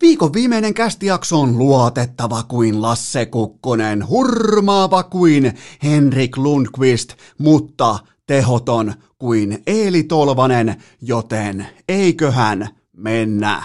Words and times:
Viikon 0.00 0.32
viimeinen 0.32 0.74
kästijakso 0.74 1.40
on 1.40 1.58
luotettava 1.58 2.42
kuin 2.42 2.82
Lasse 2.82 3.26
Kukkonen, 3.26 4.08
hurmaava 4.08 5.02
kuin 5.02 5.52
Henrik 5.82 6.36
Lundqvist, 6.36 7.12
mutta 7.38 7.98
tehoton 8.26 8.94
kuin 9.18 9.62
Eeli 9.66 10.02
Tolvanen, 10.02 10.82
joten 11.02 11.66
eiköhän 11.88 12.68
mennä. 12.96 13.62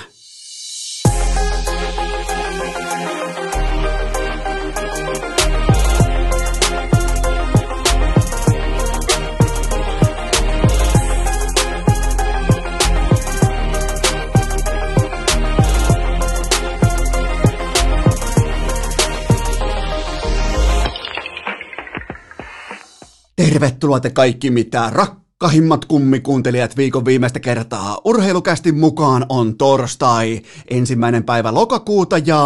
Tervetuloa 23.43 23.99
te 23.99 24.09
kaikki 24.09 24.51
mitä 24.51 24.89
rakkahimmat 24.89 25.85
kummikuuntelijat 25.85 26.77
viikon 26.77 27.05
viimeistä 27.05 27.39
kertaa. 27.39 27.97
Urheilukästi 28.05 28.71
mukaan 28.71 29.25
on 29.29 29.57
torstai, 29.57 30.41
ensimmäinen 30.69 31.23
päivä 31.23 31.53
lokakuuta 31.53 32.17
ja 32.17 32.41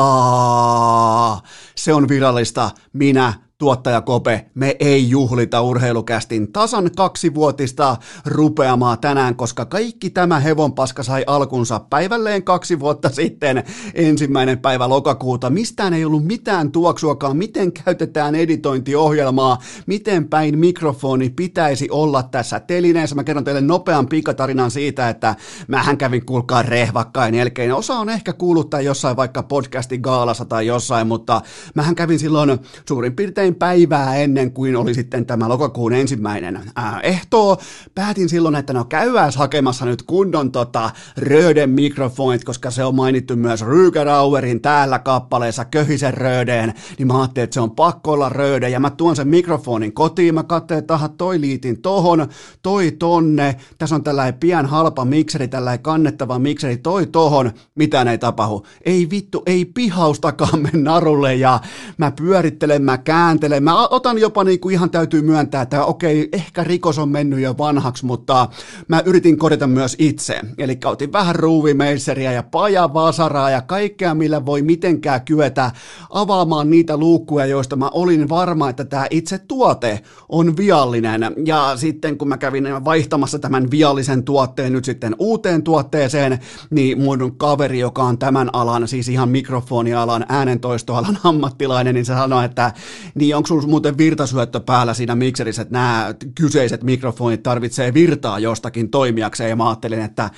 se 1.76 1.94
on 1.94 2.08
virallista. 2.08 2.72
Minä 2.94 3.34
tuottaja 3.59 4.02
Kope, 4.02 4.45
me 4.53 4.75
ei 4.79 5.09
juhlita 5.09 5.61
urheilukästin 5.61 6.52
tasan 6.52 6.89
kaksivuotista 6.97 7.97
rupeamaa 8.25 8.97
tänään, 8.97 9.35
koska 9.35 9.66
kaikki 9.66 10.09
tämä 10.09 10.39
hevonpaska 10.39 11.03
sai 11.03 11.23
alkunsa 11.27 11.80
päivälleen 11.80 12.43
kaksi 12.43 12.80
vuotta 12.80 13.09
sitten, 13.09 13.63
ensimmäinen 13.93 14.59
päivä 14.59 14.89
lokakuuta. 14.89 15.49
Mistään 15.49 15.93
ei 15.93 16.05
ollut 16.05 16.25
mitään 16.25 16.71
tuoksuakaan, 16.71 17.38
miten 17.38 17.71
käytetään 17.71 18.36
editointiohjelmaa, 18.36 19.58
miten 19.86 20.30
päin 20.30 20.59
mikrofoni 20.59 21.30
pitäisi 21.30 21.88
olla 21.92 22.23
tässä 22.23 22.59
telineessä. 22.59 23.16
Mä 23.16 23.23
kerron 23.23 23.44
teille 23.44 23.61
nopean 23.61 24.08
pikatarinan 24.08 24.71
siitä, 24.71 25.09
että 25.09 25.36
mähän 25.67 25.97
kävin 25.97 26.25
kuulkaa 26.25 26.61
rehvakkain 26.61 27.36
jälkeen. 27.36 27.75
Osa 27.75 27.94
on 27.94 28.09
ehkä 28.09 28.33
kuullut 28.33 28.69
tai 28.69 28.86
jossain 28.86 29.17
vaikka 29.17 29.44
podcastin 29.44 30.02
gaalassa 30.02 30.45
tai 30.45 30.67
jossain, 30.67 31.08
mutta 31.08 31.42
mähän 31.75 31.95
kävin 31.95 32.19
silloin 32.19 32.59
suurin 32.88 33.16
piirtein 33.16 33.47
usein 33.48 33.56
päivää 33.56 34.16
ennen 34.16 34.52
kuin 34.52 34.76
oli 34.76 34.94
sitten 34.94 35.26
tämä 35.26 35.50
lokakuun 35.50 35.94
ensimmäinen 35.94 36.59
ää, 36.76 37.00
ehtoo. 37.03 37.58
Päätin 37.95 38.30
silloin, 38.30 38.56
että 38.56 38.73
no 38.73 38.86
käydään 38.86 39.31
hakemassa 39.36 39.86
nyt 39.86 40.04
kunnon 40.04 40.52
tota, 40.52 40.92
Röden 41.17 41.70
mikrofonit, 41.70 42.44
koska 42.44 42.72
se 42.72 42.84
on 42.84 42.95
mainittu 42.95 43.36
myös 43.36 43.62
Rügerauerin 43.62 44.59
täällä 44.62 45.00
kappaleessa 45.00 45.66
Köhisen 45.66 46.14
Rödeen, 46.14 46.73
niin 46.98 47.08
mä 47.08 47.20
ajattelin, 47.22 47.44
että 47.44 47.54
se 47.54 47.62
on 47.62 47.72
pakko 47.72 48.12
olla 48.12 48.30
Röde, 48.30 48.70
ja 48.70 48.80
mä 48.80 48.89
tuon 48.89 49.16
sen 49.16 49.28
mikrofonin 49.28 49.94
kotiin, 49.94 50.36
mä 50.36 50.44
katsoin, 50.44 50.78
että 50.78 50.94
aha, 50.94 51.09
toi 51.09 51.42
liitin 51.42 51.82
tohon, 51.82 52.28
toi 52.61 52.92
tonne, 52.92 53.56
tässä 53.78 53.95
on 53.95 54.04
tällainen 54.04 54.39
pian 54.39 54.66
halpa 54.66 55.06
mikseri, 55.06 55.48
tällainen 55.48 55.84
kannettava 55.84 56.39
mikseri, 56.39 56.78
toi 56.78 57.06
tohon, 57.06 57.52
mitään 57.76 58.08
ei 58.08 58.17
tapahdu. 58.17 58.66
Ei 58.86 59.09
vittu, 59.09 59.44
ei 59.45 59.66
pihaustakaan 59.66 60.59
me 60.61 60.70
narulle, 60.73 61.36
ja 61.36 61.59
mä 61.98 62.11
pyörittelen, 62.11 62.82
mä 62.82 62.98
kääntelen. 63.39 63.63
Mä 63.63 63.88
otan 63.88 64.17
jopa 64.17 64.43
niin 64.43 64.59
kuin 64.59 64.73
ihan 64.73 64.89
täytyy 64.89 65.21
myöntää, 65.21 65.61
että 65.61 65.85
okei, 65.85 66.30
ehkä 66.31 66.63
rikos 66.63 66.99
on 66.99 67.09
mennyt 67.09 67.39
jo 67.39 67.55
vanhaksi, 67.57 68.05
mutta 68.05 68.47
mä 68.88 69.02
yritin 69.05 69.38
korjata 69.38 69.67
myös 69.67 69.95
itse. 69.99 70.41
Eli 70.57 70.77
otin 70.85 71.13
vähän 71.13 71.35
ruuvimeisseriä 71.35 72.31
ja 72.31 72.43
pajavasaraa 72.43 73.49
ja 73.49 73.61
kaikkea, 73.61 74.15
millä 74.15 74.45
voi 74.45 74.61
mitenkään 74.61 75.21
kyetä 75.25 75.71
avaamaan 76.09 76.69
niitä 76.69 76.97
luukkuja, 76.97 77.45
joista 77.45 77.75
mä 77.75 77.89
olin 77.93 78.30
varma, 78.30 78.69
että 78.69 78.85
tämä 78.85 79.08
itse 79.09 79.38
tuote 79.38 79.99
on 80.30 80.58
viallinen. 80.58 81.21
Ja 81.45 81.73
sitten 81.75 82.17
kun 82.17 82.27
mä 82.27 82.37
kävin 82.37 82.65
vaihtamassa 82.86 83.39
tämän 83.39 83.71
viallisen 83.71 84.23
tuotteen 84.23 84.73
nyt 84.73 84.86
sitten 84.86 85.15
uuteen 85.20 85.64
tuotteeseen, 85.64 86.39
niin 86.70 87.02
mun 87.02 87.37
kaveri, 87.37 87.80
joka 87.80 88.03
on 88.03 88.17
tämän 88.17 88.49
alan, 88.53 88.87
siis 88.87 89.09
ihan 89.09 89.30
mikrofonialan, 89.30 90.26
äänentoistoalan 90.30 91.17
ammattilainen, 91.30 91.95
niin 91.95 92.05
se 92.05 92.14
sanoi, 92.14 92.45
että 92.45 92.73
niin 93.15 93.27
niin 93.27 93.36
onko 93.36 93.48
sinulla 93.48 93.67
muuten 93.67 93.98
virtasyöttö 93.98 94.60
päällä 94.60 94.93
siinä 94.93 95.15
mikserissä, 95.15 95.61
että 95.61 95.73
nämä 95.73 96.14
kyseiset 96.36 96.83
mikrofonit 96.83 97.43
tarvitsee 97.43 97.93
virtaa 97.93 98.39
jostakin 98.39 98.89
toimijakseen, 98.89 99.49
ja 99.49 99.55
mä 99.55 99.67
ajattelin, 99.67 100.02
että 100.02 100.30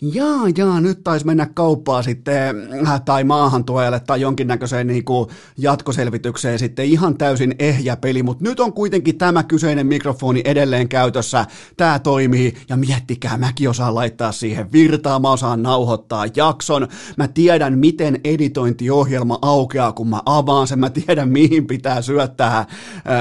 jaa, 0.00 0.42
jaa, 0.56 0.80
nyt 0.80 1.04
taisi 1.04 1.26
mennä 1.26 1.46
kauppaa 1.46 2.02
sitten, 2.02 2.56
äh, 2.86 3.00
tai 3.04 3.24
maahantuojalle, 3.24 4.00
tai 4.00 4.20
jonkinnäköiseen 4.20 4.86
niin 4.86 5.04
kuin 5.04 5.28
jatkoselvitykseen 5.58 6.58
sitten 6.58 6.84
ihan 6.84 7.18
täysin 7.18 7.54
ehjä 7.58 7.96
peli, 7.96 8.22
mutta 8.22 8.44
nyt 8.44 8.60
on 8.60 8.72
kuitenkin 8.72 9.18
tämä 9.18 9.42
kyseinen 9.42 9.86
mikrofoni 9.86 10.42
edelleen 10.44 10.88
käytössä, 10.88 11.46
tämä 11.76 11.98
toimii, 11.98 12.54
ja 12.68 12.76
miettikää, 12.76 13.36
mäkin 13.36 13.70
osaan 13.70 13.94
laittaa 13.94 14.32
siihen 14.32 14.72
virtaa, 14.72 15.18
mä 15.18 15.30
osaan 15.30 15.62
nauhoittaa 15.62 16.24
jakson, 16.36 16.88
mä 17.16 17.28
tiedän, 17.28 17.78
miten 17.78 18.20
editointiohjelma 18.24 19.38
aukeaa, 19.42 19.92
kun 19.92 20.08
mä 20.08 20.20
avaan 20.26 20.66
sen, 20.66 20.78
mä 20.78 20.90
tiedän, 20.90 21.28
mihin 21.28 21.66
pitää 21.66 22.02
syöttää, 22.02 22.37
tämä 22.38 22.66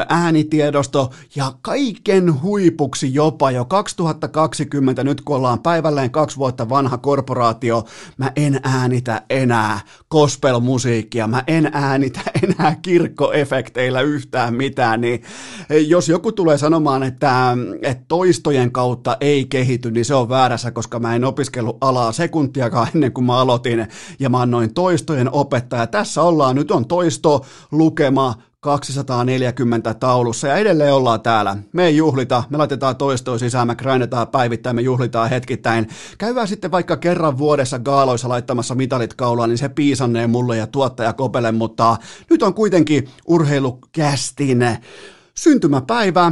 äänitiedosto 0.09 1.11
ja 1.35 1.53
kaiken 1.61 2.41
huipuksi 2.41 3.13
jopa 3.13 3.51
jo 3.51 3.65
2020, 3.65 5.03
nyt 5.03 5.21
kun 5.21 5.35
ollaan 5.35 5.59
päivälleen 5.59 6.11
kaksi 6.11 6.37
vuotta 6.37 6.69
vanha 6.69 6.97
korporaatio, 6.97 7.83
mä 8.17 8.31
en 8.35 8.59
äänitä 8.63 9.21
enää 9.29 9.79
gospel-musiikkia, 10.11 11.27
mä 11.27 11.43
en 11.47 11.69
äänitä 11.73 12.19
enää 12.43 12.75
kirkkoefekteillä 12.81 14.01
yhtään 14.01 14.53
mitään, 14.53 15.01
niin 15.01 15.23
jos 15.87 16.09
joku 16.09 16.31
tulee 16.31 16.57
sanomaan, 16.57 17.03
että, 17.03 17.57
että 17.81 18.05
toistojen 18.07 18.71
kautta 18.71 19.17
ei 19.19 19.45
kehity, 19.45 19.91
niin 19.91 20.05
se 20.05 20.15
on 20.15 20.29
väärässä, 20.29 20.71
koska 20.71 20.99
mä 20.99 21.15
en 21.15 21.25
opiskellut 21.25 21.77
alaa 21.81 22.11
sekuntiakaan 22.11 22.87
ennen 22.95 23.11
kuin 23.11 23.25
mä 23.25 23.39
aloitin 23.39 23.87
ja 24.19 24.29
mä 24.29 24.41
annoin 24.41 24.73
toistojen 24.73 25.29
opettaja. 25.31 25.87
Tässä 25.87 26.21
ollaan, 26.21 26.55
nyt 26.55 26.71
on 26.71 26.87
toisto, 26.87 27.45
lukema, 27.71 28.35
240 28.59 29.93
taulussa 29.93 30.47
ja 30.47 30.55
edelleen 30.55 30.93
ollaan 30.93 31.21
täällä. 31.21 31.57
Me 31.73 31.85
ei 31.85 31.97
juhlita, 31.97 32.43
me 32.49 32.57
laitetaan 32.57 32.95
toistoa 32.95 33.37
sisään, 33.37 33.67
me 33.67 33.75
grindetaan 33.75 34.27
päivittäin, 34.27 34.75
me 34.75 34.81
juhlitaan 34.81 35.29
hetkittäin. 35.29 35.87
Käydään 36.17 36.47
sitten 36.47 36.71
vaikka 36.71 36.97
kerran 36.97 37.37
vuodessa 37.37 37.79
gaaloissa 37.79 38.29
laittamassa 38.29 38.75
mitalit 38.75 39.13
kaulaan, 39.13 39.49
niin 39.49 39.57
se 39.57 39.69
piisannee 39.69 40.27
mulle 40.27 40.57
ja 40.57 40.67
tuottaja 40.67 41.13
Kopele, 41.13 41.51
mutta 41.51 41.97
nyt 42.29 42.43
on 42.43 42.53
kuitenkin 42.53 43.09
urheilukästin 43.27 44.65
syntymäpäivä, 45.33 46.31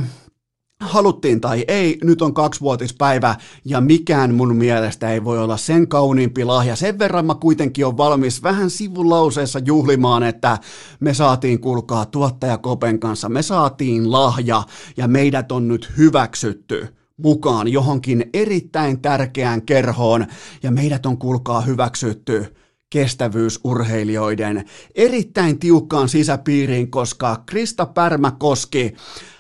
haluttiin 0.80 1.42
tai 1.42 1.66
ei, 1.68 1.98
nyt 2.04 2.22
on 2.22 2.34
kaksivuotispäivä 2.34 3.36
ja 3.66 3.82
mikään 3.82 4.34
mun 4.34 4.56
mielestä 4.56 5.14
ei 5.14 5.24
voi 5.24 5.40
olla 5.40 5.58
sen 5.58 5.88
kauniimpi 5.88 6.44
lahja. 6.44 6.76
Sen 6.76 7.00
verran 7.00 7.26
mä 7.26 7.36
kuitenkin 7.36 7.86
on 7.86 7.98
valmis 7.98 8.44
vähän 8.44 8.70
sivulauseessa 8.70 9.60
juhlimaan, 9.60 10.24
että 10.24 10.58
me 11.00 11.14
saatiin 11.14 11.60
kulkaa 11.60 12.06
tuottaja 12.06 12.58
Kopen 12.58 13.00
kanssa, 13.00 13.30
me 13.30 13.42
saatiin 13.42 14.12
lahja 14.12 14.64
ja 14.98 15.08
meidät 15.08 15.52
on 15.52 15.68
nyt 15.68 15.92
hyväksytty 15.98 16.88
mukaan 17.18 17.68
johonkin 17.68 18.30
erittäin 18.34 19.02
tärkeään 19.02 19.62
kerhoon 19.62 20.26
ja 20.64 20.72
meidät 20.72 21.06
on 21.06 21.18
kulkaa 21.18 21.62
hyväksytty 21.62 22.56
kestävyysurheilijoiden 22.90 24.66
erittäin 24.96 25.60
tiukkaan 25.60 26.10
sisäpiiriin, 26.10 26.92
koska 26.92 27.44
Krista 27.46 27.86
Pärmäkoski, 27.86 28.94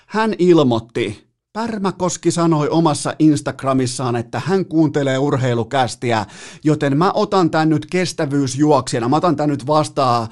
hän 0.08 0.36
ilmoitti 0.40 1.25
Pärmäkoski 1.56 2.32
sanoi 2.32 2.70
omassa 2.70 3.14
Instagramissaan, 3.20 4.16
että 4.16 4.42
hän 4.46 4.66
kuuntelee 4.66 5.18
urheilukästiä, 5.18 6.26
joten 6.64 6.98
mä 6.98 7.12
otan 7.14 7.52
tän 7.52 7.70
nyt 7.70 7.86
kestävyysjuoksijana. 7.86 9.10
Mä 9.10 9.16
otan 9.16 9.36
tän 9.36 9.50
nyt 9.50 9.68
vastaan 9.68 10.28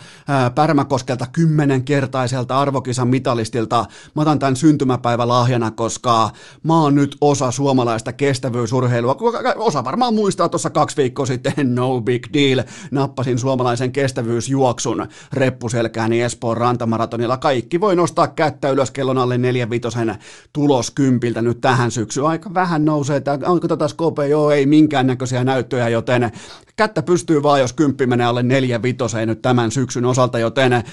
Pärmäkoskelta 0.56 1.26
kymmenenkertaiselta 1.32 2.60
arvokisan 2.60 3.08
mitalistilta. 3.08 3.86
Mä 4.16 4.22
otan 4.22 4.40
tän 4.40 4.56
syntymäpäivälahjana, 4.56 5.72
koska 5.72 6.30
mä 6.64 6.82
oon 6.82 6.96
nyt 6.96 7.18
osa 7.22 7.52
suomalaista 7.52 8.14
kestävyysurheilua. 8.14 9.18
Osa 9.56 9.84
varmaan 9.84 10.14
muistaa 10.14 10.50
tuossa 10.50 10.70
kaksi 10.70 10.98
viikkoa 10.98 11.26
sitten, 11.26 11.76
no 11.76 12.02
big 12.02 12.28
deal. 12.34 12.64
Nappasin 12.92 13.40
suomalaisen 13.40 13.92
kestävyysjuoksun 13.92 15.08
reppuselkääni 15.34 16.22
Espoon 16.22 16.58
rantamaratonilla. 16.58 17.38
Kaikki 17.38 17.82
voi 17.82 17.96
nostaa 17.96 18.28
kättä 18.28 18.70
ylös 18.70 18.92
kellon 18.92 19.18
alle 19.18 19.38
neljän 19.38 19.70
vitosen 19.70 20.16
tulos 20.54 20.92
kympiltä 21.14 21.42
nyt 21.42 21.62
tähän 21.62 21.92
syksyyn. 21.92 22.26
Aika 22.26 22.54
vähän 22.54 22.86
nousee, 22.86 23.18
että 23.18 23.40
onko 23.46 23.68
tätä 23.68 23.88
skope, 23.88 24.28
joo 24.28 24.52
ei 24.52 24.66
minkäännäköisiä 24.66 25.44
näyttöjä, 25.44 25.90
joten 25.90 26.32
kättä 26.76 27.02
pystyy 27.02 27.44
vaan, 27.44 27.60
jos 27.60 27.74
kymppi 27.74 28.08
menee 28.08 28.26
alle 28.28 28.44
neljä 28.44 28.82
vitoseen 28.82 29.28
nyt 29.28 29.42
tämän 29.42 29.72
syksyn 29.72 30.06
osalta, 30.06 30.40
joten 30.40 30.74
äh, 30.74 30.84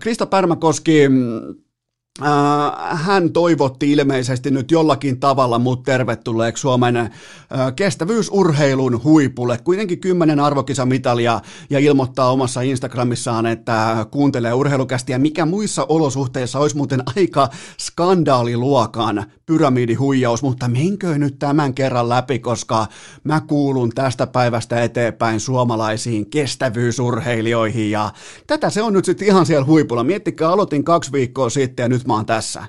Krista 0.00 0.26
Pärmäkoski, 0.26 1.00
hän 2.90 3.32
toivotti 3.32 3.92
ilmeisesti 3.92 4.50
nyt 4.50 4.70
jollakin 4.70 5.20
tavalla 5.20 5.58
mut 5.58 5.82
tervetulleeksi 5.82 6.60
Suomen 6.60 7.10
kestävyysurheilun 7.76 9.04
huipulle. 9.04 9.58
Kuitenkin 9.64 10.00
kymmenen 10.00 10.40
arvokisamitalia 10.40 11.40
ja 11.70 11.78
ilmoittaa 11.78 12.32
omassa 12.32 12.60
Instagramissaan, 12.60 13.46
että 13.46 14.06
kuuntelee 14.10 14.52
urheilukästiä, 14.52 15.18
mikä 15.18 15.46
muissa 15.46 15.86
olosuhteissa 15.88 16.58
olisi 16.58 16.76
muuten 16.76 17.02
aika 17.16 17.48
skandaaliluokan 17.78 19.24
pyramidihuijaus, 19.46 20.42
mutta 20.42 20.68
menkö 20.68 21.18
nyt 21.18 21.38
tämän 21.38 21.74
kerran 21.74 22.08
läpi, 22.08 22.38
koska 22.38 22.86
mä 23.24 23.40
kuulun 23.40 23.90
tästä 23.94 24.26
päivästä 24.26 24.82
eteenpäin 24.82 25.40
suomalaisiin 25.40 26.30
kestävyysurheilijoihin 26.30 27.90
ja 27.90 28.12
tätä 28.46 28.70
se 28.70 28.82
on 28.82 28.92
nyt 28.92 29.04
sitten 29.04 29.28
ihan 29.28 29.46
siellä 29.46 29.66
huipulla. 29.66 30.04
Miettikää, 30.04 30.50
aloitin 30.50 30.84
kaksi 30.84 31.12
viikkoa 31.12 31.50
sitten 31.50 31.82
ja 31.82 31.88
nyt 31.88 32.06
mä 32.08 32.14
oon 32.14 32.26
tässä. 32.26 32.64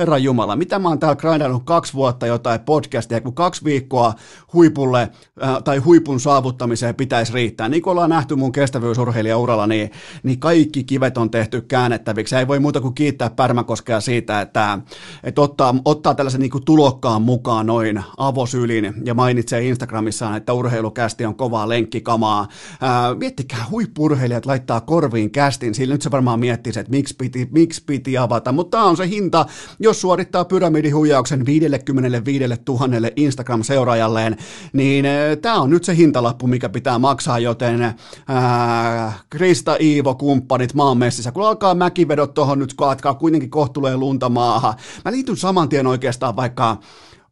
Herra 0.00 0.18
Jumala, 0.18 0.56
mitä 0.56 0.78
mä 0.78 0.88
oon 0.88 0.98
täällä 0.98 1.16
grindannut 1.16 1.62
kaksi 1.64 1.94
vuotta 1.94 2.26
jotain 2.26 2.60
podcastia, 2.60 3.20
kun 3.20 3.34
kaksi 3.34 3.64
viikkoa 3.64 4.14
huipulle 4.52 5.00
äh, 5.42 5.62
tai 5.64 5.78
huipun 5.78 6.20
saavuttamiseen 6.20 6.94
pitäisi 6.94 7.32
riittää. 7.32 7.68
Niin 7.68 7.82
kuin 7.82 7.92
ollaan 7.92 8.10
nähty 8.10 8.36
mun 8.36 8.52
kestävyysurheilijauralla, 8.52 9.66
niin, 9.66 9.90
niin 10.22 10.40
kaikki 10.40 10.84
kivet 10.84 11.18
on 11.18 11.30
tehty 11.30 11.60
käännettäviksi. 11.60 12.36
Ei 12.36 12.48
voi 12.48 12.60
muuta 12.60 12.80
kuin 12.80 12.94
kiittää 12.94 13.30
Pärmäkoskea 13.30 14.00
siitä, 14.00 14.40
että, 14.40 14.78
että 15.24 15.40
ottaa, 15.40 15.74
ottaa 15.84 16.14
tällaisen 16.14 16.40
niin 16.40 16.50
kuin 16.50 16.64
tulokkaan 16.64 17.22
mukaan 17.22 17.66
noin 17.66 18.02
avosylin 18.16 18.94
ja 19.04 19.14
mainitsee 19.14 19.68
Instagramissaan, 19.68 20.36
että 20.36 20.52
urheilukästi 20.52 21.26
on 21.26 21.34
kovaa 21.34 21.68
lenkkikamaa. 21.68 22.40
Äh, 22.40 23.18
miettikää, 23.18 23.64
huippurheilijat 23.70 24.46
laittaa 24.46 24.80
korviin 24.80 25.30
kästin, 25.30 25.74
sillä 25.74 25.94
nyt 25.94 26.02
se 26.02 26.10
varmaan 26.10 26.40
miettii, 26.40 26.72
että 26.76 26.90
miksi 26.90 27.14
piti, 27.18 27.48
miksi 27.52 27.82
piti 27.86 28.18
avata, 28.18 28.52
mutta 28.52 28.78
tämä 28.78 28.84
on 28.88 28.96
se 28.96 29.08
hinta, 29.08 29.46
jos 29.90 30.00
suorittaa 30.00 30.44
pyramidihuijauksen 30.44 31.46
55 31.46 32.44
000 32.68 33.08
Instagram-seuraajalleen, 33.16 34.36
niin 34.72 35.04
eh, 35.04 35.36
tämä 35.42 35.60
on 35.60 35.70
nyt 35.70 35.84
se 35.84 35.96
hintalappu, 35.96 36.46
mikä 36.46 36.68
pitää 36.68 36.98
maksaa, 36.98 37.38
joten 37.38 37.94
ää, 38.28 39.12
Krista, 39.30 39.76
Iivo, 39.80 40.14
kumppanit 40.14 40.74
maan 40.74 40.98
messissä, 40.98 41.32
kun 41.32 41.46
alkaa 41.46 41.74
mäkivedot 41.74 42.34
tuohon 42.34 42.58
nyt, 42.58 42.74
kun 42.74 42.88
alkaa 42.88 43.14
kuitenkin 43.14 43.50
kohtulee 43.50 43.96
lunta 43.96 44.28
maahan. 44.28 44.74
Mä 45.04 45.12
liityn 45.12 45.36
saman 45.36 45.68
tien 45.68 45.86
oikeastaan 45.86 46.36
vaikka 46.36 46.76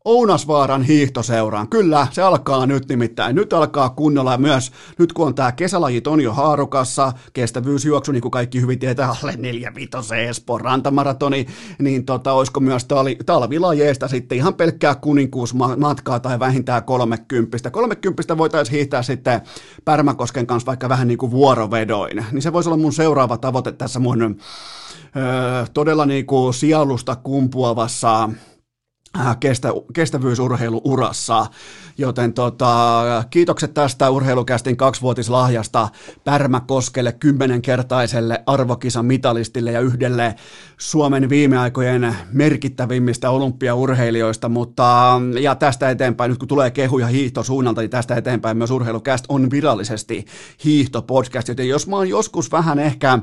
Ounasvaaran 0.09 0.83
hiihtoseuraan. 0.83 1.69
Kyllä, 1.69 2.07
se 2.11 2.23
alkaa 2.23 2.67
nyt 2.67 2.89
nimittäin. 2.89 3.37
Nyt 3.37 3.53
alkaa 3.53 3.91
kunnolla 3.91 4.39
myös, 4.39 4.73
nyt 4.99 5.13
kun 5.13 5.27
on 5.27 5.35
tämä 5.35 5.53
kesälajit 5.53 6.07
on 6.07 6.21
jo 6.21 6.33
haarukassa, 6.33 7.13
kestävyysjuoksu, 7.33 8.13
niin 8.13 8.23
kuin 8.23 8.31
kaikki 8.33 8.61
hyvin 8.61 8.79
tietää, 8.79 9.15
alle 9.23 9.35
4 9.37 9.73
Espoon 10.29 10.61
rantamaratoni, 10.61 11.47
niin 11.79 12.05
tota, 12.05 12.33
olisiko 12.33 12.61
myös 12.61 12.85
tali, 12.85 13.19
talvilajeesta 13.27 14.09
sitten 14.09 14.39
ihan 14.39 14.55
pelkkää 14.55 14.95
kuninkuusmatkaa 14.95 16.21
tai 16.21 16.39
vähintään 16.39 16.85
30. 16.85 17.71
30 17.71 18.39
voitaisiin 18.39 18.75
hiihtää 18.75 19.03
sitten 19.03 19.41
Pärmäkosken 19.85 20.47
kanssa 20.47 20.67
vaikka 20.67 20.89
vähän 20.89 21.09
niin 21.09 21.19
kuin 21.19 21.33
vuorovedoin. 21.33 22.25
Niin 22.33 22.43
se 22.43 22.53
voisi 22.53 22.69
olla 22.69 22.83
mun 22.83 22.93
seuraava 22.93 23.39
tavoite 23.39 23.73
tässä 23.73 23.99
mun 23.99 24.23
öö, 24.23 25.67
todella 25.75 26.07
niin 26.07 26.27
kuin 26.27 26.55
sielusta 26.55 27.17
kumpuavassa 27.17 28.29
kestä, 29.41 29.69
kestävyysurheiluurassa, 29.93 31.47
joten 31.99 32.33
tota, 32.33 33.05
kiitokset 33.31 33.75
tästä 33.75 34.11
urheilukästin 34.11 34.77
kaksivuotislahjasta 34.77 35.89
Pärmäkoskelle 36.25 37.13
kymmenenkertaiselle 37.13 38.43
arvokisan 38.47 39.07
mitalistille 39.07 39.73
ja 39.73 39.81
yhdelle 39.81 40.35
Suomen 40.79 41.29
viime 41.29 41.59
aikojen 41.59 42.17
merkittävimmistä 42.33 43.31
olympiaurheilijoista, 43.31 44.49
mutta 44.49 45.21
ja 45.41 45.55
tästä 45.55 45.91
eteenpäin, 45.91 46.29
nyt 46.29 46.39
kun 46.39 46.49
tulee 46.49 46.71
kehuja 46.71 47.07
hiihtosuunnalta, 47.07 47.81
niin 47.81 47.91
tästä 47.91 48.17
eteenpäin 48.17 48.57
myös 48.57 48.71
urheilukäst 48.71 49.25
on 49.29 49.51
virallisesti 49.51 50.25
hiihtopodcast, 50.65 51.49
joten 51.49 51.69
jos 51.69 51.87
mä 51.87 51.97
oon 51.97 52.09
joskus 52.09 52.53
vähän 52.53 52.79
ehkä 52.79 53.19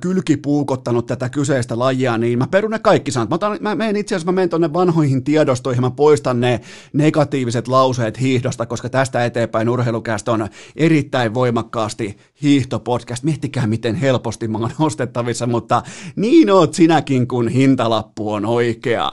kylkipuukottanut 0.00 1.06
tätä 1.06 1.28
kyseistä 1.28 1.78
lajia, 1.78 2.18
niin 2.18 2.38
mä 2.38 2.46
perun 2.46 2.70
ne 2.70 2.78
kaikki 2.78 3.10
sanat. 3.10 3.28
Mä, 3.28 3.34
otan, 3.34 3.58
mä 3.60 3.74
menen 3.74 3.96
itse 3.96 4.14
asiassa, 4.14 4.32
mä 4.32 4.34
menen 4.34 4.48
tonne 4.48 4.72
vanhoihin 4.72 5.24
tiedostoihin, 5.24 5.82
mä 5.82 5.90
poistan 5.90 6.40
ne 6.40 6.60
negatiiviset 6.92 7.68
lauseet 7.68 8.20
hiihdosta, 8.20 8.66
koska 8.66 8.88
tästä 8.88 9.24
eteenpäin 9.24 9.68
urheilukästä 9.68 10.32
on 10.32 10.48
erittäin 10.76 11.34
voimakkaasti 11.34 12.16
hiihtopodcast. 12.42 13.24
Miettikää, 13.24 13.66
miten 13.66 13.94
helposti 13.94 14.48
mä 14.48 14.58
oon 14.58 14.70
ostettavissa, 14.86 15.46
mutta 15.46 15.82
niin 16.16 16.50
oot 16.50 16.74
sinäkin, 16.74 17.28
kun 17.28 17.48
hintalappu 17.48 18.32
on 18.32 18.46
oikea. 18.46 19.10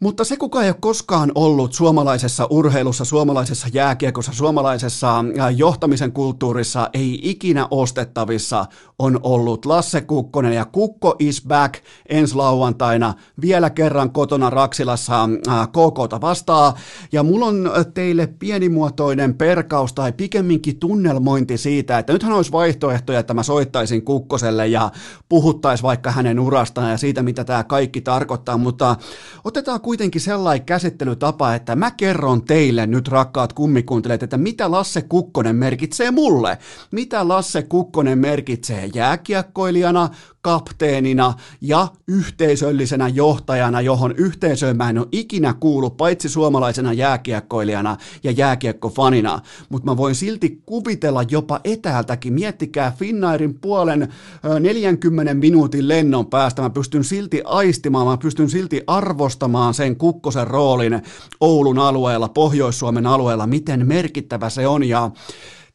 Mutta 0.00 0.24
se, 0.24 0.36
kuka 0.36 0.62
ei 0.62 0.68
ole 0.68 0.76
koskaan 0.80 1.32
ollut 1.34 1.72
suomalaisessa 1.72 2.46
urheilussa, 2.50 3.04
suomalaisessa 3.04 3.68
jääkiekossa, 3.72 4.32
suomalaisessa 4.32 5.24
johtamisen 5.56 6.12
kulttuurissa, 6.12 6.90
ei 6.92 7.20
ikinä 7.22 7.68
ostettavissa, 7.70 8.66
on 8.98 9.20
ollut 9.22 9.66
Lasse 9.66 10.00
Kukkonen. 10.00 10.52
Ja 10.52 10.64
Kukko 10.64 11.16
is 11.18 11.42
back 11.48 11.74
ensi 12.08 12.34
lauantaina 12.34 13.14
vielä 13.40 13.70
kerran 13.70 14.10
kotona 14.10 14.50
Raksilassa 14.50 15.28
KKta 15.68 16.20
vastaa. 16.20 16.76
Ja 17.12 17.22
mulla 17.22 17.46
on 17.46 17.70
teille 17.94 18.26
pienimuotoinen 18.26 19.34
perkaus 19.34 19.92
tai 19.92 20.12
pikemminkin 20.12 20.78
tunnelmointi 20.78 21.58
siitä, 21.58 21.98
että 21.98 22.12
nythän 22.12 22.32
olisi 22.32 22.52
vaihtoehtoja, 22.52 23.18
että 23.18 23.34
mä 23.34 23.42
soittaisin 23.42 24.02
Kukkoselle 24.02 24.66
ja 24.66 24.90
puhuttaisi 25.28 25.82
vaikka 25.82 26.10
hänen 26.10 26.40
urastaan 26.40 26.90
ja 26.90 26.96
siitä, 26.96 27.22
mitä 27.22 27.44
tämä 27.44 27.64
kaikki 27.64 28.00
tarkoittaa, 28.00 28.56
mutta 28.56 28.96
otetaan 29.44 29.80
kuitenkin 29.86 30.20
sellainen 30.20 30.66
käsittelytapa, 30.66 31.54
että 31.54 31.76
mä 31.76 31.90
kerron 31.90 32.44
teille 32.44 32.86
nyt 32.86 33.08
rakkaat 33.08 33.52
kummikuuntelijat, 33.52 34.22
että 34.22 34.38
mitä 34.38 34.70
Lasse 34.70 35.02
Kukkonen 35.02 35.56
merkitsee 35.56 36.10
mulle. 36.10 36.58
Mitä 36.90 37.28
Lasse 37.28 37.62
Kukkonen 37.62 38.18
merkitsee 38.18 38.90
jääkiekkoilijana, 38.94 40.08
kapteenina 40.46 41.34
ja 41.60 41.88
yhteisöllisenä 42.08 43.08
johtajana, 43.08 43.80
johon 43.80 44.14
yhteisöön 44.16 44.76
mä 44.76 44.90
en 44.90 44.98
ole 44.98 45.06
ikinä 45.12 45.54
kuullut, 45.60 45.96
paitsi 45.96 46.28
suomalaisena 46.28 46.92
jääkiekkoilijana 46.92 47.96
ja 48.24 48.30
jääkiekkofanina, 48.30 49.40
mutta 49.68 49.90
mä 49.90 49.96
voin 49.96 50.14
silti 50.14 50.62
kuvitella 50.66 51.22
jopa 51.22 51.60
etäältäkin, 51.64 52.32
miettikää 52.32 52.92
Finnairin 52.98 53.54
puolen 53.54 54.12
40 54.60 55.34
minuutin 55.34 55.88
lennon 55.88 56.26
päästä, 56.26 56.62
mä 56.62 56.70
pystyn 56.70 57.04
silti 57.04 57.42
aistimaan, 57.44 58.06
mä 58.06 58.16
pystyn 58.16 58.50
silti 58.50 58.82
arvostamaan 58.86 59.74
sen 59.74 59.96
kukkosen 59.96 60.46
roolin 60.46 61.02
Oulun 61.40 61.78
alueella, 61.78 62.28
Pohjois-Suomen 62.28 63.06
alueella, 63.06 63.46
miten 63.46 63.86
merkittävä 63.86 64.50
se 64.50 64.66
on. 64.66 64.84
Ja 64.84 65.10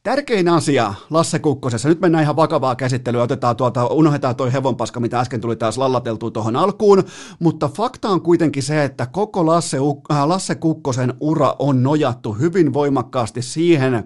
Tärkein 0.04 0.50
asia 0.50 0.94
Lasse 1.10 1.40
Kukkosessa, 1.40 1.90
nyt 1.90 2.00
mennään 2.00 2.24
ihan 2.24 2.36
vakavaa 2.36 2.76
käsittelyä, 2.76 3.24
otetaan 3.24 3.56
tuolta, 3.56 3.86
unohdetaan 3.86 4.36
toi 4.36 4.54
hevonpaska, 4.54 5.00
mitä 5.00 5.20
äsken 5.20 5.42
tuli 5.42 5.56
taas 5.56 5.78
lallateltua 5.78 6.32
tuohon 6.32 6.56
alkuun, 6.56 7.04
mutta 7.40 7.68
fakta 7.68 8.10
on 8.10 8.22
kuitenkin 8.22 8.64
se, 8.64 8.84
että 8.84 9.06
koko 9.06 9.46
Lasse, 9.46 9.78
äh, 10.12 10.28
Lasse 10.28 10.56
Kukkosen 10.56 11.14
ura 11.20 11.56
on 11.60 11.84
nojattu 11.84 12.34
hyvin 12.34 12.74
voimakkaasti 12.74 13.42
siihen, 13.42 14.04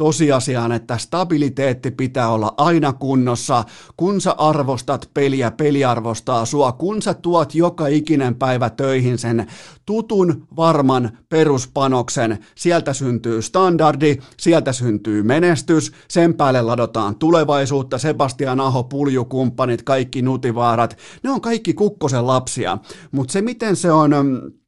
tosiasiaan, 0.00 0.72
että 0.72 0.98
stabiliteetti 0.98 1.90
pitää 1.90 2.28
olla 2.28 2.54
aina 2.56 2.92
kunnossa, 2.92 3.64
kun 3.96 4.20
sä 4.20 4.32
arvostat 4.38 5.10
peliä, 5.14 5.50
peli 5.50 5.84
arvostaa 5.84 6.44
sua, 6.44 6.72
kun 6.72 7.02
sä 7.02 7.14
tuot 7.14 7.54
joka 7.54 7.86
ikinen 7.86 8.34
päivä 8.34 8.70
töihin 8.70 9.18
sen 9.18 9.46
tutun, 9.86 10.46
varman 10.56 11.18
peruspanoksen, 11.28 12.38
sieltä 12.54 12.92
syntyy 12.92 13.42
standardi, 13.42 14.16
sieltä 14.36 14.72
syntyy 14.72 15.22
menestys, 15.22 15.92
sen 16.08 16.34
päälle 16.34 16.62
ladotaan 16.62 17.16
tulevaisuutta, 17.16 17.98
Sebastian 17.98 18.60
Aho, 18.60 18.84
puljukumppanit, 18.84 19.82
kaikki 19.82 20.22
nutivaarat, 20.22 20.96
ne 21.22 21.30
on 21.30 21.40
kaikki 21.40 21.74
kukkosen 21.74 22.26
lapsia, 22.26 22.78
mutta 23.12 23.32
se 23.32 23.42
miten 23.42 23.76
se 23.76 23.92
on 23.92 24.12
Äh, 24.12 24.59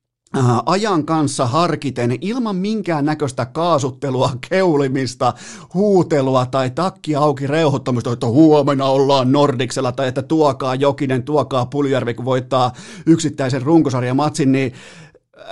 ajan 0.67 1.07
kanssa 1.07 1.47
harkiten 1.47 2.19
ilman 2.21 2.57
minkään 2.57 3.05
näköistä 3.05 3.47
kaasuttelua, 3.47 4.31
keulimista, 4.49 5.35
huutelua 5.75 6.47
tai 6.47 6.71
takki 6.71 7.17
auki 7.17 7.47
reuhottamista, 7.47 8.13
että 8.13 8.27
huomenna 8.27 8.87
ollaan 8.87 9.33
Nordiksella 9.33 9.93
tai 9.93 10.09
että 10.09 10.23
tuokaa 10.23 10.75
Jokinen, 10.75 11.23
tuokaa 11.23 11.67
Puljärvi, 11.67 12.15
kun 12.15 12.25
voittaa 12.25 12.73
yksittäisen 13.07 13.63
runkosarjamatsin, 13.63 14.53
niin 14.53 14.73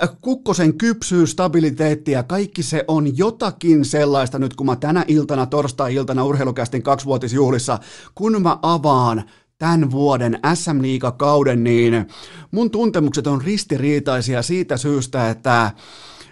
äh, 0.03 0.09
Kukkosen 0.21 0.77
kypsyys, 0.77 1.31
stabiliteetti 1.31 2.11
ja 2.11 2.23
kaikki 2.23 2.63
se 2.63 2.85
on 2.87 3.17
jotakin 3.17 3.85
sellaista 3.85 4.39
nyt, 4.39 4.55
kun 4.55 4.65
mä 4.65 4.75
tänä 4.75 5.05
iltana, 5.07 5.45
torstai-iltana 5.45 6.25
urheilukästin 6.25 6.83
kaksivuotisjuhlissa, 6.83 7.79
kun 8.15 8.41
mä 8.41 8.57
avaan 8.61 9.23
tämän 9.61 9.91
vuoden 9.91 10.39
SM 10.53 10.81
Liiga-kauden, 10.81 11.63
niin 11.63 12.07
mun 12.51 12.71
tuntemukset 12.71 13.27
on 13.27 13.41
ristiriitaisia 13.41 14.41
siitä 14.41 14.77
syystä, 14.77 15.29
että 15.29 15.71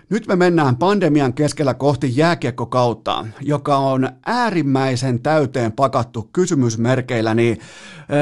Nyt 0.10 0.28
me 0.28 0.36
mennään 0.36 0.76
pandemian 0.76 1.34
keskellä 1.34 1.74
kohti 1.74 2.12
jääkiekkokautta, 2.16 3.26
joka 3.42 3.78
on 3.78 4.10
äärimmäisen 4.26 5.20
täyteen 5.20 5.72
pakattu 5.72 6.30
kysymysmerkeillä, 6.34 7.34
niin 7.34 7.60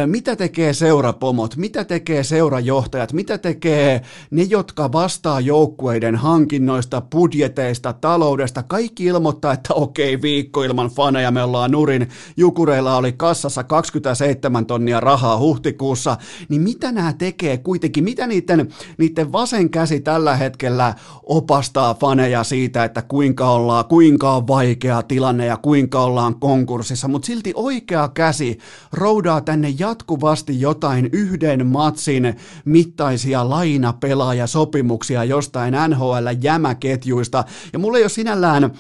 mitä 0.06 0.36
tekee 0.36 0.74
seurapomot, 0.74 1.56
mitä 1.56 1.84
tekee 1.84 2.24
seurajohtajat, 2.24 3.14
mitä 3.14 3.38
tekee 3.38 4.02
ne, 4.32 4.44
jotka 4.44 4.92
vastaa 4.92 5.40
joukkueiden 5.40 6.16
hankinnoista, 6.16 7.02
budjeteista, 7.02 7.94
taloudesta, 7.94 8.64
kaikki 8.64 9.06
ilmoittaa, 9.06 9.54
että 9.54 9.74
okei, 9.74 10.22
viikko 10.22 10.64
ilman 10.64 10.90
faneja, 10.90 11.32
me 11.32 11.44
ollaan 11.44 11.72
nurin, 11.72 12.10
Jukureilla 12.38 12.98
oli 12.98 13.14
kassassa 13.14 13.64
27 13.64 14.66
tonnia 14.66 15.00
rahaa 15.00 15.40
huhtikuussa, 15.40 16.18
niin 16.50 16.62
mitä 16.62 16.92
nämä 16.92 17.14
tekee 17.14 17.58
kuitenkin, 17.58 18.04
mitä 18.04 18.28
niiden, 18.28 18.68
niiden 18.98 19.32
vasen 19.32 19.70
käsi 19.70 20.00
tällä 20.00 20.36
hetkellä 20.36 20.94
opastaa 21.24 21.77
faneja 22.00 22.44
siitä, 22.44 22.84
että 22.84 23.02
kuinka 23.02 23.52
ollaan, 23.52 23.86
kuinka 23.86 24.36
on 24.36 24.48
vaikea 24.48 25.04
tilanne 25.04 25.46
ja 25.46 25.58
kuinka 25.58 26.02
ollaan 26.02 26.40
konkurssissa, 26.40 27.08
mutta 27.08 27.26
silti 27.26 27.52
oikea 27.56 28.08
käsi 28.08 28.60
roudaa 28.92 29.42
tänne 29.42 29.74
jatkuvasti 29.80 30.62
jotain 30.62 31.10
yhden 31.12 31.68
matsin 31.68 32.36
mittaisia 32.66 33.50
lainapelaajasopimuksia 33.50 35.24
jostain 35.24 35.74
NHL-jämäketjuista, 35.74 37.44
ja 37.74 37.80
mulla 37.80 37.98
ei 37.98 38.04
ole 38.04 38.10
sinällään 38.10 38.72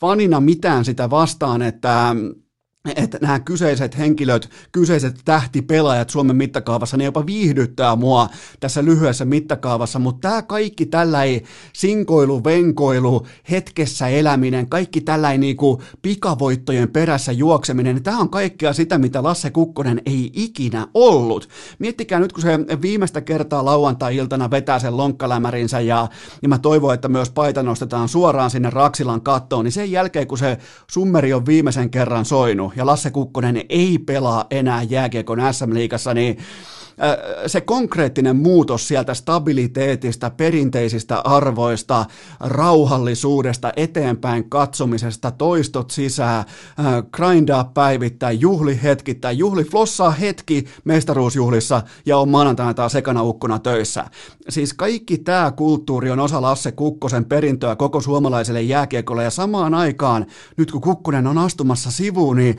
fanina 0.00 0.40
mitään 0.40 0.84
sitä 0.84 1.10
vastaan, 1.10 1.62
että 1.62 2.16
että 2.96 3.18
nämä 3.20 3.40
kyseiset 3.40 3.98
henkilöt, 3.98 4.50
kyseiset 4.72 5.20
tähtipelaajat 5.24 6.10
Suomen 6.10 6.36
mittakaavassa, 6.36 6.96
ne 6.96 7.04
jopa 7.04 7.26
viihdyttää 7.26 7.96
mua 7.96 8.28
tässä 8.60 8.84
lyhyessä 8.84 9.24
mittakaavassa, 9.24 9.98
mutta 9.98 10.28
tämä 10.28 10.42
kaikki 10.42 10.86
tällä 10.86 11.22
ei 11.22 11.44
sinkoilu, 11.72 12.44
venkoilu, 12.44 13.26
hetkessä 13.50 14.08
eläminen, 14.08 14.68
kaikki 14.68 15.00
tällä 15.00 15.32
ei 15.32 15.38
niinku 15.38 15.82
pikavoittojen 16.02 16.88
perässä 16.88 17.32
juokseminen, 17.32 18.02
tämä 18.02 18.18
on 18.18 18.30
kaikkea 18.30 18.72
sitä, 18.72 18.98
mitä 18.98 19.22
Lasse 19.22 19.50
Kukkonen 19.50 20.02
ei 20.06 20.30
ikinä 20.34 20.86
ollut. 20.94 21.48
Miettikää 21.78 22.20
nyt, 22.20 22.32
kun 22.32 22.42
se 22.42 22.58
viimeistä 22.82 23.20
kertaa 23.20 23.64
lauantai-iltana 23.64 24.50
vetää 24.50 24.78
sen 24.78 24.96
lonkkalämärinsä 24.96 25.80
ja, 25.80 26.08
ja 26.42 26.48
mä 26.48 26.58
toivon, 26.58 26.94
että 26.94 27.08
myös 27.08 27.30
paita 27.30 27.62
nostetaan 27.62 28.08
suoraan 28.08 28.50
sinne 28.50 28.70
Raksilan 28.70 29.20
kattoon, 29.20 29.64
niin 29.64 29.72
sen 29.72 29.90
jälkeen, 29.90 30.26
kun 30.26 30.38
se 30.38 30.58
summeri 30.90 31.32
on 31.32 31.46
viimeisen 31.46 31.90
kerran 31.90 32.24
soinut, 32.24 32.71
ja 32.76 32.86
Lasse 32.86 33.10
Kukkonen 33.10 33.62
ei 33.68 33.98
pelaa 33.98 34.46
enää 34.50 34.82
jääkiekon 34.82 35.38
SM-liigassa, 35.52 36.14
niin 36.14 36.38
se 37.46 37.60
konkreettinen 37.60 38.36
muutos 38.36 38.88
sieltä 38.88 39.14
stabiliteetista, 39.14 40.30
perinteisistä 40.30 41.20
arvoista, 41.20 42.04
rauhallisuudesta, 42.40 43.72
eteenpäin 43.76 44.50
katsomisesta, 44.50 45.30
toistot 45.30 45.90
sisään, 45.90 46.44
grindaa 47.12 47.64
päivittäin, 47.74 48.40
juhli 48.40 48.80
hetkittäin, 48.82 49.38
juhli 49.38 49.64
flossaa 49.64 50.10
hetki 50.10 50.64
mestaruusjuhlissa 50.84 51.82
ja 52.06 52.18
on 52.18 52.28
maanantaina 52.28 52.74
taas 52.74 52.92
sekana 52.92 53.22
ukkona 53.22 53.58
töissä. 53.58 54.04
Siis 54.48 54.74
kaikki 54.74 55.18
tämä 55.18 55.50
kulttuuri 55.50 56.10
on 56.10 56.20
osa 56.20 56.42
Lasse 56.42 56.72
Kukkosen 56.72 57.24
perintöä 57.24 57.76
koko 57.76 58.00
suomalaiselle 58.00 58.62
jääkiekolle 58.62 59.24
ja 59.24 59.30
samaan 59.30 59.74
aikaan, 59.74 60.26
nyt 60.56 60.70
kun 60.70 60.80
Kukkonen 60.80 61.26
on 61.26 61.38
astumassa 61.38 61.90
sivuun, 61.90 62.36
niin 62.36 62.56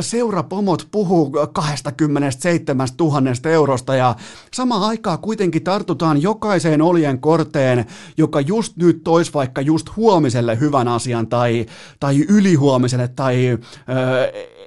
seurapomot 0.00 0.88
puhuu 0.90 1.30
27 1.52 2.88
000 3.00 3.15
tuhannesta 3.16 3.50
eurosta. 3.50 3.94
Ja 3.94 4.16
samaan 4.54 4.82
aikaan 4.82 5.18
kuitenkin 5.18 5.64
tartutaan 5.64 6.22
jokaiseen 6.22 6.82
oljen 6.82 7.20
korteen, 7.20 7.84
joka 8.16 8.40
just 8.40 8.76
nyt 8.76 9.04
tois 9.04 9.34
vaikka 9.34 9.60
just 9.60 9.96
huomiselle 9.96 10.60
hyvän 10.60 10.88
asian 10.88 11.26
tai, 11.26 11.66
tai 12.00 12.24
ylihuomiselle 12.28 13.08
tai 13.08 13.48
ö, 13.48 13.58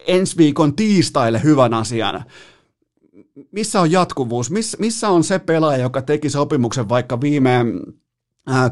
ensi 0.08 0.38
viikon 0.38 0.76
tiistaille 0.76 1.42
hyvän 1.44 1.74
asian. 1.74 2.24
Missä 3.52 3.82
on 3.82 3.92
jatkuvuus, 3.92 4.52
miss, 4.52 4.80
missä 4.80 5.10
on 5.10 5.24
se 5.24 5.40
pelaaja, 5.40 5.84
joka 5.84 6.02
teki 6.02 6.30
sopimuksen 6.30 6.90
vaikka 6.90 7.22
viime 7.22 7.66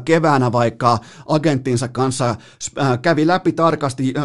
keväänä 0.04 0.52
vaikka 0.52 0.98
agenttinsa 1.26 1.88
kanssa 1.88 2.34
äh, 2.78 2.98
kävi 3.02 3.26
läpi 3.26 3.52
tarkasti, 3.52 4.14
äh, 4.18 4.24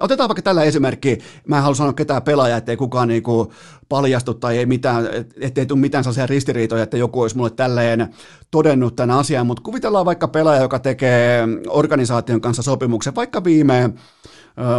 otetaan 0.00 0.28
vaikka 0.28 0.42
tällä 0.42 0.62
esimerkki, 0.62 1.18
mä 1.48 1.56
en 1.56 1.62
halua 1.62 1.74
sanoa 1.74 1.92
ketään 1.92 2.22
pelaajaa, 2.22 2.58
ettei 2.58 2.76
kukaan 2.76 3.08
niinku 3.08 3.52
paljastu 3.88 4.34
tai 4.34 4.58
ei 4.58 4.66
mitään, 4.66 5.08
ettei 5.40 5.66
tule 5.66 5.80
mitään 5.80 6.04
sellaisia 6.04 6.26
ristiriitoja, 6.26 6.82
että 6.82 6.96
joku 6.96 7.20
olisi 7.20 7.36
mulle 7.36 7.50
tälleen 7.50 8.14
todennut 8.50 8.96
tämän 8.96 9.16
asian, 9.16 9.46
mutta 9.46 9.62
kuvitellaan 9.62 10.06
vaikka 10.06 10.28
pelaaja, 10.28 10.62
joka 10.62 10.78
tekee 10.78 11.48
organisaation 11.68 12.40
kanssa 12.40 12.62
sopimuksen 12.62 13.14
vaikka 13.14 13.44
viime 13.44 13.94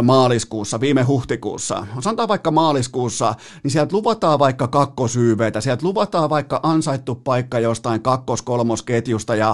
maaliskuussa, 0.02 0.80
viime 0.80 1.02
huhtikuussa, 1.02 1.86
sanotaan 2.00 2.28
vaikka 2.28 2.50
maaliskuussa, 2.50 3.34
niin 3.62 3.70
sieltä 3.70 3.96
luvataan 3.96 4.38
vaikka 4.38 4.68
kakkosyyveitä, 4.68 5.60
sieltä 5.60 5.86
luvataan 5.86 6.30
vaikka 6.30 6.60
ansaittu 6.62 7.14
paikka 7.14 7.58
jostain 7.58 8.02
kakkos-kolmosketjusta 8.02 9.34
ja 9.34 9.45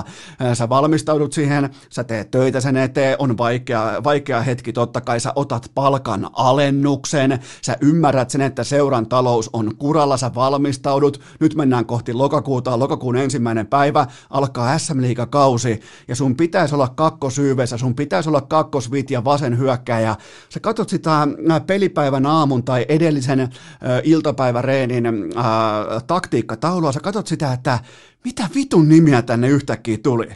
sä 0.55 0.69
valmistaudut 0.69 1.33
siihen, 1.33 1.71
sä 1.91 2.05
teet 2.05 2.31
töitä 2.31 2.61
sen 2.61 2.77
eteen, 2.77 3.17
on 3.19 3.39
vaikea, 3.39 3.93
vaikea 4.05 4.41
hetki, 4.41 4.73
totta 4.73 5.01
kai 5.01 5.21
sä 5.21 5.33
otat 5.37 5.71
palkan 5.75 6.31
alennuksen, 6.33 7.39
sä 7.63 7.77
ymmärrät 7.81 8.31
sen, 8.31 8.41
että 8.41 8.65
seuran 8.65 9.07
talous 9.07 9.51
on 9.53 9.77
kuralla, 9.77 10.17
sä 10.17 10.35
valmistaudut, 10.35 11.21
nyt 11.41 11.55
mennään 11.55 11.87
kohti 11.87 12.13
lokakuuta, 12.13 12.79
lokakuun 12.79 13.17
ensimmäinen 13.17 13.67
päivä, 13.67 14.07
alkaa 14.31 14.79
SM 14.79 14.99
kausi 15.31 15.81
ja 16.09 16.17
sun 16.17 16.37
pitäisi 16.37 16.75
olla 16.75 16.89
kakkosyyveissä, 16.89 17.79
sun 17.79 17.95
pitäisi 17.95 18.29
olla 18.29 18.41
kakkosvit 18.41 19.11
ja 19.11 19.25
vasen 19.25 19.59
hyökkäjä, 19.59 20.01
ja 20.01 20.17
sä 20.49 20.61
katsot 20.61 20.89
sitä 20.89 21.29
pelipäivän 21.67 22.27
aamun 22.27 22.65
tai 22.65 22.87
edellisen 22.89 23.49
iltapäiväreenin 24.05 25.07
äh, 25.07 25.45
taktiikkataulua, 26.07 26.93
sä 26.93 27.01
katsot 27.01 27.27
sitä, 27.27 27.53
että 27.53 27.79
mitä 28.25 28.49
vitun 28.55 28.89
nimiä 28.89 29.23
tänne 29.23 29.49
yhtäkkiä 29.49 29.99
tuli. 30.03 30.27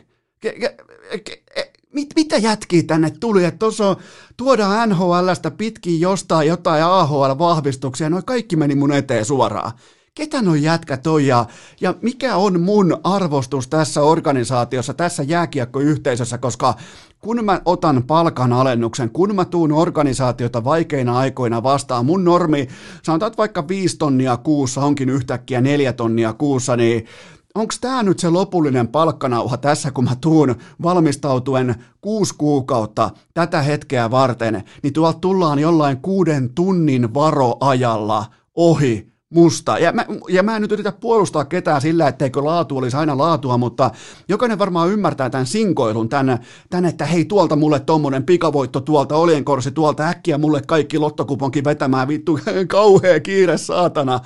Ke, 0.41 0.53
ke, 0.53 0.77
ke, 1.25 1.43
e, 1.57 1.63
mit, 1.93 2.09
mitä 2.17 2.37
jätkiä 2.37 2.83
tänne 2.83 3.11
tuli, 3.11 3.45
että 3.45 3.59
tuossa 3.59 3.97
tuodaan 4.37 4.89
NHLstä 4.89 5.51
pitkin 5.51 6.01
jostain 6.01 6.49
jotain 6.49 6.85
AHL-vahvistuksia, 6.85 8.11
noin 8.11 8.25
kaikki 8.25 8.57
meni 8.57 8.75
mun 8.75 8.93
eteen 8.93 9.25
suoraan. 9.25 9.73
Ketä 10.15 10.43
noi 10.43 10.63
jätkä 10.63 10.97
toi 10.97 11.27
ja, 11.27 11.47
ja 11.81 11.95
mikä 12.03 12.37
on 12.37 12.61
mun 12.61 12.99
arvostus 13.05 13.69
tässä 13.69 14.03
organisaatiossa, 14.03 14.95
tässä 14.95 15.23
jääkiekkoyhteisössä, 15.23 16.39
koska 16.39 16.75
kun 17.21 17.45
mä 17.45 17.61
otan 17.65 18.03
palkanalennuksen, 18.03 19.11
kun 19.11 19.35
mä 19.35 19.45
tuun 19.45 19.73
organisaatiota 19.73 20.65
vaikeina 20.65 21.19
aikoina 21.19 21.63
vastaan, 21.63 22.07
mun 22.07 22.25
normi, 22.25 22.69
sanotaan 23.03 23.27
että 23.31 23.39
vaikka 23.39 23.69
5 23.69 23.97
tonnia 23.97 24.37
kuussa 24.37 24.81
onkin 24.81 25.09
yhtäkkiä 25.09 25.61
4 25.61 25.93
tonnia 25.93 26.33
kuussa, 26.33 26.77
niin 26.77 27.07
onko 27.57 27.75
tämä 27.81 28.03
nyt 28.03 28.19
se 28.19 28.31
lopullinen 28.31 28.89
palkkanauha 28.89 29.57
tässä, 29.57 29.91
kun 29.91 30.05
mä 30.05 30.17
tuun 30.21 30.55
valmistautuen 30.83 31.75
kuusi 32.01 32.35
kuukautta 32.39 33.11
tätä 33.35 33.63
hetkeä 33.63 34.11
varten, 34.11 34.65
niin 34.83 34.93
tuolta 34.93 35.19
tullaan 35.19 35.59
jollain 35.59 35.97
kuuden 35.97 36.55
tunnin 36.55 37.15
varoajalla 37.15 38.27
ohi 38.55 39.17
musta. 39.31 39.79
Ja 39.79 39.93
mä, 39.93 40.07
ja 40.29 40.43
mä 40.43 40.57
en 40.57 40.63
nyt 40.63 40.73
yritä 40.73 40.93
puolustaa 40.93 41.45
ketään 41.45 41.81
sillä, 41.81 42.09
etteikö 42.09 42.45
laatu 42.45 42.77
olisi 42.77 42.97
aina 42.97 43.19
laatua, 43.19 43.59
mutta 43.59 43.91
jokainen 44.29 44.59
varmaan 44.59 44.91
ymmärtää 44.91 45.31
tämän 45.31 45.47
sinkoilun, 45.47 46.09
tämän, 46.09 46.39
tämän 46.71 46.85
että 46.85 47.05
hei 47.05 47.25
tuolta 47.25 47.57
mulle 47.57 47.81
tommonen 47.81 48.25
pikavoitto, 48.25 48.81
tuolta 48.81 49.17
olienkorsi, 49.17 49.71
tuolta 49.71 50.09
äkkiä 50.09 50.39
mulle 50.39 50.63
kaikki 50.67 50.99
lottokuponkin 50.99 51.65
vetämään, 51.65 52.09
vittu 52.09 52.39
kauhea 52.69 53.21
kiire 53.21 53.59
saatana. 53.59 54.21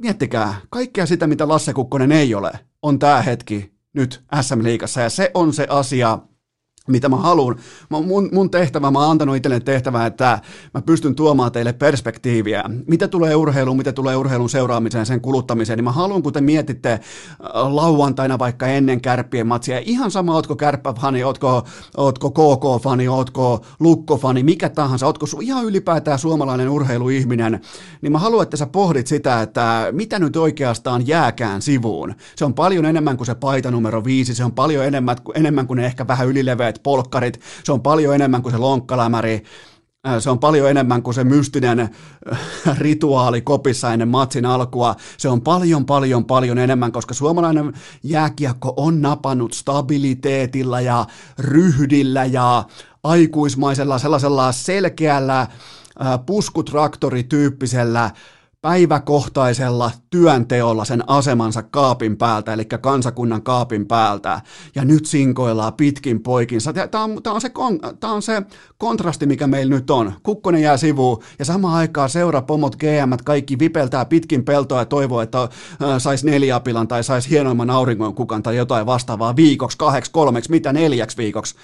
Miettikää, 0.00 0.54
kaikkea 0.70 1.06
sitä, 1.06 1.26
mitä 1.26 1.48
Lasse 1.48 1.72
Kukkonen 1.72 2.12
ei 2.12 2.34
ole, 2.34 2.52
on 2.82 2.98
tämä 2.98 3.22
hetki 3.22 3.74
nyt 3.92 4.24
SM-liigassa, 4.40 5.00
ja 5.00 5.10
se 5.10 5.30
on 5.34 5.52
se 5.52 5.66
asia, 5.70 6.18
mitä 6.88 7.08
mä 7.08 7.16
haluan. 7.16 7.56
Mun, 7.88 8.28
mun 8.32 8.50
tehtävä, 8.50 8.90
mä 8.90 8.98
oon 8.98 9.10
antanut 9.10 9.36
itselleni 9.36 9.64
tehtävää, 9.64 10.06
että 10.06 10.40
mä 10.74 10.82
pystyn 10.82 11.14
tuomaan 11.14 11.52
teille 11.52 11.72
perspektiiviä. 11.72 12.64
Mitä 12.86 13.08
tulee 13.08 13.34
urheiluun, 13.34 13.76
mitä 13.76 13.92
tulee 13.92 14.16
urheilun 14.16 14.50
seuraamiseen, 14.50 15.06
sen 15.06 15.20
kuluttamiseen, 15.20 15.76
niin 15.76 15.84
mä 15.84 15.92
haluan, 15.92 16.22
kun 16.22 16.32
te 16.32 16.40
mietitte 16.40 16.92
äh, 16.92 17.00
lauantaina 17.52 18.38
vaikka 18.38 18.66
ennen 18.66 19.00
kärppien 19.00 19.46
matsia, 19.46 19.78
ihan 19.84 20.10
sama, 20.10 20.34
ootko 20.34 20.56
kärppäfani, 20.56 21.24
ootko, 21.24 21.66
ootko 21.96 22.30
KK-fani, 22.30 23.08
ootko 23.08 23.64
lukkofani, 23.80 24.42
mikä 24.42 24.68
tahansa, 24.68 25.06
ootko 25.06 25.26
su, 25.26 25.40
ihan 25.40 25.64
ylipäätään 25.64 26.18
suomalainen 26.18 26.68
urheiluihminen, 26.68 27.60
niin 28.02 28.12
mä 28.12 28.18
haluan, 28.18 28.42
että 28.42 28.56
sä 28.56 28.66
pohdit 28.66 29.06
sitä, 29.06 29.42
että 29.42 29.88
mitä 29.92 30.18
nyt 30.18 30.36
oikeastaan 30.36 31.06
jääkään 31.06 31.62
sivuun. 31.62 32.14
Se 32.36 32.44
on 32.44 32.54
paljon 32.54 32.84
enemmän 32.84 33.16
kuin 33.16 33.26
se 33.26 33.34
paita 33.34 33.70
numero 33.70 34.04
viisi, 34.04 34.34
se 34.34 34.44
on 34.44 34.52
paljon 34.52 34.84
enemmän, 34.84 35.16
enemmän 35.34 35.66
kuin 35.66 35.76
ne 35.76 35.86
ehkä 35.86 36.06
vähän 36.06 36.28
ylileveät 36.28 36.73
polkkarit, 36.82 37.40
se 37.64 37.72
on 37.72 37.80
paljon 37.82 38.14
enemmän 38.14 38.42
kuin 38.42 38.52
se 38.52 38.58
lonkkalämäri. 38.58 39.42
Se 40.18 40.30
on 40.30 40.38
paljon 40.38 40.70
enemmän 40.70 41.02
kuin 41.02 41.14
se 41.14 41.24
mystinen 41.24 41.88
rituaali 42.78 43.40
kopissa 43.40 43.92
ennen 43.92 44.08
matsin 44.08 44.46
alkua. 44.46 44.96
Se 45.16 45.28
on 45.28 45.40
paljon, 45.40 45.86
paljon, 45.86 46.24
paljon 46.24 46.58
enemmän, 46.58 46.92
koska 46.92 47.14
suomalainen 47.14 47.72
jääkiekko 48.02 48.74
on 48.76 49.02
napannut 49.02 49.52
stabiliteetilla 49.52 50.80
ja 50.80 51.06
ryhdillä 51.38 52.24
ja 52.24 52.64
aikuismaisella 53.04 53.98
sellaisella 53.98 54.52
selkeällä 54.52 55.46
puskutraktorityyppisellä 56.26 58.10
päiväkohtaisella 58.64 59.90
työnteolla 60.10 60.84
sen 60.84 61.04
asemansa 61.06 61.62
kaapin 61.62 62.16
päältä, 62.16 62.52
eli 62.52 62.64
kansakunnan 62.64 63.42
kaapin 63.42 63.86
päältä, 63.86 64.40
ja 64.74 64.84
nyt 64.84 65.06
sinkoillaan 65.06 65.72
pitkin 65.72 66.22
poikinsa. 66.22 66.72
Tämä 66.72 67.04
on, 67.04 67.22
tämä 67.22 67.34
on, 67.34 67.40
se, 67.40 67.50
tämä 68.00 68.12
on 68.12 68.22
se 68.22 68.42
kontrasti, 68.78 69.26
mikä 69.26 69.46
meillä 69.46 69.74
nyt 69.74 69.90
on. 69.90 70.12
Kukkonen 70.22 70.62
jää 70.62 70.76
sivuun, 70.76 71.22
ja 71.38 71.44
samaan 71.44 71.74
aikaan 71.74 72.10
seurapomot, 72.10 72.76
GM, 72.76 73.12
kaikki 73.24 73.58
vipeltää 73.58 74.04
pitkin 74.04 74.44
peltoa 74.44 74.78
ja 74.78 74.84
toivoo, 74.84 75.20
että 75.20 75.48
saisi 75.98 76.26
neljäpilan 76.26 76.88
tai 76.88 77.04
saisi 77.04 77.30
hienoimman 77.30 77.70
auringon 77.70 78.14
kukan 78.14 78.42
tai 78.42 78.56
jotain 78.56 78.86
vastaavaa 78.86 79.36
viikoksi, 79.36 79.78
kahdeksi, 79.78 80.10
kolmeksi, 80.10 80.50
mitä 80.50 80.72
neljäksi 80.72 81.16
viikoksi 81.16 81.54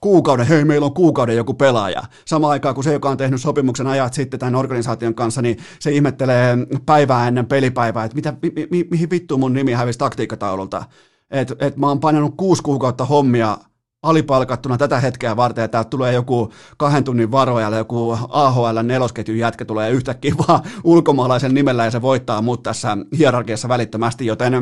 kuukauden, 0.00 0.46
hei 0.46 0.64
meillä 0.64 0.84
on 0.84 0.94
kuukauden 0.94 1.36
joku 1.36 1.54
pelaaja. 1.54 2.02
Sama 2.24 2.50
aikaa 2.50 2.74
kuin 2.74 2.84
se, 2.84 2.92
joka 2.92 3.10
on 3.10 3.16
tehnyt 3.16 3.40
sopimuksen 3.40 3.86
ajat 3.86 4.14
sitten 4.14 4.40
tämän 4.40 4.54
organisaation 4.54 5.14
kanssa, 5.14 5.42
niin 5.42 5.58
se 5.78 5.92
ihmettelee 5.92 6.56
päivää 6.86 7.28
ennen 7.28 7.46
pelipäivää, 7.46 8.04
että 8.04 8.14
mitä, 8.14 8.34
mi, 8.42 8.52
mi, 8.70 8.84
mihin 8.90 9.10
vittu 9.10 9.38
mun 9.38 9.52
nimi 9.52 9.72
hävisi 9.72 9.98
taktiikkataululta. 9.98 10.84
Että 11.30 11.54
et 11.58 11.76
mä 11.76 11.88
oon 11.88 12.00
painanut 12.00 12.34
kuusi 12.36 12.62
kuukautta 12.62 13.04
hommia 13.04 13.58
alipalkattuna 14.02 14.78
tätä 14.78 15.00
hetkeä 15.00 15.36
varten, 15.36 15.62
ja 15.62 15.68
täältä 15.68 15.90
tulee 15.90 16.12
joku 16.12 16.52
kahden 16.76 17.04
tunnin 17.04 17.32
varoajalla, 17.32 17.76
joku 17.76 18.18
AHL 18.28 18.78
nelosketjun 18.82 19.38
jätkä 19.38 19.64
tulee 19.64 19.90
yhtäkkiä 19.90 20.34
vaan 20.48 20.60
ulkomaalaisen 20.84 21.54
nimellä, 21.54 21.84
ja 21.84 21.90
se 21.90 22.02
voittaa 22.02 22.42
mut 22.42 22.62
tässä 22.62 22.96
hierarkiassa 23.18 23.68
välittömästi, 23.68 24.26
joten 24.26 24.54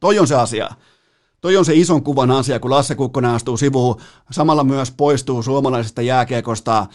toi 0.00 0.18
on 0.18 0.26
se 0.26 0.34
asia. 0.34 0.68
Toi 1.40 1.56
on 1.56 1.64
se 1.64 1.74
ison 1.74 2.04
kuvan 2.04 2.30
asia, 2.30 2.60
kun 2.60 2.70
Lasse 2.70 2.94
Kukkonen 2.94 3.30
astuu 3.30 3.56
sivuun. 3.56 4.00
Samalla 4.30 4.64
myös 4.64 4.90
poistuu 4.90 5.42
suomalaisesta 5.42 6.02
jääkiekosta 6.02 6.86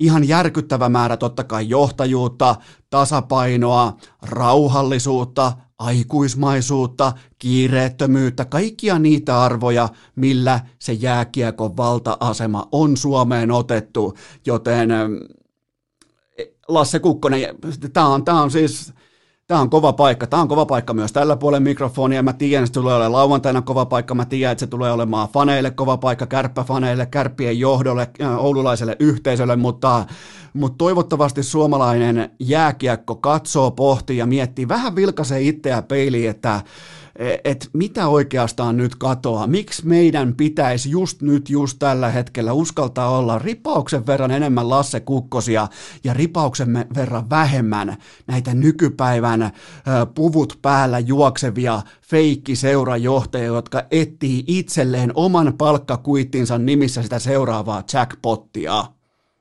ihan 0.00 0.28
järkyttävä 0.28 0.88
määrä 0.88 1.16
totta 1.16 1.44
kai 1.44 1.68
johtajuutta, 1.68 2.56
tasapainoa, 2.90 3.96
rauhallisuutta, 4.22 5.52
aikuismaisuutta, 5.78 7.12
kiireettömyyttä, 7.38 8.44
kaikkia 8.44 8.98
niitä 8.98 9.42
arvoja, 9.42 9.88
millä 10.16 10.60
se 10.78 10.92
jääkiekon 10.92 11.76
valta-asema 11.76 12.68
on 12.72 12.96
Suomeen 12.96 13.50
otettu, 13.50 14.14
joten 14.46 14.90
Lasse 16.68 16.98
Kukkonen, 16.98 17.40
tämä 17.92 18.06
on, 18.08 18.24
tämä 18.24 18.42
on 18.42 18.50
siis 18.50 18.92
Tämä 19.48 19.60
on 19.60 19.70
kova 19.70 19.92
paikka. 19.92 20.26
Tämä 20.26 20.42
on 20.42 20.48
kova 20.48 20.66
paikka 20.66 20.94
myös 20.94 21.12
tällä 21.12 21.36
puolen 21.36 21.62
mikrofonia. 21.62 22.22
Mä 22.22 22.32
tiedän, 22.32 22.64
että 22.64 22.74
se 22.74 22.80
tulee 22.80 22.94
olemaan 22.94 23.12
lauantaina 23.12 23.62
kova 23.62 23.86
paikka. 23.86 24.14
Mä 24.14 24.24
tiedän, 24.24 24.52
että 24.52 24.60
se 24.60 24.66
tulee 24.66 24.92
olemaan 24.92 25.28
faneille 25.28 25.70
kova 25.70 25.96
paikka, 25.96 26.26
kärppäfaneille, 26.26 27.06
kärppien 27.06 27.58
johdolle, 27.58 28.10
äh, 28.22 28.44
oululaiselle 28.44 28.96
yhteisölle, 29.00 29.56
mutta, 29.56 30.04
mutta 30.54 30.78
toivottavasti 30.78 31.42
suomalainen 31.42 32.30
jääkiekko 32.40 33.14
katsoo, 33.14 33.70
pohtii 33.70 34.16
ja 34.16 34.26
miettii, 34.26 34.68
vähän 34.68 34.96
vilkaisee 34.96 35.40
itseä 35.42 35.82
peiliin, 35.82 36.30
että 36.30 36.60
että 37.44 37.66
mitä 37.72 38.08
oikeastaan 38.08 38.76
nyt 38.76 38.94
katoaa, 38.94 39.46
miksi 39.46 39.86
meidän 39.86 40.34
pitäisi 40.34 40.90
just 40.90 41.22
nyt, 41.22 41.50
just 41.50 41.78
tällä 41.78 42.10
hetkellä 42.10 42.52
uskaltaa 42.52 43.18
olla 43.18 43.38
ripauksen 43.38 44.06
verran 44.06 44.30
enemmän 44.30 44.70
Lasse 44.70 45.00
Kukkosia 45.00 45.68
ja 46.04 46.14
ripauksen 46.14 46.86
verran 46.94 47.30
vähemmän 47.30 47.96
näitä 48.26 48.54
nykypäivän 48.54 49.50
puvut 50.14 50.58
päällä 50.62 50.98
juoksevia 50.98 51.82
feikkiseurajohtajia, 52.02 53.46
jotka 53.46 53.82
etsii 53.90 54.44
itselleen 54.46 55.12
oman 55.14 55.54
palkkakuittinsa 55.58 56.58
nimissä 56.58 57.02
sitä 57.02 57.18
seuraavaa 57.18 57.82
jackpottia. 57.92 58.84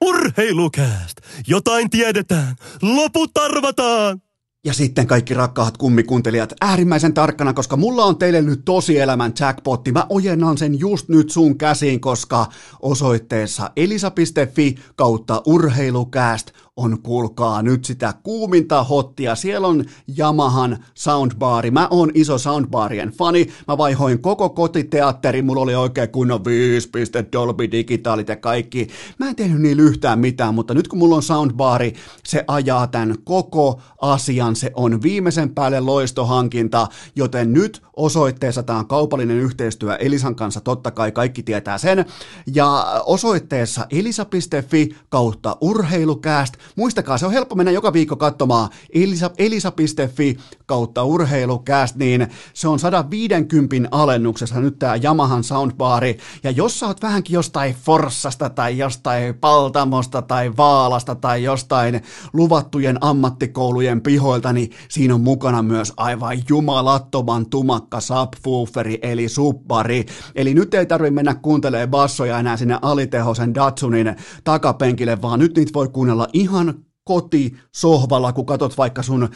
Urheilukääst! 0.02 1.18
Jotain 1.48 1.90
tiedetään! 1.90 2.56
Loput 2.82 3.38
arvataan! 3.38 4.25
Ja 4.66 4.74
sitten 4.74 5.08
kaikki 5.08 5.34
rakkaat 5.34 5.78
kummikuuntelijat, 5.78 6.54
äärimmäisen 6.62 7.14
tarkkana, 7.14 7.54
koska 7.54 7.78
mulla 7.78 8.04
on 8.06 8.18
teille 8.18 8.42
nyt 8.42 8.62
tosielämän 8.66 9.34
jackpotti. 9.40 9.92
Mä 9.92 10.06
ojennan 10.10 10.58
sen 10.58 10.80
just 10.80 11.10
nyt 11.10 11.30
sun 11.30 11.58
käsiin, 11.58 12.02
koska 12.02 12.46
osoitteessa 12.82 13.72
elisa.fi 13.76 14.76
kautta 14.96 15.42
urheilukääst 15.46 16.52
on 16.78 17.02
kuulkaa 17.02 17.62
nyt 17.62 17.86
sitä 17.86 18.14
kuuminta 18.24 18.84
hottia. 18.84 19.36
Siellä 19.36 19.68
on 19.68 19.86
Yamahan 20.20 20.78
soundbaari. 20.94 21.72
Mä 21.72 21.88
oon 21.92 22.12
iso 22.14 22.38
soundbaarien 22.38 23.10
fani. 23.10 23.48
Mä 23.68 23.78
vaihoin 23.78 24.22
koko 24.22 24.50
kotiteatteri. 24.50 25.42
Mulla 25.42 25.62
oli 25.62 25.76
oikein 25.76 26.10
kunnon 26.10 26.46
5 26.46 26.90
Dolby 27.34 27.72
digitaalit 27.72 28.28
ja 28.28 28.36
kaikki. 28.36 28.88
Mä 29.20 29.30
en 29.30 29.36
tehnyt 29.36 29.62
niin 29.62 29.80
yhtään 29.80 30.20
mitään, 30.20 30.56
mutta 30.56 30.74
nyt 30.74 30.88
kun 30.88 31.00
mulla 31.00 31.16
on 31.16 31.24
soundbaari, 31.24 31.94
se 32.24 32.44
ajaa 32.48 32.88
tämän 32.88 33.16
koko 33.24 33.82
asian. 34.02 34.56
Se 34.56 34.72
on 34.76 35.02
viimeisen 35.02 35.56
päälle 35.56 35.80
loistohankinta, 35.80 36.88
joten 37.16 37.54
nyt 37.54 37.82
osoitteessa 37.96 38.64
tämä 38.64 38.80
on 38.80 38.88
kaupallinen 38.88 39.38
yhteistyö 39.38 39.96
Elisan 39.96 40.36
kanssa, 40.36 40.62
totta 40.62 40.92
kai 40.92 41.12
kaikki 41.12 41.44
tietää 41.44 41.78
sen. 41.78 42.06
Ja 42.54 42.86
osoitteessa 43.06 43.88
elisa.fi 43.92 44.96
kautta 45.10 45.58
urheilukääst 45.62 46.54
Muistakaa, 46.76 47.18
se 47.18 47.26
on 47.26 47.32
helppo 47.32 47.56
mennä 47.56 47.72
joka 47.72 47.94
viikko 47.94 48.16
katsomaan 48.16 48.70
elisa, 48.94 49.32
elisa.fi 49.38 50.38
kautta 50.66 51.04
urheilukääst, 51.04 51.96
niin 51.96 52.28
se 52.54 52.68
on 52.68 52.80
150 52.80 53.90
alennuksessa 53.92 54.60
nyt 54.60 54.80
tämä 54.80 54.96
Yamahan 55.04 55.44
soundbaari. 55.44 56.18
Ja 56.44 56.52
jos 56.52 56.80
sä 56.80 56.88
oot 56.88 57.02
vähänkin 57.02 57.34
jostain 57.34 57.76
Forssasta 57.76 58.50
tai 58.50 58.78
jostain 58.78 59.36
Paltamosta 59.36 60.22
tai 60.22 60.58
Vaalasta 60.58 61.16
tai 61.16 61.44
jostain 61.44 62.02
luvattujen 62.34 62.98
ammattikoulujen 63.02 64.02
pihoilta, 64.02 64.54
niin 64.54 64.72
siinä 64.90 65.16
on 65.16 65.22
mukana 65.22 65.64
myös 65.64 65.94
aivan 65.98 66.38
jumalattoman 66.50 67.50
tumakka 67.50 68.00
subwooferi 68.00 69.00
eli 69.02 69.30
subbari. 69.30 70.06
Eli 70.36 70.54
nyt 70.54 70.74
ei 70.74 70.86
tarvi 70.86 71.12
mennä 71.12 71.36
kuuntelemaan 71.36 71.90
bassoja 71.90 72.40
enää 72.40 72.58
sinne 72.58 72.80
alitehosen 72.82 73.56
Datsunin 73.56 74.16
takapenkille, 74.44 75.22
vaan 75.22 75.40
nyt 75.40 75.56
niitä 75.56 75.74
voi 75.74 75.90
kuunnella 75.90 76.28
ihan 76.34 76.55
ihan 76.56 76.85
kotisohvalla, 77.06 78.34
kun 78.34 78.46
katot 78.46 78.78
vaikka 78.78 79.04
sun 79.04 79.30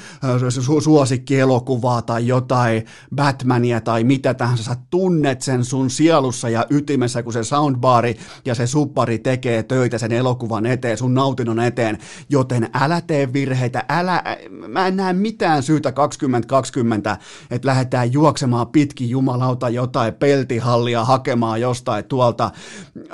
su- 0.50 0.82
suosikkielokuvaa 0.82 2.02
tai 2.02 2.28
jotain 2.28 2.86
Batmania 3.16 3.82
tai 3.82 4.04
mitä 4.04 4.34
tahansa, 4.34 4.64
sä 4.64 4.76
tunnet 4.90 5.42
sen 5.42 5.66
sun 5.66 5.90
sielussa 5.90 6.50
ja 6.50 6.66
ytimessä, 6.70 7.24
kun 7.24 7.34
se 7.34 7.44
soundbari 7.44 8.18
ja 8.46 8.56
se 8.56 8.68
suppari 8.68 9.20
tekee 9.20 9.64
töitä 9.64 9.98
sen 9.98 10.12
elokuvan 10.12 10.66
eteen, 10.66 10.98
sun 10.98 11.14
nautinnon 11.14 11.60
eteen, 11.60 11.98
joten 12.30 12.70
älä 12.82 13.02
tee 13.02 13.34
virheitä, 13.34 13.86
älä, 13.90 14.24
mä 14.68 14.88
en 14.88 14.98
näe 14.98 15.14
mitään 15.14 15.64
syytä 15.64 15.92
2020, 15.92 17.18
että 17.52 17.68
lähdetään 17.68 18.14
juoksemaan 18.14 18.68
pitkin 18.68 19.10
jumalauta 19.10 19.70
jotain 19.70 20.14
peltihallia 20.14 21.06
hakemaan 21.06 21.62
jostain 21.62 22.06
tuolta 22.06 22.52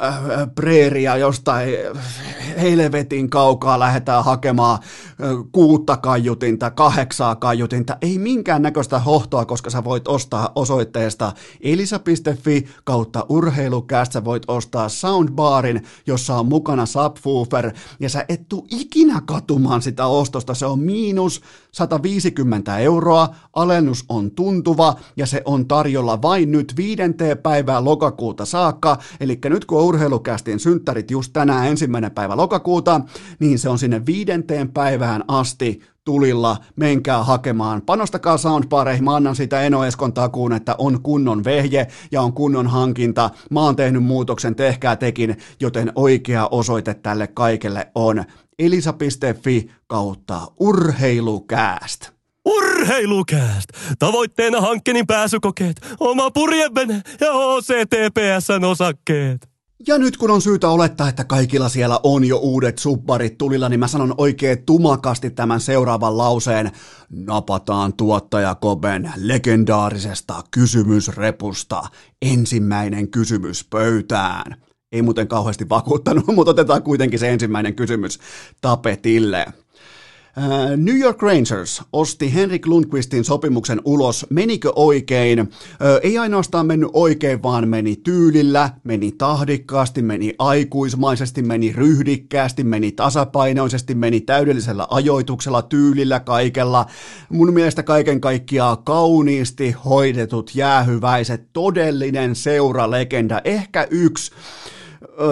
äh, 0.04 0.16
preeria, 0.56 1.18
jostain 1.18 1.70
helvetin 2.62 3.30
kaukaa 3.30 3.80
lähdetään 3.80 4.26
hakemaan 4.26 4.45
hakemaan 4.46 4.80
kuutta 5.52 5.98
kaiutinta, 5.98 6.72
kahdeksaa 6.72 7.36
kaiutinta, 7.36 7.98
ei 8.02 8.18
minkään 8.18 8.62
näköistä 8.62 9.00
hohtoa, 9.00 9.46
koska 9.46 9.70
sä 9.70 9.84
voit 9.84 10.08
ostaa 10.08 10.52
osoitteesta 10.56 11.34
elisa.fi 11.62 12.66
kautta 12.84 13.26
urheilukästä, 13.30 14.14
sä 14.14 14.26
voit 14.26 14.44
ostaa 14.48 14.90
soundbarin, 14.90 15.84
jossa 16.08 16.36
on 16.36 16.46
mukana 16.46 16.86
subwoofer, 16.86 17.72
ja 18.00 18.10
sä 18.10 18.26
et 18.30 18.50
tuu 18.50 18.68
ikinä 18.72 19.22
katumaan 19.26 19.82
sitä 19.82 20.06
ostosta, 20.06 20.54
se 20.54 20.66
on 20.66 20.80
miinus 20.80 21.42
150 21.76 22.78
euroa, 22.78 23.36
alennus 23.54 24.06
on 24.10 24.32
tuntuva, 24.32 24.96
ja 25.18 25.26
se 25.26 25.42
on 25.46 25.68
tarjolla 25.68 26.22
vain 26.22 26.52
nyt 26.52 26.74
viidenteen 26.78 27.38
päivää 27.38 27.84
lokakuuta 27.84 28.46
saakka, 28.46 28.98
eli 29.20 29.40
nyt 29.46 29.66
kun 29.66 29.82
urheilukästin 29.82 30.60
synttärit 30.60 31.12
just 31.12 31.34
tänään 31.34 31.68
ensimmäinen 31.68 32.12
päivä 32.12 32.38
lokakuuta, 32.38 33.02
niin 33.40 33.60
se 33.60 33.70
on 33.70 33.80
sinne 33.80 34.06
viidenteen 34.06 34.72
päivään 34.72 35.24
asti 35.28 35.82
tulilla, 36.06 36.58
menkää 36.76 37.24
hakemaan. 37.24 37.82
Panostakaa 37.82 38.38
soundbareihin, 38.38 39.04
mä 39.04 39.16
annan 39.16 39.36
sitä 39.36 39.62
Eno 39.62 39.86
Eskon 39.86 40.14
takuun, 40.14 40.54
että 40.54 40.76
on 40.78 41.02
kunnon 41.02 41.44
vehje 41.44 41.88
ja 42.12 42.22
on 42.22 42.34
kunnon 42.34 42.68
hankinta. 42.68 43.30
Mä 43.52 43.62
oon 43.62 43.76
tehnyt 43.76 44.04
muutoksen, 44.04 44.56
tehkää 44.56 44.96
tekin, 44.96 45.38
joten 45.60 45.92
oikea 45.96 46.48
osoite 46.48 46.94
tälle 46.94 47.28
kaikelle 47.28 47.88
on 47.96 48.26
elisa.fi 48.60 49.72
kautta 49.88 50.42
urheilukääst. 50.60 52.12
Urheilukääst! 52.46 53.70
Tavoitteena 54.00 54.62
hankkeen 54.62 55.08
pääsykokeet, 55.08 55.76
oma 56.00 56.32
purjevene 56.32 57.02
ja 57.22 57.32
OCTPSn 57.32 58.64
osakkeet. 58.64 59.56
Ja 59.88 59.98
nyt 59.98 60.18
kun 60.18 60.32
on 60.32 60.42
syytä 60.42 60.70
olettaa, 60.70 61.10
että 61.10 61.24
kaikilla 61.24 61.70
siellä 61.70 62.00
on 62.04 62.26
jo 62.26 62.38
uudet 62.38 62.78
subbarit 62.78 63.38
tulilla, 63.38 63.70
niin 63.70 63.80
mä 63.80 63.88
sanon 63.88 64.16
oikein 64.18 64.66
tumakasti 64.66 65.30
tämän 65.30 65.60
seuraavan 65.60 66.18
lauseen. 66.18 66.72
Napataan 67.10 67.94
tuottaja 67.94 68.56
Koben 68.56 69.14
legendaarisesta 69.16 70.44
kysymysrepusta 70.52 71.84
ensimmäinen 72.22 73.12
kysymys 73.12 73.68
pöytään. 73.70 74.66
Ei 74.96 75.02
muuten 75.02 75.28
kauheasti 75.28 75.70
vakuuttanut, 75.70 76.28
mutta 76.36 76.52
otetaan 76.52 76.84
kuitenkin 76.84 77.20
se 77.20 77.30
ensimmäinen 77.30 77.76
kysymys 77.76 78.20
tapetille. 78.62 79.46
Äh, 80.38 80.78
New 80.78 80.98
York 80.98 81.22
Rangers 81.22 81.82
osti 81.94 82.34
Henrik 82.34 82.68
Lundqvistin 82.68 83.24
sopimuksen 83.24 83.82
ulos. 83.86 84.26
Menikö 84.30 84.72
oikein? 84.76 85.40
Äh, 85.40 85.48
ei 86.04 86.18
ainoastaan 86.18 86.66
mennyt 86.66 86.90
oikein, 86.94 87.44
vaan 87.44 87.68
meni 87.68 87.96
tyylillä, 87.96 88.70
meni 88.84 89.12
tahdikkaasti, 89.12 90.02
meni 90.02 90.34
aikuismaisesti, 90.40 91.42
meni 91.42 91.74
ryhdikkäästi, 91.74 92.64
meni 92.64 92.92
tasapainoisesti, 92.92 93.96
meni 93.96 94.22
täydellisellä 94.22 94.88
ajoituksella, 94.90 95.62
tyylillä, 95.62 96.20
kaikella. 96.20 96.86
Mun 97.30 97.54
mielestä 97.54 97.84
kaiken 97.84 98.22
kaikkiaan 98.22 98.78
kauniisti 98.84 99.72
hoidetut 99.72 100.56
jäähyväiset, 100.56 101.54
todellinen 101.54 102.36
seuralegenda, 102.36 103.42
ehkä 103.44 103.88
yksi 103.92 104.32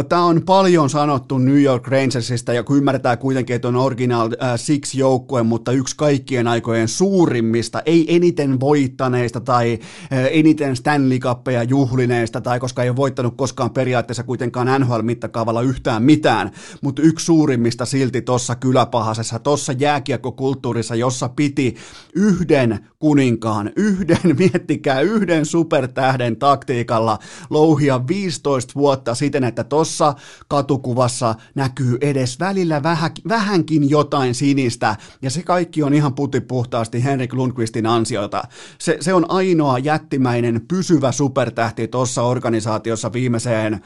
Tämä 0.10 0.26
on 0.26 0.42
paljon 0.46 0.90
sanottu 0.90 1.38
New 1.38 1.62
York 1.62 1.88
Rangersista, 1.88 2.54
ja 2.54 2.64
kun 2.64 2.78
ymmärretään 2.78 3.18
kuitenkin, 3.18 3.56
että 3.56 3.68
on 3.68 3.76
Original 3.76 4.30
Six 4.56 4.96
joukkue, 4.96 5.44
mutta 5.44 5.72
yksi 5.72 5.98
kaikkien 5.98 6.48
aikojen 6.48 6.88
suurimmista, 6.88 7.82
ei 7.86 8.16
eniten 8.16 8.60
voittaneista 8.60 9.40
tai 9.40 9.80
eniten 10.12 10.76
Stanley 10.76 11.20
Cuppeja 11.20 11.64
juhlineista, 11.64 12.42
tai 12.42 12.60
koska 12.60 12.84
ei 12.84 12.90
ole 12.90 12.96
voittanut 12.96 13.38
koskaan 13.38 13.72
periaatteessa 13.72 14.24
kuitenkaan 14.24 14.82
NHL-mittakaavalla 14.82 15.62
yhtään 15.62 16.04
mitään, 16.04 16.52
mutta 16.82 17.02
yksi 17.02 17.26
suurimmista 17.26 17.86
silti 17.86 18.22
tuossa 18.22 18.56
kyläpahasessa, 18.56 19.40
tuossa 19.40 19.74
jääkiekkokulttuurissa, 19.74 20.96
jossa 20.96 21.30
piti 21.30 21.76
yhden 22.16 22.80
kuninkaan, 23.00 23.72
yhden, 23.76 24.36
miettikää, 24.40 25.02
yhden 25.02 25.46
supertähden 25.46 26.36
taktiikalla 26.36 27.20
louhia 27.50 28.08
15 28.08 28.74
vuotta 28.76 29.16
siten, 29.16 29.44
että 29.44 29.63
tuossa 29.64 30.14
katukuvassa 30.48 31.36
näkyy 31.56 31.98
edes 32.02 32.40
välillä 32.40 32.84
vähä, 32.84 33.12
vähänkin 33.30 33.90
jotain 33.90 34.36
sinistä, 34.36 34.96
ja 35.22 35.30
se 35.30 35.44
kaikki 35.44 35.84
on 35.84 35.94
ihan 35.94 36.14
putipuhtaasti 36.14 37.04
Henrik 37.04 37.34
Lundqvistin 37.34 37.86
ansiota. 37.86 38.44
Se, 38.78 38.98
se 39.00 39.14
on 39.14 39.32
ainoa 39.32 39.80
jättimäinen 39.80 40.62
pysyvä 40.68 41.12
supertähti 41.12 41.88
tuossa 41.88 42.24
organisaatiossa 42.24 43.14
viimeiseen 43.14 43.82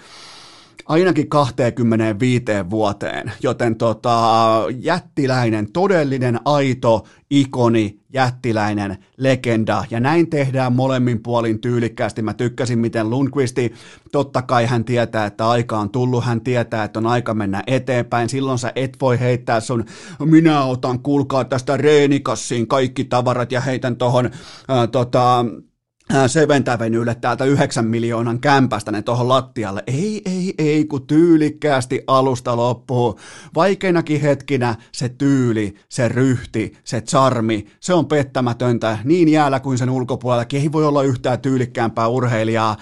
ainakin 0.87 1.29
25 1.29 2.43
vuoteen, 2.69 3.31
joten 3.43 3.75
tota, 3.75 4.63
jättiläinen, 4.79 5.71
todellinen, 5.71 6.39
aito, 6.45 7.05
ikoni, 7.29 7.99
jättiläinen, 8.13 8.97
legenda, 9.17 9.85
ja 9.89 9.99
näin 9.99 10.29
tehdään 10.29 10.73
molemmin 10.73 11.23
puolin 11.23 11.61
tyylikkäästi. 11.61 12.21
Mä 12.21 12.33
tykkäsin, 12.33 12.79
miten 12.79 13.09
Lundqvisti, 13.09 13.73
totta 14.11 14.41
kai 14.41 14.65
hän 14.65 14.85
tietää, 14.85 15.25
että 15.25 15.49
aika 15.49 15.77
on 15.77 15.89
tullut, 15.89 16.25
hän 16.25 16.41
tietää, 16.41 16.83
että 16.83 16.99
on 16.99 17.07
aika 17.07 17.33
mennä 17.33 17.63
eteenpäin, 17.67 18.29
silloin 18.29 18.59
sä 18.59 18.71
et 18.75 18.97
voi 19.01 19.19
heittää 19.19 19.59
sun, 19.59 19.85
minä 20.25 20.63
otan, 20.63 20.99
kuulkaa 20.99 21.45
tästä 21.45 21.77
reenikassiin 21.77 22.67
kaikki 22.67 23.03
tavarat 23.03 23.51
ja 23.51 23.61
heitän 23.61 23.95
tohon, 23.95 24.29
ää, 24.67 24.87
tota, 24.87 25.45
Seventh 26.27 26.69
täältä 27.21 27.45
9 27.45 27.85
miljoonan 27.85 28.39
kämpästä 28.39 28.91
ne 28.91 29.01
tuohon 29.01 29.29
lattialle. 29.29 29.83
Ei, 29.87 30.21
ei, 30.25 30.53
ei, 30.57 30.85
kun 30.85 31.07
tyylikkäästi 31.07 32.03
alusta 32.07 32.57
loppuu. 32.57 33.19
Vaikeinakin 33.55 34.21
hetkinä 34.21 34.75
se 34.91 35.09
tyyli, 35.09 35.75
se 35.89 36.07
ryhti, 36.07 36.73
se 36.83 37.01
charmi, 37.01 37.65
se 37.79 37.93
on 37.93 38.05
pettämätöntä 38.05 38.97
niin 39.03 39.29
jäällä 39.29 39.59
kuin 39.59 39.77
sen 39.77 39.89
ulkopuolellakin. 39.89 40.61
Ei 40.61 40.71
voi 40.71 40.85
olla 40.85 41.03
yhtään 41.03 41.39
tyylikkäämpää 41.39 42.07
urheilijaa. 42.07 42.77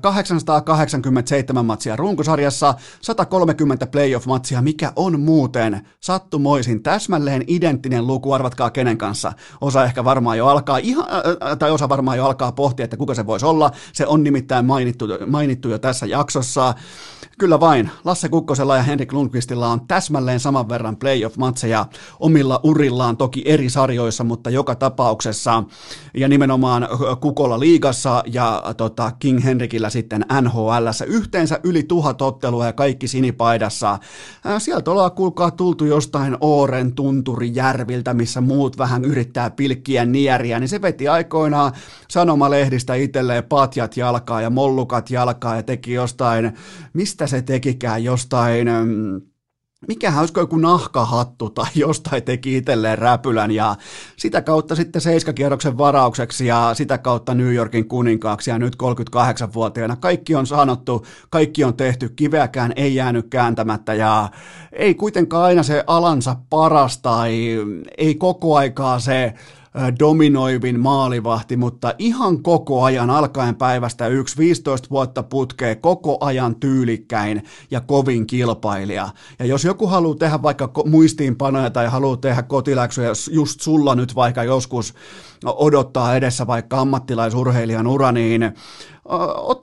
887 0.00 1.66
matsia 1.66 1.96
runkosarjassa, 1.96 2.74
130 3.00 3.86
playoff-matsia, 3.86 4.62
mikä 4.62 4.92
on 4.96 5.20
muuten 5.20 5.80
sattumoisin 6.00 6.82
täsmälleen 6.82 7.44
identtinen 7.46 8.06
luku, 8.06 8.32
arvatkaa 8.32 8.70
kenen 8.70 8.98
kanssa. 8.98 9.32
Osa 9.60 9.84
ehkä 9.84 10.04
varmaan 10.04 10.38
jo 10.38 10.46
alkaa, 10.46 10.78
ihan, 10.78 11.06
tai 11.58 11.70
osa 11.70 11.88
varmaan 11.88 12.16
jo 12.16 12.24
alkaa 12.24 12.33
alkaa 12.34 12.52
pohtia, 12.52 12.84
että 12.84 12.96
kuka 12.96 13.14
se 13.14 13.26
voisi 13.26 13.46
olla. 13.46 13.70
Se 13.92 14.06
on 14.06 14.22
nimittäin 14.22 14.66
mainittu, 14.66 15.06
mainittu 15.26 15.68
jo 15.68 15.78
tässä 15.78 16.06
jaksossa. 16.06 16.74
Kyllä 17.38 17.60
vain, 17.60 17.90
Lasse 18.04 18.28
Kukkosella 18.28 18.76
ja 18.76 18.82
Henrik 18.82 19.12
Lundqvistilla 19.12 19.68
on 19.68 19.86
täsmälleen 19.86 20.40
saman 20.40 20.68
verran 20.68 20.96
playoff-matseja 20.96 21.86
omilla 22.20 22.60
urillaan, 22.62 23.16
toki 23.16 23.42
eri 23.46 23.70
sarjoissa, 23.70 24.24
mutta 24.24 24.50
joka 24.50 24.74
tapauksessa, 24.74 25.64
ja 26.14 26.28
nimenomaan 26.28 26.88
Kukolla 27.20 27.60
liigassa 27.60 28.22
ja 28.26 28.62
tota, 28.76 29.12
King 29.18 29.44
Henrikillä 29.44 29.90
sitten 29.90 30.26
NHL, 30.40 30.86
yhteensä 31.06 31.60
yli 31.64 31.82
tuhat 31.82 32.22
ottelua 32.22 32.66
ja 32.66 32.72
kaikki 32.72 33.08
sinipaidassa. 33.08 33.98
Sieltä 34.58 34.90
ollaan 34.90 35.12
kuulkaa 35.12 35.50
tultu 35.50 35.84
jostain 35.84 36.36
Ooren 36.40 36.94
tunturijärviltä, 36.94 38.14
missä 38.14 38.40
muut 38.40 38.78
vähän 38.78 39.04
yrittää 39.04 39.50
pilkkiä 39.50 40.04
nieriä, 40.04 40.60
niin 40.60 40.68
se 40.68 40.82
veti 40.82 41.08
aikoinaan 41.08 41.72
sanomalehdistä 42.24 42.94
itselleen 42.94 43.44
patjat 43.44 43.96
jalkaa 43.96 44.40
ja 44.40 44.50
mollukat 44.50 45.10
jalkaa 45.10 45.56
ja 45.56 45.62
teki 45.62 45.92
jostain, 45.92 46.52
mistä 46.92 47.26
se 47.26 47.42
tekikään, 47.42 48.04
jostain 48.04 48.68
mikähän 49.88 50.20
olisiko 50.20 50.40
joku 50.40 50.56
nahkahattu 50.56 51.50
tai 51.50 51.66
jostain 51.86 52.22
teki 52.22 52.56
itselleen 52.56 52.98
räpylän 52.98 53.50
ja 53.50 53.76
sitä 54.16 54.42
kautta 54.42 54.74
sitten 54.74 55.02
seiskakierroksen 55.02 55.78
varaukseksi 55.78 56.46
ja 56.46 56.70
sitä 56.74 56.98
kautta 56.98 57.34
New 57.34 57.54
Yorkin 57.54 57.88
kuninkaaksi 57.88 58.50
ja 58.50 58.58
nyt 58.58 58.76
38-vuotiaana. 58.82 59.96
Kaikki 59.96 60.34
on 60.34 60.46
sanottu, 60.46 61.06
kaikki 61.30 61.64
on 61.64 61.76
tehty, 61.76 62.08
kiveäkään 62.08 62.72
ei 62.76 62.94
jäänyt 62.94 63.26
kääntämättä 63.30 63.94
ja 63.94 64.28
ei 64.72 64.94
kuitenkaan 64.94 65.44
aina 65.44 65.62
se 65.62 65.84
alansa 65.86 66.36
paras 66.50 66.98
tai 66.98 67.58
ei 67.98 68.14
koko 68.14 68.56
aikaa 68.56 68.98
se 68.98 69.34
dominoivin 70.00 70.80
maalivahti, 70.80 71.56
mutta 71.56 71.94
ihan 71.98 72.42
koko 72.42 72.82
ajan 72.82 73.10
alkaen 73.10 73.54
päivästä 73.54 74.06
yksi 74.06 74.38
15 74.38 74.90
vuotta 74.90 75.22
putkee 75.22 75.74
koko 75.74 76.18
ajan 76.20 76.56
tyylikkäin 76.56 77.42
ja 77.70 77.80
kovin 77.80 78.26
kilpailija. 78.26 79.08
Ja 79.38 79.46
jos 79.46 79.64
joku 79.64 79.86
haluaa 79.86 80.16
tehdä 80.16 80.42
vaikka 80.42 80.72
muistiinpanoja 80.86 81.70
tai 81.70 81.86
haluaa 81.86 82.16
tehdä 82.16 82.42
kotiläksyjä, 82.42 83.10
just 83.30 83.60
sulla 83.60 83.94
nyt 83.94 84.14
vaikka 84.14 84.44
joskus 84.44 84.94
odottaa 85.44 86.16
edessä 86.16 86.46
vaikka 86.46 86.80
ammattilaisurheilijan 86.80 87.86
ura, 87.86 88.12
niin 88.12 88.52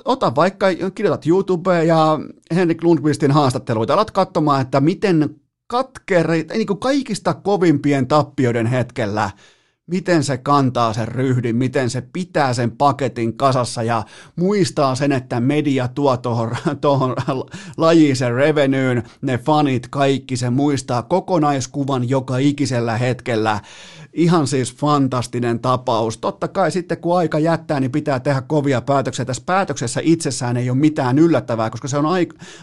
ota 0.06 0.36
vaikka, 0.36 0.68
kirjoitat 0.96 1.28
YouTubeen 1.28 1.88
ja 1.88 2.20
Henrik 2.56 2.84
Lundqvistin 2.84 3.32
haastatteluita, 3.32 3.94
alat 3.94 4.12
katsomaan, 4.12 4.62
että 4.62 4.82
miten 4.82 5.36
katkeri, 5.68 6.46
niin 6.54 6.68
kuin 6.68 6.80
kaikista 6.80 7.34
kovimpien 7.34 8.08
tappioiden 8.08 8.68
hetkellä 8.68 9.30
miten 9.92 10.24
se 10.24 10.38
kantaa 10.38 10.94
sen 10.94 11.08
ryhdin, 11.08 11.56
miten 11.56 11.90
se 11.90 12.02
pitää 12.14 12.54
sen 12.54 12.72
paketin 12.72 13.38
kasassa 13.38 13.84
ja 13.84 14.04
muistaa 14.36 14.96
sen, 14.96 15.12
että 15.12 15.40
media 15.40 15.88
tuo 15.88 16.18
tuohon, 16.18 16.56
tuohon 16.82 17.16
lajiin 17.78 18.16
sen 18.16 18.34
revenyyn, 18.34 19.04
ne 19.22 19.38
fanit, 19.38 19.88
kaikki, 19.88 20.38
se 20.38 20.50
muistaa 20.50 21.04
kokonaiskuvan 21.04 22.10
joka 22.10 22.38
ikisellä 22.38 22.98
hetkellä. 22.98 23.60
Ihan 24.14 24.48
siis 24.48 24.76
fantastinen 24.76 25.60
tapaus. 25.60 26.18
Totta 26.18 26.48
kai 26.48 26.72
sitten 26.72 26.98
kun 26.98 27.18
aika 27.18 27.40
jättää, 27.40 27.80
niin 27.80 27.92
pitää 27.92 28.20
tehdä 28.20 28.42
kovia 28.42 28.82
päätöksiä. 28.82 29.26
Tässä 29.26 29.44
päätöksessä 29.46 30.02
itsessään 30.04 30.58
ei 30.58 30.70
ole 30.70 30.78
mitään 30.78 31.20
yllättävää, 31.20 31.70
koska 31.70 31.88
se 31.88 31.98
on 31.98 32.06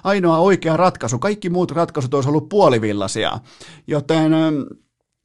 ainoa 0.04 0.38
oikea 0.38 0.76
ratkaisu. 0.76 1.18
Kaikki 1.18 1.50
muut 1.50 1.70
ratkaisut 1.70 2.14
olisi 2.14 2.28
ollut 2.28 2.48
puolivillaisia. 2.48 3.38
Joten 3.86 4.32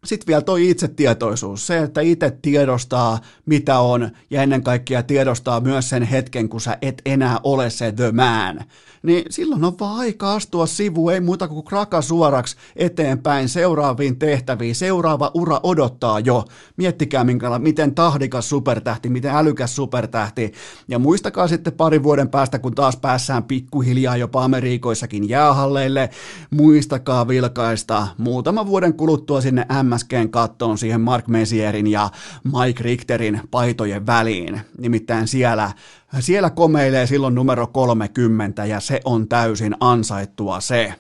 sitten 0.06 0.28
vielä 0.28 0.42
toi 0.42 0.70
itsetietoisuus, 0.70 1.68
se, 1.68 1.80
että 1.80 2.02
itse 2.02 2.38
tiedostaa, 2.42 3.20
mitä 3.46 3.80
on, 3.80 4.10
ja 4.30 4.44
ennen 4.44 4.64
kaikkea 4.64 5.04
tiedostaa 5.04 5.60
myös 5.60 5.90
sen 5.90 6.04
hetken, 6.04 6.50
kun 6.50 6.62
sä 6.62 6.78
et 6.82 7.02
enää 7.06 7.40
ole 7.44 7.70
se 7.70 7.92
the 7.92 8.12
man 8.12 8.66
niin 9.04 9.24
silloin 9.30 9.64
on 9.64 9.80
vaan 9.80 10.00
aika 10.00 10.34
astua 10.34 10.66
sivu, 10.66 11.10
ei 11.10 11.20
muuta 11.20 11.48
kuin 11.48 11.66
kraka 11.66 12.02
suoraksi 12.02 12.56
eteenpäin 12.76 13.50
seuraaviin 13.50 14.20
tehtäviin. 14.20 14.76
Seuraava 14.76 15.32
ura 15.34 15.60
odottaa 15.64 16.20
jo. 16.20 16.46
Miettikää, 16.78 17.24
minkäla- 17.24 17.60
miten 17.60 17.96
tahdikas 17.96 18.50
supertähti, 18.50 19.10
miten 19.10 19.36
älykäs 19.36 19.76
supertähti. 19.76 20.54
Ja 20.88 21.00
muistakaa 21.00 21.48
sitten 21.48 21.74
parin 21.74 22.04
vuoden 22.04 22.30
päästä, 22.30 22.60
kun 22.60 22.76
taas 22.76 22.98
päässään 22.98 23.44
pikkuhiljaa 23.44 24.18
jopa 24.18 24.44
Amerikoissakin 24.44 25.30
jäähalleille, 25.30 26.10
muistakaa 26.50 27.28
vilkaista 27.28 28.08
muutama 28.18 28.68
vuoden 28.68 28.94
kuluttua 28.94 29.42
sinne 29.42 29.66
MSGn 29.94 30.30
kattoon 30.30 30.78
siihen 30.78 31.02
Mark 31.02 31.28
Mesierin 31.28 31.88
ja 31.88 32.10
Mike 32.44 32.84
Richterin 32.84 33.42
paitojen 33.52 34.06
väliin. 34.06 34.62
Nimittäin 34.78 35.28
siellä, 35.28 35.72
siellä 36.20 36.50
komeilee 36.50 37.08
silloin 37.08 37.36
numero 37.36 37.68
30 37.68 38.66
ja 38.66 38.80
se 38.80 39.02
on 39.06 39.28
täysin 39.28 39.76
ansaittua 39.80 40.60
se. 40.60 40.94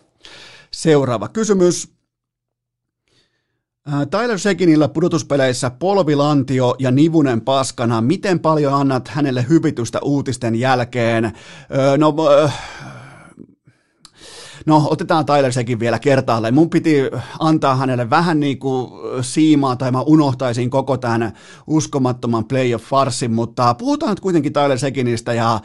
Seuraava 0.71 1.27
kysymys. 1.27 1.93
Tyler 4.09 4.39
Sekinillä 4.39 4.87
pudotuspeleissä 4.87 5.69
polvilantio 5.69 6.75
ja 6.79 6.91
nivunen 6.91 7.41
paskana. 7.41 8.01
Miten 8.01 8.39
paljon 8.39 8.73
annat 8.73 9.07
hänelle 9.07 9.45
hyvitystä 9.49 9.99
uutisten 10.01 10.55
jälkeen? 10.55 11.25
Öö, 11.75 11.97
no, 11.97 12.15
öö, 12.29 12.49
No, 14.65 14.87
otetaan 14.89 15.25
Tyler 15.25 15.51
sekin 15.51 15.79
vielä 15.79 15.99
kertaalleen. 15.99 16.53
Mun 16.53 16.69
piti 16.69 16.95
antaa 17.39 17.75
hänelle 17.75 18.09
vähän 18.09 18.39
niin 18.39 18.59
kuin 18.59 18.91
siimaa, 19.21 19.75
tai 19.75 19.91
mä 19.91 20.01
unohtaisin 20.01 20.69
koko 20.69 20.97
tämän 20.97 21.33
uskomattoman 21.67 22.45
playoff-farsin, 22.45 23.31
mutta 23.31 23.73
puhutaan 23.73 24.09
nyt 24.09 24.19
kuitenkin 24.19 24.53
Tyler 24.53 24.79
Sekinistä, 24.79 25.33
ja 25.33 25.59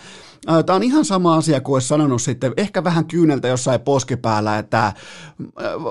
Tämä 0.66 0.76
on 0.76 0.82
ihan 0.82 1.04
sama 1.04 1.36
asia 1.36 1.60
kuin 1.60 1.74
olisi 1.74 1.88
sanonut 1.88 2.22
sitten, 2.22 2.52
ehkä 2.56 2.84
vähän 2.84 3.04
kyyneltä 3.04 3.48
jossain 3.48 3.80
poskipäällä, 3.80 4.58
että 4.58 4.92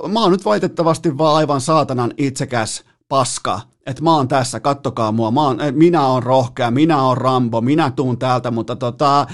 mä 0.08 0.22
oon 0.22 0.32
nyt 0.32 0.46
valitettavasti 0.46 1.18
vaan 1.18 1.36
aivan 1.36 1.62
saatanan 1.62 2.14
itsekäs 2.18 2.84
paska, 3.10 3.62
että 3.86 4.04
mä 4.04 4.16
oon 4.16 4.28
tässä, 4.28 4.60
kattokaa 4.60 5.12
mua, 5.12 5.32
mä 5.32 5.42
oon, 5.42 5.58
minä 5.72 6.08
oon 6.08 6.24
rohkea, 6.24 6.72
minä 6.72 7.04
oon 7.04 7.18
Rambo, 7.18 7.62
minä 7.62 7.92
tuun 7.92 8.18
täältä, 8.18 8.52
mutta 8.52 8.76
tota, 8.76 9.28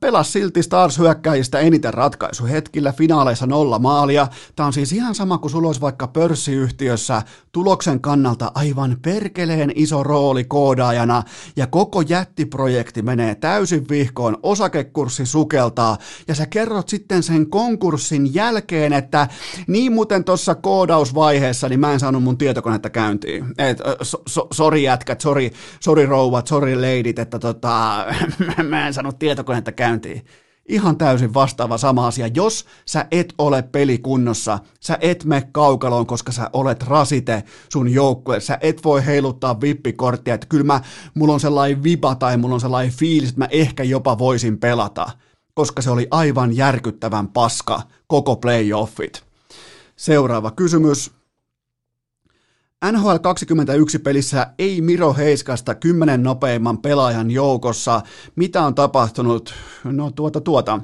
Pelas 0.00 0.32
silti 0.32 0.62
Stars 0.62 0.98
hyökkäjistä 0.98 1.58
eniten 1.58 1.94
ratkaisuhetkillä, 1.94 2.92
finaaleissa 2.92 3.46
nolla 3.46 3.78
maalia. 3.78 4.28
Tämä 4.56 4.66
on 4.66 4.72
siis 4.72 4.92
ihan 4.92 5.14
sama 5.14 5.38
kuin 5.38 5.50
sulla 5.50 5.66
olisi 5.66 5.80
vaikka 5.80 6.06
pörssiyhtiössä 6.06 7.22
tuloksen 7.52 8.00
kannalta 8.00 8.52
aivan 8.54 8.96
perkeleen 9.02 9.72
iso 9.74 10.02
rooli 10.02 10.44
koodaajana 10.44 11.22
ja 11.56 11.66
koko 11.66 12.00
jättiprojekti 12.00 13.02
menee 13.02 13.34
täysin 13.34 13.88
vihkoon, 13.88 14.36
osakekurssi 14.42 15.26
sukeltaa 15.26 15.98
ja 16.28 16.34
sä 16.34 16.46
kerrot 16.46 16.88
sitten 16.88 17.22
sen 17.22 17.50
konkurssin 17.50 18.34
jälkeen, 18.34 18.92
että 18.92 19.28
niin 19.66 19.92
muuten 19.92 20.24
tuossa 20.24 20.54
koodausvaiheessa 20.54 21.68
niin 21.68 21.80
mä 21.80 21.92
en 21.92 22.00
saanut 22.00 22.22
mun 22.22 22.38
tietokonetta 22.38 22.90
käyntiin. 22.90 23.46
Et, 23.58 23.78
so, 24.02 24.22
so, 24.26 24.46
sorry 24.52 24.78
jätkät, 24.78 25.20
sorry, 25.20 25.50
sorry 25.80 26.06
rouvat, 26.06 26.46
sorry 26.46 26.80
leidit, 26.80 27.18
että 27.18 27.38
tota, 27.38 28.06
mä 28.70 28.86
en 28.86 28.94
saanut 28.94 29.18
tietokonetta 29.18 29.31
käyntiin. 29.76 30.24
Ihan 30.68 30.98
täysin 30.98 31.34
vastaava 31.34 31.78
sama 31.78 32.06
asia. 32.06 32.26
Jos 32.26 32.66
sä 32.86 33.06
et 33.10 33.34
ole 33.38 33.62
pelikunnossa, 33.62 34.58
sä 34.80 34.98
et 35.00 35.24
me 35.24 35.48
kaukaloon, 35.52 36.06
koska 36.06 36.32
sä 36.32 36.50
olet 36.52 36.82
rasite 36.82 37.44
sun 37.68 37.88
joukkue. 37.88 38.40
Sä 38.40 38.58
et 38.60 38.84
voi 38.84 39.06
heiluttaa 39.06 39.60
vippikorttia, 39.60 40.34
että 40.34 40.46
kyllä 40.46 40.64
mä, 40.64 40.80
mulla 41.14 41.34
on 41.34 41.40
sellainen 41.40 41.82
viba 41.82 42.14
tai 42.14 42.36
mulla 42.36 42.54
on 42.54 42.60
sellainen 42.60 42.92
fiilis, 42.92 43.28
että 43.28 43.40
mä 43.40 43.48
ehkä 43.50 43.82
jopa 43.82 44.18
voisin 44.18 44.58
pelata, 44.58 45.10
koska 45.54 45.82
se 45.82 45.90
oli 45.90 46.06
aivan 46.10 46.56
järkyttävän 46.56 47.28
paska 47.28 47.82
koko 48.06 48.36
playoffit. 48.36 49.22
Seuraava 49.96 50.50
kysymys. 50.50 51.21
NHL 52.90 53.16
21 53.22 53.98
pelissä 53.98 54.46
ei 54.58 54.80
Miro 54.80 55.14
Heiskasta 55.14 55.74
kymmenen 55.74 56.22
nopeimman 56.22 56.78
pelaajan 56.78 57.30
joukossa. 57.30 58.00
Mitä 58.36 58.62
on 58.62 58.74
tapahtunut? 58.74 59.54
No 59.84 60.10
tuota 60.10 60.40
tuota. 60.40 60.80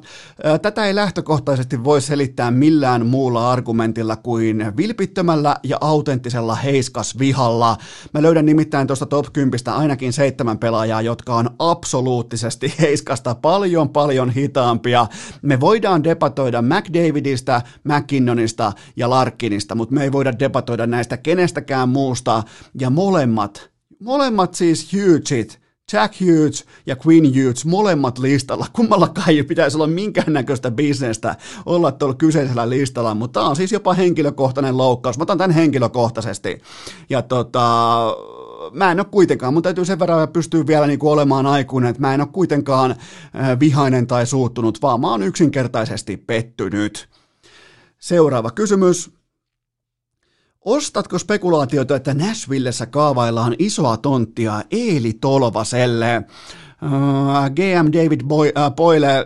Tätä 0.61 0.85
ei 0.85 0.95
lähtökohtaisesti 0.95 1.83
voi 1.83 2.01
selittää 2.01 2.51
millään 2.51 3.05
muulla 3.05 3.51
argumentilla 3.51 4.15
kuin 4.15 4.77
vilpittömällä 4.77 5.55
ja 5.63 5.77
autenttisella 5.81 6.55
Heiskas-vihalla. 6.55 7.77
Mä 8.13 8.21
löydän 8.21 8.45
nimittäin 8.45 8.87
tuosta 8.87 9.05
top 9.05 9.25
10 9.33 9.59
ainakin 9.67 10.13
seitsemän 10.13 10.57
pelaajaa, 10.57 11.01
jotka 11.01 11.35
on 11.35 11.49
absoluuttisesti 11.59 12.73
Heiskasta 12.81 13.35
paljon 13.35 13.89
paljon 13.89 14.29
hitaampia. 14.29 15.07
Me 15.41 15.59
voidaan 15.59 16.03
debatoida 16.03 16.61
McDavidista, 16.61 17.61
McKinnonista 17.83 18.71
ja 18.95 19.09
Larkinista, 19.09 19.75
mutta 19.75 19.95
me 19.95 20.03
ei 20.03 20.11
voida 20.11 20.39
debatoida 20.39 20.87
näistä 20.87 21.17
kenestäkään 21.17 21.88
muusta, 21.89 22.43
ja 22.79 22.89
molemmat, 22.89 23.69
molemmat 23.99 24.53
siis 24.53 24.93
Hugheit, 24.93 25.59
Jack 25.93 26.21
Hughes 26.21 26.65
ja 26.85 26.95
Queen 27.07 27.23
Hughes 27.23 27.65
molemmat 27.65 28.19
listalla. 28.19 28.67
Kummallakaan 28.75 29.29
ei 29.29 29.43
pitäisi 29.43 29.77
olla 29.77 29.87
minkäännäköistä 29.87 30.71
bisnestä 30.71 31.35
olla 31.65 31.91
tuolla 31.91 32.15
kyseisellä 32.15 32.69
listalla, 32.69 33.15
mutta 33.15 33.39
tämä 33.39 33.49
on 33.49 33.55
siis 33.55 33.71
jopa 33.71 33.93
henkilökohtainen 33.93 34.77
loukkaus. 34.77 35.17
Mä 35.17 35.23
otan 35.23 35.37
tämän 35.37 35.51
henkilökohtaisesti. 35.51 36.61
Ja 37.09 37.21
tota, 37.21 38.01
mä 38.73 38.91
en 38.91 38.99
ole 38.99 39.07
kuitenkaan, 39.11 39.53
mun 39.53 39.63
täytyy 39.63 39.85
sen 39.85 39.99
verran 39.99 40.29
pystyä 40.29 40.67
vielä 40.67 40.87
niin 40.87 40.99
olemaan 41.01 41.45
aikuinen, 41.45 41.89
että 41.89 42.01
mä 42.01 42.13
en 42.13 42.21
ole 42.21 42.29
kuitenkaan 42.31 42.95
vihainen 43.59 44.07
tai 44.07 44.25
suuttunut, 44.25 44.81
vaan 44.81 45.01
mä 45.01 45.11
oon 45.11 45.23
yksinkertaisesti 45.23 46.17
pettynyt. 46.17 47.09
Seuraava 47.99 48.51
kysymys. 48.51 49.18
Ostatko 50.65 51.19
spekulaatioita, 51.19 51.95
että 51.95 52.13
Nashvillessä 52.13 52.85
kaavaillaan 52.85 53.55
isoa 53.59 53.97
tonttia 53.97 54.61
Eeli 54.71 55.13
Tolvaselle? 55.13 56.21
Uh, 56.83 57.49
GM 57.55 57.91
David 57.91 58.21
Boyle, 58.75 59.25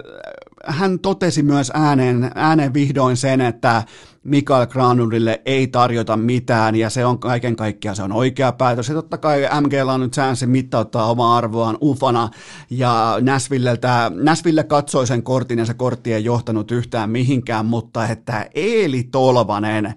hän 0.65 0.99
totesi 0.99 1.43
myös 1.43 1.71
ääneen, 1.73 2.31
ääneen 2.35 2.73
vihdoin 2.73 3.17
sen, 3.17 3.41
että 3.41 3.83
Mikael 4.23 4.67
Granulille 4.67 5.41
ei 5.45 5.67
tarjota 5.67 6.17
mitään 6.17 6.75
ja 6.75 6.89
se 6.89 7.05
on 7.05 7.19
kaiken 7.19 7.55
kaikkiaan 7.55 7.95
se 7.95 8.03
on 8.03 8.11
oikea 8.11 8.51
päätös. 8.51 8.89
Ja 8.89 8.95
totta 8.95 9.17
kai 9.17 9.41
MGllä 9.61 9.93
on 9.93 9.99
nyt 9.99 10.13
chanssi 10.13 10.47
mittauttaa 10.47 11.09
omaa 11.11 11.37
arvoaan 11.37 11.77
ufana 11.81 12.29
ja 12.69 13.17
Näsvilleltä, 13.21 14.11
Näsville 14.15 14.63
katsoi 14.63 15.07
sen 15.07 15.23
kortin 15.23 15.59
ja 15.59 15.65
se 15.65 15.73
kortti 15.73 16.13
ei 16.13 16.23
johtanut 16.23 16.71
yhtään 16.71 17.09
mihinkään, 17.09 17.65
mutta 17.65 18.07
että 18.07 18.49
Eeli 18.55 19.03
Tolvanen, 19.03 19.93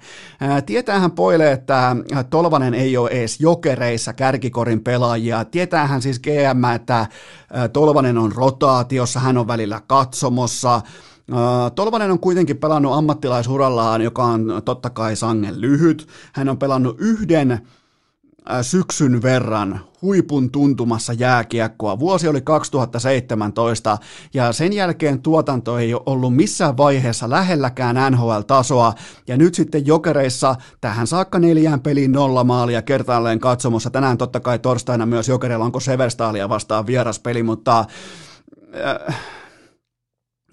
tietäähän 0.67 1.11
poille, 1.11 1.53
että 1.53 1.97
Tolvanen 2.31 2.75
ei 2.75 2.97
ole 2.97 3.11
edes 3.11 3.41
jokereissa 3.41 4.13
kärkikorin 4.13 4.81
pelaajia, 4.81 5.45
tietäähän 5.45 6.03
siis 6.03 6.21
GM, 6.21 6.65
että 6.75 7.07
Tolvanen 7.73 8.19
on 8.19 8.33
rotaatiossa, 8.33 9.21
hän 9.21 9.39
on 9.39 9.49
välillä 9.49 9.81
katsomossa, 9.87 10.81
Tolvanen 11.75 12.11
on 12.11 12.21
kuitenkin 12.21 12.57
pelannut 12.57 12.93
ammattilaisurallaan, 12.93 14.03
joka 14.03 14.25
on 14.25 14.63
totta 14.65 14.91
kai 14.91 15.17
sangen 15.17 15.61
lyhyt. 15.61 16.09
Hän 16.33 16.49
on 16.49 16.59
pelannut 16.59 16.97
yhden 17.01 17.61
syksyn 18.63 19.23
verran 19.23 19.81
huipun 20.03 20.51
tuntumassa 20.51 21.13
jääkiekkoa. 21.13 21.99
Vuosi 21.99 22.29
oli 22.29 22.41
2017 22.41 23.99
ja 24.35 24.53
sen 24.53 24.73
jälkeen 24.73 25.23
tuotanto 25.23 25.79
ei 25.79 25.95
ole 25.95 26.03
ollut 26.07 26.37
missään 26.37 26.77
vaiheessa 26.77 27.31
lähelläkään 27.31 28.13
NHL-tasoa 28.13 28.93
ja 29.27 29.37
nyt 29.37 29.55
sitten 29.55 29.87
jokereissa 29.87 30.57
tähän 30.81 31.07
saakka 31.07 31.39
neljään 31.39 31.81
peliin 31.81 32.13
nolla 32.13 32.45
maalia 32.45 32.83
kertaalleen 32.83 33.41
katsomossa. 33.41 33.91
Tänään 33.91 34.19
totta 34.19 34.41
kai 34.41 34.59
torstaina 34.59 35.07
myös 35.07 35.29
jokereilla 35.29 35.65
onko 35.65 35.81
Severstaalia 35.81 36.49
vastaan 36.49 36.87
vieraspeli, 36.87 37.43
mutta 37.43 37.85
äh, 39.09 39.17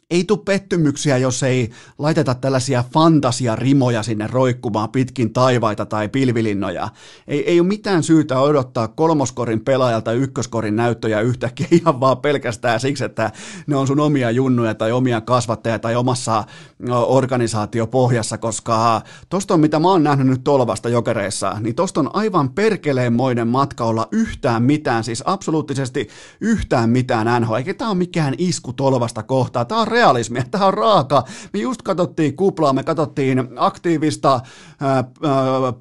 ei 0.10 0.24
tule 0.24 0.40
pettymyksiä, 0.46 1.18
jos 1.18 1.44
ei 1.44 1.70
laiteta 1.98 2.36
tällaisia 2.36 2.84
fantasiarimoja 2.94 4.04
sinne 4.04 4.28
roikkumaan 4.28 4.90
pitkin 4.90 5.34
taivaita 5.34 5.86
tai 5.86 6.10
pilvilinnoja. 6.10 6.90
Ei, 7.28 7.50
ei 7.50 7.60
ole 7.60 7.68
mitään 7.68 8.04
syytä 8.04 8.40
odottaa 8.40 8.88
kolmoskorin 8.88 9.66
pelaajalta 9.66 10.12
ykköskorin 10.12 10.76
näyttöjä 10.76 11.22
yhtäkkiä 11.22 11.68
ihan 11.82 12.00
vaan 12.00 12.18
pelkästään 12.18 12.80
siksi, 12.80 13.04
että 13.04 13.32
ne 13.68 13.76
on 13.76 13.88
sun 13.88 14.00
omia 14.00 14.32
junnuja 14.32 14.76
tai 14.76 14.92
omia 14.92 15.22
kasvattajia 15.22 15.80
tai 15.80 15.96
omassa 15.96 16.44
organisaatiopohjassa, 16.90 18.38
koska 18.38 19.02
tosta 19.30 19.54
on 19.54 19.60
mitä 19.60 19.80
mä 19.80 19.88
oon 19.88 20.04
nähnyt 20.04 20.28
nyt 20.28 20.44
tolvasta 20.44 20.90
jokereissa, 20.90 21.58
niin 21.60 21.76
tosta 21.76 22.00
on 22.00 22.10
aivan 22.14 22.50
perkeleenmoinen 22.50 23.48
matka 23.48 23.86
olla 23.86 24.08
yhtään 24.12 24.64
mitään, 24.64 25.04
siis 25.04 25.24
absoluuttisesti 25.26 26.08
yhtään 26.42 26.90
mitään 26.90 27.42
NHL, 27.42 27.56
eikä 27.56 27.74
tää 27.74 27.90
on 27.90 27.98
mikään 27.98 28.36
isku 28.38 28.74
tolvasta 28.74 29.24
kohtaa, 29.24 29.66
tää 29.66 29.78
on 29.78 29.88
realismia, 30.04 30.44
tämä 30.52 30.66
on 30.66 30.74
raaka. 30.74 31.24
Me 31.54 31.60
just 31.60 31.82
katsottiin 31.82 32.36
kuplaa, 32.36 32.74
me 32.74 32.84
katsottiin 32.84 33.50
aktiivista, 33.56 34.40
ää, 34.82 35.04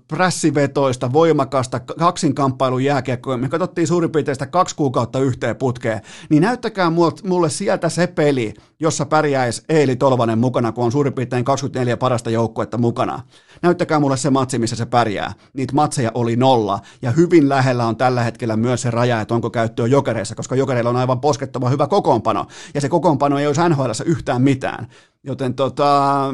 prässivetoista, 0.09 1.13
voimakasta 1.13 1.81
kaksinkamppailun 1.81 2.85
jääkiekkoa, 2.85 3.37
me 3.37 3.49
katsottiin 3.49 3.87
suurin 3.87 4.11
piirtein 4.11 4.35
sitä 4.35 4.47
kaksi 4.47 4.77
kuukautta 4.77 5.19
yhteen 5.19 5.57
putkeen, 5.57 6.01
niin 6.29 6.43
näyttäkää 6.43 6.93
mulle 7.25 7.51
sieltä 7.51 7.89
se 7.89 8.07
peli, 8.07 8.55
jossa 8.81 9.07
pärjäisi 9.07 9.63
Eeli 9.69 9.97
Tolvanen 9.97 10.39
mukana, 10.39 10.73
kun 10.73 10.85
on 10.85 10.93
suurin 10.93 11.13
piirtein 11.13 11.45
24 11.45 11.97
parasta 11.97 12.31
joukkuetta 12.31 12.79
mukana. 12.79 13.23
Näyttäkää 13.63 14.01
mulle 14.01 14.17
se 14.17 14.31
matsi, 14.31 14.59
missä 14.59 14.77
se 14.77 14.87
pärjää. 14.87 15.33
Niitä 15.53 15.75
matseja 15.75 16.11
oli 16.15 16.37
nolla, 16.37 16.81
ja 17.03 17.11
hyvin 17.11 17.49
lähellä 17.49 17.87
on 17.87 17.97
tällä 17.97 18.23
hetkellä 18.23 18.57
myös 18.57 18.83
se 18.83 18.91
raja, 18.91 19.21
että 19.21 19.35
onko 19.35 19.51
käyttöä 19.51 19.87
jokereissa, 19.87 20.35
koska 20.35 20.57
jokereilla 20.57 20.91
on 20.91 20.97
aivan 20.97 21.21
poskettava 21.21 21.69
hyvä 21.69 21.87
kokoonpano, 21.87 22.47
ja 22.75 22.81
se 22.81 22.89
kokoonpano 22.89 23.39
ei 23.39 23.47
olisi 23.47 23.69
NHL 23.69 23.91
yhtään 24.05 24.43
mitään. 24.43 24.89
Joten 25.23 25.55
tota, 25.55 26.25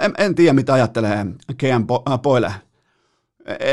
en, 0.00 0.14
en 0.18 0.34
tiedä, 0.34 0.52
mitä 0.52 0.72
ajattelee 0.72 1.26
Kean 1.56 1.86
Poile 2.22 2.52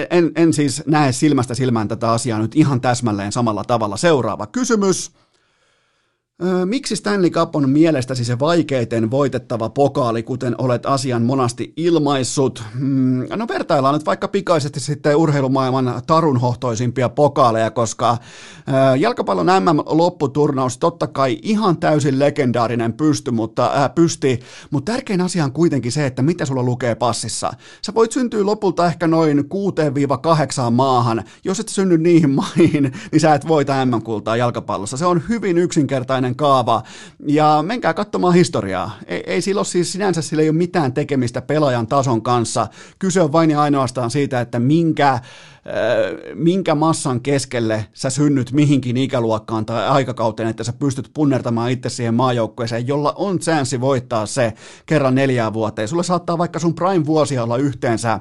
en, 0.09 0.31
en 0.35 0.53
siis 0.53 0.83
näe 0.87 1.11
silmästä 1.11 1.55
silmään 1.55 1.87
tätä 1.87 2.11
asiaa 2.11 2.39
nyt 2.39 2.55
ihan 2.55 2.81
täsmälleen 2.81 3.31
samalla 3.31 3.63
tavalla. 3.63 3.97
Seuraava 3.97 4.47
kysymys. 4.47 5.11
Miksi 6.65 6.95
Stanley 6.95 7.29
Cup 7.29 7.55
on 7.55 7.69
mielestäsi 7.69 8.25
se 8.25 8.39
vaikeiten 8.39 9.11
voitettava 9.11 9.69
pokaali, 9.69 10.23
kuten 10.23 10.55
olet 10.57 10.85
asian 10.85 11.21
monasti 11.21 11.73
ilmaissut? 11.77 12.63
Mm, 12.73 13.25
no 13.35 13.47
vertaillaan 13.47 13.93
nyt 13.93 14.05
vaikka 14.05 14.27
pikaisesti 14.27 14.79
sitten 14.79 15.15
urheilumaailman 15.15 16.01
tarunhohtoisimpia 16.07 17.09
pokaaleja, 17.09 17.71
koska 17.71 18.17
jalkapallon 18.99 19.45
MM-lopputurnaus 19.45 20.77
totta 20.77 21.07
kai 21.07 21.39
ihan 21.41 21.77
täysin 21.77 22.19
legendaarinen 22.19 22.93
pysty, 22.93 23.31
mutta, 23.31 23.71
ää, 23.73 23.89
pysti, 23.89 24.39
mutta 24.71 24.91
tärkein 24.91 25.21
asia 25.21 25.43
on 25.43 25.51
kuitenkin 25.51 25.91
se, 25.91 26.05
että 26.05 26.21
mitä 26.21 26.45
sulla 26.45 26.63
lukee 26.63 26.95
passissa. 26.95 27.51
Sä 27.85 27.93
voit 27.93 28.11
syntyä 28.11 28.45
lopulta 28.45 28.85
ehkä 28.85 29.07
noin 29.07 29.39
6-8 29.39 29.43
maahan. 30.71 31.23
Jos 31.43 31.59
et 31.59 31.69
synny 31.69 31.97
niihin 31.97 32.29
maihin, 32.41 32.91
niin 33.11 33.19
sä 33.19 33.33
et 33.33 33.47
voita 33.47 33.85
MM-kultaa 33.85 34.37
jalkapallossa. 34.37 34.97
Se 34.97 35.05
on 35.05 35.21
hyvin 35.29 35.57
yksinkertainen 35.57 36.30
tämmöinen 36.31 36.35
kaava. 36.35 36.83
Ja 37.27 37.63
menkää 37.67 37.93
katsomaan 37.93 38.33
historiaa. 38.33 38.91
Ei, 39.07 39.23
ei 39.27 39.41
sillä 39.41 39.59
ole 39.59 39.65
siis 39.65 39.91
sinänsä 39.91 40.21
sillä 40.21 40.43
ei 40.43 40.49
ole 40.49 40.57
mitään 40.57 40.93
tekemistä 40.93 41.41
pelaajan 41.41 41.87
tason 41.87 42.21
kanssa. 42.21 42.67
Kyse 42.99 43.21
on 43.21 43.31
vain 43.31 43.51
ja 43.51 43.61
ainoastaan 43.61 44.11
siitä, 44.11 44.41
että 44.41 44.59
minkä, 44.59 45.13
äh, 45.13 45.21
minkä 46.35 46.75
massan 46.75 47.21
keskelle 47.21 47.85
sä 47.93 48.09
synnyt 48.09 48.51
mihinkin 48.51 48.97
ikäluokkaan 48.97 49.65
tai 49.65 49.87
aikakauteen, 49.87 50.49
että 50.49 50.63
sä 50.63 50.73
pystyt 50.73 51.11
punnertamaan 51.13 51.71
itse 51.71 51.89
siihen 51.89 52.13
maajoukkueeseen, 52.13 52.87
jolla 52.87 53.13
on 53.15 53.39
chanssi 53.39 53.81
voittaa 53.81 54.25
se 54.25 54.53
kerran 54.85 55.15
neljää 55.15 55.53
vuoteen. 55.53 55.87
Sulle 55.87 56.03
saattaa 56.03 56.37
vaikka 56.37 56.59
sun 56.59 56.75
prime-vuosia 56.75 57.43
olla 57.43 57.57
yhteensä 57.57 58.19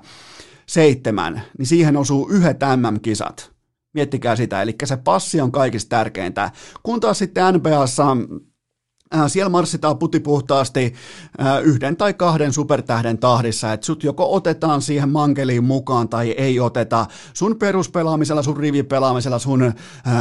seitsemän, 0.67 1.43
niin 1.59 1.67
siihen 1.67 1.97
osuu 1.97 2.29
yhdet 2.29 2.57
MM-kisat. 2.77 3.60
Miettikää 3.93 4.37
sitä, 4.37 4.63
eli 4.63 4.75
se 4.85 4.97
passi 4.97 5.41
on 5.41 5.53
kaikista 5.53 5.89
tärkeintä. 5.89 6.51
Kun 6.83 7.01
taas 7.01 7.19
sitten 7.19 7.55
NBAssa 7.55 8.17
siellä 9.27 9.49
marssitaan 9.49 9.99
putipuhtaasti 9.99 10.95
äh, 11.41 11.63
yhden 11.63 11.97
tai 11.97 12.15
kahden 12.15 12.53
supertähden 12.53 13.19
tahdissa, 13.19 13.73
että 13.73 13.87
sut 13.87 14.05
joko 14.05 14.35
otetaan 14.35 14.83
siihen 14.83 15.09
mankeliin 15.09 15.65
mukaan 15.65 16.09
tai 16.09 16.31
ei 16.31 16.61
oteta. 16.61 17.07
Sun 17.33 17.57
peruspelaamisella, 17.57 18.43
sun 18.43 18.57
rivipelaamisella, 18.57 19.39
sun 19.39 19.63
äh, 19.63 19.75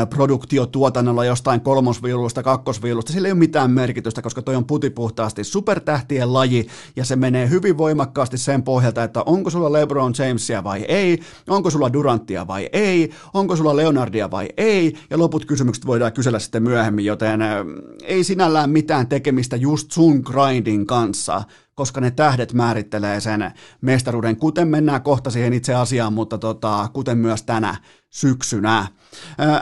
produktiotuotannolla 0.10 1.25
jostain 1.25 1.62
kolmosviulusta, 1.62 2.43
kakkosviulusta, 2.43 3.13
sillä 3.13 3.28
ei 3.28 3.32
ole 3.32 3.39
mitään 3.39 3.71
merkitystä, 3.71 4.21
koska 4.21 4.41
toi 4.41 4.56
on 4.56 4.65
putipuhtaasti 4.65 5.43
supertähtien 5.43 6.34
laji 6.34 6.67
ja 6.95 7.06
se 7.06 7.15
menee 7.15 7.49
hyvin 7.49 7.78
voimakkaasti 7.78 8.38
sen 8.38 8.63
pohjalta, 8.63 9.04
että 9.04 9.23
onko 9.25 9.49
sulla 9.49 9.73
LeBron 9.73 10.13
Jamesia 10.19 10.63
vai 10.63 10.86
ei, 10.88 11.19
onko 11.47 11.69
sulla 11.69 11.93
Durantia 11.93 12.47
vai 12.47 12.69
ei, 12.73 13.12
onko 13.34 13.56
sulla 13.56 13.75
Leonardia 13.75 14.32
vai 14.32 14.49
ei, 14.58 14.93
ja 15.10 15.17
loput 15.17 15.45
kysymykset 15.45 15.86
voidaan 15.86 16.13
kysellä 16.13 16.39
sitten 16.39 16.63
myöhemmin, 16.63 17.06
joten 17.06 17.41
ei 18.04 18.23
sinällään 18.23 18.78
mitään 18.79 19.07
tekemistä 19.07 19.55
just 19.55 19.91
sun 19.91 20.21
grindin 20.25 20.85
kanssa, 20.85 21.43
koska 21.75 22.01
ne 22.01 22.11
tähdet 22.11 22.53
määrittelee 22.53 23.19
sen 23.21 23.51
mestaruuden, 23.81 24.37
kuten 24.37 24.67
mennään 24.67 25.01
kohta 25.01 25.29
siihen 25.29 25.53
itse 25.53 25.73
asiaan, 25.73 26.13
mutta 26.13 26.37
tota, 26.37 26.89
kuten 26.93 27.17
myös 27.17 27.43
tänä 27.43 27.75
syksynä. 28.09 28.87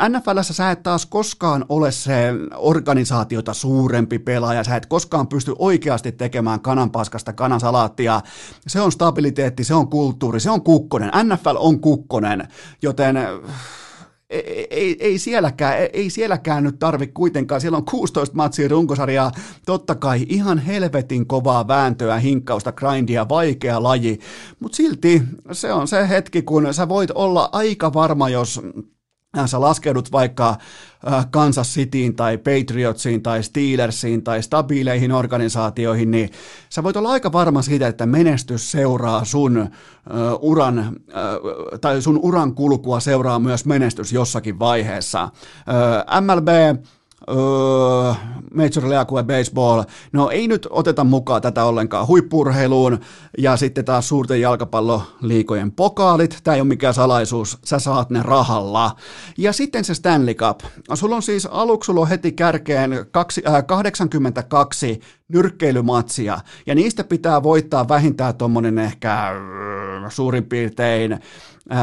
NFLssä 0.09 0.53
sä 0.53 0.71
et 0.71 0.83
taas 0.83 1.05
koskaan 1.05 1.65
ole 1.69 1.91
se 1.91 2.33
organisaatiota 2.55 3.53
suurempi 3.53 4.19
pelaaja, 4.19 4.63
sä 4.63 4.75
et 4.75 4.85
koskaan 4.85 5.27
pysty 5.27 5.53
oikeasti 5.59 6.11
tekemään 6.11 6.59
kananpaskasta 6.59 7.33
kanansalaattia. 7.33 8.21
Se 8.67 8.81
on 8.81 8.91
stabiliteetti, 8.91 9.63
se 9.63 9.73
on 9.73 9.87
kulttuuri, 9.87 10.39
se 10.39 10.49
on 10.49 10.61
kukkonen. 10.61 11.11
NFL 11.23 11.55
on 11.57 11.79
kukkonen, 11.79 12.47
joten 12.81 13.17
ei, 14.29 14.67
ei, 14.69 14.97
ei, 14.99 15.17
sielläkään, 15.17 15.77
ei 15.93 16.09
sielläkään 16.09 16.63
nyt 16.63 16.79
tarvi 16.79 17.07
kuitenkaan, 17.07 17.61
siellä 17.61 17.77
on 17.77 17.85
16 17.85 18.35
matsia 18.35 18.67
runkosarjaa, 18.67 19.31
totta 19.65 19.95
kai 19.95 20.25
ihan 20.29 20.57
helvetin 20.57 21.27
kovaa 21.27 21.67
vääntöä, 21.67 22.19
hinkkausta, 22.19 22.71
grindia, 22.71 23.29
vaikea 23.29 23.83
laji, 23.83 24.19
mutta 24.59 24.75
silti 24.75 25.23
se 25.51 25.73
on 25.73 25.87
se 25.87 26.09
hetki, 26.09 26.41
kun 26.41 26.73
sä 26.73 26.89
voit 26.89 27.11
olla 27.11 27.49
aika 27.51 27.93
varma, 27.93 28.29
jos 28.29 28.61
sä 29.45 29.61
laskeudut 29.61 30.11
vaikka 30.11 30.49
äh, 30.49 31.27
Kansas 31.31 31.73
Cityin 31.73 32.15
tai 32.15 32.37
Patriotsiin 32.37 33.23
tai 33.23 33.43
Steelersiin 33.43 34.23
tai 34.23 34.43
stabiileihin 34.43 35.11
organisaatioihin, 35.11 36.11
niin 36.11 36.29
sä 36.69 36.83
voit 36.83 36.97
olla 36.97 37.11
aika 37.11 37.31
varma 37.31 37.61
siitä, 37.61 37.87
että 37.87 38.05
menestys 38.05 38.71
seuraa 38.71 39.25
sun 39.25 39.57
uh, 39.57 39.69
uran, 40.41 40.95
tai 41.81 42.01
sun 42.01 42.19
uran 42.23 42.55
kulkua 42.55 42.99
seuraa 42.99 43.39
myös 43.39 43.65
menestys 43.65 44.13
jossakin 44.13 44.59
vaiheessa. 44.59 45.29
MLB 46.21 46.47
öö, 47.29 48.13
Major 48.53 48.89
League 48.89 49.23
Baseball, 49.23 49.83
no 50.11 50.29
ei 50.29 50.47
nyt 50.47 50.67
oteta 50.69 51.03
mukaan 51.03 51.41
tätä 51.41 51.63
ollenkaan 51.63 52.07
huippurheiluun, 52.07 52.99
ja 53.37 53.57
sitten 53.57 53.85
taas 53.85 54.07
suurten 54.07 54.41
jalkapalloliikojen 54.41 55.71
pokaalit, 55.71 56.39
tämä 56.43 56.55
ei 56.55 56.61
ole 56.61 56.67
mikään 56.67 56.93
salaisuus, 56.93 57.57
sä 57.65 57.79
saat 57.79 58.09
ne 58.09 58.23
rahalla. 58.23 58.95
Ja 59.37 59.53
sitten 59.53 59.83
se 59.83 59.93
Stanley 59.93 60.33
Cup, 60.33 60.59
sulla 60.93 61.15
on 61.15 61.23
siis 61.23 61.45
aluksi 61.45 61.85
sulla 61.85 62.01
on 62.01 62.07
heti 62.07 62.31
kärkeen 62.31 63.05
kaksi, 63.11 63.43
äh, 63.47 63.65
82 63.65 64.99
nyrkkeilymatsia, 65.27 66.39
ja 66.65 66.75
niistä 66.75 67.03
pitää 67.03 67.43
voittaa 67.43 67.87
vähintään 67.87 68.35
tuommoinen 68.35 68.79
ehkä 68.79 69.27
äh, 69.27 69.35
suurin 70.09 70.45
piirtein 70.45 71.19
45-50 71.67 71.73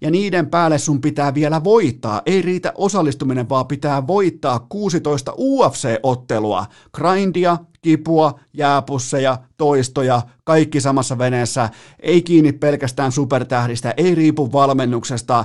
ja 0.00 0.10
niiden 0.10 0.46
päälle 0.50 0.78
sun 0.78 1.00
pitää 1.00 1.34
vielä 1.34 1.64
voittaa. 1.64 2.22
Ei 2.26 2.42
riitä 2.42 2.72
osallistuminen, 2.74 3.48
vaan 3.48 3.66
pitää 3.66 4.06
voittaa 4.06 4.66
16 4.68 5.32
UFC-ottelua. 5.32 6.66
Grindia, 6.92 7.56
kipua, 7.86 8.40
jääpusseja, 8.52 9.38
toistoja, 9.56 10.22
kaikki 10.44 10.80
samassa 10.80 11.18
veneessä, 11.18 11.70
ei 12.00 12.22
kiinni 12.22 12.52
pelkästään 12.52 13.12
supertähdistä, 13.12 13.94
ei 13.96 14.14
riipu 14.14 14.52
valmennuksesta, 14.52 15.44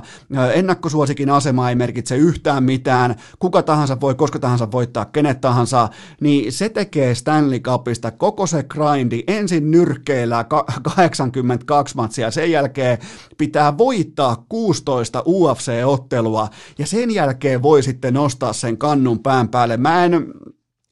ennakkosuosikin 0.54 1.30
asema 1.30 1.68
ei 1.68 1.74
merkitse 1.74 2.16
yhtään 2.16 2.64
mitään, 2.64 3.14
kuka 3.38 3.62
tahansa 3.62 4.00
voi 4.00 4.14
koska 4.14 4.38
tahansa 4.38 4.70
voittaa 4.72 5.04
kenet 5.04 5.40
tahansa, 5.40 5.88
niin 6.20 6.52
se 6.52 6.68
tekee 6.68 7.14
Stanley 7.14 7.60
Cupista 7.60 8.10
koko 8.10 8.46
se 8.46 8.62
grindi, 8.62 9.22
ensin 9.26 9.70
nyrkkeillä 9.70 10.44
82 10.82 11.96
matsia, 11.96 12.30
sen 12.30 12.50
jälkeen 12.50 12.98
pitää 13.38 13.78
voittaa 13.78 14.44
16 14.48 15.22
UFC-ottelua, 15.26 16.48
ja 16.78 16.86
sen 16.86 17.10
jälkeen 17.10 17.62
voi 17.62 17.82
sitten 17.82 18.14
nostaa 18.14 18.52
sen 18.52 18.78
kannun 18.78 19.18
pään 19.18 19.48
päälle. 19.48 19.76
Mä 19.76 20.04
en, 20.04 20.26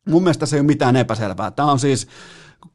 mun 0.09 0.23
mielestä 0.23 0.47
se 0.47 0.57
ei 0.57 0.61
ole 0.61 0.67
mitään 0.67 0.97
epäselvää. 0.97 1.51
Tämä 1.51 1.73
on 1.73 1.79
siis 1.79 2.07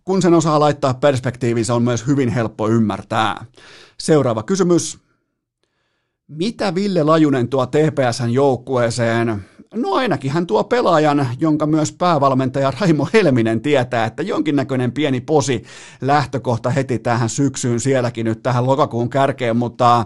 kun 0.06 0.22
sen 0.22 0.34
osaa 0.34 0.60
laittaa 0.60 0.94
perspektiiviin, 0.94 1.66
se 1.66 1.74
on 1.74 1.84
myös 1.84 2.08
hyvin 2.08 2.30
helppo 2.30 2.70
ymmärtää. 2.70 3.46
Seuraava 4.00 4.44
kysymys. 4.44 5.00
Mitä 6.28 6.76
Ville 6.76 7.04
Lajunen 7.04 7.48
tuo 7.48 7.66
TPSn 7.66 8.30
joukkueeseen 8.30 9.46
No 9.76 9.94
ainakin 9.94 10.32
hän 10.32 10.48
tuo 10.48 10.64
pelaajan, 10.64 11.28
jonka 11.40 11.66
myös 11.66 11.92
päävalmentaja 11.92 12.74
Raimo 12.80 13.08
Helminen 13.14 13.62
tietää, 13.62 14.06
että 14.06 14.24
jonkinnäköinen 14.24 14.92
pieni 14.92 15.22
posi 15.22 15.64
lähtökohta 16.02 16.70
heti 16.70 17.00
tähän 17.00 17.30
syksyyn 17.30 17.80
sielläkin 17.80 18.26
nyt 18.26 18.44
tähän 18.44 18.66
lokakuun 18.66 19.10
kärkeen, 19.10 19.58
mutta 19.58 20.06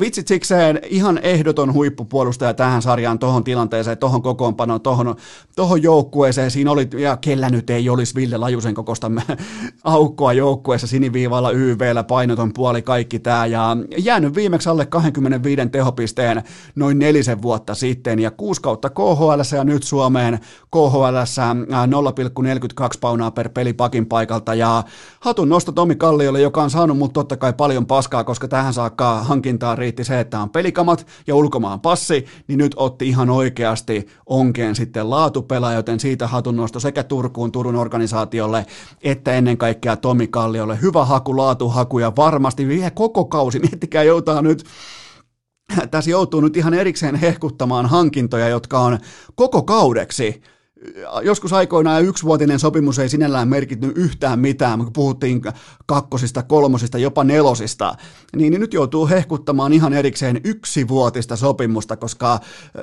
vitsit 0.00 0.28
sikseen 0.28 0.80
ihan 0.88 1.18
ehdoton 1.18 1.72
huippupuolustaja 1.72 2.54
tähän 2.54 2.82
sarjaan, 2.82 3.18
tohon 3.18 3.44
tilanteeseen, 3.44 3.98
tohon 3.98 4.22
kokoonpanoon, 4.22 4.80
tohon, 4.80 5.16
tohon 5.56 5.82
joukkueeseen. 5.82 6.50
Siinä 6.50 6.70
oli, 6.70 6.88
ja 6.96 7.16
kellä 7.16 7.50
nyt 7.50 7.70
ei 7.70 7.88
olisi 7.88 8.14
Ville 8.14 8.36
Lajusen 8.36 8.74
kokosta 8.74 9.10
aukkoa 9.84 10.32
joukkueessa 10.32 10.86
siniviivalla 10.86 11.50
YVllä, 11.50 12.04
painoton 12.04 12.52
puoli, 12.52 12.82
kaikki 12.82 13.18
tämä, 13.18 13.46
ja 13.46 13.76
jäänyt 13.98 14.34
viimeksi 14.34 14.68
alle 14.68 14.86
25 14.86 15.68
tehopisteen 15.68 16.42
noin 16.74 16.98
nelisen 16.98 17.42
vuotta 17.42 17.74
sitten, 17.74 18.18
ja 18.18 18.30
kuusi 18.30 18.62
kautta 18.62 18.90
KHL 19.00 19.56
ja 19.56 19.64
nyt 19.64 19.82
Suomeen 19.82 20.38
KHL 20.70 21.16
0,42 22.82 22.98
paunaa 23.00 23.30
per 23.30 23.48
peli 23.48 23.72
pakin 23.72 24.06
paikalta 24.06 24.54
ja 24.54 24.84
hatun 25.20 25.48
nosto 25.48 25.72
Tomi 25.72 25.96
Kalliolle, 25.96 26.40
joka 26.40 26.62
on 26.62 26.70
saanut 26.70 26.98
mut 26.98 27.12
totta 27.12 27.36
kai 27.36 27.52
paljon 27.52 27.86
paskaa, 27.86 28.24
koska 28.24 28.48
tähän 28.48 28.74
saakka 28.74 29.24
hankintaan 29.24 29.78
riitti 29.78 30.04
se, 30.04 30.20
että 30.20 30.40
on 30.40 30.50
pelikamat 30.50 31.06
ja 31.26 31.34
ulkomaan 31.34 31.80
passi, 31.80 32.26
niin 32.48 32.58
nyt 32.58 32.72
otti 32.76 33.08
ihan 33.08 33.30
oikeasti 33.30 34.06
onkeen 34.26 34.74
sitten 34.76 35.10
laatupela, 35.10 35.72
joten 35.72 36.00
siitä 36.00 36.26
hatun 36.26 36.56
nosto 36.56 36.80
sekä 36.80 37.02
Turkuun, 37.02 37.52
Turun 37.52 37.76
organisaatiolle, 37.76 38.66
että 39.02 39.32
ennen 39.32 39.58
kaikkea 39.58 39.96
Tomi 39.96 40.26
Kalliolle. 40.26 40.78
Hyvä 40.82 41.04
haku, 41.04 41.36
laatuhaku 41.36 41.98
ja 41.98 42.12
varmasti 42.16 42.68
vie 42.68 42.90
koko 42.90 43.24
kausi. 43.24 43.58
Miettikää, 43.58 44.02
joutaa 44.02 44.42
nyt 44.42 44.64
tässä 45.90 46.10
joutuu 46.10 46.40
nyt 46.40 46.56
ihan 46.56 46.74
erikseen 46.74 47.14
hehkuttamaan 47.14 47.86
hankintoja, 47.86 48.48
jotka 48.48 48.80
on 48.80 48.98
koko 49.34 49.62
kaudeksi. 49.62 50.42
Joskus 51.22 51.52
aikoinaan 51.52 52.04
yksivuotinen 52.04 52.58
sopimus 52.58 52.98
ei 52.98 53.08
sinällään 53.08 53.48
merkitnyt 53.48 53.92
yhtään 53.96 54.38
mitään, 54.38 54.78
kun 54.78 54.92
puhuttiin 54.92 55.42
kakkosista, 55.86 56.42
kolmosista, 56.42 56.98
jopa 56.98 57.24
nelosista, 57.24 57.94
niin 58.36 58.60
nyt 58.60 58.74
joutuu 58.74 59.08
hehkuttamaan 59.08 59.72
ihan 59.72 59.92
erikseen 59.92 60.40
yksivuotista 60.44 61.36
sopimusta, 61.36 61.96
koska 61.96 62.40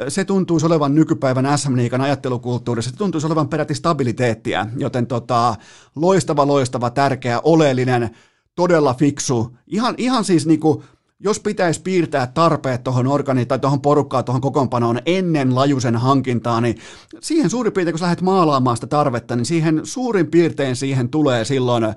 se 0.08 0.26
tuntuu 0.26 0.60
olevan 0.64 0.96
nykypäivän 0.96 1.58
SM 1.58 1.76
Liikan 1.76 2.02
ajattelukulttuurissa, 2.02 2.92
se 2.92 2.98
tuntuu 2.98 3.22
olevan 3.26 3.50
peräti 3.50 3.76
stabiliteettia, 3.76 4.68
joten 4.78 5.08
tota, 5.08 5.56
loistava, 5.96 6.48
loistava, 6.48 6.90
tärkeä, 6.90 7.40
oleellinen, 7.44 8.10
todella 8.56 8.94
fiksu, 8.94 9.58
ihan, 9.68 9.96
ihan 9.98 10.24
siis 10.24 10.46
niinku 10.46 10.84
jos 11.20 11.40
pitäisi 11.40 11.82
piirtää 11.82 12.28
tarpeet 12.28 12.84
tuohon 12.84 13.08
organi 13.08 13.46
tai 13.46 13.60
tuohon 13.60 13.82
porukkaan, 13.82 14.26
tuohon 14.26 14.42
kokoonpanoon 14.42 15.00
ennen 15.06 15.56
lajusen 15.56 15.96
hankintaa, 15.96 16.62
niin 16.62 16.78
siihen 17.22 17.50
suurin 17.50 17.74
piirtein, 17.74 17.94
kun 17.94 18.02
lähdet 18.02 18.22
maalaamaan 18.22 18.78
sitä 18.78 18.88
tarvetta, 18.88 19.36
niin 19.36 19.46
siihen 19.46 19.82
suurin 19.84 20.28
piirtein 20.28 20.76
siihen 20.76 21.10
tulee 21.10 21.46
silloin, 21.46 21.84
öö, 21.84 21.94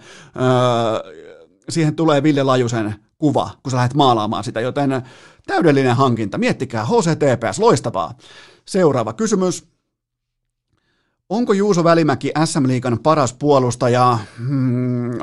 siihen 1.69 1.97
tulee 1.97 2.23
Ville 2.23 2.43
Lajusen 2.43 2.95
kuva, 3.19 3.51
kun 3.63 3.71
sä 3.71 3.77
lähdet 3.77 3.95
maalaamaan 3.95 4.45
sitä, 4.45 4.61
joten 4.61 5.03
täydellinen 5.47 5.97
hankinta. 5.97 6.39
Miettikää, 6.39 6.85
HCTPS, 6.85 7.59
loistavaa. 7.59 8.15
Seuraava 8.65 9.13
kysymys. 9.13 9.69
Onko 11.31 11.53
Juuso 11.53 11.85
Välimäki 11.85 12.33
SM 12.45 12.67
Liikan 12.67 12.99
paras 13.03 13.35
puolustaja? 13.35 14.19
Hmm, 14.39 15.19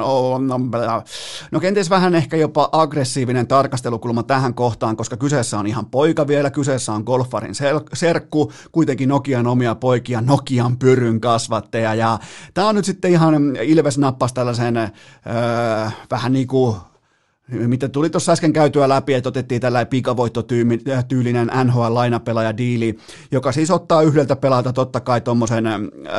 no, 1.52 1.60
kenties 1.60 1.90
vähän 1.90 2.16
ehkä 2.16 2.38
jopa 2.38 2.70
aggressiivinen 2.72 3.48
tarkastelukulma 3.48 4.24
tähän 4.24 4.54
kohtaan, 4.54 4.98
koska 4.98 5.18
kyseessä 5.18 5.60
on 5.60 5.68
ihan 5.68 5.86
poika 5.86 6.28
vielä, 6.28 6.50
kyseessä 6.50 6.94
on 6.94 7.04
golfarin 7.04 7.56
serkku, 7.94 8.52
kuitenkin 8.72 9.10
Nokian 9.10 9.48
omia 9.48 9.76
poikia, 9.76 10.22
Nokian 10.22 10.78
pyryn 10.78 11.22
kasvattaja. 11.22 11.96
Ja 11.96 12.20
tämä 12.54 12.68
on 12.68 12.76
nyt 12.76 12.86
sitten 12.86 13.12
ihan 13.12 13.56
Ilves 13.56 13.98
nappas 13.98 14.34
tällaisen 14.34 14.78
öö, 14.78 14.92
vähän 16.12 16.34
niin 16.34 16.48
kuin 16.48 16.76
mitä 17.52 17.90
tuli 17.90 18.10
tuossa 18.10 18.32
äsken 18.32 18.54
käytyä 18.54 18.90
läpi, 18.90 19.14
että 19.14 19.30
otettiin 19.30 19.62
tällä 19.62 19.86
pikavoittotyylinen 19.86 21.52
NHL-lainapelaaja 21.64 22.58
diili, 22.58 22.98
joka 23.32 23.52
siis 23.52 23.72
ottaa 23.72 24.02
yhdeltä 24.02 24.36
pelaajalta 24.36 24.74
totta 24.74 25.00
kai 25.00 25.22
tuommoisen 25.22 25.66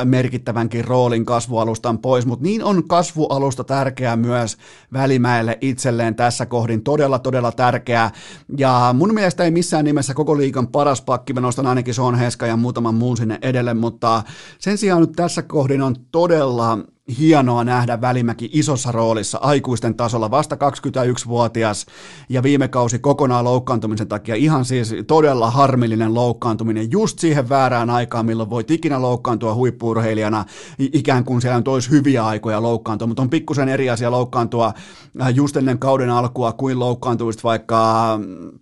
merkittävänkin 0.03 0.85
roolin 0.85 1.25
kasvualustan 1.25 1.99
pois, 1.99 2.25
mutta 2.25 2.43
niin 2.43 2.63
on 2.63 2.87
kasvualusta 2.87 3.63
tärkeää 3.63 4.15
myös 4.15 4.57
Välimäelle 4.93 5.57
itselleen 5.61 6.15
tässä 6.15 6.45
kohdin, 6.45 6.83
todella 6.83 7.19
todella 7.19 7.51
tärkeää, 7.51 8.11
ja 8.57 8.95
mun 8.97 9.13
mielestä 9.13 9.43
ei 9.43 9.51
missään 9.51 9.85
nimessä 9.85 10.13
koko 10.13 10.37
liikan 10.37 10.67
paras 10.67 11.01
pakki, 11.01 11.33
mä 11.33 11.41
nostan 11.41 11.67
ainakin 11.67 11.93
Sean 11.93 12.15
Heska 12.15 12.47
ja 12.47 12.57
muutaman 12.57 12.95
muun 12.95 13.17
sinne 13.17 13.39
edelle, 13.41 13.73
mutta 13.73 14.23
sen 14.59 14.77
sijaan 14.77 15.01
nyt 15.01 15.11
tässä 15.15 15.41
kohdin 15.41 15.81
on 15.81 15.95
todella 16.11 16.79
hienoa 17.19 17.63
nähdä 17.63 18.01
Välimäki 18.01 18.49
isossa 18.53 18.91
roolissa 18.91 19.37
aikuisten 19.41 19.95
tasolla, 19.95 20.31
vasta 20.31 20.55
21-vuotias 20.55 21.85
ja 22.29 22.43
viime 22.43 22.67
kausi 22.67 22.99
kokonaan 22.99 23.45
loukkaantumisen 23.45 24.07
takia 24.07 24.35
ihan 24.35 24.65
siis 24.65 24.95
todella 25.07 25.51
harmillinen 25.51 26.13
loukkaantuminen. 26.13 26.91
Just 26.91 27.19
siihen 27.19 27.49
väärään 27.49 27.89
aikaan, 27.89 28.25
milloin 28.25 28.49
voi 28.49 28.63
ikinä 28.69 29.01
loukkaantua 29.01 29.53
huippuurheilijana, 29.53 30.45
ikään 30.79 31.23
kuin 31.23 31.41
siellä 31.41 31.57
on 31.57 31.63
tois 31.63 31.89
hyviä 31.89 32.25
aikoja 32.25 32.61
loukkaantua, 32.61 33.07
mutta 33.07 33.21
on 33.21 33.29
pikkusen 33.29 33.69
eri 33.69 33.89
asia 33.89 34.11
loukkaantua 34.11 34.73
äh, 35.21 35.35
just 35.35 35.57
ennen 35.57 35.79
kauden 35.79 36.09
alkua 36.09 36.53
kuin 36.53 36.79
loukkaantuista 36.79 37.43
vaikka 37.43 37.89
Äh, 38.13 38.59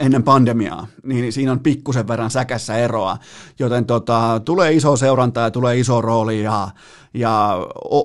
ennen 0.00 0.22
pandemiaa, 0.22 0.86
niin 1.02 1.32
siinä 1.32 1.52
on 1.52 1.60
pikkusen 1.60 2.08
verran 2.08 2.30
säkässä 2.30 2.76
eroa, 2.76 3.18
joten 3.58 3.86
tota, 3.86 4.40
tulee 4.44 4.72
iso 4.72 4.96
seuranta 4.96 5.40
ja 5.40 5.50
tulee 5.50 5.78
iso 5.78 6.00
rooli 6.00 6.42
ja, 6.42 6.68
ja 7.14 7.58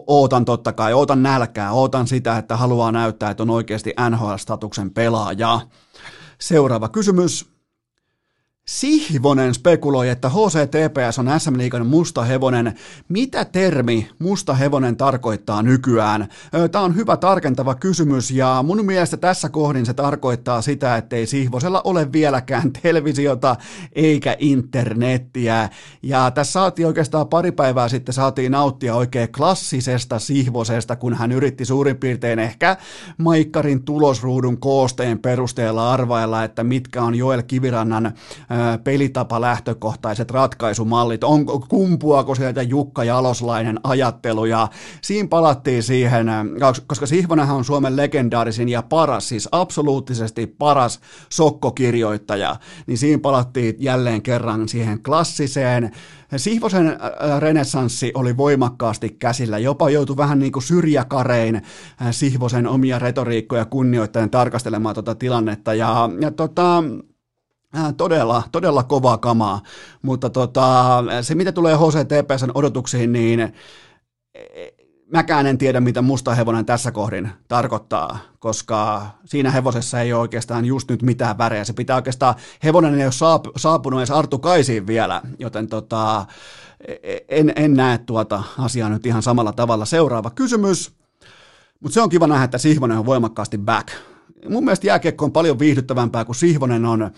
ootan 0.07 0.45
totta 0.45 0.73
kai, 0.73 0.93
ootan 0.93 1.23
nälkää, 1.23 1.71
ootan 1.71 2.07
sitä, 2.07 2.37
että 2.37 2.57
haluaa 2.57 2.91
näyttää, 2.91 3.31
että 3.31 3.43
on 3.43 3.49
oikeasti 3.49 3.93
NHL-statuksen 4.09 4.91
pelaaja. 4.93 5.59
Seuraava 6.39 6.89
kysymys. 6.89 7.51
Sihvonen 8.67 9.53
spekuloi, 9.53 10.09
että 10.09 10.29
HCTPS 10.29 11.19
on 11.19 11.39
SM 11.39 11.57
Liigan 11.57 11.87
musta 11.87 12.23
hevonen. 12.23 12.73
Mitä 13.09 13.45
termi 13.45 14.09
musta 14.19 14.53
hevonen 14.53 14.97
tarkoittaa 14.97 15.63
nykyään? 15.63 16.27
Tämä 16.71 16.85
on 16.85 16.95
hyvä 16.95 17.17
tarkentava 17.17 17.75
kysymys 17.75 18.31
ja 18.31 18.63
mun 18.67 18.85
mielestä 18.85 19.17
tässä 19.17 19.49
kohdin 19.49 19.85
se 19.85 19.93
tarkoittaa 19.93 20.61
sitä, 20.61 20.97
ettei 20.97 21.25
Sihvosella 21.25 21.81
ole 21.83 22.11
vieläkään 22.11 22.71
televisiota 22.83 23.55
eikä 23.93 24.35
internettiä. 24.39 25.69
Ja 26.03 26.31
tässä 26.31 26.51
saatiin 26.51 26.87
oikeastaan 26.87 27.27
pari 27.27 27.51
päivää 27.51 27.89
sitten 27.89 28.13
saatiin 28.13 28.51
nauttia 28.51 28.95
oikein 28.95 29.31
klassisesta 29.31 30.19
Sihvosesta, 30.19 30.95
kun 30.95 31.13
hän 31.13 31.31
yritti 31.31 31.65
suurin 31.65 31.97
piirtein 31.97 32.39
ehkä 32.39 32.77
Maikkarin 33.17 33.83
tulosruudun 33.83 34.59
koosteen 34.59 35.19
perusteella 35.19 35.93
arvailla, 35.93 36.43
että 36.43 36.63
mitkä 36.63 37.01
on 37.03 37.15
Joel 37.15 37.43
Kivirannan 37.43 38.13
pelitapa 38.83 39.41
lähtökohtaiset 39.41 40.31
ratkaisumallit, 40.31 41.23
on, 41.23 41.45
kumpuako 41.45 42.35
sieltä 42.35 42.61
Jukka 42.61 43.03
Jaloslainen 43.03 43.79
ajattelu? 43.83 44.45
Ja 44.45 44.67
siinä 45.01 45.27
palattiin 45.27 45.83
siihen, 45.83 46.27
koska 46.87 47.05
Sihvonenhan 47.05 47.57
on 47.57 47.65
Suomen 47.65 47.97
legendaarisin 47.97 48.69
ja 48.69 48.81
paras, 48.81 49.29
siis 49.29 49.49
absoluuttisesti 49.51 50.47
paras 50.47 50.99
sokkokirjoittaja, 51.29 52.55
niin 52.87 52.97
siinä 52.97 53.19
palattiin 53.19 53.75
jälleen 53.79 54.21
kerran 54.21 54.69
siihen 54.69 55.03
klassiseen. 55.03 55.91
Sihvosen 56.37 56.97
renessanssi 57.39 58.11
oli 58.13 58.37
voimakkaasti 58.37 59.09
käsillä, 59.09 59.57
jopa 59.57 59.89
joutui 59.89 60.17
vähän 60.17 60.39
niin 60.39 60.51
kuin 60.51 60.63
syrjäkarein 60.63 61.61
Sihvosen 62.11 62.67
omia 62.67 62.99
retoriikkoja 62.99 63.65
kunnioittaen 63.65 64.29
tarkastelemaan 64.29 64.95
tuota 64.95 65.15
tilannetta. 65.15 65.73
Ja, 65.73 66.09
ja 66.19 66.31
tota, 66.31 66.83
todella, 67.97 68.43
todella 68.51 68.83
kovaa 68.83 69.17
kamaa, 69.17 69.61
mutta 70.01 70.29
tota, 70.29 71.03
se 71.21 71.35
mitä 71.35 71.51
tulee 71.51 71.75
HCTPSn 71.75 72.51
odotuksiin, 72.53 73.11
niin 73.11 73.39
e, 73.39 73.53
mäkään 75.13 75.47
en 75.47 75.57
tiedä, 75.57 75.79
mitä 75.79 76.01
musta 76.01 76.35
hevonen 76.35 76.65
tässä 76.65 76.91
kohdin 76.91 77.29
tarkoittaa, 77.47 78.19
koska 78.39 79.07
siinä 79.25 79.51
hevosessa 79.51 80.01
ei 80.01 80.13
ole 80.13 80.21
oikeastaan 80.21 80.65
just 80.65 80.89
nyt 80.89 81.01
mitään 81.01 81.37
värejä. 81.37 81.63
Se 81.63 81.73
pitää 81.73 81.95
oikeastaan, 81.95 82.35
hevonen 82.63 82.99
ei 82.99 83.05
ole 83.05 83.41
saapunut 83.57 83.99
edes 83.99 84.11
Artu 84.11 84.39
Kaisiin 84.39 84.87
vielä, 84.87 85.21
joten 85.39 85.67
tota, 85.67 86.25
e, 86.87 87.17
en, 87.29 87.53
en 87.55 87.73
näe 87.73 87.97
tuota 87.97 88.43
asiaa 88.57 88.89
nyt 88.89 89.05
ihan 89.05 89.23
samalla 89.23 89.51
tavalla. 89.51 89.85
Seuraava 89.85 90.29
kysymys, 90.29 90.91
mutta 91.79 91.93
se 91.93 92.01
on 92.01 92.09
kiva 92.09 92.27
nähdä, 92.27 92.43
että 92.43 92.57
Sihvonen 92.57 92.97
on 92.97 93.05
voimakkaasti 93.05 93.57
back. 93.57 93.87
Mun 94.49 94.63
mielestä 94.63 94.87
jääkiekko 94.87 95.25
on 95.25 95.31
paljon 95.31 95.59
viihdyttävämpää, 95.59 96.25
kun 96.25 96.35
Sihvonen 96.35 96.85
on 96.85 97.11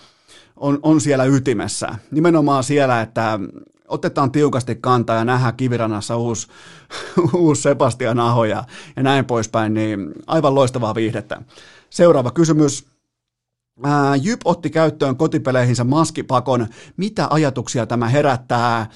on, 0.55 0.79
on 0.81 1.01
siellä 1.01 1.25
ytimessä. 1.25 1.95
Nimenomaan 2.11 2.63
siellä, 2.63 3.01
että 3.01 3.39
otetaan 3.87 4.31
tiukasti 4.31 4.75
kantaa 4.75 5.15
ja 5.15 5.25
nähdään 5.25 5.55
kivirannassa 5.55 6.17
uusi, 6.17 6.47
uusi 7.33 7.61
Sebastian 7.61 8.19
Aho 8.19 8.45
ja, 8.45 8.63
ja 8.95 9.03
näin 9.03 9.25
poispäin, 9.25 9.73
niin 9.73 10.13
aivan 10.27 10.55
loistavaa 10.55 10.95
viihdettä. 10.95 11.41
Seuraava 11.89 12.31
kysymys. 12.31 12.85
Ää, 13.83 14.15
Jyp 14.15 14.41
otti 14.45 14.69
käyttöön 14.69 15.15
kotipeleihinsä 15.15 15.83
maskipakon. 15.83 16.67
Mitä 16.97 17.27
ajatuksia 17.29 17.85
tämä 17.85 18.09
herättää? 18.09 18.89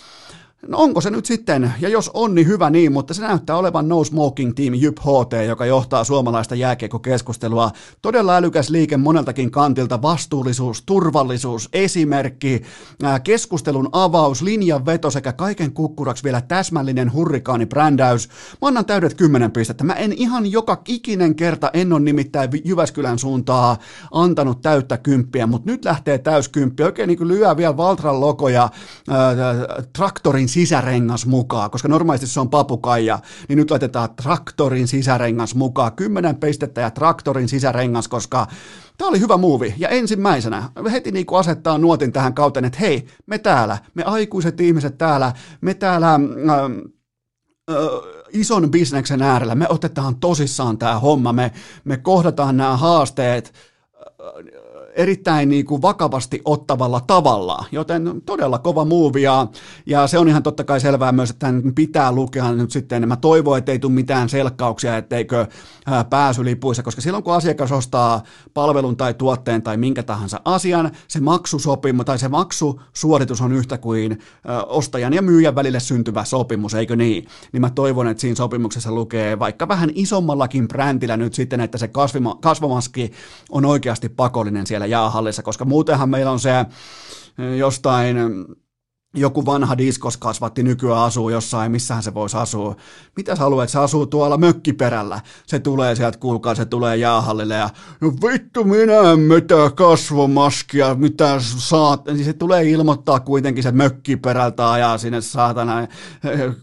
No 0.61 0.77
onko 0.77 1.01
se 1.01 1.09
nyt 1.09 1.25
sitten, 1.25 1.73
ja 1.79 1.89
jos 1.89 2.11
on, 2.13 2.35
niin 2.35 2.47
hyvä 2.47 2.69
niin, 2.69 2.91
mutta 2.91 3.13
se 3.13 3.21
näyttää 3.21 3.57
olevan 3.57 3.87
No 3.87 4.03
Smoking 4.03 4.53
Team 4.55 4.73
Jyp 4.73 4.97
HT, 4.99 5.47
joka 5.47 5.65
johtaa 5.65 6.03
suomalaista 6.03 6.55
jääkiekokeskustelua. 6.55 7.71
Todella 8.01 8.35
älykäs 8.35 8.69
liike 8.69 8.97
moneltakin 8.97 9.51
kantilta, 9.51 10.01
vastuullisuus, 10.01 10.83
turvallisuus, 10.85 11.69
esimerkki, 11.73 12.61
keskustelun 13.23 13.89
avaus, 13.91 14.41
linjan 14.41 14.85
veto 14.85 15.11
sekä 15.11 15.33
kaiken 15.33 15.71
kukkuraksi 15.73 16.23
vielä 16.23 16.41
täsmällinen 16.41 17.13
hurrikaanibrändäys. 17.13 18.29
Mä 18.61 18.67
annan 18.67 18.85
täydet 18.85 19.13
kymmenen 19.13 19.51
pistettä. 19.51 19.83
Mä 19.83 19.93
en 19.93 20.13
ihan 20.13 20.51
joka 20.51 20.81
ikinen 20.87 21.35
kerta, 21.35 21.71
en 21.73 21.93
ole 21.93 21.99
nimittäin 21.99 22.49
Jyväskylän 22.65 23.19
suuntaa 23.19 23.77
antanut 24.11 24.61
täyttä 24.61 24.97
kymppiä, 24.97 25.47
mutta 25.47 25.71
nyt 25.71 25.85
lähtee 25.85 26.17
täyskymppi. 26.17 26.83
Oikein 26.83 27.07
niin 27.07 27.17
kuin 27.17 27.27
lyö 27.27 27.57
vielä 27.57 27.77
Valtran 27.77 28.21
logoja, 28.21 28.69
ää, 29.09 29.35
traktorin 29.93 30.46
sisärengas 30.47 31.25
mukaan, 31.25 31.71
koska 31.71 31.87
normaalisti 31.87 32.27
se 32.27 32.39
on 32.39 32.49
papukaija, 32.49 33.19
niin 33.49 33.57
nyt 33.57 33.71
laitetaan 33.71 34.09
traktorin 34.15 34.87
sisärengas 34.87 35.55
mukaan. 35.55 35.95
Kymmenen 35.95 36.35
pistettä 36.35 36.81
ja 36.81 36.91
traktorin 36.91 37.49
sisärengas, 37.49 38.07
koska 38.07 38.47
Tämä 38.97 39.09
oli 39.09 39.19
hyvä 39.19 39.37
muuvi. 39.37 39.73
Ja 39.77 39.89
ensimmäisenä 39.89 40.69
heti 40.91 41.11
niin 41.11 41.25
kuin 41.25 41.39
asettaa 41.39 41.77
nuotin 41.77 42.11
tähän 42.11 42.33
kauteen, 42.33 42.65
että 42.65 42.79
hei, 42.79 43.07
me 43.25 43.37
täällä, 43.37 43.77
me 43.93 44.03
aikuiset 44.03 44.61
ihmiset 44.61 44.97
täällä, 44.97 45.33
me 45.61 45.73
täällä... 45.73 46.13
Äh, 46.13 46.61
äh, 47.71 47.77
ison 48.29 48.71
bisneksen 48.71 49.21
äärellä, 49.21 49.55
me 49.55 49.65
otetaan 49.69 50.15
tosissaan 50.15 50.77
tämä 50.77 50.99
homma, 50.99 51.33
me, 51.33 51.51
me 51.83 51.97
kohdataan 51.97 52.57
nämä 52.57 52.77
haasteet 52.77 53.53
erittäin 54.97 55.49
niin 55.49 55.65
kuin 55.65 55.81
vakavasti 55.81 56.41
ottavalla 56.45 57.01
tavalla, 57.07 57.65
joten 57.71 58.21
todella 58.25 58.59
kova 58.59 58.85
muuvi 58.85 59.21
ja, 59.21 59.47
ja 59.85 60.07
se 60.07 60.19
on 60.19 60.27
ihan 60.27 60.43
totta 60.43 60.63
kai 60.63 60.79
selvää 60.79 61.11
myös, 61.11 61.29
että 61.29 61.47
tämän 61.47 61.73
pitää 61.75 62.11
lukea 62.11 62.51
nyt 62.51 62.71
sitten, 62.71 63.07
mä 63.07 63.15
toivon, 63.15 63.57
että 63.57 63.71
ei 63.71 63.79
tule 63.79 63.93
mitään 63.93 64.29
selkkauksia, 64.29 64.97
etteikö 64.97 65.47
pääsylipuissa, 66.09 66.83
koska 66.83 67.01
silloin 67.01 67.23
kun 67.23 67.33
asiakas 67.33 67.71
ostaa 67.71 68.23
palvelun 68.53 68.97
tai 68.97 69.13
tuotteen 69.13 69.61
tai 69.61 69.77
minkä 69.77 70.03
tahansa 70.03 70.41
asian, 70.45 70.91
se 71.07 71.19
maksusopimus 71.19 72.05
tai 72.05 72.19
se 72.19 72.27
maksusuoritus 72.27 73.41
on 73.41 73.53
yhtä 73.53 73.77
kuin 73.77 74.19
ostajan 74.67 75.13
ja 75.13 75.21
myyjän 75.21 75.55
välille 75.55 75.79
syntyvä 75.79 76.25
sopimus, 76.25 76.73
eikö 76.73 76.95
niin? 76.95 77.27
Niin 77.51 77.61
mä 77.61 77.69
toivon, 77.69 78.07
että 78.07 78.21
siinä 78.21 78.35
sopimuksessa 78.35 78.91
lukee 78.91 79.39
vaikka 79.39 79.67
vähän 79.67 79.89
isommallakin 79.93 80.67
brändillä 80.67 81.17
nyt 81.17 81.33
sitten, 81.33 81.59
että 81.59 81.77
se 81.77 81.87
kasvima, 81.87 82.37
kasvomaski 82.41 83.11
on 83.49 83.65
oikeasti 83.65 84.09
pakollinen 84.09 84.67
siellä 84.67 84.86
jäähallissa, 84.89 85.43
koska 85.43 85.65
muutenhan 85.65 86.09
meillä 86.09 86.31
on 86.31 86.39
se 86.39 86.65
jostain 87.57 88.17
joku 89.19 89.45
vanha 89.45 89.77
diskos 89.77 90.17
kasvatti 90.17 90.63
nykyään 90.63 91.01
asuu 91.01 91.29
jossain, 91.29 91.71
missähän 91.71 92.03
se 92.03 92.13
voisi 92.13 92.37
asua. 92.37 92.75
Mitä 93.15 93.35
sä 93.35 93.41
haluat, 93.41 93.69
se 93.69 93.79
asuu 93.79 94.05
tuolla 94.05 94.37
mökkiperällä. 94.37 95.21
Se 95.47 95.59
tulee 95.59 95.95
sieltä, 95.95 96.19
kuulkaa, 96.19 96.55
se 96.55 96.65
tulee 96.65 96.97
jäähallille 96.97 97.55
ja 97.55 97.69
no 98.01 98.13
vittu 98.27 98.63
minä 98.63 99.11
en 99.11 99.19
mitään 99.19 99.73
kasvomaskia, 99.73 100.95
mitä 100.95 101.35
saat. 101.39 102.05
Niin 102.05 102.25
se 102.25 102.33
tulee 102.33 102.69
ilmoittaa 102.69 103.19
kuitenkin 103.19 103.63
se 103.63 103.71
mökkiperältä 103.71 104.71
ajaa 104.71 104.97
sinne 104.97 105.21
saatana, 105.21 105.81
eh, 105.81 105.89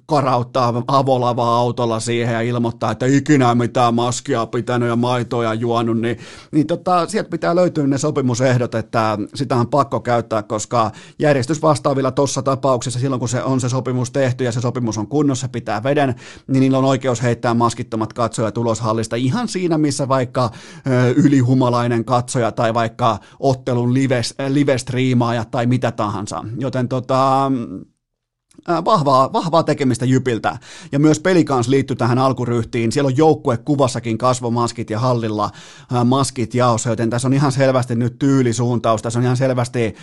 karauttaa 0.06 0.82
avolava 0.88 1.56
autolla 1.56 2.00
siihen 2.00 2.34
ja 2.34 2.40
ilmoittaa, 2.40 2.90
että 2.90 3.06
ikinä 3.06 3.54
mitään 3.54 3.94
maskia 3.94 4.46
pitänyt 4.46 4.88
ja 4.88 4.96
maitoja 4.96 5.54
juonut, 5.54 6.00
niin, 6.00 6.18
niin 6.52 6.66
tota, 6.66 7.06
sieltä 7.06 7.30
pitää 7.30 7.54
löytyä 7.54 7.86
ne 7.86 7.98
sopimusehdot, 7.98 8.74
että 8.74 9.18
sitä 9.34 9.56
on 9.56 9.68
pakko 9.68 10.00
käyttää, 10.00 10.42
koska 10.42 10.90
järjestysvastaavilla 11.18 12.10
tuossa 12.10 12.42
tapauksessa 12.44 12.98
silloin, 12.98 13.20
kun 13.20 13.28
se 13.28 13.42
on 13.42 13.60
se 13.60 13.68
sopimus 13.68 14.10
tehty 14.10 14.44
ja 14.44 14.52
se 14.52 14.60
sopimus 14.60 14.98
on 14.98 15.06
kunnossa, 15.06 15.48
pitää 15.48 15.82
veden, 15.82 16.14
niin 16.46 16.60
niillä 16.60 16.78
on 16.78 16.84
oikeus 16.84 17.22
heittää 17.22 17.54
maskittomat 17.54 18.12
katsojat 18.12 18.58
ulos 18.58 18.80
hallista 18.80 19.16
ihan 19.16 19.48
siinä, 19.48 19.78
missä 19.78 20.08
vaikka 20.08 20.50
ö, 20.86 21.10
ylihumalainen 21.16 22.04
katsoja 22.04 22.52
tai 22.52 22.74
vaikka 22.74 23.18
ottelun 23.40 23.94
live, 23.94 24.22
live-striimaaja 24.48 25.44
tai 25.44 25.66
mitä 25.66 25.92
tahansa. 25.92 26.44
Joten 26.58 26.88
tota, 26.88 27.52
vahvaa, 28.84 29.32
vahvaa 29.32 29.62
tekemistä 29.62 30.04
Jypiltä. 30.04 30.58
Ja 30.92 30.98
myös 30.98 31.20
pelikans 31.20 31.68
liittyy 31.68 31.96
tähän 31.96 32.18
alkuryhtiin. 32.18 32.92
Siellä 32.92 33.08
on 33.08 33.16
joukkue 33.16 33.56
kuvassakin 33.56 34.18
kasvomaskit 34.18 34.90
ja 34.90 34.98
hallilla 34.98 35.50
maskit 36.04 36.54
jaossa, 36.54 36.90
joten 36.90 37.10
tässä 37.10 37.28
on 37.28 37.34
ihan 37.34 37.52
selvästi 37.52 37.94
nyt 37.94 38.18
tyylisuuntaus. 38.18 39.02
Tässä 39.02 39.18
on 39.18 39.24
ihan 39.24 39.36
selvästi 39.36 39.94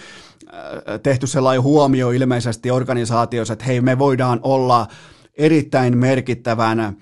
tehty 1.03 1.27
sellainen 1.27 1.63
huomio 1.63 2.11
ilmeisesti 2.11 2.71
organisaatiossa, 2.71 3.53
että 3.53 3.65
hei, 3.65 3.81
me 3.81 3.99
voidaan 3.99 4.39
olla 4.43 4.87
erittäin 5.37 5.97
merkittävän 5.97 6.97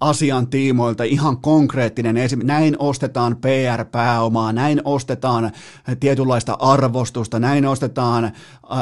asian 0.00 0.46
tiimoilta 0.46 1.04
ihan 1.04 1.36
konkreettinen 1.36 2.16
esimerkki. 2.16 2.46
Näin 2.46 2.76
ostetaan 2.78 3.36
PR-pääomaa, 3.36 4.52
näin 4.52 4.80
ostetaan 4.84 5.52
tietynlaista 6.00 6.56
arvostusta, 6.60 7.38
näin 7.38 7.66
ostetaan 7.66 8.32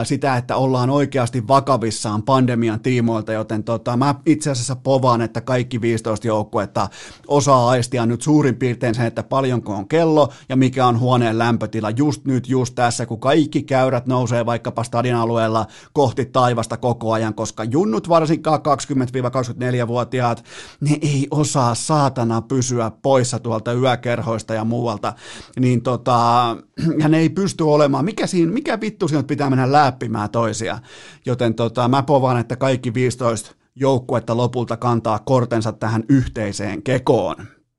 sitä, 0.05 0.37
että 0.37 0.57
ollaan 0.57 0.91
oikeasti 0.91 1.49
vakavissaan 1.49 2.23
pandemian 2.23 2.81
tiimoilta, 2.81 3.33
joten 3.33 3.65
tota, 3.65 3.97
mä 3.97 4.15
itse 4.27 4.51
asiassa 4.51 4.77
povaan, 4.77 5.23
että 5.23 5.41
kaikki 5.41 5.81
15 5.81 6.27
joukkuetta 6.27 6.89
osaa 7.29 7.69
aistia 7.69 8.07
nyt 8.07 8.23
suurin 8.23 8.57
piirtein 8.57 8.95
sen, 8.95 9.07
että 9.07 9.23
paljonko 9.23 9.75
on 9.75 9.89
kello 9.89 10.29
ja 10.49 10.57
mikä 10.57 10.87
on 10.87 11.01
huoneen 11.01 11.39
lämpötila 11.39 11.91
just 11.91 12.25
nyt, 12.25 12.49
just 12.49 12.75
tässä, 12.75 13.07
kun 13.07 13.21
kaikki 13.21 13.63
käyrät 13.63 14.07
nousee 14.07 14.47
vaikkapa 14.47 14.85
stadion 14.85 15.21
alueella 15.21 15.67
kohti 15.93 16.25
taivasta 16.25 16.77
koko 16.77 17.13
ajan, 17.13 17.35
koska 17.35 17.65
junnut 17.65 18.09
varsinkaan 18.09 18.61
20-24-vuotiaat 18.61 20.40
ne 20.81 20.99
ei 21.03 21.27
osaa 21.31 21.75
saatana 21.75 22.43
pysyä 22.43 22.91
poissa 23.03 23.39
tuolta 23.39 23.73
yökerhoista 23.73 24.55
ja 24.55 24.65
muualta, 24.65 25.13
niin 25.61 25.83
tota, 25.83 26.57
ja 27.03 27.09
ne 27.09 27.19
ei 27.19 27.29
pysty 27.29 27.65
olemaan, 27.65 28.05
mikä, 28.05 28.27
siinä, 28.27 28.53
mikä 28.53 28.81
vittu 28.81 29.09
siinä 29.09 29.23
pitää 29.23 29.51
mennä 29.51 29.73
läppimään 29.73 30.31
toisia, 30.31 30.79
joten 31.27 31.55
tota, 31.55 31.89
mä 31.89 32.03
povaan, 32.03 32.41
että 32.41 32.57
kaikki 32.57 32.95
15 32.95 33.55
joukkuetta 33.77 34.37
lopulta 34.37 34.77
kantaa 34.77 35.19
kortensa 35.19 35.73
tähän 35.73 36.05
yhteiseen 36.09 36.83
kekoon. 36.83 37.37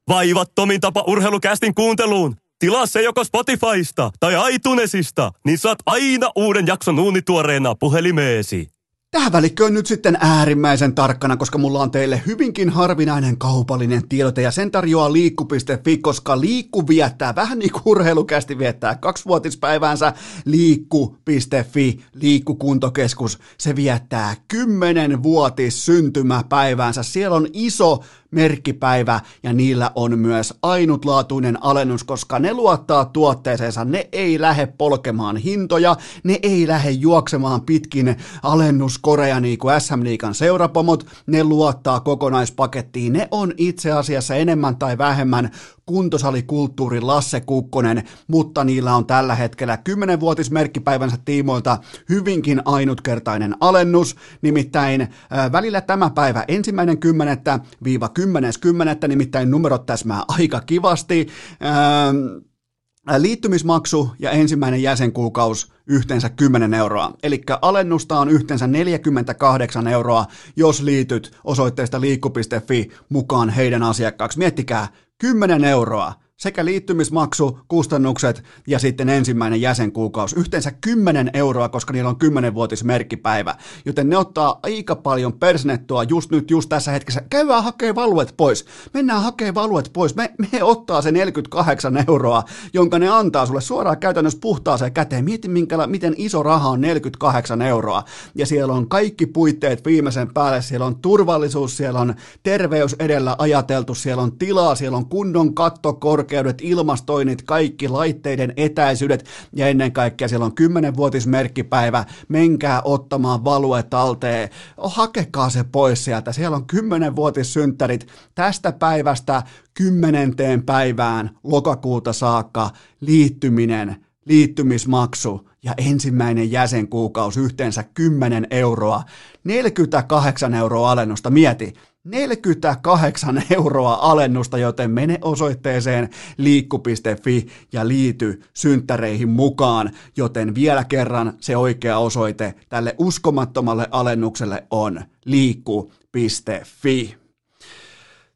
Vaivattomin 0.10 0.82
tapa 0.82 1.04
urheilukästin 1.08 1.76
kuunteluun. 1.76 2.36
Tilaa 2.60 2.86
se 2.86 3.02
joko 3.02 3.24
Spotifysta 3.24 4.12
tai 4.20 4.56
iTunesista, 4.56 5.32
niin 5.46 5.58
saat 5.58 5.80
aina 5.86 6.32
uuden 6.36 6.68
jakson 6.68 7.00
uunituoreena 7.00 7.76
puhelimeesi. 7.76 8.68
Tähän 9.12 9.32
välikköön 9.32 9.74
nyt 9.74 9.86
sitten 9.86 10.18
äärimmäisen 10.22 10.96
tarkkana, 10.96 11.38
koska 11.38 11.58
mulla 11.58 11.80
on 11.80 11.92
teille 11.92 12.22
hyvinkin 12.26 12.70
harvinainen 12.70 13.38
kaupallinen 13.38 14.08
tiedote 14.10 14.42
ja 14.42 14.52
sen 14.52 14.72
tarjoaa 14.72 15.14
liikku.fi, 15.14 15.98
koska 15.98 16.42
liikku 16.42 16.88
viettää, 16.88 17.36
vähän 17.36 17.60
niin 17.60 17.72
kuin 17.72 17.82
urheilukästi 17.86 18.58
viettää 18.58 18.96
kaksivuotispäiväänsä, 18.96 20.14
liikku.fi, 20.46 22.00
liikkukuntokeskus, 22.14 23.40
se 23.58 23.76
viettää 23.76 24.36
kymmenen 24.48 25.24
vuotis 25.24 25.86
syntymäpäiväänsä. 25.86 27.04
Siellä 27.04 27.38
on 27.38 27.48
iso 27.54 28.04
merkkipäivä 28.32 29.20
ja 29.44 29.54
niillä 29.54 29.92
on 29.96 30.20
myös 30.20 30.54
ainutlaatuinen 30.62 31.64
alennus, 31.64 32.04
koska 32.04 32.40
ne 32.40 32.54
luottaa 32.54 33.06
tuotteeseensa, 33.06 33.86
ne 33.86 34.10
ei 34.12 34.42
lähde 34.42 34.66
polkemaan 34.78 35.38
hintoja, 35.38 35.96
ne 36.24 36.40
ei 36.44 36.68
lähde 36.68 36.92
juoksemaan 36.92 37.62
pitkin 37.62 38.16
alennuskoreja 38.44 39.40
niin 39.40 39.58
kuin 39.58 39.82
SM 39.82 40.04
Liikan 40.04 40.36
seurapomot, 40.36 41.06
ne 41.28 41.44
luottaa 41.44 42.00
kokonaispakettiin, 42.00 43.14
ne 43.14 43.28
on 43.32 43.54
itse 43.58 43.92
asiassa 43.92 44.36
enemmän 44.36 44.76
tai 44.76 44.98
vähemmän 44.98 45.52
kuntosalikulttuuri 45.86 47.02
Lasse 47.02 47.42
Kukkonen, 47.42 48.04
mutta 48.28 48.64
niillä 48.64 48.96
on 48.96 49.06
tällä 49.06 49.36
hetkellä 49.36 49.78
10-vuotismerkkipäivänsä 49.90 51.18
tiimoilta 51.26 51.78
hyvinkin 52.10 52.62
ainutkertainen 52.66 53.56
alennus, 53.60 54.16
nimittäin 54.42 55.08
välillä 55.52 55.82
tämä 55.82 56.10
päivä 56.10 56.46
ensimmäinen 56.48 56.98
kymmenettä 56.98 57.60
viiva 57.84 58.10
kymmenes 58.22 58.58
kymmenettä, 58.58 59.08
nimittäin 59.08 59.52
numerot 59.52 59.86
täsmää 59.86 60.24
aika 60.28 60.62
kivasti. 60.62 61.28
Äh, 61.66 63.22
liittymismaksu 63.22 64.10
ja 64.20 64.32
ensimmäinen 64.32 64.84
jäsenkuukaus 64.84 65.74
yhteensä 65.88 66.30
10 66.30 66.74
euroa. 66.74 67.14
Eli 67.24 67.42
alennusta 67.62 68.20
on 68.20 68.30
yhteensä 68.30 68.68
48 68.68 69.88
euroa, 69.88 70.26
jos 70.56 70.82
liityt 70.82 71.32
osoitteesta 71.44 72.02
liikku.fi 72.02 72.90
mukaan 73.10 73.50
heidän 73.50 73.84
asiakkaaksi. 73.84 74.38
Miettikää, 74.38 74.88
10 75.18 75.64
euroa 75.64 76.14
sekä 76.42 76.66
liittymismaksu, 76.66 77.60
kustannukset 77.68 78.44
ja 78.68 78.80
sitten 78.80 79.10
ensimmäinen 79.10 79.62
jäsenkuukausi. 79.62 80.40
Yhteensä 80.40 80.72
10 80.72 81.32
euroa, 81.34 81.70
koska 81.70 81.94
niillä 81.94 82.10
on 82.10 82.16
10-vuotis 82.24 82.84
merkkipäivä. 82.84 83.56
Joten 83.86 84.10
ne 84.10 84.18
ottaa 84.18 84.60
aika 84.64 84.96
paljon 84.96 85.34
persnettua 85.34 86.04
just 86.04 86.32
nyt, 86.32 86.52
just 86.52 86.70
tässä 86.70 86.92
hetkessä. 86.92 87.22
Käydään 87.30 87.64
hakee 87.64 87.96
valuet 87.96 88.34
pois. 88.38 88.66
Mennään 88.94 89.22
hakee 89.22 89.54
valuet 89.54 89.90
pois. 89.94 90.16
Me, 90.16 90.34
me 90.38 90.64
ottaa 90.64 91.02
se 91.02 91.12
48 91.12 92.04
euroa, 92.08 92.44
jonka 92.74 93.00
ne 93.00 93.10
antaa 93.10 93.46
sulle 93.46 93.62
suoraan 93.62 94.00
käytännössä 94.00 94.40
puhtaaseen 94.42 94.94
käteen. 94.94 95.26
Mieti, 95.26 95.48
minkä, 95.48 95.88
miten 95.88 96.14
iso 96.18 96.44
raha 96.44 96.70
on 96.70 96.82
48 96.82 97.62
euroa. 97.62 98.04
Ja 98.36 98.46
siellä 98.46 98.74
on 98.74 98.90
kaikki 98.90 99.26
puitteet 99.26 99.86
viimeisen 99.86 100.34
päälle. 100.34 100.62
Siellä 100.62 100.86
on 100.86 100.96
turvallisuus, 100.96 101.78
siellä 101.78 102.00
on 102.00 102.16
terveys 102.44 102.96
edellä 103.00 103.36
ajateltu, 103.38 103.96
siellä 103.96 104.24
on 104.24 104.38
tilaa, 104.38 104.76
siellä 104.76 104.98
on 104.98 105.06
kunnon 105.06 105.56
katto 105.56 105.94
korkeudet, 106.32 106.62
ilmastoinnit, 106.62 107.42
kaikki 107.42 107.88
laitteiden 107.88 108.54
etäisyydet 108.58 109.26
ja 109.56 109.68
ennen 109.68 109.92
kaikkea 109.92 110.28
siellä 110.28 110.46
on 110.46 110.52
10-vuotismerkkipäivä, 110.62 112.06
menkää 112.28 112.82
ottamaan 112.86 113.44
value 113.44 113.84
talteen, 113.84 114.50
hakekaa 114.78 115.50
se 115.50 115.64
pois 115.64 116.06
sieltä, 116.06 116.32
siellä 116.32 116.58
on 116.58 116.66
10-vuotissynttärit 116.74 118.08
tästä 118.36 118.72
päivästä 118.72 119.44
kymmenenteen 119.74 120.64
päivään 120.64 121.30
lokakuuta 121.44 122.14
saakka. 122.14 122.70
Liittyminen, 123.02 123.96
liittymismaksu 124.26 125.50
ja 125.64 125.74
ensimmäinen 125.78 126.52
jäsenkuukausi 126.52 127.40
yhteensä 127.40 127.84
10 127.94 128.48
euroa, 128.52 129.04
48 129.44 130.54
euroa 130.54 130.92
alennusta, 130.92 131.30
mieti, 131.30 131.74
48 132.04 133.44
euroa 133.50 133.94
alennusta, 133.94 134.58
joten 134.58 134.92
mene 134.92 135.18
osoitteeseen 135.22 136.10
liikku.fi 136.38 137.48
ja 137.72 137.88
liity 137.88 138.42
synttäreihin 138.54 139.30
mukaan, 139.30 139.92
joten 140.18 140.56
vielä 140.56 140.84
kerran 140.84 141.34
se 141.40 141.58
oikea 141.58 141.98
osoite 141.98 142.54
tälle 142.70 142.96
uskomattomalle 142.98 143.88
alennukselle 143.92 144.64
on 144.70 145.02
liikku.fi. 145.26 147.21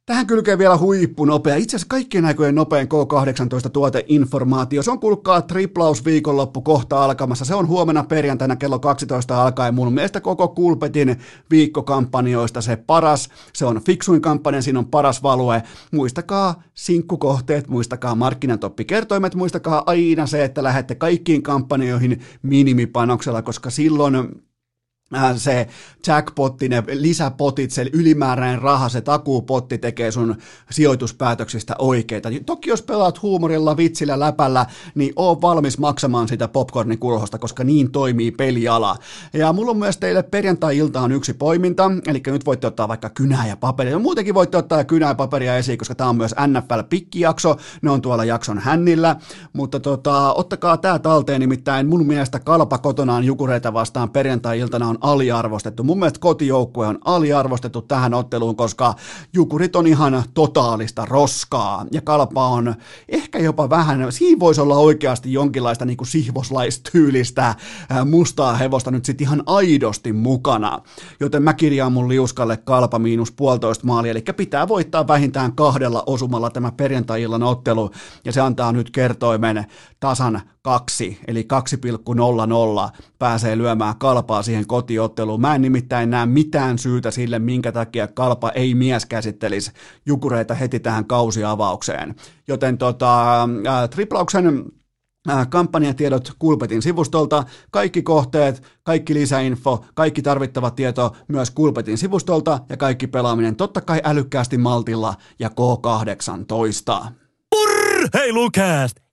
Tähän 0.05 0.27
kylkee 0.27 0.57
vielä 0.57 0.77
huippunopea, 0.77 1.55
itse 1.55 1.75
asiassa 1.75 1.87
kaikkien 1.89 2.25
aikojen 2.25 2.55
nopein 2.55 2.87
K18-tuoteinformaatio. 2.87 4.83
Se 4.83 4.91
on 4.91 4.99
kuulkaa 4.99 5.41
triplaus 5.41 6.05
viikonloppu 6.05 6.61
kohta 6.61 7.03
alkamassa. 7.03 7.45
Se 7.45 7.55
on 7.55 7.67
huomenna 7.67 8.03
perjantaina 8.03 8.55
kello 8.55 8.79
12 8.79 9.43
alkaen. 9.43 9.73
Mun 9.73 9.93
mielestä 9.93 10.21
koko 10.21 10.47
Kulpetin 10.47 11.19
viikkokampanjoista 11.51 12.61
se 12.61 12.75
paras. 12.75 13.29
Se 13.53 13.65
on 13.65 13.81
fiksuin 13.85 14.21
kampanja, 14.21 14.61
siinä 14.61 14.79
on 14.79 14.85
paras 14.85 15.23
value. 15.23 15.63
Muistakaa 15.91 16.63
sinkkukohteet, 16.73 17.67
muistakaa 17.67 18.15
markkinatoppikertoimet, 18.15 19.35
muistakaa 19.35 19.83
aina 19.85 20.27
se, 20.27 20.43
että 20.43 20.63
lähette 20.63 20.95
kaikkiin 20.95 21.43
kampanjoihin 21.43 22.21
minimipanoksella, 22.41 23.41
koska 23.41 23.69
silloin 23.69 24.44
se 25.35 25.67
jackpotti, 26.07 26.69
ne 26.69 26.83
lisäpotit, 26.87 27.71
se 27.71 27.85
ylimääräinen 27.93 28.61
raha, 28.61 28.89
se 28.89 29.01
takuupotti 29.01 29.77
tekee 29.77 30.11
sun 30.11 30.35
sijoituspäätöksistä 30.71 31.75
oikeita. 31.79 32.29
Toki 32.45 32.69
jos 32.69 32.81
pelaat 32.81 33.21
huumorilla, 33.21 33.77
vitsillä, 33.77 34.19
läpällä, 34.19 34.65
niin 34.95 35.13
oo 35.15 35.41
valmis 35.41 35.77
maksamaan 35.77 36.27
sitä 36.27 36.47
popcornin 36.47 36.99
kulhosta, 36.99 37.37
koska 37.37 37.63
niin 37.63 37.91
toimii 37.91 38.31
peliala. 38.31 38.97
Ja 39.33 39.53
mulla 39.53 39.71
on 39.71 39.77
myös 39.77 39.97
teille 39.97 40.23
perjantai-iltaan 40.23 41.11
yksi 41.11 41.33
poiminta, 41.33 41.91
eli 42.07 42.21
nyt 42.27 42.45
voitte 42.45 42.67
ottaa 42.67 42.87
vaikka 42.87 43.09
kynää 43.09 43.47
ja 43.47 43.57
paperia. 43.57 43.99
Muutenkin 43.99 44.33
voitte 44.33 44.57
ottaa 44.57 44.83
kynää 44.83 45.09
ja 45.09 45.15
paperia 45.15 45.57
esiin, 45.57 45.77
koska 45.77 45.95
tämä 45.95 46.09
on 46.09 46.17
myös 46.17 46.35
NFL-pikkijakso, 46.47 47.57
ne 47.81 47.91
on 47.91 48.01
tuolla 48.01 48.25
jakson 48.25 48.59
hännillä, 48.59 49.15
mutta 49.53 49.79
tota, 49.79 50.33
ottakaa 50.33 50.77
tää 50.77 50.99
talteen, 50.99 51.41
nimittäin 51.41 51.87
mun 51.87 52.07
mielestä 52.07 52.39
kalpa 52.39 52.77
kotonaan 52.77 53.23
jukureita 53.23 53.73
vastaan 53.73 54.09
perjantai-iltana 54.09 54.87
on 54.87 54.94
on 54.95 55.11
aliarvostettu. 55.11 55.83
Mun 55.83 55.99
mielestä 55.99 56.19
kotijoukkue 56.19 56.87
on 56.87 56.99
aliarvostettu 57.05 57.81
tähän 57.81 58.13
otteluun, 58.13 58.55
koska 58.55 58.93
Jukurit 59.33 59.75
on 59.75 59.87
ihan 59.87 60.23
totaalista 60.33 61.05
roskaa 61.05 61.85
ja 61.91 62.01
Kalpa 62.01 62.47
on 62.47 62.75
ehkä 63.09 63.39
jopa 63.39 63.69
vähän, 63.69 64.11
siinä 64.11 64.39
voisi 64.39 64.61
olla 64.61 64.75
oikeasti 64.75 65.33
jonkinlaista 65.33 65.85
niin 65.85 65.97
kuin 65.97 66.07
sihvoslaistyylistä 66.07 67.55
mustaa 68.05 68.55
hevosta 68.55 68.91
nyt 68.91 69.05
sitten 69.05 69.27
ihan 69.27 69.43
aidosti 69.45 70.13
mukana. 70.13 70.79
Joten 71.19 71.43
mä 71.43 71.53
kirjaan 71.53 71.93
mun 71.93 72.09
liuskalle 72.09 72.57
Kalpa 72.57 72.99
miinus 72.99 73.31
puolitoista 73.31 73.87
maalia, 73.87 74.11
eli 74.11 74.21
pitää 74.21 74.67
voittaa 74.67 75.07
vähintään 75.07 75.55
kahdella 75.55 76.03
osumalla 76.05 76.49
tämä 76.49 76.71
perjantai-illan 76.71 77.43
ottelu, 77.43 77.91
ja 78.25 78.31
se 78.31 78.41
antaa 78.41 78.71
nyt 78.71 78.91
kertoimen 78.91 79.65
tasan 79.99 80.41
kaksi, 80.66 81.20
eli 81.28 81.47
2,00 82.91 82.97
pääsee 83.20 83.57
lyömään 83.57 83.97
kalpaa 83.97 84.43
siihen 84.43 84.68
kotiotteluun. 84.68 85.41
Mä 85.41 85.55
en 85.55 85.61
nimittäin 85.61 86.09
näe 86.09 86.26
mitään 86.26 86.78
syytä 86.78 87.11
sille, 87.11 87.39
minkä 87.39 87.72
takia 87.72 88.07
kalpa 88.07 88.51
ei 88.51 88.76
mies 88.76 89.05
käsittelisi 89.05 89.72
jukureita 90.05 90.53
heti 90.53 90.80
tähän 90.80 91.05
kausiavaukseen. 91.05 92.16
Joten 92.47 92.78
tota, 92.78 93.43
äh, 93.43 93.89
triplauksen 93.89 94.66
äh, 95.30 95.49
kampanjatiedot 95.49 96.32
Kulpetin 96.39 96.82
sivustolta, 96.82 97.43
kaikki 97.72 98.01
kohteet, 98.01 98.63
kaikki 98.84 99.13
lisäinfo, 99.13 99.86
kaikki 99.93 100.22
tarvittava 100.22 100.72
tieto 100.72 101.16
myös 101.28 101.51
Kulpetin 101.51 101.97
sivustolta 101.97 102.59
ja 102.70 102.78
kaikki 102.78 103.07
pelaaminen 103.07 103.55
totta 103.55 103.82
kai 103.82 104.01
älykkäästi 104.03 104.57
maltilla 104.57 105.13
ja 105.39 105.49
K18. 105.49 107.11
Purr! 107.49 108.09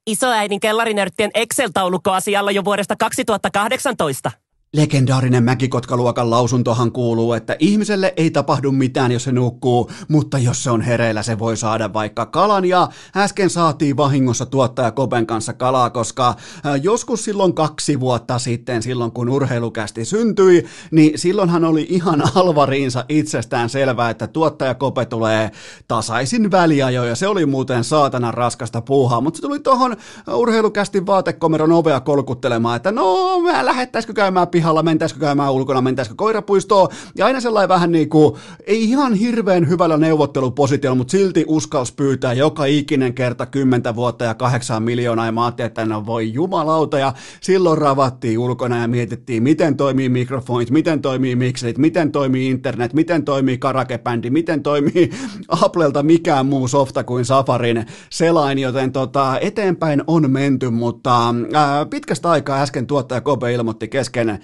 Isoäidin 0.06 0.60
kellarinörttien 0.60 1.30
Excel-taulukko 1.34 2.12
asialla 2.12 2.50
jo 2.50 2.64
vuodesta 2.64 2.96
2018. 2.96 4.30
Legendaarinen 4.76 5.44
Mäkikotka-luokan 5.44 6.30
lausuntohan 6.30 6.92
kuuluu, 6.92 7.32
että 7.32 7.56
ihmiselle 7.58 8.14
ei 8.16 8.30
tapahdu 8.30 8.72
mitään, 8.72 9.12
jos 9.12 9.24
se 9.24 9.32
nukkuu, 9.32 9.90
mutta 10.08 10.38
jos 10.38 10.64
se 10.64 10.70
on 10.70 10.80
hereillä, 10.80 11.22
se 11.22 11.38
voi 11.38 11.56
saada 11.56 11.92
vaikka 11.92 12.26
kalan. 12.26 12.64
Ja 12.64 12.88
äsken 13.16 13.50
saatiin 13.50 13.96
vahingossa 13.96 14.46
tuottaja 14.46 14.90
Kopen 14.90 15.26
kanssa 15.26 15.52
kalaa, 15.52 15.90
koska 15.90 16.34
joskus 16.82 17.24
silloin 17.24 17.54
kaksi 17.54 18.00
vuotta 18.00 18.38
sitten, 18.38 18.82
silloin 18.82 19.12
kun 19.12 19.28
urheilukästi 19.28 20.04
syntyi, 20.04 20.66
niin 20.90 21.18
silloinhan 21.18 21.64
oli 21.64 21.86
ihan 21.90 22.22
alvariinsa 22.34 23.04
itsestään 23.08 23.68
selvää, 23.68 24.10
että 24.10 24.26
tuottaja 24.26 24.74
Kope 24.74 25.04
tulee 25.04 25.50
tasaisin 25.88 26.50
väliajo, 26.50 27.04
ja 27.04 27.16
se 27.16 27.28
oli 27.28 27.46
muuten 27.46 27.84
saatana 27.84 28.30
raskasta 28.30 28.80
puuhaa, 28.80 29.20
mutta 29.20 29.36
se 29.36 29.42
tuli 29.42 29.60
tuohon 29.60 29.96
urheilukästi 30.34 31.06
vaatekomeron 31.06 31.72
ovea 31.72 32.00
kolkuttelemaan, 32.00 32.76
että 32.76 32.92
no, 32.92 33.40
mä 33.40 33.64
lähettäisikö 33.64 34.12
käymään 34.12 34.48
pihalla, 34.62 34.82
mentäisikö 34.82 35.20
käymään 35.20 35.52
ulkona, 35.52 35.80
mentäisikö 35.80 36.14
koirapuistoon, 36.16 36.88
ja 37.16 37.26
aina 37.26 37.40
sellainen 37.40 37.68
vähän 37.68 37.92
niin 37.92 38.08
kuin, 38.08 38.36
ei 38.66 38.84
ihan 38.84 39.14
hirveän 39.14 39.68
hyvällä 39.68 39.96
neuvottelupositiolla, 39.96 40.96
mutta 40.96 41.10
silti 41.10 41.44
uskals 41.48 41.92
pyytää 41.92 42.32
joka 42.32 42.64
ikinen 42.64 43.14
kerta 43.14 43.46
kymmentä 43.46 43.94
vuotta 43.94 44.24
ja 44.24 44.34
kahdeksan 44.34 44.82
miljoonaa, 44.82 45.26
ja 45.26 45.32
mä 45.32 45.44
ajattelin, 45.44 45.66
että 45.66 45.84
no 45.84 46.06
voi 46.06 46.32
jumalauta, 46.32 46.98
ja 46.98 47.12
silloin 47.40 47.78
ravattiin 47.78 48.38
ulkona 48.38 48.80
ja 48.80 48.88
mietittiin, 48.88 49.42
miten 49.42 49.76
toimii 49.76 50.08
mikrofonit, 50.08 50.70
miten 50.70 51.02
toimii 51.02 51.36
mikselit, 51.36 51.78
miten 51.78 52.12
toimii 52.12 52.50
internet, 52.50 52.92
miten 52.92 53.24
toimii 53.24 53.58
karakebändi, 53.58 54.30
miten 54.30 54.62
toimii 54.62 55.10
Applelta 55.62 56.02
mikään 56.02 56.46
muu 56.46 56.68
softa 56.68 57.04
kuin 57.04 57.24
Safarin 57.24 57.86
selain, 58.10 58.58
joten 58.58 58.92
tota, 58.92 59.38
eteenpäin 59.40 60.02
on 60.06 60.30
menty, 60.30 60.70
mutta 60.70 61.34
ää, 61.52 61.86
pitkästä 61.86 62.30
aikaa 62.30 62.62
äsken 62.62 62.86
tuottaja 62.86 63.20
Kobe 63.20 63.52
ilmoitti 63.52 63.88
kesken 63.88 64.38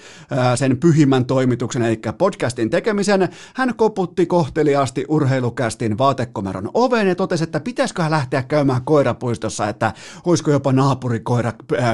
sen 0.55 0.77
pyhimmän 0.77 1.25
toimituksen, 1.25 1.83
eli 1.83 2.01
podcastin 2.19 2.71
tekemisen. 2.71 3.29
Hän 3.55 3.75
koputti 3.77 4.27
kohteliaasti 4.27 5.05
urheilukästin 5.09 5.99
vaatekomeron 5.99 6.71
oveen 6.75 7.09
ja 7.09 7.15
totesi, 7.15 7.45
että 7.45 7.61
pitäisikö 7.61 8.03
hän 8.03 8.11
lähteä 8.11 8.43
käymään 8.43 8.83
koirapuistossa, 8.85 9.69
että 9.69 9.93
olisiko 10.25 10.51
jopa 10.51 10.73
naapurikoira 10.73 11.53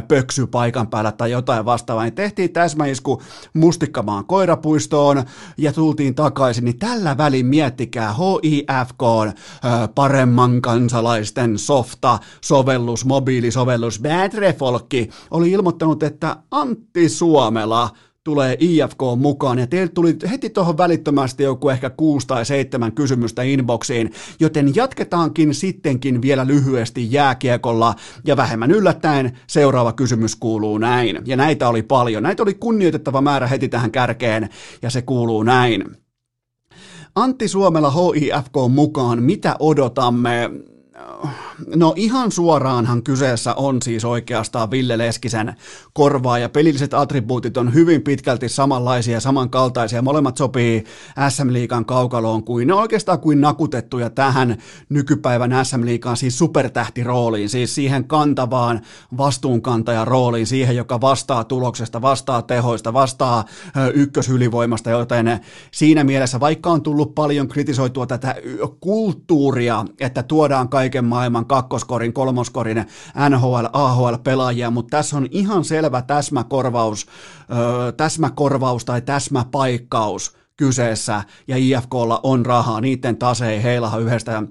pöksy 0.09 0.47
paikan 0.47 0.87
päällä 0.87 1.13
tai 1.13 1.31
jotain 1.31 1.65
vastaavaa. 1.65 2.05
Niin 2.05 2.15
tehtiin 2.15 2.53
täsmäisku 2.53 3.23
mustikkamaan 3.55 4.25
koirapuistoon 4.25 5.25
ja 5.57 5.73
tultiin 5.73 6.15
takaisin, 6.15 6.65
niin 6.65 6.79
tällä 6.79 7.17
välin 7.17 7.47
miettikää 7.47 8.15
HIFK 8.43 9.03
paremman 9.95 10.63
kansalaisten 10.63 11.59
softa, 11.59 12.19
sovellus, 12.41 13.05
mobiilisovellus, 13.05 14.01
Badrefolkki 14.01 15.11
oli 15.31 15.51
ilmoittanut, 15.51 16.03
että 16.03 16.37
Antti 16.51 17.09
Suomela 17.09 17.91
tulee 18.25 18.57
IFK 18.61 18.99
mukaan, 19.19 19.59
ja 19.59 19.67
teiltä 19.67 19.95
tuli 19.95 20.17
heti 20.31 20.51
tuohon 20.51 20.79
välittömästi 20.79 21.43
joku 21.43 21.69
ehkä 21.69 21.91
kuusi 21.91 22.27
tai 22.27 22.47
seitsemän 22.47 22.93
kysymystä 22.93 23.43
inboxiin, 23.43 24.13
joten 24.41 24.75
jatketaankin 24.75 25.55
sittenkin 25.55 26.23
vielä 26.23 26.47
lyhyesti 26.47 27.13
jääkiekolla, 27.13 27.95
ja 28.27 28.37
vähemmän 28.37 28.71
yllättäen 28.71 29.39
seuraava 29.47 29.93
kysymys 29.93 30.37
kuuluu 30.37 30.79
näin, 30.79 31.19
ja 31.27 31.37
näitä 31.37 31.69
oli 31.69 31.83
paljon, 31.83 32.23
näitä 32.23 32.43
oli 32.43 32.55
kunnioitettava 32.55 33.21
määrä 33.21 33.47
heti 33.47 33.69
tähän 33.69 33.91
kärkeen, 33.91 34.49
ja 34.83 34.91
se 34.91 35.03
kuuluu 35.03 35.43
näin. 35.43 35.85
Antti 37.15 37.49
Suomela 37.49 37.91
HIFK 37.91 38.55
mukaan, 38.71 39.23
mitä 39.23 39.57
odotamme? 39.59 40.51
No 41.77 41.93
ihan 41.97 42.33
suoraanhan 42.33 43.03
kyseessä 43.03 43.55
on 43.55 43.83
siis 43.83 44.05
oikeastaan 44.05 44.71
Ville 44.71 44.99
Leskisen 44.99 45.55
korvaa 45.93 46.39
ja 46.39 46.49
pelilliset 46.49 46.95
attribuutit 46.95 47.57
on 47.57 47.75
hyvin 47.75 48.03
pitkälti 48.03 48.49
samanlaisia, 48.49 49.21
samankaltaisia. 49.21 50.03
Molemmat 50.03 50.37
sopii 50.37 50.85
SM 51.29 51.53
Liikan 51.53 51.85
kaukaloon 51.85 52.45
kuin 52.45 52.69
ne 52.69 52.75
oikeastaan 52.75 53.21
kuin 53.21 53.41
nakutettuja 53.41 54.11
tähän 54.11 54.59
nykypäivän 54.89 55.67
SM 55.67 55.85
Liikan 55.85 56.17
siis 56.17 56.39
supertähtirooliin, 56.39 57.49
siis 57.49 57.75
siihen 57.75 58.05
kantavaan 58.05 58.81
vastuunkantajan 59.17 60.07
rooliin, 60.07 60.47
siihen 60.47 60.77
joka 60.77 61.01
vastaa 61.01 61.45
tuloksesta, 61.45 62.03
vastaa 62.03 62.43
tehoista, 62.43 62.93
vastaa 62.93 63.45
ykkösylivoimasta, 63.95 64.91
joten 64.91 65.41
siinä 65.71 66.05
mielessä 66.05 66.41
vaikka 66.41 66.71
on 66.71 66.83
tullut 66.83 67.15
paljon 67.15 67.49
kritisoitua 67.49 68.07
tätä 68.07 68.35
kulttuuria, 68.81 69.85
että 70.01 70.23
tuodaan 70.23 70.69
kaiken 70.69 71.05
maailman 71.15 71.47
kakkoskorin, 71.47 72.13
kolmoskorin 72.13 72.85
NHL, 73.29 73.67
AHL-pelaajia, 73.73 74.71
mutta 74.71 74.97
tässä 74.97 75.17
on 75.17 75.27
ihan 75.31 75.65
selvä 75.65 76.03
täsmäkorvaus, 76.03 77.07
täsmäkorvaus 77.97 78.85
tai 78.85 79.01
täsmäpaikkaus 79.01 80.37
kyseessä. 80.57 81.23
Ja 81.49 81.57
IFKlla 81.57 82.21
on 82.23 82.47
rahaa, 82.47 82.81
niiden 82.81 83.17
tase 83.17 83.51
ei 83.51 83.63
heilaha 83.63 83.99
yhdestä 83.99 84.43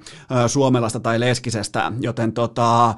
suomelasta 0.48 1.00
tai 1.00 1.20
leskisestä, 1.20 1.92
joten 2.00 2.34
tota, 2.34 2.96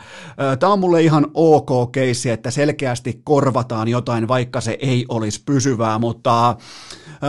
tämä 0.60 0.74
on 0.74 0.80
mulle 0.80 1.02
ihan 1.02 1.28
ok 1.34 1.92
keissi, 1.92 2.30
että 2.30 2.52
selkeästi 2.52 3.22
korvataan 3.24 3.88
jotain, 3.88 4.28
vaikka 4.28 4.62
se 4.62 4.78
ei 4.82 5.06
olisi 5.10 5.44
pysyvää, 5.46 6.00
mutta 6.00 6.56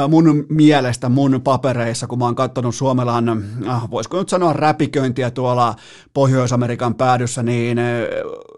mun 0.08 0.46
mielestä 0.48 1.08
mun 1.08 1.40
papereissa, 1.44 2.06
kun 2.06 2.18
mä 2.18 2.24
oon 2.24 2.34
katsonut 2.34 2.74
Suomelan, 2.74 3.28
äh, 3.68 3.90
voisiko 3.90 4.18
nyt 4.18 4.28
sanoa 4.28 4.52
räpiköintiä 4.52 5.30
tuolla 5.30 5.74
Pohjois-Amerikan 6.14 6.94
päädyssä, 6.94 7.42
niin 7.42 7.78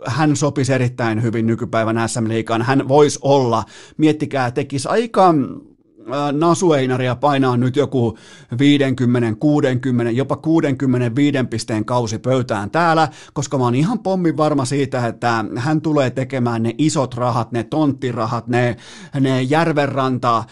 hän 0.06 0.36
sopisi 0.36 0.72
erittäin 0.72 1.22
hyvin 1.22 1.46
nykypäivän 1.46 2.08
SM 2.08 2.28
Liigaan. 2.28 2.62
Hän 2.62 2.88
voisi 2.88 3.18
olla, 3.22 3.64
miettikää, 3.96 4.50
tekisi 4.50 4.88
aika 4.88 5.34
nasueinaria 6.32 7.16
painaa 7.16 7.56
nyt 7.56 7.76
joku 7.76 8.18
50, 8.58 9.34
60, 9.40 10.12
jopa 10.12 10.36
65 10.36 11.38
pisteen 11.50 11.84
kausi 11.84 12.18
pöytään 12.18 12.70
täällä, 12.70 13.08
koska 13.32 13.58
mä 13.58 13.64
oon 13.64 13.74
ihan 13.74 13.98
pommin 13.98 14.36
varma 14.36 14.64
siitä, 14.64 15.06
että 15.06 15.44
hän 15.56 15.80
tulee 15.80 16.10
tekemään 16.10 16.62
ne 16.62 16.74
isot 16.78 17.14
rahat, 17.14 17.52
ne 17.52 17.64
tonttirahat, 17.64 18.46
ne, 18.46 18.76
ne 19.20 19.42
järvenranta 19.42 20.44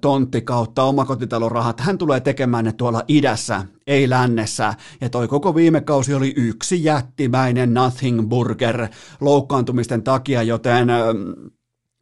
tontti 0.00 0.40
kautta 0.40 0.82
omakotitalorahat, 0.82 1.80
hän 1.80 1.98
tulee 1.98 2.20
tekemään 2.20 2.64
ne 2.64 2.72
tuolla 2.72 3.02
idässä, 3.08 3.64
ei 3.86 4.10
lännessä. 4.10 4.74
Ja 5.00 5.08
toi 5.08 5.28
koko 5.28 5.54
viime 5.54 5.80
kausi 5.80 6.14
oli 6.14 6.32
yksi 6.36 6.84
jättimäinen 6.84 7.74
nothing 7.74 8.28
burger 8.28 8.88
loukkaantumisten 9.20 10.02
takia, 10.02 10.42
joten 10.42 10.88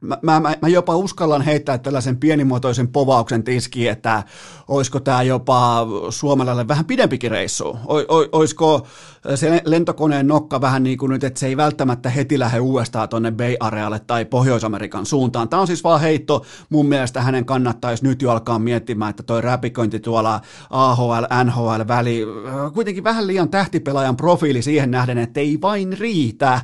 Mä, 0.00 0.18
mä, 0.22 0.40
mä 0.40 0.68
jopa 0.68 0.96
uskallan 0.96 1.42
heittää 1.42 1.78
tällaisen 1.78 2.16
pienimuotoisen 2.16 2.88
povauksen 2.88 3.44
tiskiin, 3.44 3.90
että 3.90 4.22
olisiko 4.68 5.00
tämä 5.00 5.22
jopa 5.22 5.86
Suomelle 6.10 6.68
vähän 6.68 6.84
pidempikin 6.84 7.30
reissu. 7.30 7.68
O, 7.68 7.94
o, 7.94 8.28
olisiko 8.32 8.86
se 9.34 9.62
lentokoneen 9.64 10.26
nokka 10.26 10.60
vähän 10.60 10.82
niin 10.82 10.98
kuin 10.98 11.10
nyt, 11.10 11.24
että 11.24 11.40
se 11.40 11.46
ei 11.46 11.56
välttämättä 11.56 12.10
heti 12.10 12.38
lähde 12.38 12.60
uudestaan 12.60 13.08
tuonne 13.08 13.30
Bay 13.30 13.56
Arealle 13.60 13.98
tai 13.98 14.24
Pohjois-Amerikan 14.24 15.06
suuntaan. 15.06 15.48
Tämä 15.48 15.60
on 15.60 15.66
siis 15.66 15.84
vaan 15.84 16.00
heitto. 16.00 16.44
Mun 16.68 16.86
mielestä 16.86 17.22
hänen 17.22 17.44
kannattaisi 17.44 18.04
nyt 18.04 18.22
jo 18.22 18.30
alkaa 18.30 18.58
miettimään, 18.58 19.10
että 19.10 19.22
toi 19.22 19.40
räpiköinti 19.40 20.00
tuolla 20.00 20.40
AHL, 20.70 21.24
NHL 21.44 21.82
väli, 21.88 22.26
kuitenkin 22.74 23.04
vähän 23.04 23.26
liian 23.26 23.50
tähtipelaajan 23.50 24.16
profiili 24.16 24.62
siihen 24.62 24.90
nähden, 24.90 25.18
että 25.18 25.40
ei 25.40 25.58
vain 25.62 25.98
riitä 25.98 26.60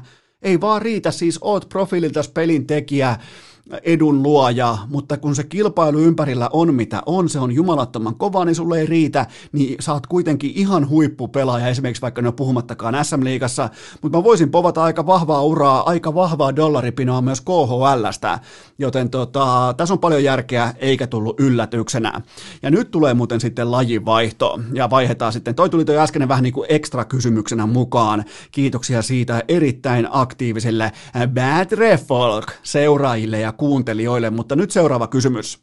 ei 0.46 0.60
vaan 0.60 0.82
riitä, 0.82 1.10
siis 1.10 1.38
oot 1.40 1.68
profiililta 1.68 2.20
pelin 2.34 2.66
tekijä, 2.66 3.18
edun 3.84 4.22
luoja, 4.22 4.78
mutta 4.88 5.16
kun 5.16 5.34
se 5.34 5.44
kilpailu 5.44 5.98
ympärillä 5.98 6.50
on 6.52 6.74
mitä 6.74 7.02
on, 7.06 7.28
se 7.28 7.38
on 7.38 7.52
jumalattoman 7.52 8.14
kova, 8.14 8.44
niin 8.44 8.54
sulle 8.54 8.78
ei 8.78 8.86
riitä, 8.86 9.26
niin 9.52 9.76
sä 9.80 9.92
oot 9.92 10.06
kuitenkin 10.06 10.52
ihan 10.54 10.88
huippupelaaja, 10.88 11.68
esimerkiksi 11.68 12.02
vaikka 12.02 12.22
ne 12.22 12.28
on 12.28 12.34
puhumattakaan 12.34 13.04
SM-liigassa, 13.04 13.68
mutta 14.02 14.18
mä 14.18 14.24
voisin 14.24 14.50
povata 14.50 14.82
aika 14.82 15.06
vahvaa 15.06 15.42
uraa, 15.42 15.82
aika 15.90 16.14
vahvaa 16.14 16.56
dollaripinoa 16.56 17.22
myös 17.22 17.40
KHLstä, 17.40 18.38
joten 18.78 19.10
tota, 19.10 19.74
tässä 19.76 19.94
on 19.94 19.98
paljon 19.98 20.24
järkeä, 20.24 20.74
eikä 20.78 21.06
tullut 21.06 21.40
yllätyksenä. 21.40 22.20
Ja 22.62 22.70
nyt 22.70 22.90
tulee 22.90 23.14
muuten 23.14 23.40
sitten 23.40 23.70
lajivaihto, 23.70 24.60
ja 24.72 24.90
vaihdetaan 24.90 25.32
sitten, 25.32 25.54
toi 25.54 25.70
tuli 25.70 25.84
toi 25.84 25.98
äsken 25.98 26.28
vähän 26.28 26.42
niin 26.42 26.54
kuin 26.54 26.66
ekstra 26.68 27.04
kysymyksenä 27.04 27.66
mukaan, 27.66 28.24
kiitoksia 28.50 29.02
siitä 29.02 29.42
erittäin 29.48 30.08
aktiivisille 30.10 30.92
Bad 31.34 31.72
Refolk 31.72 32.52
seuraajille 32.62 33.40
ja 33.40 33.52
kuuntelijoille, 33.56 34.30
mutta 34.30 34.56
nyt 34.56 34.70
seuraava 34.70 35.06
kysymys. 35.06 35.58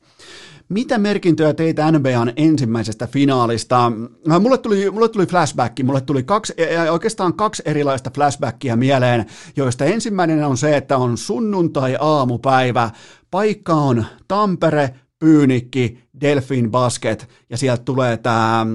Mitä 0.70 0.98
merkintöjä 0.98 1.54
teitä 1.54 1.92
NBAn 1.92 2.34
ensimmäisestä 2.36 3.08
finaalista? 3.08 3.92
Äh, 4.32 4.42
mulle 4.42 4.58
tuli, 4.58 4.92
mulle 4.92 5.10
tuli 5.10 5.26
flashback, 5.26 5.84
mulle 5.84 6.02
tuli 6.02 6.24
kaksi, 6.24 6.54
oikeastaan 6.92 7.34
kaksi 7.34 7.64
erilaista 7.66 8.12
flashbackia 8.16 8.76
mieleen, 8.76 9.26
joista 9.56 9.86
ensimmäinen 9.86 10.46
on 10.46 10.58
se, 10.58 10.78
että 10.78 10.98
on 10.98 11.18
sunnuntai-aamupäivä, 11.18 12.90
paikka 13.32 13.74
on 13.74 14.06
Tampere, 14.28 14.90
Pyynikki, 15.20 16.04
Delfin 16.22 16.72
Basket, 16.72 17.30
ja 17.50 17.58
sieltä 17.58 17.84
tulee 17.84 18.18
tämä 18.18 18.66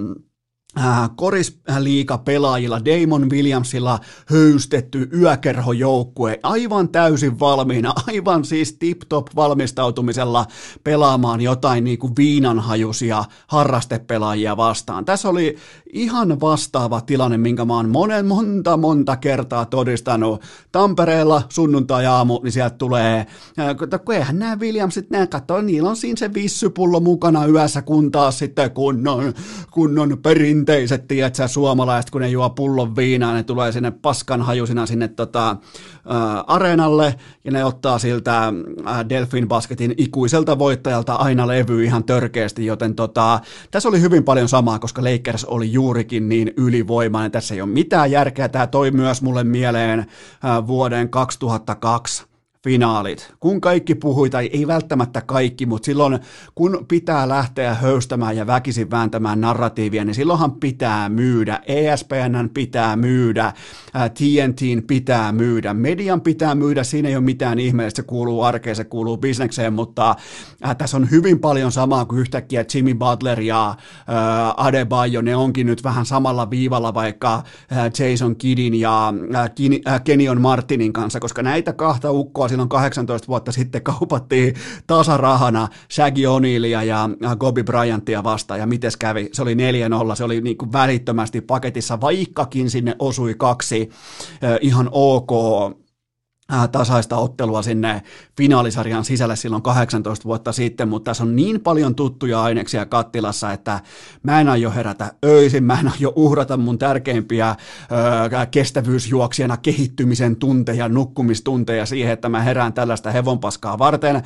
Äh, 0.76 1.10
korisliika 1.16 2.18
pelaajilla 2.18 2.80
Damon 2.84 3.30
Williamsilla 3.30 3.98
höystetty 4.26 5.08
yökerhojoukkue 5.20 6.40
aivan 6.42 6.88
täysin 6.88 7.40
valmiina, 7.40 7.94
aivan 8.08 8.44
siis 8.44 8.72
tip-top 8.72 9.26
valmistautumisella 9.36 10.46
pelaamaan 10.84 11.40
jotain 11.40 11.84
niin 11.84 11.98
kuin 11.98 12.12
viinanhajusia 12.18 13.24
harrastepelaajia 13.46 14.56
vastaan. 14.56 15.04
Tässä 15.04 15.28
oli 15.28 15.56
ihan 15.92 16.40
vastaava 16.40 17.00
tilanne, 17.00 17.38
minkä 17.38 17.64
mä 17.64 17.74
oon 17.76 17.88
monen 17.88 18.26
monta 18.26 18.76
monta 18.76 19.16
kertaa 19.16 19.66
todistanut. 19.66 20.42
Tampereella 20.72 21.42
sunnuntai-aamu, 21.48 22.40
niin 22.42 22.52
sieltä 22.52 22.76
tulee, 22.76 23.26
äh, 23.58 24.04
kun 24.04 24.14
eihän 24.14 24.38
nämä 24.38 24.58
Williamsit, 24.58 25.10
nämä 25.10 25.26
katso, 25.26 25.60
niillä 25.60 25.90
on 25.90 25.96
siinä 25.96 26.16
se 26.16 26.34
vissypullo 26.34 27.00
mukana 27.00 27.46
yössä, 27.46 27.82
kun 27.82 28.10
taas 28.10 28.38
sitten 28.38 28.70
kunnon, 28.70 29.34
kunnon 29.70 30.18
perin 30.22 30.57
perinteiset, 30.64 31.08
tiedätkö, 31.08 31.48
suomalaiset, 31.48 32.10
kun 32.10 32.20
ne 32.20 32.28
juo 32.28 32.50
pullon 32.50 32.96
viinaa, 32.96 33.34
ne 33.34 33.42
tulee 33.42 33.72
sinne 33.72 33.90
paskanhajusina 33.90 34.86
sinne 34.86 35.08
tota, 35.08 35.50
ä, 35.50 35.56
areenalle, 36.46 37.14
ja 37.44 37.50
ne 37.50 37.64
ottaa 37.64 37.98
siltä 37.98 38.46
ä, 38.46 39.08
Delfin 39.08 39.48
Basketin 39.48 39.94
ikuiselta 39.96 40.58
voittajalta 40.58 41.14
aina 41.14 41.46
levy 41.46 41.84
ihan 41.84 42.04
törkeästi, 42.04 42.66
joten 42.66 42.94
tota, 42.94 43.40
tässä 43.70 43.88
oli 43.88 44.00
hyvin 44.00 44.24
paljon 44.24 44.48
samaa, 44.48 44.78
koska 44.78 45.02
Lakers 45.04 45.44
oli 45.44 45.72
juurikin 45.72 46.28
niin 46.28 46.52
ylivoimainen, 46.56 47.30
tässä 47.30 47.54
ei 47.54 47.60
ole 47.60 47.70
mitään 47.70 48.10
järkeä, 48.10 48.48
tämä 48.48 48.66
toi 48.66 48.90
myös 48.90 49.22
mulle 49.22 49.44
mieleen 49.44 49.98
ä, 49.98 50.66
vuoden 50.66 51.08
2002 51.08 52.28
finaalit, 52.64 53.34
kun 53.40 53.60
kaikki 53.60 53.94
puhui, 53.94 54.30
tai 54.30 54.50
ei 54.52 54.66
välttämättä 54.66 55.20
kaikki, 55.20 55.66
mutta 55.66 55.86
silloin 55.86 56.18
kun 56.54 56.84
pitää 56.88 57.28
lähteä 57.28 57.74
höystämään 57.74 58.36
ja 58.36 58.46
väkisin 58.46 58.90
vääntämään 58.90 59.40
narratiivia, 59.40 60.04
niin 60.04 60.14
silloinhan 60.14 60.52
pitää 60.52 61.08
myydä, 61.08 61.60
ESPN 61.66 62.50
pitää 62.54 62.96
myydä, 62.96 63.52
TNTn 63.92 64.82
pitää 64.86 65.32
myydä, 65.32 65.74
median 65.74 66.20
pitää 66.20 66.54
myydä, 66.54 66.84
siinä 66.84 67.08
ei 67.08 67.16
ole 67.16 67.24
mitään 67.24 67.58
ihmeellistä, 67.58 68.02
se 68.02 68.06
kuuluu 68.06 68.42
arkeen, 68.42 68.76
se 68.76 68.84
kuuluu 68.84 69.16
bisnekseen, 69.16 69.72
mutta 69.72 70.16
tässä 70.78 70.96
on 70.96 71.10
hyvin 71.10 71.38
paljon 71.38 71.72
samaa 71.72 72.04
kuin 72.04 72.20
yhtäkkiä 72.20 72.64
Jimmy 72.74 72.94
Butler 72.94 73.40
ja 73.40 73.76
Adebayo, 74.56 75.20
ne 75.20 75.36
onkin 75.36 75.66
nyt 75.66 75.84
vähän 75.84 76.06
samalla 76.06 76.50
viivalla 76.50 76.94
vaikka 76.94 77.42
Jason 77.98 78.36
Kiddin 78.36 78.74
ja 78.74 79.12
Kenyon 80.04 80.40
Martinin 80.40 80.92
kanssa, 80.92 81.20
koska 81.20 81.42
näitä 81.42 81.72
kahta 81.72 82.10
ukkoa 82.12 82.48
silloin 82.58 82.68
18 82.68 83.28
vuotta 83.28 83.52
sitten 83.52 83.82
kaupattiin 83.82 84.54
tasarahana 84.86 85.68
Shaggy 85.92 86.22
O'Neillia 86.24 86.82
ja 86.82 87.08
Kobe 87.38 87.62
Bryantia 87.62 88.24
vastaan, 88.24 88.60
ja 88.60 88.66
mites 88.66 88.96
kävi? 88.96 89.28
Se 89.32 89.42
oli 89.42 89.54
4-0, 89.54 90.16
se 90.16 90.24
oli 90.24 90.40
niin 90.40 90.56
kuin 90.56 90.72
välittömästi 90.72 91.40
paketissa, 91.40 92.00
vaikkakin 92.00 92.70
sinne 92.70 92.96
osui 92.98 93.34
kaksi 93.34 93.90
ihan 94.60 94.88
ok 94.92 95.30
tasaista 96.72 97.16
ottelua 97.16 97.62
sinne 97.62 98.02
finaalisarjan 98.36 99.04
sisälle 99.04 99.36
silloin 99.36 99.62
18 99.62 100.24
vuotta 100.24 100.52
sitten, 100.52 100.88
mutta 100.88 101.10
tässä 101.10 101.24
on 101.24 101.36
niin 101.36 101.60
paljon 101.60 101.94
tuttuja 101.94 102.42
aineksia 102.42 102.86
kattilassa, 102.86 103.52
että 103.52 103.80
mä 104.22 104.40
en 104.40 104.48
aio 104.48 104.70
herätä 104.70 105.12
öisin, 105.24 105.64
mä 105.64 105.80
en 105.80 105.92
aio 105.98 106.12
uhrata 106.16 106.56
mun 106.56 106.78
tärkeimpiä 106.78 107.50
ö, 107.50 108.46
kestävyysjuoksijana 108.50 109.56
kehittymisen 109.56 110.36
tunteja, 110.36 110.88
nukkumistunteja 110.88 111.86
siihen, 111.86 112.12
että 112.12 112.28
mä 112.28 112.42
herään 112.42 112.72
tällaista 112.72 113.10
hevonpaskaa 113.10 113.78
varten. 113.78 114.16
Ö, 114.16 114.20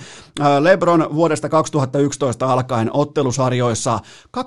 Lebron 0.61 1.09
vuodesta 1.15 1.49
2011 1.49 2.53
alkaen 2.53 2.91
ottelusarjoissa 2.93 4.01
24-0 4.37 4.41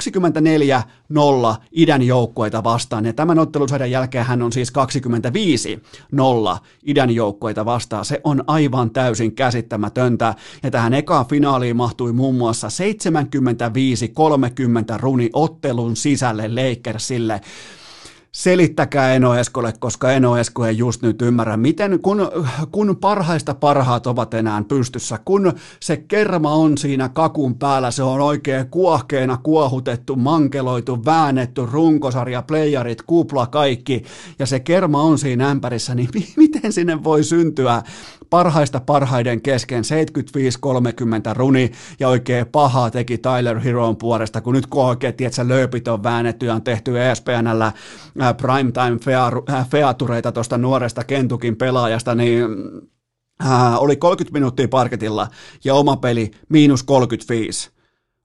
idän 1.72 2.02
joukkueita 2.02 2.64
vastaan, 2.64 3.06
ja 3.06 3.14
tämän 3.14 3.40
ottelusarjan 3.40 3.92
jälkeen 3.92 4.26
hän 4.26 4.42
on 4.42 4.52
siis 4.52 4.74
25-0 6.56 6.58
idän 6.84 7.12
joukkueita 7.12 7.65
vastaan. 7.66 8.06
Se 8.06 8.22
on 8.24 8.44
aivan 8.48 8.92
täysin 8.92 9.36
käsittämätöntä. 9.36 10.36
Ja 10.64 10.72
tähän 10.72 10.94
ekaan 10.94 11.26
finaaliin 11.26 11.76
mahtui 11.76 12.14
muun 12.14 12.36
muassa 12.36 12.68
75-30 12.68 12.72
runi 15.00 15.30
ottelun 15.34 15.96
sisälle 15.96 16.48
Lakersille 16.48 17.42
selittäkää 18.36 19.14
Eno 19.14 19.36
Eskolle, 19.36 19.74
koska 19.80 20.12
Eno 20.12 20.38
Esko 20.38 20.66
ei 20.66 20.78
just 20.78 21.02
nyt 21.02 21.22
ymmärrä, 21.22 21.58
miten 21.58 22.00
kun, 22.02 22.32
kun 22.72 22.98
parhaista 23.02 23.54
parhaat 23.54 24.08
ovat 24.08 24.34
enää 24.34 24.64
pystyssä, 24.68 25.20
kun 25.26 25.54
se 25.80 25.98
kerma 25.98 26.52
on 26.52 26.78
siinä 26.78 27.10
kakun 27.10 27.56
päällä, 27.56 27.92
se 27.92 28.04
on 28.04 28.22
oikein 28.22 28.70
kuohkeena 28.70 29.38
kuohutettu, 29.38 30.16
mankeloitu, 30.16 31.06
väännetty, 31.06 31.66
runkosarja, 31.72 32.42
playerit, 32.42 33.02
kupla, 33.02 33.48
kaikki, 33.48 34.04
ja 34.40 34.46
se 34.46 34.60
kerma 34.60 35.02
on 35.02 35.18
siinä 35.18 35.50
ämpärissä, 35.50 35.96
niin 35.96 36.10
miten 36.38 36.74
sinne 36.74 37.04
voi 37.04 37.24
syntyä 37.24 37.84
parhaista 38.30 38.80
parhaiden 38.80 39.42
kesken 39.42 39.84
75-30 41.32 41.34
runi 41.34 41.72
ja 42.00 42.10
oikein 42.10 42.48
pahaa 42.48 42.92
teki 42.92 43.18
Tyler 43.18 43.60
Heroon 43.60 43.98
puolesta, 43.98 44.42
kun 44.42 44.54
nyt 44.54 44.68
kun 44.68 44.86
oikein, 44.86 45.14
tiedätkö, 45.14 45.48
lööpit 45.48 45.88
on 45.88 46.04
väännetty 46.04 46.46
ja 46.46 46.54
on 46.54 46.64
tehty 46.64 47.02
ESPNllä 47.02 47.72
primetime 48.42 49.00
featureita 49.70 50.32
tuosta 50.32 50.58
nuoresta 50.58 51.04
Kentukin 51.04 51.56
pelaajasta, 51.56 52.16
niin 52.16 52.46
äh, 53.46 53.82
oli 53.84 53.96
30 53.96 54.34
minuuttia 54.34 54.68
parketilla 54.68 55.28
ja 55.64 55.76
oma 55.76 55.98
peli 55.98 56.32
miinus 56.50 56.84
35. 56.84 57.72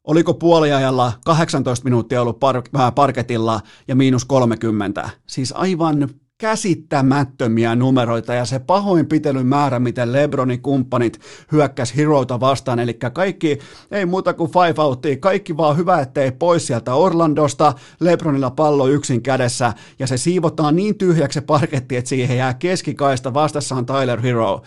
Oliko 0.04 0.34
puoliajalla 0.34 1.12
18 1.24 1.84
minuuttia 1.84 2.22
ollut 2.22 2.40
par- 2.40 2.92
parketilla 2.94 3.60
ja 3.88 3.96
miinus 3.96 4.24
30? 4.24 5.10
Siis 5.26 5.52
aivan 5.56 6.08
käsittämättömiä 6.40 7.74
numeroita 7.74 8.34
ja 8.34 8.44
se 8.44 8.58
pahoinpitelyn 8.58 9.46
määrä, 9.46 9.78
miten 9.78 10.12
Lebronin 10.12 10.62
kumppanit 10.62 11.20
hyökkäs 11.52 11.96
Heroita 11.96 12.40
vastaan, 12.40 12.78
eli 12.78 12.94
kaikki 12.94 13.58
ei 13.90 14.06
muuta 14.06 14.34
kuin 14.34 14.50
five 14.50 14.82
outtia, 14.82 15.16
kaikki 15.16 15.56
vaan 15.56 15.76
hyvä, 15.76 16.00
ettei 16.00 16.32
pois 16.32 16.66
sieltä 16.66 16.94
Orlandosta, 16.94 17.74
Lebronilla 18.00 18.50
pallo 18.50 18.88
yksin 18.88 19.22
kädessä 19.22 19.72
ja 19.98 20.06
se 20.06 20.16
siivotaan 20.16 20.76
niin 20.76 20.98
tyhjäksi 20.98 21.34
se 21.34 21.40
parketti, 21.40 21.96
että 21.96 22.08
siihen 22.08 22.36
jää 22.36 22.54
keskikaista, 22.54 23.34
vastassa 23.34 23.74
on 23.74 23.86
Tyler 23.86 24.20
Hero 24.20 24.62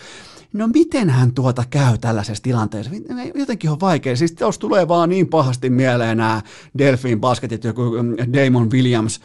no 0.54 0.68
miten 0.68 1.10
hän 1.10 1.34
tuota 1.34 1.64
käy 1.70 1.98
tällaisessa 1.98 2.44
tilanteessa? 2.44 2.92
Jotenkin 3.36 3.70
on 3.70 3.80
vaikea. 3.80 4.16
Siis 4.16 4.36
jos 4.40 4.60
tulee 4.60 4.88
vaan 4.88 5.10
niin 5.10 5.28
pahasti 5.28 5.70
mieleen 5.70 6.18
nämä 6.18 6.42
Delfin 6.78 7.20
basketit, 7.20 7.64
joku 7.64 7.82
mm, 7.82 8.16
Damon 8.34 8.72
Williams 8.72 9.20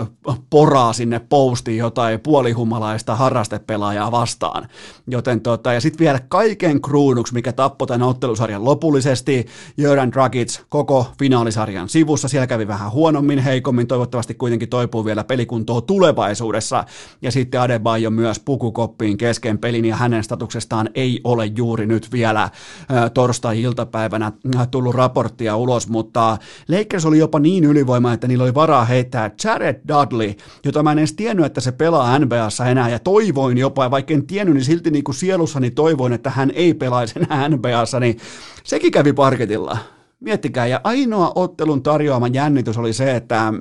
äh, 0.00 0.38
poraa 0.50 0.92
sinne 0.92 1.18
postiin 1.18 1.78
jotain 1.78 2.20
puolihumalaista 2.20 3.16
harrastepelaajaa 3.16 4.10
vastaan. 4.10 4.68
Joten 5.06 5.40
tota, 5.40 5.72
ja 5.72 5.80
sitten 5.80 5.98
vielä 5.98 6.20
kaiken 6.28 6.80
kruunuksi, 6.80 7.34
mikä 7.34 7.52
tappoi 7.52 7.86
tämän 7.86 8.08
ottelusarjan 8.08 8.64
lopullisesti, 8.64 9.46
Jöran 9.76 10.12
Dragic 10.12 10.60
koko 10.68 11.06
finaalisarjan 11.18 11.88
sivussa. 11.88 12.28
Siellä 12.28 12.46
kävi 12.46 12.68
vähän 12.68 12.92
huonommin, 12.92 13.38
heikommin, 13.38 13.86
toivottavasti 13.86 14.34
kuitenkin 14.34 14.68
toipuu 14.68 15.04
vielä 15.04 15.24
pelikuntoon 15.24 15.82
tulevaisuudessa. 15.82 16.84
Ja 17.22 17.32
sitten 17.32 17.60
Adebayo 17.60 18.10
myös 18.10 18.38
pukukoppiin 18.38 19.16
kesken 19.16 19.58
pelin 19.58 19.84
ja 19.84 19.96
hänen 19.96 20.24
statuksestaan 20.36 20.90
ei 20.94 21.20
ole 21.24 21.46
juuri 21.46 21.86
nyt 21.86 22.12
vielä 22.12 22.50
torstai-iltapäivänä 23.14 24.32
tullut 24.70 24.94
raporttia 24.94 25.56
ulos, 25.56 25.88
mutta 25.88 26.38
Lakers 26.68 27.06
oli 27.06 27.18
jopa 27.18 27.38
niin 27.38 27.64
ylivoima, 27.64 28.12
että 28.12 28.28
niillä 28.28 28.44
oli 28.44 28.54
varaa 28.54 28.84
heittää 28.84 29.30
Jared 29.44 29.80
Dudley, 29.88 30.34
jota 30.64 30.82
mä 30.82 30.92
en 30.92 30.98
edes 30.98 31.12
tiennyt, 31.12 31.46
että 31.46 31.60
se 31.60 31.72
pelaa 31.72 32.18
NBAssa 32.18 32.66
enää, 32.66 32.88
ja 32.88 32.98
toivoin 32.98 33.58
jopa, 33.58 33.84
ja 33.84 33.90
vaikka 33.90 34.14
en 34.14 34.26
tiennyt, 34.26 34.54
niin 34.54 34.64
silti 34.64 34.90
niin 34.90 35.04
kuin 35.04 35.14
sielussani 35.14 35.70
toivoin, 35.70 36.12
että 36.12 36.30
hän 36.30 36.50
ei 36.54 36.74
pelaisi 36.74 37.14
enää 37.18 37.48
NBAssa, 37.48 38.00
niin 38.00 38.18
sekin 38.64 38.92
kävi 38.92 39.12
parketilla. 39.12 39.78
Miettikää, 40.20 40.66
ja 40.66 40.80
ainoa 40.84 41.32
ottelun 41.34 41.82
tarjoama 41.82 42.28
jännitys 42.28 42.78
oli 42.78 42.92
se, 42.92 43.16
että 43.16 43.52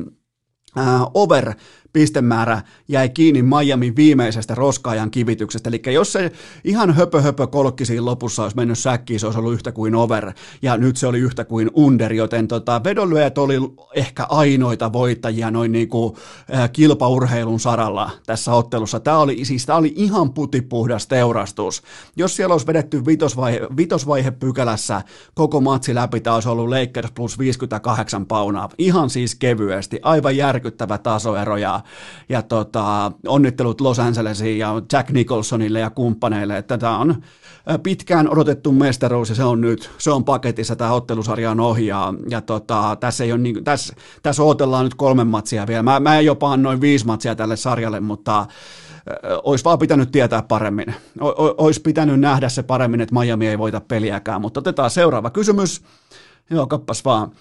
over 1.13 1.53
pistemäärä 1.95 2.61
jäi 2.87 3.09
kiinni 3.09 3.41
Miamin 3.41 3.95
viimeisestä 3.95 4.55
roskaajan 4.55 5.11
kivityksestä. 5.11 5.69
Eli 5.69 5.81
jos 5.93 6.11
se 6.11 6.31
ihan 6.63 6.93
höpö 6.93 7.21
höpö 7.21 7.47
kolkki 7.47 7.85
siinä 7.85 8.05
lopussa 8.05 8.43
olisi 8.43 8.55
mennyt 8.55 8.79
säkkiin, 8.79 9.19
se 9.19 9.25
olisi 9.25 9.39
ollut 9.39 9.53
yhtä 9.53 9.71
kuin 9.71 9.95
over, 9.95 10.33
ja 10.61 10.77
nyt 10.77 10.97
se 10.97 11.07
oli 11.07 11.19
yhtä 11.19 11.45
kuin 11.45 11.71
under, 11.73 12.13
joten 12.13 12.47
tota, 12.47 12.83
vedonlyöjät 12.83 13.37
oli 13.37 13.55
ehkä 13.95 14.25
ainoita 14.29 14.93
voittajia 14.93 15.51
noin 15.51 15.71
niin 15.71 15.89
kuin, 15.89 16.15
äh, 16.53 16.71
kilpaurheilun 16.71 17.59
saralla 17.59 18.11
tässä 18.25 18.53
ottelussa. 18.53 18.99
Tämä 18.99 19.17
oli, 19.17 19.45
siis 19.45 19.65
tämä 19.65 19.77
oli 19.77 19.93
ihan 19.95 20.33
putipuhdas 20.33 21.07
teurastus. 21.07 21.83
Jos 22.15 22.35
siellä 22.35 22.53
olisi 22.53 22.67
vedetty 22.67 23.05
vitosvaihe, 23.05 23.61
vitosvaihe 23.77 24.31
pykälässä 24.31 25.01
koko 25.33 25.61
matsi 25.61 25.95
läpi, 25.95 26.19
tämä 26.19 26.33
olisi 26.33 26.49
ollut 26.49 26.69
Lakers 26.69 27.11
plus 27.11 27.39
58 27.39 28.25
paunaa. 28.25 28.69
Ihan 28.77 29.09
siis 29.09 29.35
kevyesti, 29.35 29.99
aivan 30.01 30.37
järkyttävä 30.37 30.97
tasoero, 30.97 31.57
ja 31.57 31.81
ja 32.29 32.41
tota, 32.41 33.11
onnittelut 33.27 33.81
Los 33.81 33.99
Angelesiin 33.99 34.57
ja 34.57 34.81
Jack 34.93 35.09
Nicholsonille 35.09 35.79
ja 35.79 35.89
kumppaneille, 35.89 36.57
että 36.57 36.77
tämä 36.77 36.97
on 36.97 37.15
pitkään 37.83 38.29
odotettu 38.29 38.71
mestaruus 38.71 39.29
ja 39.29 39.35
se 39.35 39.43
on 39.43 39.61
nyt, 39.61 39.91
se 39.97 40.11
on 40.11 40.25
paketissa, 40.25 40.75
tämä 40.75 40.93
ottelusarja 40.93 41.51
on 41.51 41.59
ohi 41.59 41.87
ja, 41.87 42.13
ja 42.29 42.41
tota, 42.41 42.97
tässä, 42.99 43.23
ei 43.23 43.31
ole 43.31 43.41
niin, 43.41 43.63
tässä, 43.63 43.93
tässä 44.23 44.43
odotellaan 44.43 44.83
nyt 44.83 44.95
kolme 44.95 45.23
matsia 45.23 45.67
vielä. 45.67 45.83
Mä, 45.83 45.99
mä 45.99 46.19
jopa 46.19 46.51
annoin 46.51 46.81
viisi 46.81 47.05
matsia 47.05 47.35
tälle 47.35 47.55
sarjalle, 47.55 47.99
mutta 47.99 48.45
olisi 49.43 49.65
vaan 49.65 49.79
pitänyt 49.79 50.11
tietää 50.11 50.41
paremmin. 50.41 50.95
O, 51.21 51.55
olisi 51.57 51.81
pitänyt 51.81 52.19
nähdä 52.19 52.49
se 52.49 52.63
paremmin, 52.63 53.01
että 53.01 53.15
Miami 53.15 53.47
ei 53.47 53.57
voita 53.57 53.81
peliäkään, 53.81 54.41
mutta 54.41 54.59
otetaan 54.59 54.89
seuraava 54.89 55.29
kysymys. 55.29 55.81
Joo, 56.49 56.67
kappas 56.67 57.05
vaan. 57.05 57.31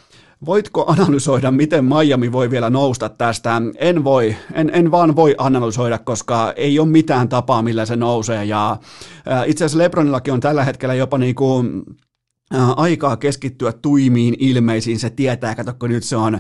Voitko 0.46 0.84
analysoida, 0.88 1.50
miten 1.50 1.84
Miami 1.84 2.32
voi 2.32 2.50
vielä 2.50 2.70
nousta 2.70 3.08
tästä? 3.08 3.62
En 3.76 4.04
voi, 4.04 4.36
en, 4.52 4.70
en 4.74 4.90
vaan 4.90 5.16
voi 5.16 5.34
analysoida, 5.38 5.98
koska 5.98 6.52
ei 6.56 6.78
ole 6.78 6.88
mitään 6.88 7.28
tapaa, 7.28 7.62
millä 7.62 7.86
se 7.86 7.96
nousee. 7.96 8.44
Ja 8.44 8.76
itse 9.46 9.64
asiassa 9.64 9.84
Lebronillakin 9.84 10.34
on 10.34 10.40
tällä 10.40 10.64
hetkellä 10.64 10.94
jopa 10.94 11.18
niin 11.18 11.34
kuin 11.34 11.84
aikaa 12.76 13.16
keskittyä 13.16 13.72
tuimiin 13.72 14.36
ilmeisiin. 14.38 14.98
Se 14.98 15.10
tietää, 15.10 15.54
kato, 15.54 15.74
kun 15.78 15.90
nyt 15.90 16.04
se 16.04 16.16
on, 16.16 16.34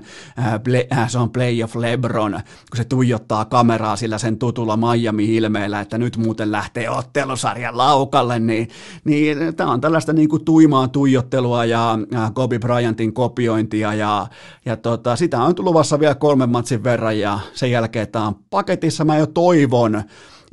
äh, 0.92 1.10
se 1.10 1.18
on 1.18 1.30
Play 1.30 1.62
of 1.62 1.76
Lebron, 1.76 2.32
kun 2.70 2.76
se 2.76 2.84
tuijottaa 2.84 3.44
kameraa 3.44 3.96
sillä 3.96 4.18
sen 4.18 4.38
tutulla 4.38 4.76
Miami-ilmeellä, 4.76 5.80
että 5.80 5.98
nyt 5.98 6.16
muuten 6.16 6.52
lähtee 6.52 6.90
ottelusarjan 6.90 7.78
laukalle, 7.78 8.38
niin, 8.38 8.68
niin 9.04 9.56
tämä 9.56 9.70
on 9.70 9.80
tällaista 9.80 10.12
niin 10.12 10.28
kuin 10.28 10.44
tuimaa 10.44 10.88
tuijottelua 10.88 11.64
ja 11.64 11.98
äh, 12.14 12.34
Kobe 12.34 12.58
Bryantin 12.58 13.12
kopiointia 13.12 13.94
ja, 13.94 14.26
ja 14.64 14.76
tota, 14.76 15.16
sitä 15.16 15.42
on 15.42 15.54
tullut 15.54 15.74
vielä 16.00 16.14
kolmen 16.14 16.50
matsin 16.50 16.84
verran 16.84 17.18
ja 17.18 17.38
sen 17.52 17.70
jälkeen 17.70 18.08
tämä 18.08 18.26
on 18.26 18.34
paketissa. 18.50 19.04
Mä 19.04 19.16
jo 19.16 19.26
toivon, 19.26 20.02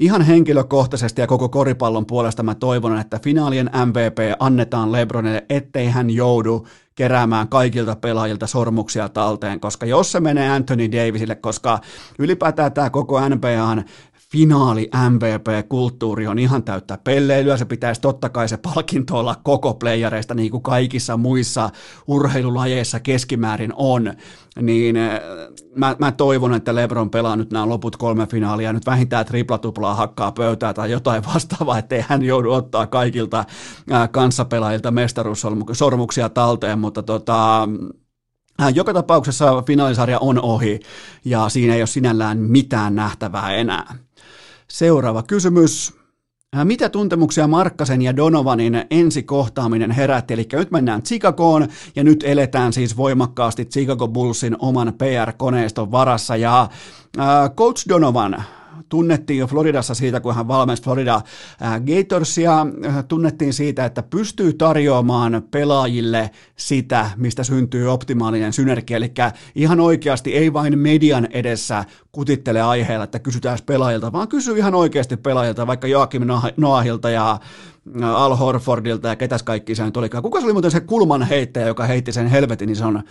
Ihan 0.02 0.22
henkilökohtaisesti 0.22 1.22
ja 1.22 1.28
koko 1.28 1.49
koripallon 1.49 2.06
puolesta 2.06 2.43
mä 2.43 2.56
toivon, 2.56 2.99
että 2.99 3.20
finaalien 3.24 3.70
MVP 3.86 4.18
annetaan 4.39 4.91
Lebronille, 4.91 5.45
ettei 5.49 5.88
hän 5.88 6.10
joudu 6.10 6.68
keräämään 6.95 7.47
kaikilta 7.47 7.95
pelaajilta 7.95 8.47
sormuksia 8.47 9.10
talteen, 9.10 9.60
koska 9.60 9.86
jos 9.86 10.12
se 10.12 10.20
menee 10.20 10.49
Anthony 10.49 10.91
Davisille, 10.91 11.36
koska 11.36 11.80
ylipäätään 12.20 12.72
tämä 12.74 12.89
koko 12.89 13.30
NBAn 13.30 13.86
finaali 14.32 14.89
MVP-kulttuuri 15.09 16.27
on 16.27 16.39
ihan 16.39 16.63
täyttä 16.63 16.97
pelleilyä, 17.03 17.57
se 17.57 17.65
pitäisi 17.65 18.01
totta 18.01 18.29
kai 18.29 18.49
se 18.49 18.57
palkinto 18.57 19.19
olla 19.19 19.36
koko 19.43 19.73
playereista 19.73 20.34
niin 20.34 20.51
kuin 20.51 20.63
kaikissa 20.63 21.17
muissa 21.17 21.69
urheilulajeissa 22.07 22.99
keskimäärin 22.99 23.73
on, 23.75 24.13
niin 24.61 24.97
äh, 24.97 25.19
mä, 25.75 25.95
mä 25.99 26.11
toivon, 26.11 26.53
että 26.53 26.75
LeBron 26.75 27.09
pelaa 27.09 27.36
nyt 27.36 27.51
nämä 27.51 27.69
loput 27.69 27.95
kolme 27.95 28.27
finaalia, 28.27 28.73
nyt 28.73 28.86
vähintään 28.86 29.25
triplatuplaa 29.25 29.95
hakkaa 29.95 30.32
pöytää 30.32 30.73
tai 30.73 30.91
jotain 30.91 31.23
vastaavaa, 31.34 31.77
ettei 31.77 32.05
hän 32.07 32.23
joudu 32.23 32.51
ottaa 32.51 32.88
kaikilta 32.88 33.45
äh, 33.91 34.09
kanssapelaajilta 34.11 34.91
mestaruussormuksia 34.91 36.29
talteen, 36.29 36.79
mutta 36.79 37.03
tota, 37.03 37.67
äh, 38.61 38.73
joka 38.75 38.93
tapauksessa 38.93 39.61
finaalisarja 39.67 40.19
on 40.19 40.41
ohi 40.41 40.79
ja 41.25 41.49
siinä 41.49 41.75
ei 41.75 41.82
ole 41.82 41.88
sinällään 41.88 42.38
mitään 42.38 42.95
nähtävää 42.95 43.53
enää. 43.53 43.95
Seuraava 44.72 45.24
kysymys. 45.24 45.93
Äh, 46.57 46.65
mitä 46.65 46.89
tuntemuksia 46.89 47.47
Markkasen 47.47 48.01
ja 48.01 48.15
Donovanin 48.15 48.86
ensikohtaaminen 48.91 49.91
herätti? 49.91 50.34
Eli 50.34 50.47
nyt 50.53 50.72
mennään 50.72 51.03
Chicagoon 51.03 51.67
ja 51.95 52.03
nyt 52.03 52.24
eletään 52.24 52.74
siis 52.74 52.97
voimakkaasti 52.97 53.65
Chicago 53.65 54.07
Bullsin 54.07 54.55
oman 54.59 54.93
PR-koneiston 54.93 55.91
varassa. 55.91 56.36
Ja 56.36 56.61
äh, 57.19 57.51
Coach 57.55 57.89
Donovan, 57.89 58.43
tunnettiin 58.92 59.39
jo 59.39 59.48
Floridassa 59.48 59.94
siitä, 59.94 60.20
kun 60.20 60.36
hän 60.36 60.48
valmensi 60.48 60.84
Florida 60.84 61.22
Gatorsia, 61.86 62.68
tunnettiin 63.08 63.54
siitä, 63.54 63.86
että 63.86 64.04
pystyy 64.04 64.54
tarjoamaan 64.54 65.44
pelaajille 65.52 66.30
sitä, 66.56 67.10
mistä 67.18 67.44
syntyy 67.44 67.92
optimaalinen 67.92 68.54
synergia, 68.54 68.98
eli 68.98 69.14
ihan 69.56 69.80
oikeasti 69.80 70.36
ei 70.36 70.54
vain 70.54 70.80
median 70.80 71.28
edessä 71.32 71.86
kutittele 72.12 72.62
aiheella, 72.62 73.04
että 73.04 73.20
kysytään 73.20 73.58
pelaajilta, 73.66 74.12
vaan 74.12 74.28
kysyy 74.28 74.58
ihan 74.58 74.76
oikeasti 74.76 75.18
pelaajilta, 75.18 75.68
vaikka 75.68 75.88
Joakim 75.88 76.24
Noahilta 76.58 77.10
ja 77.10 77.39
Al 78.02 78.36
Horfordilta 78.36 79.08
ja 79.08 79.16
ketäs 79.16 79.44
kaikki 79.44 79.76
se 79.76 79.84
nyt 79.84 79.98
olikaan. 79.98 80.24
Kuka 80.24 80.39
se 80.39 80.46
oli 80.46 80.54
muuten 80.54 80.72
se 80.72 80.80
kulman 80.80 81.24
heittäjä, 81.24 81.68
joka 81.68 81.86
heitti 81.86 82.12
sen 82.12 82.28
helvetin, 82.28 82.68
niin 82.68 82.76
se 82.76 82.86
on 82.86 83.04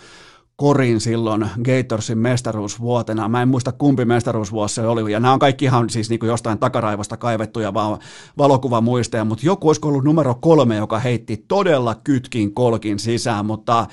korin 0.61 1.01
silloin 1.01 1.49
Gatorsin 1.63 2.17
mestaruusvuotena. 2.17 3.29
Mä 3.29 3.41
en 3.41 3.47
muista 3.47 3.71
kumpi 3.71 4.05
mestaruusvuosi 4.05 4.75
se 4.75 4.87
oli, 4.87 5.11
ja 5.11 5.19
nämä 5.19 5.33
on 5.33 5.39
kaikki 5.39 5.65
ihan 5.65 5.89
siis 5.89 6.09
niin 6.09 6.19
kuin 6.19 6.27
jostain 6.27 6.59
takaraivosta 6.59 7.17
kaivettuja 7.17 7.73
vaan 7.73 7.99
valokuvamuisteja, 8.37 9.25
mutta 9.25 9.45
joku 9.45 9.67
olisi 9.67 9.81
ollut 9.83 10.03
numero 10.03 10.35
kolme, 10.35 10.75
joka 10.75 10.99
heitti 10.99 11.45
todella 11.47 11.95
kytkin 11.95 12.53
kolkin 12.53 12.99
sisään, 12.99 13.45
mutta 13.45 13.87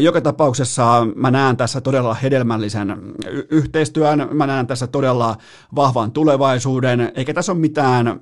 joka 0.00 0.20
tapauksessa 0.20 1.06
mä 1.16 1.30
näen 1.30 1.56
tässä 1.56 1.80
todella 1.80 2.14
hedelmällisen 2.14 2.96
yhteistyön, 3.50 4.28
mä 4.32 4.46
näen 4.46 4.66
tässä 4.66 4.86
todella 4.86 5.36
vahvan 5.74 6.12
tulevaisuuden, 6.12 7.12
eikä 7.14 7.34
tässä 7.34 7.52
ole 7.52 7.60
mitään 7.60 8.20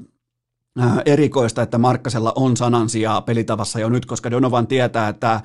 erikoista, 1.05 1.63
että 1.63 1.79
Markkasella 1.79 2.33
on 2.37 2.57
sanansijaa 2.57 3.23
pelitavassa 3.23 3.81
jo 3.81 3.89
nyt, 3.89 4.07
koska 4.07 4.31
Donovan 4.31 4.67
tietää, 4.67 5.09
että 5.09 5.41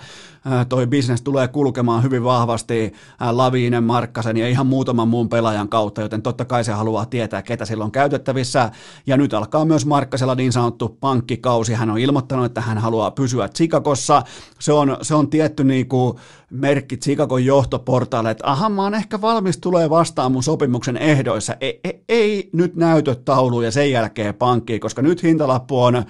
toi 0.70 0.88
bisnes 0.88 1.22
tulee 1.22 1.48
kulkemaan 1.48 2.04
hyvin 2.04 2.24
vahvasti 2.24 2.94
Laviinen, 3.32 3.84
Markkasen 3.84 4.38
ja 4.38 4.48
ihan 4.48 4.68
muutaman 4.68 5.08
muun 5.08 5.30
pelaajan 5.30 5.70
kautta, 5.70 6.02
joten 6.02 6.22
totta 6.22 6.46
kai 6.46 6.64
se 6.64 6.72
haluaa 6.72 7.06
tietää, 7.06 7.42
ketä 7.42 7.66
sillä 7.66 7.84
on 7.84 7.92
käytettävissä. 7.92 8.72
Ja 9.08 9.18
nyt 9.18 9.34
alkaa 9.34 9.66
myös 9.66 9.86
Markkasella 9.86 10.36
niin 10.36 10.52
sanottu 10.52 10.98
pankkikausi. 11.00 11.74
Hän 11.74 11.90
on 11.90 11.98
ilmoittanut, 11.98 12.46
että 12.46 12.62
hän 12.62 12.78
haluaa 12.78 13.12
pysyä 13.12 13.50
Chicagossa. 13.50 14.24
Se 14.60 14.74
on, 14.74 14.98
se 15.02 15.16
on 15.16 15.30
tietty 15.30 15.64
niin 15.64 15.88
kuin 15.88 16.18
merkki 16.50 16.98
Chicagon 16.98 17.46
johtoportaalle, 17.46 18.32
että 18.32 18.52
aha, 18.52 18.70
mä 18.70 18.84
oon 18.84 18.94
ehkä 18.94 19.22
valmis 19.22 19.58
tulee 19.58 19.90
vastaan 19.90 20.32
mun 20.32 20.44
sopimuksen 20.44 20.98
ehdoissa. 20.98 21.56
Ei, 21.62 21.80
ei, 21.84 22.04
ei 22.10 22.50
nyt 22.54 22.76
näytötaulu 22.76 23.62
ja 23.62 23.72
sen 23.72 23.92
jälkeen 23.92 24.36
pankkiin, 24.36 24.80
koska 24.80 25.02
nyt 25.02 25.24
hintalappu 25.24 25.84
on 25.84 26.06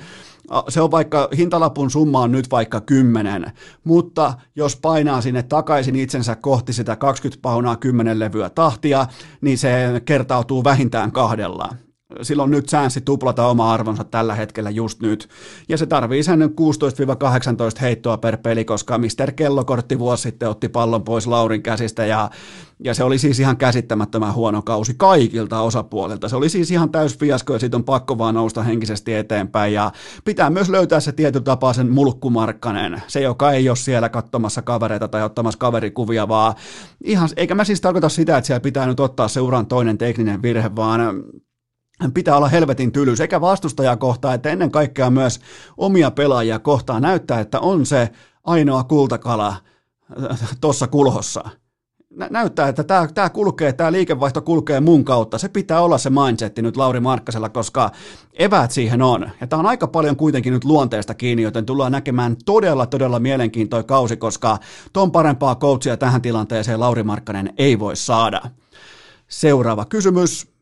se 0.70 0.82
on 0.82 0.92
vaikka, 0.92 1.30
hintalapun 1.38 1.92
summa 1.92 2.22
on 2.22 2.32
nyt 2.32 2.52
vaikka 2.52 2.82
10, 2.82 3.52
mutta 3.84 4.34
jos 4.56 4.76
painaa 4.76 5.22
sinne 5.22 5.44
takaisin 5.44 5.96
itsensä 5.96 6.36
kohti 6.36 6.74
sitä 6.74 6.96
20 6.96 7.42
paunaa 7.42 7.76
10 7.76 8.20
levyä 8.20 8.50
tahtia, 8.50 9.08
niin 9.42 9.58
se 9.58 10.02
kertautuu 10.06 10.64
vähintään 10.64 11.12
silloin 12.22 12.52
nyt 12.52 12.70
säänsi 12.70 13.02
tuplata 13.02 13.48
oma 13.48 13.74
arvonsa 13.74 14.04
tällä 14.04 14.36
hetkellä 14.36 14.70
just 14.70 15.02
nyt. 15.02 15.30
Ja 15.70 15.78
se 15.78 15.86
tarvii 15.86 16.24
sen 16.24 16.42
16-18 16.42 17.82
heittoa 17.82 18.18
per 18.18 18.38
peli, 18.38 18.66
koska 18.66 18.98
Mr. 18.98 19.32
Kellokortti 19.36 20.00
vuosi 20.00 20.24
sitten 20.24 20.50
otti 20.50 20.70
pallon 20.70 21.04
pois 21.04 21.28
Laurin 21.28 21.64
käsistä 21.64 22.06
ja, 22.06 22.30
ja 22.84 22.94
se 22.94 23.04
oli 23.04 23.18
siis 23.18 23.40
ihan 23.40 23.58
käsittämättömän 23.58 24.34
huono 24.34 24.62
kausi 24.62 24.94
kaikilta 24.98 25.62
osapuolilta. 25.62 26.30
Se 26.30 26.36
oli 26.36 26.50
siis 26.50 26.72
ihan 26.72 26.92
täys 26.92 27.18
fiasko 27.18 27.54
ja 27.54 27.60
siitä 27.60 27.78
on 27.78 27.84
pakko 27.84 28.18
vaan 28.18 28.36
nousta 28.36 28.64
henkisesti 28.64 29.14
eteenpäin 29.14 29.74
ja 29.74 29.92
pitää 30.26 30.50
myös 30.50 30.70
löytää 30.70 31.00
se 31.00 31.12
tietyn 31.12 31.44
tapaa 31.44 31.74
sen 31.74 31.92
mulkkumarkkanen, 31.92 33.02
se 33.08 33.22
joka 33.22 33.52
ei 33.52 33.70
ole 33.70 33.76
siellä 33.76 34.10
katsomassa 34.10 34.62
kavereita 34.62 35.08
tai 35.08 35.24
ottamassa 35.24 35.58
kaverikuvia, 35.58 36.28
vaan 36.28 36.54
ihan, 37.04 37.30
eikä 37.38 37.56
mä 37.56 37.64
siis 37.64 37.82
tarkoita 37.82 38.10
sitä, 38.10 38.38
että 38.38 38.46
siellä 38.46 38.62
pitää 38.62 38.86
nyt 38.86 39.00
ottaa 39.00 39.28
se 39.28 39.42
uran 39.42 39.66
toinen 39.66 39.98
tekninen 39.98 40.42
virhe, 40.42 40.76
vaan 40.76 41.02
pitää 42.14 42.38
olla 42.38 42.48
helvetin 42.48 42.92
tyly 42.92 43.16
sekä 43.16 43.42
vastustajaa 43.42 43.98
kohtaan 43.98 44.36
että 44.36 44.50
ennen 44.50 44.72
kaikkea 44.72 45.10
myös 45.10 45.40
omia 45.78 46.12
pelaajia 46.12 46.60
kohtaan 46.60 47.02
näyttää, 47.02 47.40
että 47.40 47.60
on 47.60 47.86
se 47.86 48.10
ainoa 48.44 48.84
kultakala 48.84 49.56
tuossa 50.62 50.88
kulhossa. 50.88 51.50
Näyttää, 52.30 52.68
että 52.68 52.84
tämä, 52.84 53.08
tämä 53.08 53.30
kulkee, 53.30 53.74
tämä 53.74 53.92
liikevaihto 53.92 54.42
kulkee 54.42 54.80
mun 54.80 55.06
kautta. 55.06 55.38
Se 55.38 55.50
pitää 55.50 55.82
olla 55.82 55.98
se 55.98 56.10
mindsetti 56.10 56.62
nyt 56.62 56.78
Lauri 56.78 57.00
Markkasella, 57.00 57.50
koska 57.50 57.92
eväät 58.34 58.72
siihen 58.72 59.02
on. 59.02 59.30
Ja 59.42 59.48
tämä 59.48 59.60
on 59.60 59.66
aika 59.66 59.88
paljon 59.88 60.16
kuitenkin 60.16 60.54
nyt 60.54 60.64
luonteesta 60.64 61.14
kiinni, 61.14 61.44
joten 61.44 61.66
tullaan 61.66 61.92
näkemään 61.92 62.36
todella, 62.46 62.86
todella 62.86 63.20
mielenkiintoinen 63.20 63.88
kausi, 63.88 64.18
koska 64.18 64.58
ton 64.94 65.12
parempaa 65.12 65.56
coachia 65.56 65.98
tähän 65.98 66.22
tilanteeseen 66.22 66.80
Lauri 66.80 67.04
Markkanen 67.04 67.54
ei 67.58 67.80
voi 67.80 67.96
saada. 67.96 68.42
Seuraava 69.28 69.86
kysymys. 69.86 70.55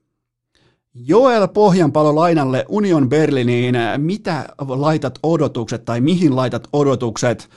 Joel 0.95 1.47
Pohjanpalo 1.47 2.15
lainalle 2.15 2.65
Union 2.67 3.09
Berliniin, 3.09 3.75
mitä 3.97 4.49
laitat 4.67 5.19
odotukset 5.23 5.85
tai 5.85 6.01
mihin 6.01 6.35
laitat 6.35 6.67
odotukset 6.73 7.49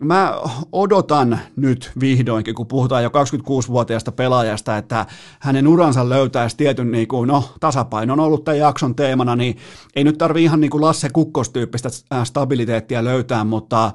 mä 0.00 0.40
odotan 0.72 1.40
nyt 1.56 1.92
vihdoinkin, 2.00 2.54
kun 2.54 2.66
puhutaan 2.66 3.02
jo 3.02 3.08
26-vuotiaasta 3.08 4.12
pelaajasta, 4.12 4.76
että 4.76 5.06
hänen 5.40 5.68
uransa 5.68 6.08
löytäisi 6.08 6.56
tietyn 6.56 6.90
niin 6.90 7.08
kuin, 7.08 7.28
no, 7.28 7.44
tasapainon 7.60 8.20
ollut 8.20 8.44
tämän 8.44 8.58
jakson 8.58 8.94
teemana, 8.94 9.36
niin 9.36 9.56
ei 9.96 10.04
nyt 10.04 10.18
tarvi 10.18 10.42
ihan 10.42 10.60
niin 10.60 10.70
kuin 10.70 10.80
Lasse 10.80 11.08
Kukkos-tyyppistä 11.08 11.88
stabiliteettia 12.24 13.04
löytää, 13.04 13.44
mutta 13.44 13.92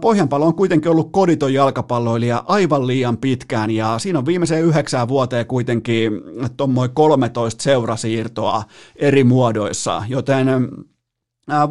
Pohjanpallo 0.00 0.46
on 0.46 0.54
kuitenkin 0.54 0.90
ollut 0.90 1.12
koditon 1.12 1.54
jalkapalloilija 1.54 2.44
aivan 2.46 2.86
liian 2.86 3.16
pitkään, 3.16 3.70
ja 3.70 3.98
siinä 3.98 4.18
on 4.18 4.26
viimeiseen 4.26 4.64
yhdeksään 4.64 5.08
vuoteen 5.08 5.46
kuitenkin 5.46 6.12
tuommoin 6.56 6.90
13 6.90 7.62
seurasiirtoa 7.62 8.62
eri 8.96 9.24
muodoissa, 9.24 10.02
joten 10.08 10.48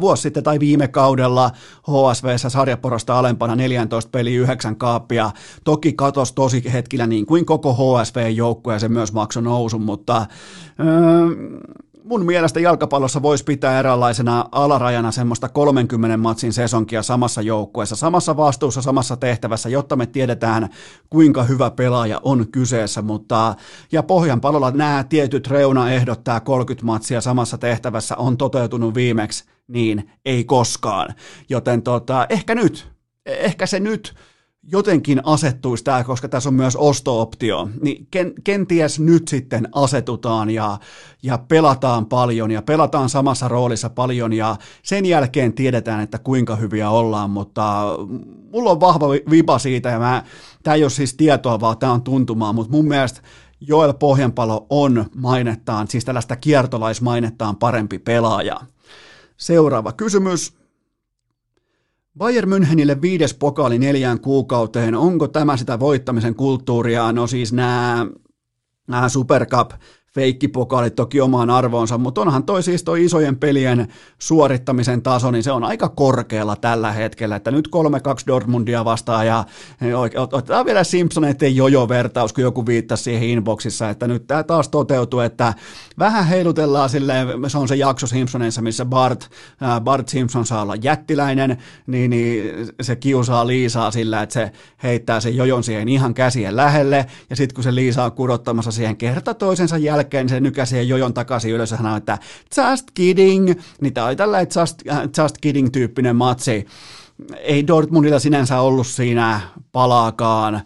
vuosi 0.00 0.22
sitten 0.22 0.42
tai 0.42 0.60
viime 0.60 0.88
kaudella 0.88 1.50
HSVssä 1.82 2.50
sarjaporosta 2.50 3.18
alempana 3.18 3.56
14 3.56 4.10
peli 4.10 4.34
9 4.34 4.76
kaappia. 4.76 5.30
Toki 5.64 5.92
katos 5.92 6.32
tosi 6.32 6.72
hetkillä 6.72 7.06
niin 7.06 7.26
kuin 7.26 7.46
koko 7.46 7.74
HSV-joukkue 7.74 8.72
ja 8.72 8.78
se 8.78 8.88
myös 8.88 9.12
maksoi 9.12 9.42
nousun, 9.42 9.82
mutta 9.82 10.26
mun 12.04 12.26
mielestä 12.26 12.60
jalkapallossa 12.60 13.22
voisi 13.22 13.44
pitää 13.44 13.78
eräänlaisena 13.78 14.44
alarajana 14.52 15.10
semmoista 15.10 15.48
30 15.48 16.16
matsin 16.16 16.52
sesonkia 16.52 17.02
samassa 17.02 17.42
joukkueessa, 17.42 17.96
samassa 17.96 18.36
vastuussa, 18.36 18.82
samassa 18.82 19.16
tehtävässä, 19.16 19.68
jotta 19.68 19.96
me 19.96 20.06
tiedetään, 20.06 20.68
kuinka 21.10 21.42
hyvä 21.42 21.70
pelaaja 21.70 22.20
on 22.24 22.46
kyseessä, 22.52 23.02
mutta 23.02 23.54
ja 23.92 24.02
Pohjanpalolla 24.02 24.70
nämä 24.70 25.04
tietyt 25.08 25.46
reunaehdot, 25.46 26.24
tämä 26.24 26.40
30 26.40 26.86
matsia 26.86 27.20
samassa 27.20 27.58
tehtävässä 27.58 28.16
on 28.16 28.36
toteutunut 28.36 28.94
viimeksi 28.94 29.44
niin 29.68 30.10
ei 30.24 30.44
koskaan. 30.44 31.14
Joten 31.48 31.82
tota, 31.82 32.26
ehkä 32.28 32.54
nyt, 32.54 32.88
ehkä 33.26 33.66
se 33.66 33.80
nyt 33.80 34.14
jotenkin 34.62 35.20
asettuisi 35.24 35.84
tämä, 35.84 36.04
koska 36.04 36.28
tässä 36.28 36.48
on 36.48 36.54
myös 36.54 36.76
osto-optio, 36.76 37.68
niin 37.82 38.06
ken, 38.10 38.32
kenties 38.44 39.00
nyt 39.00 39.28
sitten 39.28 39.68
asetutaan 39.72 40.50
ja, 40.50 40.78
ja 41.22 41.38
pelataan 41.38 42.06
paljon 42.06 42.50
ja 42.50 42.62
pelataan 42.62 43.08
samassa 43.08 43.48
roolissa 43.48 43.90
paljon 43.90 44.32
ja 44.32 44.56
sen 44.82 45.06
jälkeen 45.06 45.52
tiedetään, 45.52 46.00
että 46.00 46.18
kuinka 46.18 46.56
hyviä 46.56 46.90
ollaan, 46.90 47.30
mutta 47.30 47.82
mulla 48.52 48.70
on 48.70 48.80
vahva 48.80 49.08
vipa 49.30 49.58
siitä 49.58 49.88
ja 49.88 49.98
mä, 49.98 50.24
tämä 50.62 50.74
ei 50.74 50.84
ole 50.84 50.90
siis 50.90 51.14
tietoa, 51.14 51.60
vaan 51.60 51.78
tämä 51.78 51.92
on 51.92 52.02
tuntumaa, 52.02 52.52
mutta 52.52 52.72
mun 52.72 52.88
mielestä 52.88 53.20
Joel 53.60 53.94
Pohjanpalo 53.94 54.66
on 54.70 55.04
mainettaan, 55.14 55.88
siis 55.88 56.04
tällaista 56.04 56.36
kiertolaismainettaan 56.36 57.56
parempi 57.56 57.98
pelaaja. 57.98 58.60
Seuraava 59.36 59.92
kysymys. 59.92 60.59
Bayern 62.18 62.48
Münchenille 62.48 63.02
viides 63.02 63.34
pokaali 63.34 63.78
neljään 63.78 64.20
kuukauteen. 64.20 64.94
Onko 64.94 65.28
tämä 65.28 65.56
sitä 65.56 65.78
voittamisen 65.78 66.34
kulttuuria? 66.34 67.12
No 67.12 67.26
siis 67.26 67.52
nämä, 67.52 68.06
nämä 68.88 69.08
Supercup 69.08 69.70
feikkipokaalit 70.14 70.94
toki 70.94 71.20
omaan 71.20 71.50
arvoonsa, 71.50 71.98
mutta 71.98 72.20
onhan 72.20 72.44
toi 72.44 72.62
siis 72.62 72.82
toi 72.82 73.04
isojen 73.04 73.36
pelien 73.36 73.88
suorittamisen 74.18 75.02
taso, 75.02 75.30
niin 75.30 75.42
se 75.42 75.52
on 75.52 75.64
aika 75.64 75.88
korkealla 75.88 76.56
tällä 76.56 76.92
hetkellä, 76.92 77.36
että 77.36 77.50
nyt 77.50 77.68
3-2 77.76 78.26
Dortmundia 78.26 78.84
vastaan 78.84 79.26
ja 79.26 79.44
otetaan 80.16 80.66
vielä 80.66 80.84
Simpsoneiden 80.84 81.56
jojo-vertaus, 81.56 82.32
kun 82.32 82.44
joku 82.44 82.66
viittasi 82.66 83.02
siihen 83.02 83.28
inboxissa, 83.28 83.90
että 83.90 84.08
nyt 84.08 84.26
tämä 84.26 84.42
taas 84.42 84.68
toteutuu, 84.68 85.20
että 85.20 85.54
vähän 85.98 86.26
heilutellaan 86.26 86.90
silleen, 86.90 87.28
se 87.48 87.58
on 87.58 87.68
se 87.68 87.76
jakso 87.76 88.06
Simpsoneissa, 88.06 88.62
missä 88.62 88.84
Bart, 88.84 89.30
Bart 89.80 90.08
Simpson 90.08 90.46
saa 90.46 90.62
olla 90.62 90.74
jättiläinen, 90.74 91.58
niin, 91.86 92.10
niin 92.10 92.52
se 92.82 92.96
kiusaa 92.96 93.46
Liisaa 93.46 93.90
sillä, 93.90 94.22
että 94.22 94.32
se 94.32 94.52
heittää 94.82 95.20
sen 95.20 95.36
jojon 95.36 95.64
siihen 95.64 95.88
ihan 95.88 96.14
käsien 96.14 96.56
lähelle, 96.56 97.06
ja 97.30 97.36
sitten 97.36 97.54
kun 97.54 97.64
se 97.64 97.74
Liisa 97.74 98.04
on 98.04 98.12
kudottamassa 98.12 98.70
siihen 98.70 98.96
kerta 98.96 99.34
toisensa 99.34 99.76
jälkeen, 99.78 99.99
jälkeen 100.00 100.28
se 100.28 100.40
nykäsi 100.40 100.88
jojon 100.88 101.14
takaisin 101.14 101.52
ylös 101.52 101.70
ja 101.70 101.76
sanoi, 101.76 101.98
että 101.98 102.18
just 102.70 102.90
kidding, 102.94 103.52
niin 103.80 103.94
tämä 103.94 104.06
oli 104.06 104.16
tällainen 104.16 104.52
just, 104.60 104.82
äh, 104.88 105.00
just 105.22 105.38
kidding-tyyppinen 105.40 106.16
matsi. 106.16 106.66
Ei 107.36 107.66
Dortmundilla 107.66 108.18
sinänsä 108.18 108.60
ollut 108.60 108.86
siinä 108.86 109.40
palaakaan 109.72 110.60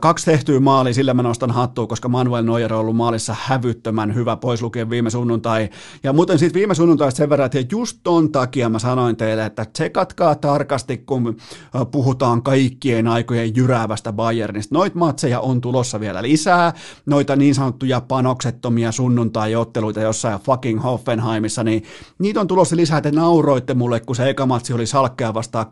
kaksi 0.00 0.24
tehtyä 0.26 0.60
maali, 0.60 0.94
sillä 0.94 1.14
mä 1.14 1.22
nostan 1.22 1.50
hattua, 1.50 1.86
koska 1.86 2.08
Manuel 2.08 2.44
Neuer 2.44 2.74
on 2.74 2.80
ollut 2.80 2.96
maalissa 2.96 3.36
hävyttömän 3.40 4.14
hyvä, 4.14 4.36
pois 4.36 4.62
lukien 4.62 4.90
viime 4.90 5.10
sunnuntai. 5.10 5.68
Ja 6.02 6.12
muuten 6.12 6.38
sitten 6.38 6.60
viime 6.60 6.74
sunnuntaista 6.74 7.18
sen 7.18 7.30
verran, 7.30 7.46
että 7.46 7.58
just 7.74 7.98
ton 8.02 8.32
takia 8.32 8.68
mä 8.68 8.78
sanoin 8.78 9.16
teille, 9.16 9.46
että 9.46 9.64
tsekatkaa 9.64 10.34
tarkasti, 10.34 10.98
kun 10.98 11.36
äh, 11.76 11.82
puhutaan 11.90 12.42
kaikkien 12.42 13.08
aikojen 13.08 13.56
jyräävästä 13.56 14.12
Bayernista. 14.12 14.74
Noit 14.74 14.94
matseja 14.94 15.40
on 15.40 15.60
tulossa 15.60 16.00
vielä 16.00 16.22
lisää, 16.22 16.72
noita 17.06 17.36
niin 17.36 17.54
sanottuja 17.54 18.00
panoksettomia 18.00 18.92
sunnuntai-otteluita 18.92 20.00
jossain 20.00 20.40
fucking 20.40 20.82
Hoffenheimissa, 20.82 21.64
niin 21.64 21.82
niitä 22.18 22.40
on 22.40 22.46
tulossa 22.46 22.76
lisää, 22.76 23.00
te 23.00 23.10
nauroitte 23.10 23.74
mulle, 23.74 24.00
kun 24.00 24.16
se 24.16 24.28
eka 24.28 24.46
matsi 24.46 24.72
oli 24.72 24.86
salkkea 24.86 25.34
vastaan 25.34 25.66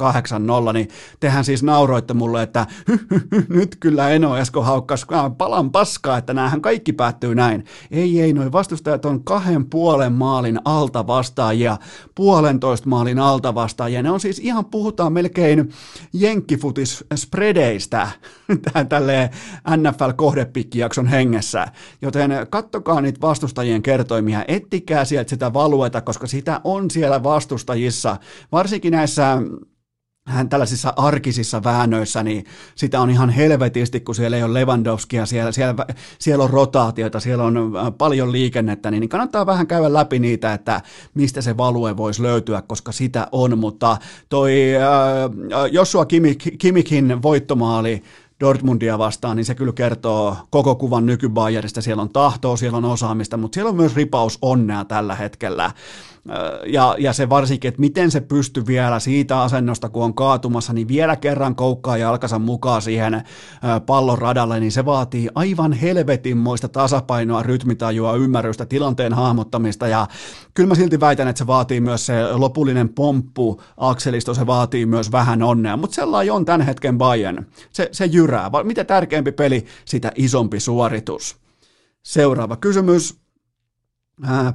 8-0, 0.71 0.73
niin 0.73 0.89
tehän 1.21 1.45
siis 1.45 1.63
nauroitte 1.63 2.15
mulle, 2.15 2.43
että 2.43 2.67
nyt 3.49 3.77
kyllä 3.81 3.94
kyllä 3.95 4.11
Eno 4.11 4.37
Esko 4.37 4.63
haukkas 4.63 5.07
palan 5.39 5.71
paskaa, 5.71 6.19
että 6.19 6.35
näähän 6.35 6.61
kaikki 6.61 6.93
päättyy 6.93 7.35
näin. 7.35 7.65
Ei, 7.91 8.21
ei, 8.21 8.33
noin 8.33 8.53
vastustajat 8.53 9.05
on 9.05 9.25
kahden 9.25 9.67
puolen 9.67 10.13
maalin 10.13 10.61
alta 10.65 11.07
vastaajia, 11.07 11.77
puolentoista 12.15 12.89
maalin 12.89 13.19
alta 13.19 13.55
vastaajia. 13.55 14.03
Ne 14.03 14.11
on 14.11 14.21
siis 14.21 14.39
ihan, 14.39 14.65
puhutaan 14.65 15.13
melkein 15.13 15.73
jenkkifutis 16.13 17.05
spredeistä 17.15 18.09
tälleen 18.89 19.31
NFL-kohdepikkijakson 19.77 21.07
hengessä. 21.07 21.69
Joten 22.03 22.31
kattokaa 22.51 23.01
niitä 23.01 23.21
vastustajien 23.21 23.83
kertoimia, 23.83 24.45
ettikää 24.49 25.05
sieltä 25.05 25.31
sitä 25.31 25.53
valueta, 25.53 26.01
koska 26.01 26.27
sitä 26.27 26.61
on 26.65 26.91
siellä 26.91 27.23
vastustajissa, 27.23 28.17
varsinkin 28.53 28.93
näissä 28.93 29.39
hän 30.27 30.49
tällaisissa 30.49 30.93
arkisissa 30.97 31.65
väännöissä, 31.65 32.23
niin 32.23 32.45
sitä 32.75 33.01
on 33.01 33.11
ihan 33.11 33.31
helvetisti, 33.31 34.01
kun 34.01 34.15
siellä 34.15 34.37
ei 34.37 34.43
ole 34.43 34.55
Lewandowskia, 34.55 35.27
siellä, 35.27 35.53
siellä, 35.53 35.87
siellä 36.19 36.45
on 36.45 36.51
rotaatiota, 36.51 37.21
siellä 37.21 37.45
on 37.45 37.57
äh, 37.57 37.93
paljon 37.99 38.33
liikennettä, 38.33 38.91
niin 38.91 39.09
kannattaa 39.09 39.47
vähän 39.47 39.67
käydä 39.67 39.93
läpi 39.93 40.19
niitä, 40.19 40.55
että 40.55 40.81
mistä 41.15 41.43
se 41.43 41.57
value 41.57 41.97
voisi 41.97 42.23
löytyä, 42.23 42.63
koska 42.63 42.93
sitä 42.93 43.29
on, 43.33 43.59
mutta 43.59 43.97
toi 44.29 44.53
äh, 44.77 45.73
Joshua 45.73 46.07
Kimikin 46.59 47.23
voittomaali, 47.23 48.03
Dortmundia 48.41 48.99
vastaan, 48.99 49.37
niin 49.37 49.45
se 49.45 49.55
kyllä 49.55 49.73
kertoo 49.73 50.37
koko 50.51 50.75
kuvan 50.75 51.07
nykybayerista. 51.07 51.83
Siellä 51.83 52.03
on 52.03 52.13
tahtoa, 52.13 52.57
siellä 52.57 52.79
on 52.79 52.85
osaamista, 52.85 53.37
mutta 53.37 53.55
siellä 53.55 53.69
on 53.69 53.77
myös 53.77 53.97
ripaus 53.97 54.39
onnea 54.43 54.85
tällä 54.85 55.15
hetkellä 55.15 55.71
ja, 56.67 56.97
ja 56.99 57.13
se 57.13 57.29
varsinkin, 57.29 57.69
että 57.69 57.81
miten 57.81 58.11
se 58.11 58.21
pystyy 58.21 58.67
vielä 58.67 59.01
siitä 59.01 59.43
asennosta, 59.43 59.89
kun 59.89 60.05
on 60.05 60.15
kaatumassa, 60.15 60.73
niin 60.73 60.89
vielä 60.89 61.17
kerran 61.17 61.55
koukkaa 61.55 61.97
jalkansa 61.97 62.39
mukaan 62.39 62.83
siihen 62.83 63.23
pallon 63.87 64.19
radalle, 64.19 64.61
niin 64.61 64.73
se 64.73 64.85
vaatii 64.85 65.29
aivan 65.35 65.73
helvetinmoista 65.73 66.69
tasapainoa, 66.69 67.43
rytmitajua, 67.43 68.17
ymmärrystä, 68.17 68.67
tilanteen 68.67 69.13
hahmottamista 69.13 69.89
ja 69.89 70.07
kyllä 70.55 70.69
mä 70.69 70.75
silti 70.75 71.01
väitän, 71.01 71.29
että 71.29 71.39
se 71.39 71.47
vaatii 71.47 71.81
myös 71.81 72.07
se 72.07 72.33
lopullinen 72.33 72.89
pomppu, 72.89 73.63
akselisto, 73.77 74.35
se 74.35 74.47
vaatii 74.47 74.87
myös 74.87 75.13
vähän 75.13 75.43
onnea, 75.43 75.77
mutta 75.77 75.95
sellainen 75.95 76.33
on 76.33 76.45
tämän 76.45 76.61
hetken 76.61 76.99
Bayern. 76.99 77.47
Se, 77.73 77.89
se 77.93 78.05
jyrää. 78.05 78.51
Mitä 78.63 78.85
tärkeämpi 78.85 79.33
peli, 79.33 79.65
sitä 79.85 80.13
isompi 80.15 80.61
suoritus. 80.61 81.37
Seuraava 82.03 82.57
kysymys. 82.57 83.24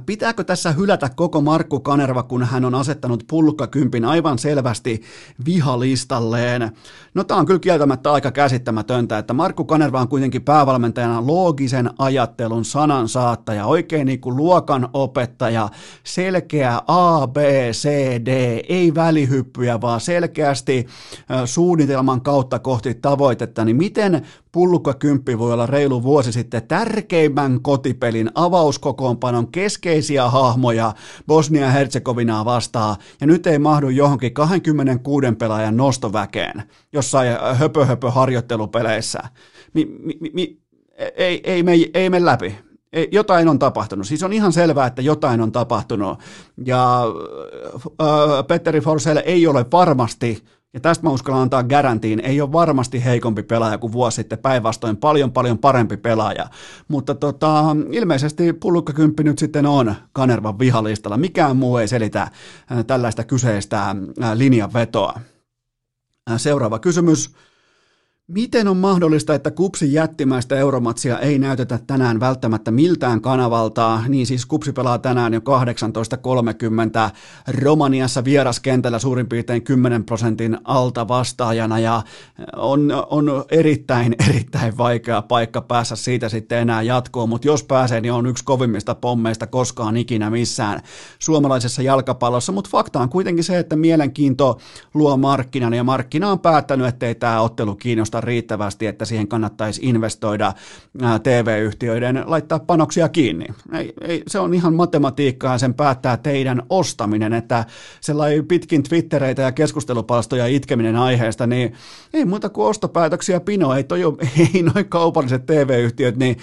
Pitääkö 0.06 0.44
tässä 0.44 0.72
hylätä 0.72 1.10
koko 1.16 1.40
Markku 1.40 1.80
Kanerva, 1.80 2.22
kun 2.22 2.44
hän 2.44 2.64
on 2.64 2.74
asettanut 2.74 3.24
pulkkakympin 3.30 4.04
aivan 4.04 4.38
selvästi 4.38 5.02
vihalistalleen? 5.46 6.70
No 7.14 7.24
tämä 7.24 7.40
on 7.40 7.46
kyllä 7.46 7.60
kieltämättä 7.60 8.12
aika 8.12 8.30
käsittämätöntä, 8.30 9.18
että 9.18 9.32
Markku 9.32 9.64
Kanerva 9.64 10.00
on 10.00 10.08
kuitenkin 10.08 10.42
päävalmentajana 10.42 11.26
loogisen 11.26 11.90
ajattelun 11.98 12.64
sanansaattaja, 12.64 13.66
oikein 13.66 14.06
niin 14.06 14.20
kuin 14.20 14.36
luokan 14.36 14.88
opettaja, 14.92 15.68
selkeä 16.04 16.80
A, 16.86 17.26
B, 17.26 17.36
C, 17.72 17.88
D, 18.24 18.60
ei 18.68 18.94
välihyppyjä, 18.94 19.80
vaan 19.80 20.00
selkeästi 20.00 20.86
suunnitelman 21.44 22.20
kautta 22.20 22.58
kohti 22.58 22.94
tavoitetta, 22.94 23.64
niin 23.64 23.76
miten 23.76 24.26
pulkkakymppi 24.52 25.38
voi 25.38 25.52
olla 25.52 25.66
reilu 25.66 26.02
vuosi 26.02 26.32
sitten 26.32 26.68
tärkeimmän 26.68 27.62
kotipelin 27.62 28.30
avauskokoonpanon 28.34 29.52
keskeisiä 29.52 30.28
hahmoja 30.28 30.94
Bosnia-Herzegovinaa 31.26 32.44
vastaan, 32.44 32.96
ja 33.20 33.26
nyt 33.26 33.46
ei 33.46 33.58
mahdu 33.58 33.88
johonkin 33.88 34.34
26 34.34 35.26
pelaajan 35.38 35.76
nostoväkeen 35.76 36.62
jossain 36.92 37.28
höpö, 37.54 37.84
höpö 37.84 38.10
harjoittelupeleissä. 38.10 39.18
Mi, 39.74 39.84
mi, 39.84 40.30
mi, 40.32 40.58
ei, 41.16 41.40
ei, 41.44 41.62
me, 41.62 41.72
ei 41.94 42.10
me 42.10 42.24
läpi. 42.24 42.58
Ei, 42.92 43.08
jotain 43.12 43.48
on 43.48 43.58
tapahtunut. 43.58 44.06
Siis 44.06 44.22
on 44.22 44.32
ihan 44.32 44.52
selvää, 44.52 44.86
että 44.86 45.02
jotain 45.02 45.40
on 45.40 45.52
tapahtunut. 45.52 46.18
Ja 46.64 47.02
äh, 48.02 48.46
Petteri 48.48 48.80
Forsell 48.80 49.18
ei 49.24 49.46
ole 49.46 49.66
varmasti 49.72 50.44
ja 50.74 50.80
tästä 50.80 51.04
mä 51.04 51.10
uskallan 51.10 51.42
antaa 51.42 51.62
garantiin, 51.62 52.20
ei 52.20 52.40
ole 52.40 52.52
varmasti 52.52 53.04
heikompi 53.04 53.42
pelaaja 53.42 53.78
kuin 53.78 53.92
vuosi 53.92 54.14
sitten, 54.14 54.38
päinvastoin 54.38 54.96
paljon 54.96 55.32
paljon 55.32 55.58
parempi 55.58 55.96
pelaaja. 55.96 56.46
Mutta 56.88 57.14
tota, 57.14 57.76
ilmeisesti 57.90 58.52
pullukkakymppi 58.52 59.24
nyt 59.24 59.38
sitten 59.38 59.66
on 59.66 59.94
Kanervan 60.12 60.58
vihalistalla. 60.58 61.16
Mikään 61.16 61.56
muu 61.56 61.76
ei 61.76 61.88
selitä 61.88 62.22
äh, 62.22 62.30
tällaista 62.86 63.24
kyseistä 63.24 63.88
äh, 63.88 63.96
linjanvetoa. 64.34 65.20
Äh, 66.30 66.38
seuraava 66.40 66.78
kysymys. 66.78 67.34
Miten 68.32 68.68
on 68.68 68.76
mahdollista, 68.76 69.34
että 69.34 69.50
kupsi 69.50 69.92
jättimäistä 69.92 70.56
euromatsia 70.56 71.18
ei 71.18 71.38
näytetä 71.38 71.78
tänään 71.86 72.20
välttämättä 72.20 72.70
miltään 72.70 73.20
kanavalta? 73.20 74.02
Niin 74.08 74.26
siis 74.26 74.46
kupsi 74.46 74.72
pelaa 74.72 74.98
tänään 74.98 75.34
jo 75.34 75.40
18.30 75.40 75.44
Romaniassa 77.60 78.24
vieraskentällä 78.24 78.98
suurin 78.98 79.28
piirtein 79.28 79.62
10 79.62 80.04
prosentin 80.04 80.58
alta 80.64 81.08
vastaajana 81.08 81.78
ja 81.78 82.02
on, 82.56 82.92
on 83.10 83.44
erittäin, 83.50 84.16
erittäin 84.30 84.78
vaikea 84.78 85.22
paikka 85.22 85.60
päässä 85.60 85.96
siitä 85.96 86.28
sitten 86.28 86.58
enää 86.58 86.82
jatkoon, 86.82 87.28
mutta 87.28 87.46
jos 87.46 87.64
pääsee, 87.64 88.00
niin 88.00 88.12
on 88.12 88.26
yksi 88.26 88.44
kovimmista 88.44 88.94
pommeista 88.94 89.46
koskaan 89.46 89.96
ikinä 89.96 90.30
missään 90.30 90.80
suomalaisessa 91.18 91.82
jalkapallossa, 91.82 92.52
mutta 92.52 92.70
fakta 92.70 93.00
on 93.00 93.08
kuitenkin 93.08 93.44
se, 93.44 93.58
että 93.58 93.76
mielenkiinto 93.76 94.58
luo 94.94 95.16
markkinan 95.16 95.74
ja 95.74 95.84
markkina 95.84 96.30
on 96.30 96.38
päättänyt, 96.38 96.86
ettei 96.86 97.14
tämä 97.14 97.40
ottelu 97.40 97.74
kiinnosta 97.74 98.19
riittävästi, 98.20 98.86
että 98.86 99.04
siihen 99.04 99.28
kannattaisi 99.28 99.80
investoida 99.84 100.52
TV-yhtiöiden, 101.22 102.22
laittaa 102.26 102.58
panoksia 102.58 103.08
kiinni. 103.08 103.46
Ei, 103.72 103.92
ei, 104.00 104.22
se 104.26 104.38
on 104.38 104.54
ihan 104.54 104.74
matematiikkaa, 104.74 105.58
sen 105.58 105.74
päättää 105.74 106.16
teidän 106.16 106.62
ostaminen, 106.68 107.32
että 107.32 107.64
sellainen 108.00 108.46
pitkin 108.46 108.82
twittereitä 108.82 109.42
ja 109.42 109.52
keskustelupalstoja 109.52 110.46
itkeminen 110.46 110.96
aiheesta, 110.96 111.46
niin 111.46 111.72
ei 112.14 112.24
muuta 112.24 112.48
kuin 112.48 112.66
ostopäätöksiä 112.66 113.40
pino, 113.40 113.74
ei, 113.74 113.84
toi, 113.84 114.00
ei 114.54 114.62
noin 114.62 114.88
kaupalliset 114.88 115.46
TV-yhtiöt, 115.46 116.16
niin 116.16 116.36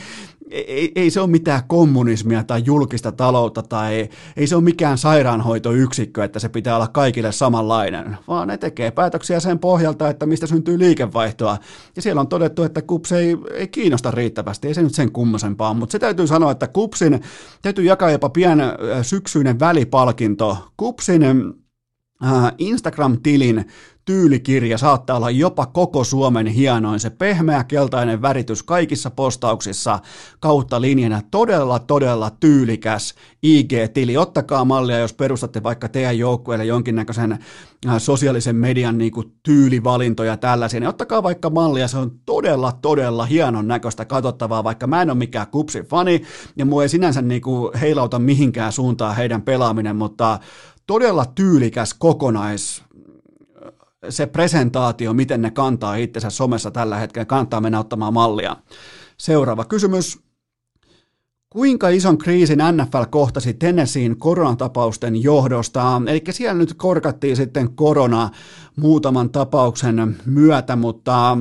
ei, 0.51 0.91
ei 0.95 1.09
se 1.09 1.21
ole 1.21 1.29
mitään 1.29 1.61
kommunismia 1.67 2.43
tai 2.43 2.61
julkista 2.65 3.11
taloutta 3.11 3.61
tai 3.63 3.93
ei, 3.93 4.09
ei 4.37 4.47
se 4.47 4.55
ole 4.55 4.63
mikään 4.63 4.97
sairaanhoitoyksikkö, 4.97 6.23
että 6.23 6.39
se 6.39 6.49
pitää 6.49 6.75
olla 6.75 6.87
kaikille 6.87 7.31
samanlainen, 7.31 8.17
vaan 8.27 8.47
ne 8.47 8.57
tekee 8.57 8.91
päätöksiä 8.91 9.39
sen 9.39 9.59
pohjalta, 9.59 10.09
että 10.09 10.25
mistä 10.25 10.47
syntyy 10.47 10.79
liikevaihtoa. 10.79 11.57
Ja 11.95 12.01
siellä 12.01 12.21
on 12.21 12.27
todettu, 12.27 12.63
että 12.63 12.81
KUPS 12.81 13.11
ei, 13.11 13.37
ei 13.53 13.67
kiinnosta 13.67 14.11
riittävästi, 14.11 14.67
ei 14.67 14.73
se 14.73 14.81
nyt 14.81 14.95
sen 14.95 15.11
kummosempaa, 15.11 15.73
mutta 15.73 15.91
se 15.91 15.99
täytyy 15.99 16.27
sanoa, 16.27 16.51
että 16.51 16.67
KUPSin 16.67 17.21
täytyy 17.61 17.85
jakaa 17.85 18.11
jopa 18.11 18.29
pien 18.29 18.59
syksyinen 19.01 19.59
välipalkinto. 19.59 20.57
KUPSin 20.77 21.21
Instagram-tilin 22.57 23.65
tyylikirja 24.07 24.77
saattaa 24.77 25.17
olla 25.17 25.29
jopa 25.29 25.65
koko 25.65 26.03
Suomen 26.03 26.47
hienoin. 26.47 26.99
Se 26.99 27.09
pehmeä 27.09 27.63
keltainen 27.63 28.21
väritys 28.21 28.63
kaikissa 28.63 29.11
postauksissa 29.11 29.99
kautta 30.39 30.81
linjana. 30.81 31.21
Todella, 31.31 31.79
todella 31.79 32.29
tyylikäs 32.29 33.15
IG-tili. 33.43 34.17
Ottakaa 34.17 34.65
mallia, 34.65 34.99
jos 34.99 35.13
perustatte 35.13 35.63
vaikka 35.63 35.89
teidän 35.89 36.17
joukkueelle 36.17 36.65
jonkinnäköisen 36.65 37.31
äh, 37.31 37.97
sosiaalisen 37.97 38.55
median 38.55 38.97
niin 38.97 39.11
kuin 39.11 39.33
tyylivalintoja 39.43 40.37
tällaisia. 40.37 40.79
Niin 40.79 40.89
ottakaa 40.89 41.23
vaikka 41.23 41.49
mallia, 41.49 41.87
se 41.87 41.97
on 41.97 42.11
todella, 42.25 42.71
todella 42.71 43.25
hienon 43.25 43.67
näköistä 43.67 44.05
katsottavaa, 44.05 44.63
vaikka 44.63 44.87
mä 44.87 45.01
en 45.01 45.09
ole 45.09 45.17
mikään 45.17 45.47
kupsi 45.47 45.81
fani 45.81 46.21
ja 46.57 46.65
mua 46.65 46.83
ei 46.83 46.89
sinänsä 46.89 47.21
niin 47.21 47.41
kuin 47.41 47.77
heilauta 47.79 48.19
mihinkään 48.19 48.71
suuntaan 48.71 49.15
heidän 49.15 49.41
pelaaminen, 49.41 49.95
mutta 49.95 50.39
todella 50.87 51.25
tyylikäs 51.25 51.93
kokonais 51.93 52.87
se 54.09 54.25
presentaatio, 54.25 55.13
miten 55.13 55.41
ne 55.41 55.51
kantaa 55.51 55.95
itsensä 55.95 56.29
somessa 56.29 56.71
tällä 56.71 56.97
hetkellä, 56.97 57.25
kannattaa 57.25 57.61
mennä 57.61 57.79
ottamaan 57.79 58.13
mallia. 58.13 58.55
Seuraava 59.17 59.65
kysymys. 59.65 60.19
Kuinka 61.49 61.89
ison 61.89 62.17
kriisin 62.17 62.59
NFL 62.71 63.03
kohtasi 63.09 63.53
Tennesseein 63.53 64.19
koronatapausten 64.19 65.23
johdosta? 65.23 66.01
Eli 66.07 66.21
siellä 66.29 66.53
nyt 66.53 66.73
korkattiin 66.73 67.35
sitten 67.35 67.75
korona 67.75 68.29
muutaman 68.75 69.29
tapauksen 69.29 70.17
myötä, 70.25 70.75
mutta 70.75 71.37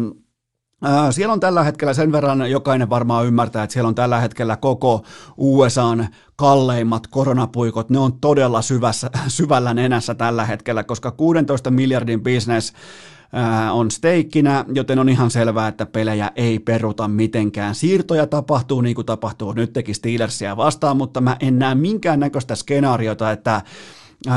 siellä 1.11 1.33
on 1.33 1.41
tällä 1.41 1.63
hetkellä 1.65 1.95
sen 1.95 2.13
verran, 2.13 2.51
jokainen 2.51 2.91
varmaan 2.91 3.27
ymmärtää, 3.27 3.63
että 3.65 3.73
siellä 3.73 3.89
on 3.89 3.95
tällä 3.95 4.21
hetkellä 4.21 4.57
koko 4.57 5.05
USAn 5.37 6.09
kalleimmat 6.37 7.07
koronapuikot. 7.07 7.91
Ne 7.91 7.99
on 7.99 8.21
todella 8.21 8.63
syvässä, 8.63 9.11
syvällä 9.29 9.75
nenässä 9.75 10.15
tällä 10.15 10.45
hetkellä, 10.45 10.85
koska 10.85 11.11
16 11.11 11.71
miljardin 11.71 12.23
business 12.23 12.73
on 13.73 13.91
steikkinä, 13.91 14.65
joten 14.75 14.99
on 14.99 15.09
ihan 15.09 15.31
selvää, 15.31 15.69
että 15.69 15.87
pelejä 15.87 16.31
ei 16.37 16.59
peruta 16.59 17.09
mitenkään. 17.09 17.75
Siirtoja 17.75 18.27
tapahtuu 18.27 18.81
niin 18.81 18.95
kuin 18.95 19.07
tapahtuu 19.07 19.53
nyt 19.53 19.73
teki 19.73 19.95
Steelersia 19.95 20.57
vastaan, 20.57 20.97
mutta 20.97 21.21
mä 21.21 21.37
en 21.41 21.59
näe 21.59 21.75
minkäännäköistä 21.75 22.55
skenaariota, 22.55 23.31
että 23.31 23.63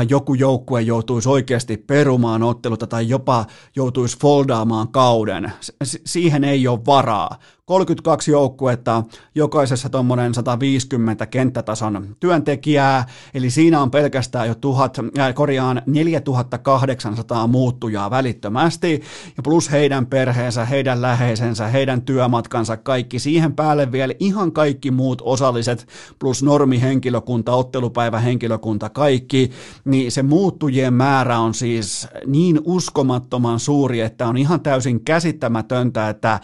joku 0.08 0.34
joukkue 0.34 0.82
joutuisi 0.82 1.28
oikeasti 1.28 1.76
perumaan 1.76 2.42
otteluta 2.42 2.86
tai 2.86 3.08
jopa 3.08 3.46
joutuisi 3.76 4.18
foldaamaan 4.18 4.88
kauden. 4.88 5.52
Siihen 5.84 6.44
ei 6.44 6.68
ole 6.68 6.80
varaa, 6.86 7.38
32 7.70 8.30
joukkuetta, 8.30 9.04
jokaisessa 9.34 9.88
tuommoinen 9.88 10.34
150 10.34 11.26
kenttätason 11.26 12.16
työntekijää, 12.20 13.06
eli 13.34 13.50
siinä 13.50 13.80
on 13.82 13.90
pelkästään 13.90 14.48
jo 14.48 14.54
tuhat, 14.54 14.98
äh, 15.18 15.34
korjaan 15.34 15.82
4800 15.86 17.46
muuttujaa 17.46 18.10
välittömästi, 18.10 19.02
ja 19.36 19.42
plus 19.42 19.70
heidän 19.70 20.06
perheensä, 20.06 20.64
heidän 20.64 21.02
läheisensä, 21.02 21.66
heidän 21.66 22.02
työmatkansa, 22.02 22.76
kaikki 22.76 23.18
siihen 23.18 23.52
päälle 23.52 23.92
vielä 23.92 24.14
ihan 24.20 24.52
kaikki 24.52 24.90
muut 24.90 25.22
osalliset, 25.24 25.86
plus 26.18 26.42
normihenkilökunta, 26.42 27.52
ottelupäivähenkilökunta, 27.52 28.88
kaikki, 28.88 29.50
niin 29.84 30.12
se 30.12 30.22
muuttujien 30.22 30.94
määrä 30.94 31.38
on 31.38 31.54
siis 31.54 32.08
niin 32.26 32.60
uskomattoman 32.64 33.60
suuri, 33.60 34.00
että 34.00 34.28
on 34.28 34.36
ihan 34.36 34.60
täysin 34.60 35.04
käsittämätöntä, 35.04 36.08
että 36.08 36.40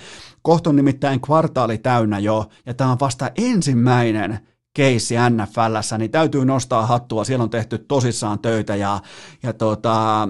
kohta 0.46 0.70
on 0.70 0.76
nimittäin 0.76 1.20
kvartaali 1.20 1.78
täynnä 1.78 2.18
jo, 2.18 2.48
ja 2.66 2.74
tämä 2.74 2.90
on 2.90 3.00
vasta 3.00 3.30
ensimmäinen 3.36 4.38
keissi 4.74 5.14
NFLssä, 5.30 5.98
niin 5.98 6.10
täytyy 6.10 6.44
nostaa 6.44 6.86
hattua, 6.86 7.24
siellä 7.24 7.42
on 7.42 7.50
tehty 7.50 7.78
tosissaan 7.78 8.38
töitä, 8.38 8.76
ja, 8.76 9.00
ja 9.42 9.52
tota, 9.52 10.28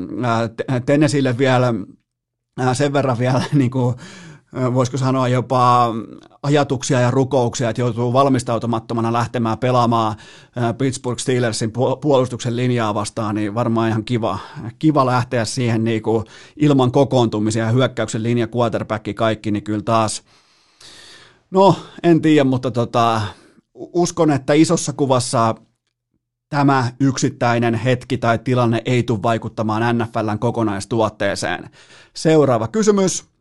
Tennesille 0.86 1.38
vielä 1.38 1.74
sen 2.72 2.92
verran 2.92 3.18
vielä 3.18 3.42
niin 3.52 3.70
kuin, 3.70 3.94
voisiko 4.74 4.96
sanoa 4.96 5.28
jopa 5.28 5.94
ajatuksia 6.42 7.00
ja 7.00 7.10
rukouksia, 7.10 7.70
että 7.70 7.82
joutuu 7.82 8.12
valmistautumattomana 8.12 9.12
lähtemään 9.12 9.58
pelaamaan 9.58 10.16
Pittsburgh 10.78 11.20
Steelersin 11.20 11.72
puolustuksen 12.00 12.56
linjaa 12.56 12.94
vastaan, 12.94 13.34
niin 13.34 13.54
varmaan 13.54 13.88
ihan 13.88 14.04
kiva, 14.04 14.38
kiva 14.78 15.06
lähteä 15.06 15.44
siihen 15.44 15.84
niin 15.84 16.02
kuin 16.02 16.24
ilman 16.56 16.92
kokoontumisia 16.92 17.64
ja 17.64 17.70
hyökkäyksen 17.70 18.22
linja, 18.22 18.48
quarterback, 18.56 19.06
kaikki, 19.14 19.50
niin 19.50 19.64
kyllä 19.64 19.82
taas, 19.82 20.22
no 21.50 21.76
en 22.02 22.22
tiedä, 22.22 22.44
mutta 22.44 22.70
tota, 22.70 23.20
uskon, 23.74 24.30
että 24.30 24.52
isossa 24.52 24.92
kuvassa 24.92 25.54
tämä 26.48 26.92
yksittäinen 27.00 27.74
hetki 27.74 28.18
tai 28.18 28.38
tilanne 28.38 28.82
ei 28.84 29.02
tule 29.02 29.22
vaikuttamaan 29.22 29.98
NFLn 29.98 30.38
kokonaistuotteeseen. 30.38 31.70
Seuraava 32.14 32.68
kysymys. 32.68 33.35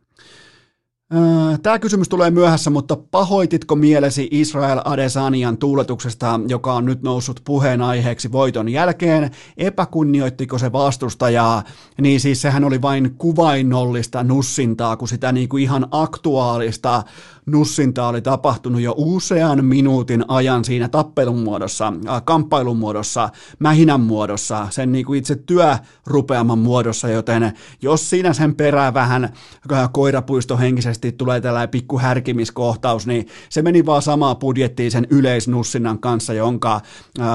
Tämä 1.62 1.78
kysymys 1.78 2.08
tulee 2.08 2.30
myöhässä, 2.30 2.70
mutta 2.70 2.96
pahoititko 2.96 3.76
mielesi 3.76 4.28
Israel 4.30 4.80
Adesanian 4.84 5.58
tuuletuksesta, 5.58 6.40
joka 6.48 6.74
on 6.74 6.84
nyt 6.84 7.02
noussut 7.02 7.40
puheenaiheeksi 7.44 8.32
voiton 8.32 8.68
jälkeen? 8.68 9.30
Epäkunnioittiko 9.56 10.58
se 10.58 10.72
vastustajaa? 10.72 11.62
Niin 12.00 12.20
siis 12.20 12.42
sehän 12.42 12.64
oli 12.64 12.82
vain 12.82 13.14
kuvainnollista 13.18 14.24
nussintaa, 14.24 14.96
kun 14.96 15.08
sitä 15.08 15.32
niin 15.32 15.48
kuin 15.48 15.62
ihan 15.62 15.86
aktuaalista 15.90 17.02
nussinta 17.46 18.08
oli 18.08 18.22
tapahtunut 18.22 18.80
jo 18.80 18.94
usean 18.96 19.64
minuutin 19.64 20.24
ajan 20.28 20.64
siinä 20.64 20.88
tappelun 20.88 21.38
muodossa, 21.38 21.92
kamppailun 22.24 22.76
muodossa, 22.76 23.28
mähinän 23.58 24.00
muodossa, 24.00 24.66
sen 24.70 24.92
niin 24.92 25.04
kuin 25.06 25.18
itse 25.18 25.36
työrupeaman 25.36 26.58
muodossa, 26.58 27.08
joten 27.08 27.52
jos 27.82 28.10
siinä 28.10 28.32
sen 28.32 28.54
perää 28.54 28.94
vähän 28.94 29.24
äh, 29.72 29.88
koirapuistohenkisesti 29.92 31.12
tulee 31.12 31.40
tällainen 31.40 31.68
pikku 31.68 31.98
härkimiskohtaus, 31.98 33.06
niin 33.06 33.26
se 33.48 33.62
meni 33.62 33.86
vaan 33.86 34.02
samaa 34.02 34.34
budjettiin 34.34 34.90
sen 34.90 35.06
yleisnussinnan 35.10 35.98
kanssa, 35.98 36.32
jonka 36.32 36.80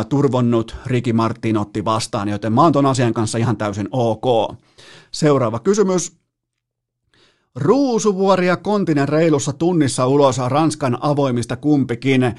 turvonnut 0.09 0.75
Riki 0.85 1.13
Martin 1.13 1.57
otti 1.57 1.85
vastaan, 1.85 2.29
joten 2.29 2.53
mä 2.53 2.61
oon 2.61 2.71
ton 2.71 2.85
asian 2.85 3.13
kanssa 3.13 3.37
ihan 3.37 3.57
täysin 3.57 3.87
ok. 3.91 4.55
Seuraava 5.11 5.59
kysymys. 5.59 6.20
Ruusuvuori 7.55 8.47
ja 8.47 8.57
Kontinen 8.57 9.09
reilussa 9.09 9.53
tunnissa 9.53 10.07
ulos 10.07 10.37
Ranskan 10.47 10.97
avoimista 11.01 11.55
kumpikin. 11.55 12.23
Äh, 12.23 12.35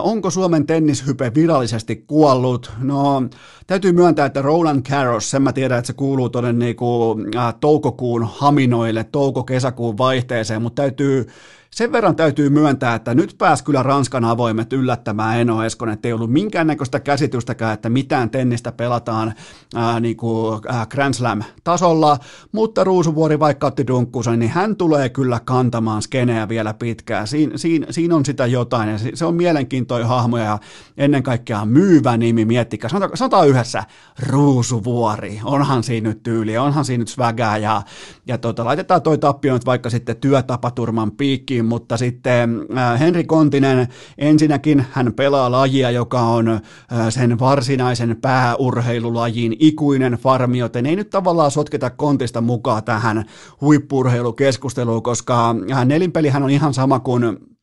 onko 0.00 0.30
Suomen 0.30 0.66
tennishype 0.66 1.32
virallisesti 1.34 1.96
kuollut? 1.96 2.72
No, 2.82 3.22
täytyy 3.66 3.92
myöntää, 3.92 4.26
että 4.26 4.42
Roland 4.42 4.86
Garros, 4.90 5.30
sen 5.30 5.42
mä 5.42 5.52
tiedän, 5.52 5.78
että 5.78 5.86
se 5.86 5.92
kuuluu 5.92 6.28
tuonne 6.28 6.52
niinku, 6.52 7.16
äh, 7.36 7.54
toukokuun 7.60 8.28
haminoille, 8.32 9.04
touko-kesäkuun 9.04 9.98
vaihteeseen, 9.98 10.62
mutta 10.62 10.82
täytyy 10.82 11.26
sen 11.70 11.92
verran 11.92 12.16
täytyy 12.16 12.50
myöntää, 12.50 12.94
että 12.94 13.14
nyt 13.14 13.34
pääsi 13.38 13.64
kyllä 13.64 13.82
Ranskan 13.82 14.24
avoimet 14.24 14.72
yllättämään 14.72 15.40
Eno 15.40 15.64
Eskonen, 15.64 15.92
että 15.92 16.08
ei 16.08 16.12
ollut 16.12 16.32
minkäännäköistä 16.32 17.00
käsitystäkään, 17.00 17.74
että 17.74 17.88
mitään 17.88 18.30
tennistä 18.30 18.72
pelataan 18.72 19.34
ää, 19.74 20.00
niin 20.00 20.16
kuin, 20.16 20.60
ää, 20.68 20.86
Grand 20.86 21.14
Slam-tasolla, 21.14 22.18
mutta 22.52 22.84
Ruusuvuori 22.84 23.38
vaikka 23.38 23.66
otti 23.66 23.86
dunkkuunsa, 23.86 24.36
niin 24.36 24.50
hän 24.50 24.76
tulee 24.76 25.08
kyllä 25.08 25.40
kantamaan 25.44 26.02
skeneä 26.02 26.48
vielä 26.48 26.74
pitkään. 26.74 27.26
Siin, 27.26 27.52
siin, 27.56 27.86
siinä 27.90 28.16
on 28.16 28.24
sitä 28.24 28.46
jotain, 28.46 28.88
ja 28.88 28.98
se 29.14 29.24
on 29.24 29.34
mielenkiintoinen 29.34 30.08
hahmo 30.08 30.38
ja 30.38 30.58
ennen 30.96 31.22
kaikkea 31.22 31.64
myyvä 31.64 32.16
nimi, 32.16 32.44
miettikää, 32.44 32.90
sanotaan, 32.90 33.16
sanotaan 33.16 33.48
yhdessä, 33.48 33.84
Ruusuvuori, 34.26 35.40
onhan 35.44 35.82
siinä 35.82 36.08
nyt 36.08 36.22
tyyli, 36.22 36.58
onhan 36.58 36.84
siinä 36.84 37.02
nyt 37.02 37.08
svägää, 37.08 37.56
ja, 37.56 37.82
ja 38.26 38.38
tota, 38.38 38.64
laitetaan 38.64 39.02
toi 39.02 39.18
tappio 39.18 39.54
nyt 39.54 39.66
vaikka 39.66 39.90
sitten 39.90 40.16
työtapaturman 40.16 41.10
piikkiin, 41.56 41.64
mutta 41.64 41.96
sitten 41.96 42.66
äh, 42.76 43.00
Henri 43.00 43.24
Kontinen, 43.24 43.88
ensinnäkin 44.18 44.84
hän 44.92 45.12
pelaa 45.12 45.50
lajia, 45.50 45.90
joka 45.90 46.20
on 46.20 46.48
äh, 46.48 46.60
sen 47.08 47.38
varsinaisen 47.38 48.16
pääurheilulajin 48.20 49.56
ikuinen 49.58 50.12
farmi, 50.12 50.58
joten 50.58 50.86
ei 50.86 50.96
nyt 50.96 51.10
tavallaan 51.10 51.50
sotketa 51.50 51.90
Kontista 51.90 52.40
mukaan 52.40 52.84
tähän 52.84 53.24
huippurheilukeskusteluun, 53.60 55.02
koska 55.02 55.54
äh, 55.70 55.84
nelinpelihän 55.86 56.42
on 56.42 56.50
ihan 56.50 56.74
sama 56.74 57.00
kuin 57.00 57.55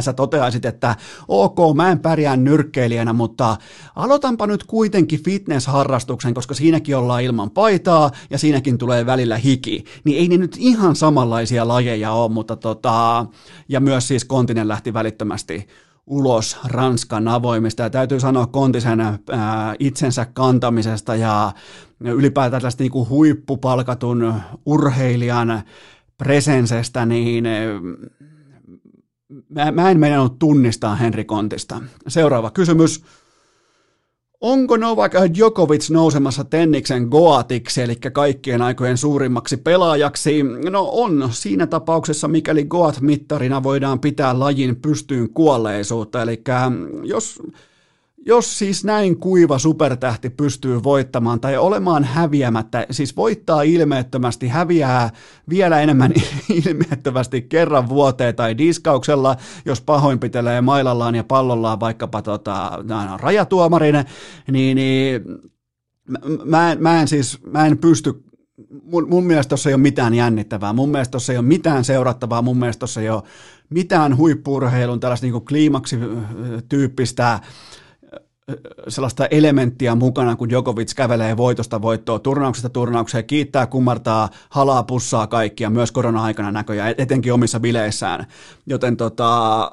sä 0.00 0.12
toteaisit, 0.12 0.64
että 0.64 0.96
ok, 1.28 1.76
mä 1.76 1.90
en 1.90 1.98
pärjää 1.98 2.36
nyrkkeilijänä, 2.36 3.12
mutta 3.12 3.56
aloitanpa 3.96 4.46
nyt 4.46 4.64
kuitenkin 4.64 5.22
fitness-harrastuksen, 5.22 6.34
koska 6.34 6.54
siinäkin 6.54 6.96
ollaan 6.96 7.22
ilman 7.22 7.50
paitaa 7.50 8.10
ja 8.30 8.38
siinäkin 8.38 8.78
tulee 8.78 9.06
välillä 9.06 9.36
hiki. 9.36 9.84
Niin 10.04 10.18
ei 10.18 10.28
ne 10.28 10.36
nyt 10.36 10.56
ihan 10.58 10.96
samanlaisia 10.96 11.68
lajeja 11.68 12.12
ole, 12.12 12.32
mutta 12.32 12.56
tota, 12.56 13.26
ja 13.68 13.80
myös 13.80 14.08
siis 14.08 14.24
Kontinen 14.24 14.68
lähti 14.68 14.94
välittömästi 14.94 15.68
ulos 16.06 16.56
Ranskan 16.64 17.28
avoimista. 17.28 17.82
Ja 17.82 17.90
täytyy 17.90 18.20
sanoa 18.20 18.46
Kontisen 18.46 19.00
ää, 19.00 19.18
itsensä 19.78 20.26
kantamisesta 20.32 21.16
ja 21.16 21.52
ylipäätään 22.00 22.62
tästä 22.62 22.82
niin 22.82 22.92
kuin 22.92 23.08
huippupalkatun 23.08 24.34
urheilijan 24.66 25.62
presensestä, 26.18 27.06
niin 27.06 27.44
mä, 29.48 29.72
mä 29.72 29.90
en 29.90 30.00
meinannut 30.00 30.38
tunnistaa 30.38 30.96
Henri 30.96 31.24
Kontista. 31.24 31.80
Seuraava 32.08 32.50
kysymys. 32.50 33.04
Onko 34.40 34.76
Novak 34.76 35.12
Djokovic 35.34 35.90
nousemassa 35.90 36.44
Tenniksen 36.44 37.04
Goatiksi, 37.04 37.82
eli 37.82 37.96
kaikkien 37.96 38.62
aikojen 38.62 38.96
suurimmaksi 38.96 39.56
pelaajaksi? 39.56 40.42
No 40.70 40.88
on 40.92 41.28
siinä 41.30 41.66
tapauksessa, 41.66 42.28
mikäli 42.28 42.64
Goat-mittarina 42.64 43.62
voidaan 43.62 44.00
pitää 44.00 44.38
lajin 44.38 44.76
pystyyn 44.76 45.30
kuolleisuutta, 45.30 46.22
eli 46.22 46.42
jos 47.02 47.42
jos 48.26 48.58
siis 48.58 48.84
näin 48.84 49.18
kuiva 49.18 49.58
supertähti 49.58 50.30
pystyy 50.30 50.82
voittamaan 50.82 51.40
tai 51.40 51.56
olemaan 51.56 52.04
häviämättä, 52.04 52.86
siis 52.90 53.16
voittaa 53.16 53.62
ilmeettömästi, 53.62 54.48
häviää 54.48 55.10
vielä 55.48 55.80
enemmän 55.80 56.12
ilmeettömästi 56.64 57.42
kerran 57.42 57.88
vuoteen 57.88 58.36
tai 58.36 58.58
diskauksella, 58.58 59.36
jos 59.64 59.80
pahoinpitelee 59.80 60.60
mailallaan 60.60 61.14
ja 61.14 61.24
pallollaan 61.24 61.80
vaikkapa 61.80 62.22
tota, 62.22 62.78
no, 62.82 63.16
rajatuomarin, 63.16 64.04
niin, 64.52 64.76
niin 64.76 65.24
mä, 66.44 66.72
en, 66.72 66.82
mä, 66.82 67.00
en 67.00 67.08
siis, 67.08 67.38
mä 67.46 67.66
en 67.66 67.78
pysty 67.78 68.24
mun, 68.82 69.08
mun 69.08 69.24
mielestä 69.24 69.48
tuossa 69.48 69.68
ei 69.68 69.74
ole 69.74 69.82
mitään 69.82 70.14
jännittävää, 70.14 70.72
mun 70.72 70.88
mielestä 70.88 71.10
tuossa 71.10 71.32
ei 71.32 71.38
ole 71.38 71.46
mitään 71.46 71.84
seurattavaa, 71.84 72.42
mun 72.42 72.58
mielestä 72.58 72.78
tuossa 72.78 73.00
ei 73.00 73.10
ole 73.10 73.22
mitään 73.70 74.16
huippuurheilun 74.16 75.00
tällaista 75.00 75.26
niin 75.26 75.44
kliimaksi-tyyppistä 75.44 77.40
sellaista 78.88 79.26
elementtiä 79.26 79.94
mukana, 79.94 80.36
kun 80.36 80.48
Djokovic 80.48 80.94
kävelee 80.94 81.36
voitosta 81.36 81.82
voittoa 81.82 82.18
turnauksesta 82.18 82.68
turnaukseen, 82.68 83.24
kiittää, 83.24 83.66
kummartaa, 83.66 84.28
halaa, 84.50 84.82
pussaa 84.82 85.26
kaikkia, 85.26 85.70
myös 85.70 85.92
korona-aikana 85.92 86.52
näköjään, 86.52 86.94
etenkin 86.98 87.32
omissa 87.32 87.60
bileissään. 87.60 88.26
Joten 88.66 88.96
tota, 88.96 89.72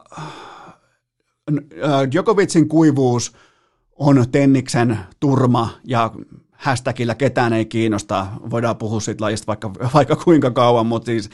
Djokovicin 2.11 2.69
kuivuus 2.69 3.33
on 3.95 4.25
Tenniksen 4.31 4.99
turma 5.19 5.69
ja 5.83 6.11
hashtagillä 6.51 7.15
ketään 7.15 7.53
ei 7.53 7.65
kiinnosta. 7.65 8.27
Voidaan 8.49 8.77
puhua 8.77 8.99
siitä 8.99 9.23
lajista 9.23 9.47
vaikka, 9.47 9.71
vaikka 9.93 10.15
kuinka 10.15 10.51
kauan, 10.51 10.85
mutta 10.85 11.05
siis 11.05 11.29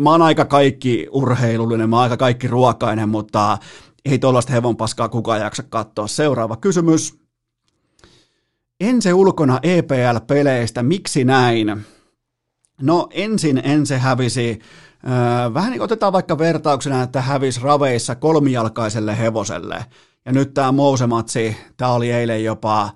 mä 0.00 0.10
oon 0.10 0.22
aika 0.22 0.44
kaikki 0.44 1.06
urheilullinen, 1.10 1.90
mä 1.90 1.96
oon 1.96 2.02
aika 2.02 2.16
kaikki 2.16 2.48
ruokainen, 2.48 3.08
mutta 3.08 3.58
ei 4.04 4.18
tuollaista 4.18 4.52
hevonpaskaa 4.52 5.08
kukaan 5.08 5.40
jaksa 5.40 5.62
katsoa. 5.62 6.06
Seuraava 6.06 6.56
kysymys. 6.56 7.18
Ense 8.80 9.14
ulkona 9.14 9.60
EPL-peleistä, 9.62 10.82
miksi 10.82 11.24
näin? 11.24 11.84
No 12.80 13.08
ensin 13.10 13.60
Ense 13.64 13.98
hävisi 13.98 14.60
Vähän 15.54 15.70
niin 15.70 15.82
otetaan 15.82 16.12
vaikka 16.12 16.38
vertauksena, 16.38 17.02
että 17.02 17.20
hävisi 17.20 17.60
raveissa 17.60 18.14
kolmijalkaiselle 18.14 19.18
hevoselle. 19.18 19.84
Ja 20.24 20.32
nyt 20.32 20.54
tämä 20.54 20.72
Mousematsi, 20.72 21.56
tämä 21.76 21.92
oli 21.92 22.12
eilen 22.12 22.44
jopa 22.44 22.90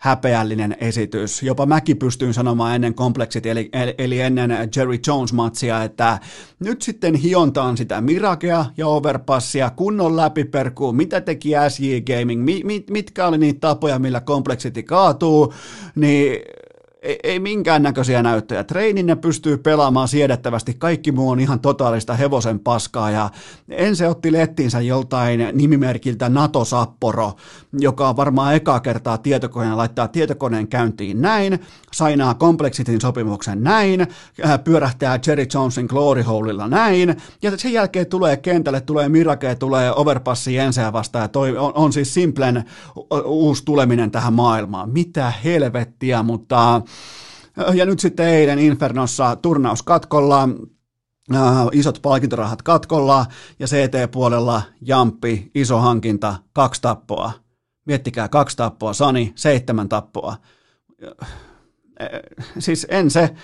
häpeällinen 0.00 0.76
esitys. 0.80 1.42
Jopa 1.42 1.66
mäkin 1.66 1.96
pystyin 1.96 2.34
sanomaan 2.34 2.74
ennen 2.74 2.94
kompleksit, 2.94 3.46
eli, 3.46 3.70
eli 3.98 4.20
ennen 4.20 4.50
Jerry 4.76 4.98
Jones-matsia, 5.06 5.84
että 5.84 6.18
nyt 6.60 6.82
sitten 6.82 7.14
hiontaan 7.14 7.76
sitä 7.76 8.00
Mirakea 8.00 8.64
ja 8.76 8.86
Overpassia, 8.86 9.70
kunnon 9.70 10.16
läpiperkuu, 10.16 10.92
mitä 10.92 11.20
teki 11.20 11.50
SJ 11.68 12.00
Gaming, 12.00 12.44
mi, 12.44 12.60
mit, 12.64 12.90
mitkä 12.90 13.26
oli 13.26 13.38
niitä 13.38 13.60
tapoja, 13.60 13.98
millä 13.98 14.20
kompleksiti 14.20 14.82
kaatuu, 14.82 15.54
niin 15.94 16.38
ei, 17.02 17.18
ei 17.22 17.40
minkäännäköisiä 17.40 18.22
näyttöjä. 18.22 18.64
Treinin 18.64 19.06
ne 19.06 19.16
pystyy 19.16 19.56
pelaamaan 19.56 20.08
siedettävästi, 20.08 20.74
kaikki 20.74 21.12
muu 21.12 21.30
on 21.30 21.40
ihan 21.40 21.60
totaalista 21.60 22.14
hevosen 22.14 22.58
paskaa 22.58 23.10
ja 23.10 23.30
ensin 23.68 24.08
otti 24.08 24.32
lettinsä 24.32 24.80
joltain 24.80 25.40
nimimerkiltä 25.52 26.28
NATO 26.28 26.64
Sapporo, 26.64 27.32
joka 27.72 28.08
on 28.08 28.16
varmaan 28.16 28.54
ekaa 28.54 28.80
kertaa 28.80 29.18
tietokoneen 29.18 29.76
laittaa 29.76 30.08
tietokoneen 30.08 30.68
käyntiin 30.68 31.20
näin, 31.22 31.58
sainaa 31.92 32.34
Complexitin 32.34 33.00
sopimuksen 33.00 33.62
näin, 33.62 34.00
äh, 34.44 34.64
pyörähtää 34.64 35.18
Jerry 35.26 35.46
Jonesin 35.54 35.86
Glory 35.86 36.22
Holeilla 36.22 36.68
näin, 36.68 37.16
ja 37.42 37.56
sen 37.56 37.72
jälkeen 37.72 38.06
tulee 38.06 38.36
kentälle, 38.36 38.80
tulee 38.80 39.08
Mirake, 39.08 39.54
tulee 39.54 39.92
Overpassi 39.92 40.58
ensin 40.58 40.92
vastaan, 40.92 41.22
ja 41.24 41.28
toi 41.28 41.56
on, 41.56 41.72
on 41.74 41.92
siis 41.92 42.14
Simplen 42.14 42.64
uusi 43.24 43.64
tuleminen 43.64 44.10
tähän 44.10 44.32
maailmaan. 44.32 44.90
Mitä 44.90 45.32
helvettiä, 45.44 46.22
mutta 46.22 46.82
ja 47.74 47.86
nyt 47.86 48.00
sitten 48.00 48.26
eilen 48.26 48.58
Infernossa 48.58 49.36
turnaus 49.36 49.82
katkolla, 49.82 50.48
isot 51.72 51.98
palkintorahat 52.02 52.62
katkolla 52.62 53.26
ja 53.58 53.66
CT-puolella 53.66 54.62
Jamppi, 54.80 55.50
iso 55.54 55.78
hankinta, 55.78 56.34
kaksi 56.52 56.82
tappoa. 56.82 57.32
Miettikää, 57.86 58.28
kaksi 58.28 58.56
tappoa, 58.56 58.92
Sani, 58.92 59.32
seitsemän 59.34 59.88
tappoa. 59.88 60.36
Siis 62.58 62.86
en 62.90 63.10
se 63.10 63.34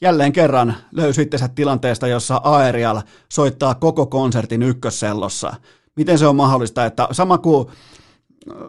jälleen 0.00 0.32
kerran 0.32 0.76
löysi 0.92 1.22
itsensä 1.22 1.48
tilanteesta, 1.48 2.06
jossa 2.06 2.40
Aerial 2.44 3.02
soittaa 3.32 3.74
koko 3.74 4.06
konsertin 4.06 4.62
ykkössellossa. 4.62 5.54
Miten 5.96 6.18
se 6.18 6.26
on 6.26 6.36
mahdollista, 6.36 6.84
että 6.84 7.08
sama 7.12 7.38
kuin 7.38 7.68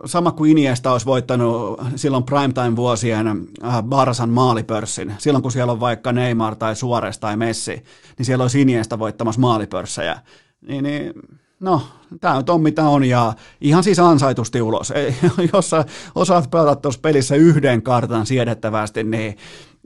sama 0.06 0.32
kuin 0.32 0.52
Iniesta 0.52 0.92
olisi 0.92 1.06
voittanut 1.06 1.82
silloin 1.96 2.24
primetime-vuosien 2.24 3.28
äh, 3.64 3.84
Barsan 3.84 4.30
maalipörssin, 4.30 5.14
silloin 5.18 5.42
kun 5.42 5.52
siellä 5.52 5.72
on 5.72 5.80
vaikka 5.80 6.12
Neymar 6.12 6.56
tai 6.56 6.76
Suores 6.76 7.20
tai 7.20 7.38
Messi, 7.38 7.84
niin 8.18 8.26
siellä 8.26 8.42
olisi 8.42 8.62
Iniesta 8.62 9.00
voittamassa 9.00 9.42
maalipörssejä. 9.42 10.20
Niin, 10.68 10.84
niin 10.84 11.14
no, 11.60 11.82
tämä 12.22 12.42
on 12.50 12.62
mitä 12.62 12.84
on 12.84 13.04
ja 13.04 13.34
ihan 13.62 13.84
siis 13.84 14.00
ansaitusti 14.00 14.62
ulos. 14.62 14.92
Ei, 14.92 15.16
jos 15.54 15.70
sä 15.70 15.86
osaat 16.16 16.52
pelata 16.52 16.76
tuossa 16.76 17.02
pelissä 17.02 17.36
yhden 17.36 17.82
kartan 17.82 18.26
siedettävästi, 18.26 19.04
niin 19.04 19.38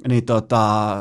niin 0.07 0.25
tota, 0.25 0.95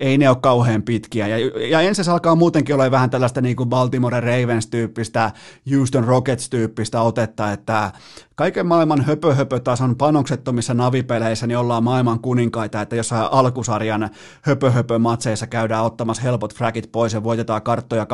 ei 0.00 0.18
ne 0.18 0.28
ole 0.28 0.36
kauhean 0.40 0.82
pitkiä. 0.82 1.26
Ja, 1.26 1.36
ja 1.68 1.80
ensin 1.80 2.10
alkaa 2.10 2.34
muutenkin 2.34 2.74
olla 2.74 2.90
vähän 2.90 3.10
tällaista 3.10 3.40
niin 3.40 3.56
kuin 3.56 3.68
Baltimore 3.68 4.20
Ravens-tyyppistä, 4.20 5.30
Houston 5.70 6.04
Rockets-tyyppistä 6.04 7.00
otetta, 7.00 7.52
että 7.52 7.92
kaiken 8.34 8.66
maailman 8.66 9.04
höpö-höpö-tason 9.04 9.96
panoksettomissa 9.96 10.74
navipeleissä 10.74 11.46
niin 11.46 11.58
ollaan 11.58 11.84
maailman 11.84 12.20
kuninkaita, 12.20 12.82
että 12.82 12.96
jossain 12.96 13.28
alkusarjan 13.32 14.10
höpö-höpö-matseissa 14.42 15.46
käydään 15.46 15.84
ottamassa 15.84 16.22
helpot 16.22 16.54
fragit 16.54 16.92
pois 16.92 17.12
ja 17.12 17.24
voitetaan 17.24 17.62
karttoja 17.62 18.06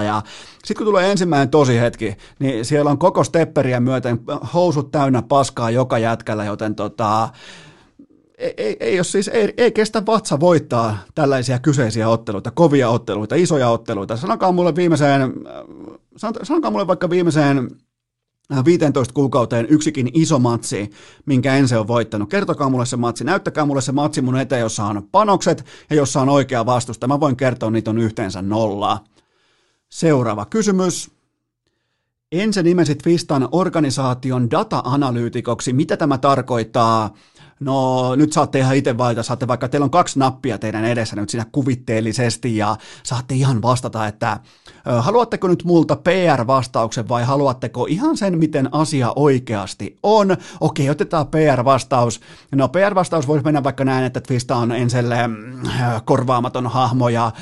2-0 0.00 0.02
ja 0.02 0.22
sitten 0.64 0.76
kun 0.76 0.86
tulee 0.86 1.10
ensimmäinen 1.10 1.50
tosi 1.50 1.80
hetki, 1.80 2.16
niin 2.38 2.64
siellä 2.64 2.90
on 2.90 2.98
koko 2.98 3.24
stepperiä 3.24 3.80
myöten 3.80 4.20
housut 4.54 4.90
täynnä 4.90 5.22
paskaa 5.22 5.70
joka 5.70 5.98
jätkällä, 5.98 6.44
joten 6.44 6.74
tota, 6.74 7.28
ei, 8.38 8.54
ei, 8.56 8.76
ei, 8.80 9.04
siis, 9.04 9.28
ei, 9.28 9.54
ei 9.56 9.72
kestä 9.72 10.06
vatsa 10.06 10.40
voittaa 10.40 10.98
tällaisia 11.14 11.58
kyseisiä 11.58 12.08
otteluita, 12.08 12.50
kovia 12.50 12.88
otteluita, 12.88 13.34
isoja 13.34 13.68
otteluita. 13.68 14.16
Sanokaa 14.16 14.52
mulle 14.52 14.76
viimeiseen, 14.76 15.32
sanokaa 16.42 16.70
mulle 16.70 16.86
vaikka 16.86 17.10
viimeiseen 17.10 17.70
15 18.64 19.14
kuukauteen 19.14 19.66
yksikin 19.68 20.10
iso 20.14 20.38
matsi, 20.38 20.90
minkä 21.26 21.56
ensin 21.56 21.78
on 21.78 21.88
voittanut. 21.88 22.30
Kertokaa 22.30 22.68
mulle 22.68 22.86
se 22.86 22.96
matsi, 22.96 23.24
näyttäkää 23.24 23.64
mulle 23.64 23.80
se 23.80 23.92
matsi 23.92 24.20
mun 24.20 24.38
eteen, 24.38 24.60
jossa 24.60 24.84
on 24.84 25.08
panokset 25.12 25.64
ja 25.90 25.96
jossa 25.96 26.20
on 26.20 26.28
oikea 26.28 26.66
vastusta. 26.66 27.08
Mä 27.08 27.20
voin 27.20 27.36
kertoa, 27.36 27.70
niitä 27.70 27.90
on 27.90 27.98
yhteensä 27.98 28.42
nollaa. 28.42 29.04
Seuraava 29.88 30.46
kysymys. 30.46 31.10
Ensin 32.32 32.64
nimesi 32.64 32.94
Twistan 32.94 33.48
organisaation 33.52 34.50
data-analyytikoksi. 34.50 35.72
Mitä 35.72 35.96
tämä 35.96 36.18
tarkoittaa? 36.18 37.14
No 37.60 38.16
nyt 38.16 38.32
saatte 38.32 38.58
ihan 38.58 38.76
itse 38.76 38.98
valita, 38.98 39.22
saatte 39.22 39.48
vaikka, 39.48 39.68
teillä 39.68 39.84
on 39.84 39.90
kaksi 39.90 40.18
nappia 40.18 40.58
teidän 40.58 40.84
edessä 40.84 41.16
nyt 41.16 41.30
siinä 41.30 41.46
kuvitteellisesti 41.52 42.56
ja 42.56 42.76
saatte 43.02 43.34
ihan 43.34 43.62
vastata, 43.62 44.06
että 44.06 44.40
haluatteko 44.98 45.48
nyt 45.48 45.64
multa 45.64 45.96
PR-vastauksen 45.96 47.08
vai 47.08 47.24
haluatteko 47.24 47.86
ihan 47.86 48.16
sen, 48.16 48.38
miten 48.38 48.68
asia 48.72 49.12
oikeasti 49.16 49.98
on? 50.02 50.36
Okei, 50.60 50.90
otetaan 50.90 51.26
PR-vastaus. 51.26 52.20
No 52.54 52.68
PR-vastaus 52.68 53.28
voisi 53.28 53.44
mennä 53.44 53.64
vaikka 53.64 53.84
näin, 53.84 54.04
että 54.04 54.20
Twista 54.20 54.56
on 54.56 54.72
enselle 54.72 55.16
korvaamaton 56.04 56.66
hahmo 56.66 57.08
ja 57.08 57.32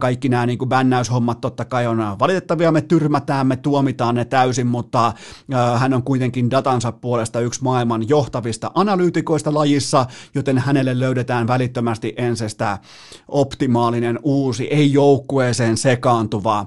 kaikki 0.00 0.28
nämä 0.28 0.46
niin 0.46 0.58
kuin 0.58 0.68
bännäyshommat 0.68 1.40
totta 1.40 1.64
kai 1.64 1.86
on 1.86 2.16
valitettavia, 2.18 2.72
me 2.72 2.80
tyrmätään, 2.80 3.46
me 3.46 3.56
tuomitaan 3.56 4.14
ne 4.14 4.24
täysin, 4.24 4.66
mutta 4.66 5.12
hän 5.78 5.94
on 5.94 6.02
kuitenkin 6.02 6.50
datansa 6.50 6.92
puolesta 6.92 7.40
yksi 7.40 7.62
maailman 7.62 8.08
johtavista 8.08 8.70
analyytikoista 8.74 9.54
lajissa, 9.64 10.06
joten 10.34 10.58
hänelle 10.58 10.98
löydetään 11.00 11.46
välittömästi 11.46 12.14
ensestä 12.16 12.78
optimaalinen 13.28 14.18
uusi, 14.22 14.64
ei 14.64 14.92
joukkueeseen 14.92 15.76
sekaantuva 15.76 16.66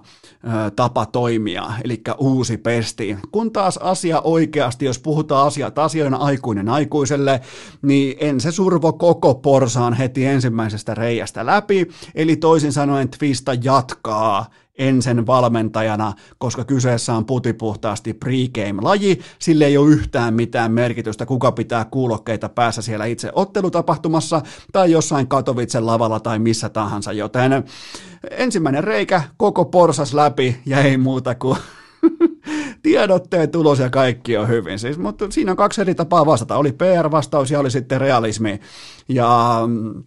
tapa 0.76 1.06
toimia, 1.06 1.72
eli 1.84 2.02
uusi 2.18 2.58
pesti. 2.58 3.18
Kun 3.32 3.52
taas 3.52 3.78
asia 3.78 4.22
oikeasti, 4.22 4.86
jos 4.86 5.00
puhutaan 5.00 5.48
asiat 5.48 5.80
asioina 5.80 6.18
aikuinen 6.18 6.70
aikuiselle, 6.70 7.42
niin 7.82 8.18
en 8.20 8.40
se 8.40 8.52
survo 8.52 8.94
koko 8.94 9.36
porsaan 9.36 9.94
heti 9.94 10.26
ensimmäisestä 10.26 10.96
reiästä 10.96 11.46
läpi, 11.46 11.88
eli 12.16 12.36
toisin 12.36 12.74
sanoen 12.74 13.10
Twista 13.10 13.54
jatkaa 13.64 14.46
ensin 14.78 15.28
valmentajana, 15.28 16.14
koska 16.38 16.66
kyseessä 16.66 17.14
on 17.14 17.26
putipuhtaasti 17.26 18.14
pregame-laji, 18.14 19.20
sille 19.40 19.66
ei 19.66 19.78
ole 19.78 19.90
yhtään 19.90 20.34
mitään 20.34 20.72
merkitystä, 20.72 21.26
kuka 21.26 21.52
pitää 21.52 21.86
kuulokkeita 21.86 22.50
päässä 22.50 22.82
siellä 22.82 23.06
itse 23.06 23.32
ottelutapahtumassa 23.34 24.42
tai 24.72 24.92
jossain 24.92 25.28
Katowicen 25.28 25.86
lavalla 25.86 26.20
tai 26.20 26.40
missä 26.40 26.70
tahansa, 26.70 27.14
joten 27.14 27.64
ensimmäinen 28.32 28.84
reikä, 28.84 29.22
koko 29.38 29.66
porsas 29.66 30.14
läpi 30.14 30.58
ja 30.66 30.80
ei 30.80 30.98
muuta 30.98 31.36
kuin 31.36 31.58
tiedotteen 32.84 33.52
tulos 33.52 33.80
ja 33.80 33.90
kaikki 33.90 34.38
on 34.38 34.48
hyvin. 34.48 34.80
Siis, 34.80 34.98
mutta 34.98 35.28
siinä 35.30 35.52
on 35.52 35.58
kaksi 35.58 35.82
eri 35.82 35.96
tapaa 35.96 36.26
vastata. 36.26 36.58
Oli 36.58 36.72
PR-vastaus 36.72 37.52
ja 37.52 37.60
oli 37.60 37.72
sitten 37.72 38.02
realismi. 38.02 38.60
Ja 39.10 39.60
mm, 39.68 40.04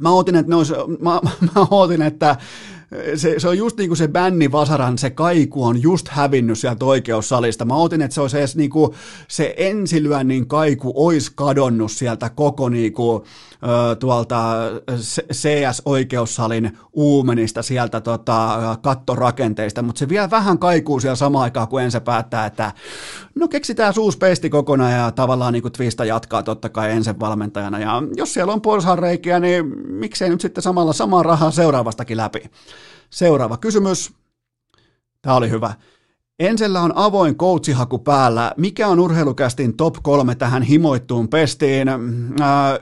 mä 0.00 0.10
ootin, 0.10 0.36
että, 0.36 0.50
ne 0.50 0.56
olisi, 0.56 0.74
mä, 1.00 1.20
mä 1.54 1.66
ootin, 1.70 2.02
että 2.02 2.36
se, 3.14 3.34
se 3.38 3.48
on 3.48 3.58
just 3.58 3.76
niin 3.76 3.88
kuin 3.88 3.96
se 3.96 4.08
Bänni 4.08 4.52
Vasaran, 4.52 4.98
se 4.98 5.10
kaiku 5.10 5.64
on 5.64 5.82
just 5.82 6.08
hävinnyt 6.08 6.58
sieltä 6.58 6.84
oikeussalista. 6.84 7.64
Mä 7.64 7.74
otin, 7.74 8.02
että 8.02 8.14
se 8.14 8.20
olisi 8.20 8.38
edes 8.38 8.56
niin 8.56 8.70
kuin 8.70 8.92
se 9.28 9.54
ensilyönnin 9.56 10.48
kaiku 10.48 10.92
olisi 10.94 11.32
kadonnut 11.34 11.92
sieltä 11.92 12.30
koko 12.30 12.68
niin 12.68 12.92
kuin, 12.92 13.22
tuolta 13.98 14.54
CS-oikeussalin 15.32 16.78
uumenista 16.92 17.62
sieltä 17.62 18.00
tota, 18.00 18.76
kattorakenteista, 18.82 19.82
mutta 19.82 19.98
se 19.98 20.08
vielä 20.08 20.30
vähän 20.30 20.58
kaikuu 20.58 21.00
siellä 21.00 21.16
samaan 21.16 21.42
aikaan, 21.42 21.68
kun 21.68 21.82
ensin 21.82 22.02
päättää, 22.02 22.46
että 22.46 22.72
no 23.34 23.48
keksitään 23.48 23.94
uusi 23.98 24.18
pesti 24.18 24.50
kokonaan 24.50 24.92
ja 24.92 25.10
tavallaan 25.10 25.52
niin 25.52 25.62
kuin 25.62 25.72
Twista 25.72 26.04
jatkaa 26.04 26.42
totta 26.42 26.68
kai 26.68 26.90
ensin 26.90 27.20
valmentajana. 27.20 27.78
Ja 27.78 28.02
jos 28.16 28.34
siellä 28.34 28.52
on 28.52 28.60
porsaanreikiä, 28.60 29.40
niin 29.40 29.66
miksei 29.88 30.28
nyt 30.28 30.40
sitten 30.40 30.62
samalla 30.62 30.92
samaa 30.92 31.22
rahaa 31.22 31.50
seuraavastakin 31.50 32.16
läpi. 32.16 32.50
Seuraava 33.10 33.56
kysymys. 33.56 34.12
Tämä 35.22 35.36
oli 35.36 35.50
hyvä. 35.50 35.74
Ensellä 36.38 36.80
on 36.80 36.92
avoin 36.94 37.36
coachihaku 37.36 37.98
päällä. 37.98 38.54
Mikä 38.56 38.88
on 38.88 39.00
urheilukästin 39.00 39.76
top 39.76 39.94
kolme 40.02 40.34
tähän 40.34 40.62
himoittuun 40.62 41.28
pestiin? 41.28 41.88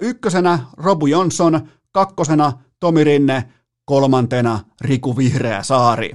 ykkösenä 0.00 0.58
Robu 0.76 1.06
Johnson, 1.06 1.68
kakkosena 1.92 2.52
Tomi 2.80 3.04
Rinne, 3.04 3.44
kolmantena 3.88 4.60
Riku 4.80 5.16
Vihreä 5.16 5.62
Saari. 5.62 6.10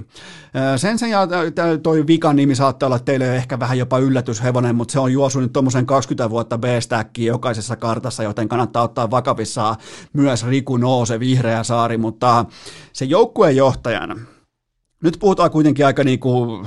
Sen 0.76 1.10
ja 1.10 1.28
toi 1.82 2.06
vikan 2.06 2.36
nimi 2.36 2.54
saattaa 2.54 2.86
olla 2.86 2.98
teille 2.98 3.36
ehkä 3.36 3.58
vähän 3.58 3.78
jopa 3.78 3.98
yllätyshevonen, 3.98 4.76
mutta 4.76 4.92
se 4.92 5.00
on 5.00 5.12
juosu 5.12 5.40
nyt 5.40 5.52
tuommoisen 5.52 5.86
20 5.86 6.30
vuotta 6.30 6.58
b 6.58 6.64
jokaisessa 7.18 7.76
kartassa, 7.76 8.22
joten 8.22 8.48
kannattaa 8.48 8.82
ottaa 8.82 9.10
vakavissaan 9.10 9.76
myös 10.12 10.46
Riku 10.46 10.76
Noose 10.76 11.20
Vihreä 11.20 11.62
Saari, 11.62 11.98
mutta 11.98 12.44
se 12.92 13.04
joukkueen 13.04 13.56
johtajan, 13.56 14.20
nyt 15.02 15.16
puhutaan 15.20 15.50
kuitenkin 15.50 15.86
aika 15.86 16.04
niin 16.04 16.20
kuin 16.20 16.66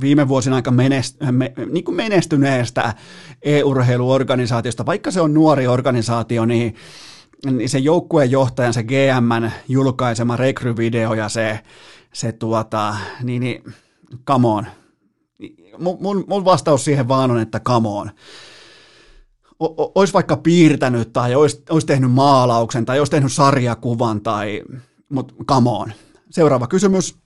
viime 0.00 0.28
vuosina 0.28 0.56
aika 0.56 0.70
menest, 0.70 1.16
me, 1.30 1.52
niin 1.72 1.84
kuin 1.84 1.96
menestyneestä 1.96 2.94
e-urheiluorganisaatiosta, 3.42 4.86
vaikka 4.86 5.10
se 5.10 5.20
on 5.20 5.34
nuori 5.34 5.66
organisaatio, 5.66 6.44
niin, 6.44 6.74
niin 7.46 7.68
se 7.68 7.78
joukkueen 7.78 8.30
johtajan, 8.30 8.74
se 8.74 8.82
GMn 8.82 9.50
julkaisema 9.68 10.36
rekryvideo 10.36 11.14
ja 11.14 11.28
se, 11.28 11.60
se 12.12 12.32
tuota, 12.32 12.96
niin, 13.22 13.40
niin 13.40 13.64
come 14.26 14.48
on. 14.48 14.66
Mun, 15.78 16.24
mun 16.28 16.44
vastaus 16.44 16.84
siihen 16.84 17.08
vaan 17.08 17.30
on, 17.30 17.40
että 17.40 17.60
come 17.60 17.88
on 17.88 18.10
olisi 19.94 20.14
vaikka 20.14 20.36
piirtänyt 20.36 21.12
tai 21.12 21.34
olisi, 21.34 21.62
olisi 21.70 21.86
tehnyt 21.86 22.12
maalauksen 22.12 22.84
tai 22.84 22.98
olisi 22.98 23.10
tehnyt 23.10 23.32
sarjakuvan 23.32 24.20
tai, 24.20 24.62
mutta 25.08 25.34
come 25.48 25.70
on. 25.70 25.92
Seuraava 26.30 26.66
kysymys. 26.66 27.16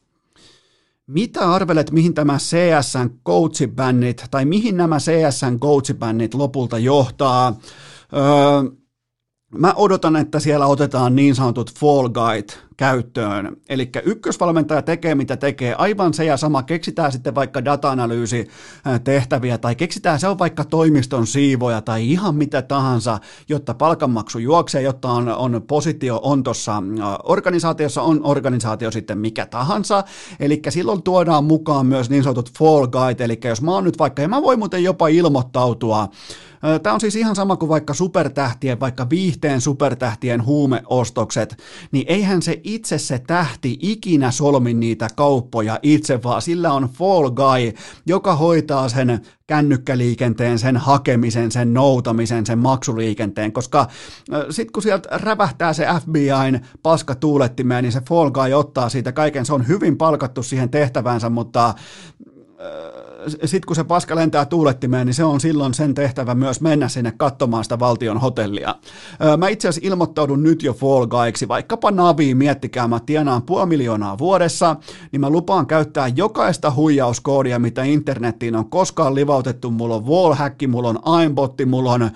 Mitä 1.07 1.53
arvelet, 1.53 1.91
mihin 1.91 2.15
tämä 2.15 2.39
CSN 2.39 3.11
coachibännit 3.27 4.25
tai 4.31 4.45
mihin 4.45 4.77
nämä 4.77 4.99
CSN 4.99 5.59
coachibännit 5.61 6.35
lopulta 6.35 6.79
johtaa? 6.79 7.57
Öö, 8.13 8.23
Mä 9.59 9.73
odotan, 9.77 10.17
että 10.17 10.41
siellä 10.41 10.67
otetaan 10.67 11.17
niin 11.17 11.35
sanotut 11.35 11.75
fall 11.75 12.09
guide 12.09 12.53
käyttöön. 12.77 13.57
Eli 13.69 13.91
ykkösvalmentaja 14.05 14.83
tekee 14.83 15.15
mitä 15.15 15.37
tekee, 15.37 15.75
aivan 15.75 16.15
se 16.15 16.25
ja 16.25 16.37
sama. 16.37 16.63
Keksitään 16.63 17.13
sitten 17.13 17.35
vaikka 17.35 17.65
data-analyysi 17.65 18.49
tehtäviä 19.05 19.59
tai 19.59 19.75
keksitään 19.75 20.21
se 20.21 20.29
on 20.29 20.39
vaikka 20.39 20.65
toimiston 20.65 21.27
siivoja 21.27 21.83
tai 21.83 22.11
ihan 22.11 22.35
mitä 22.35 22.63
tahansa, 22.63 23.19
jotta 23.49 23.75
palkanmaksu 23.75 24.39
juoksee, 24.39 24.83
jotta 24.83 25.11
on, 25.11 25.29
on 25.29 25.63
positio 25.67 26.21
on 26.23 26.43
tuossa 26.43 26.83
organisaatiossa, 27.25 28.03
on 28.03 28.21
organisaatio 28.25 28.91
sitten 28.91 29.19
mikä 29.19 29.47
tahansa. 29.47 30.05
Eli 30.41 30.63
silloin 30.69 31.03
tuodaan 31.03 31.45
mukaan 31.45 31.87
myös 31.87 32.11
niin 32.11 32.23
sanotut 32.23 32.53
fall 32.59 32.87
guide, 32.87 33.25
eli 33.25 33.41
jos 33.45 33.63
mä 33.63 33.71
oon 33.71 33.85
nyt 33.85 33.99
vaikka, 33.99 34.23
ja 34.23 34.29
mä 34.29 34.43
voin 34.43 34.59
muuten 34.59 34.85
jopa 34.85 35.09
ilmoittautua, 35.09 36.09
Tämä 36.83 36.95
on 36.95 37.01
siis 37.01 37.17
ihan 37.17 37.37
sama 37.37 37.57
kuin 37.57 37.69
vaikka 37.69 37.95
supertähtien, 37.95 38.81
vaikka 38.81 39.11
viihteen 39.11 39.61
supertähtien 39.61 40.45
huumeostokset, 40.45 41.57
niin 41.93 42.05
eihän 42.09 42.43
se 42.43 42.61
itse 42.65 42.99
se 42.99 43.19
tähti 43.19 43.79
ikinä 43.81 44.31
solmi 44.31 44.75
niitä 44.75 45.09
kauppoja 45.17 45.79
itse, 45.83 46.23
vaan 46.23 46.43
sillä 46.43 46.73
on 46.73 46.89
fall 46.89 47.31
guy, 47.31 47.73
joka 48.07 48.37
hoitaa 48.37 48.89
sen 48.89 49.21
kännykkäliikenteen, 49.47 50.59
sen 50.59 50.77
hakemisen, 50.77 51.51
sen 51.53 51.75
noutamisen, 51.75 52.47
sen 52.47 52.59
maksuliikenteen, 52.59 53.53
koska 53.53 53.87
sitten 54.51 54.73
kun 54.73 54.83
sieltä 54.83 55.09
rävähtää 55.13 55.73
se 55.73 55.87
FBIn 56.01 56.61
paska 56.83 57.15
tuulettimeen, 57.15 57.85
niin 57.85 57.93
se 57.93 58.01
Fall 58.09 58.31
Guy 58.31 58.53
ottaa 58.53 58.89
siitä 58.89 59.13
kaiken, 59.13 59.47
se 59.47 59.55
on 59.55 59.69
hyvin 59.69 59.99
palkattu 59.99 60.43
siihen 60.43 60.71
tehtävänsä, 60.71 61.31
mutta 61.31 61.75
sitten 63.29 63.67
kun 63.67 63.77
se 63.77 63.85
paska 63.85 64.17
lentää 64.17 64.45
tuulettimeen, 64.45 65.07
niin 65.07 65.15
se 65.15 65.25
on 65.25 65.41
silloin 65.41 65.75
sen 65.75 65.95
tehtävä 65.95 66.35
myös 66.35 66.61
mennä 66.61 66.89
sinne 66.89 67.13
katsomaan 67.17 67.65
sitä 67.65 67.79
valtion 67.79 68.19
hotellia. 68.19 68.75
Mä 69.37 69.49
itse 69.49 69.69
asiassa 69.69 69.89
ilmoittaudun 69.89 70.43
nyt 70.43 70.63
jo 70.63 70.73
Fall 70.73 71.07
Guyksi, 71.07 71.49
vaikkapa 71.49 71.91
Naviin, 71.91 72.37
miettikää, 72.37 72.89
mä 72.89 73.01
tienaan 73.01 73.43
puoli 73.43 73.67
miljoonaa 73.67 74.19
vuodessa, 74.19 74.77
niin 75.13 75.21
mä 75.21 75.31
lupaan 75.31 75.67
käyttää 75.67 76.09
jokaista 76.09 76.71
huijauskoodia, 76.71 77.59
mitä 77.59 77.83
internettiin 77.83 78.57
on 78.57 78.71
koskaan 78.71 79.15
livautettu. 79.15 79.71
Mulla 79.71 79.95
on 79.95 80.07
wallhack, 80.07 80.57
mulla 80.69 80.89
on 80.89 80.99
aimbotti, 81.03 81.67
mulla 81.67 81.93
on 81.93 82.11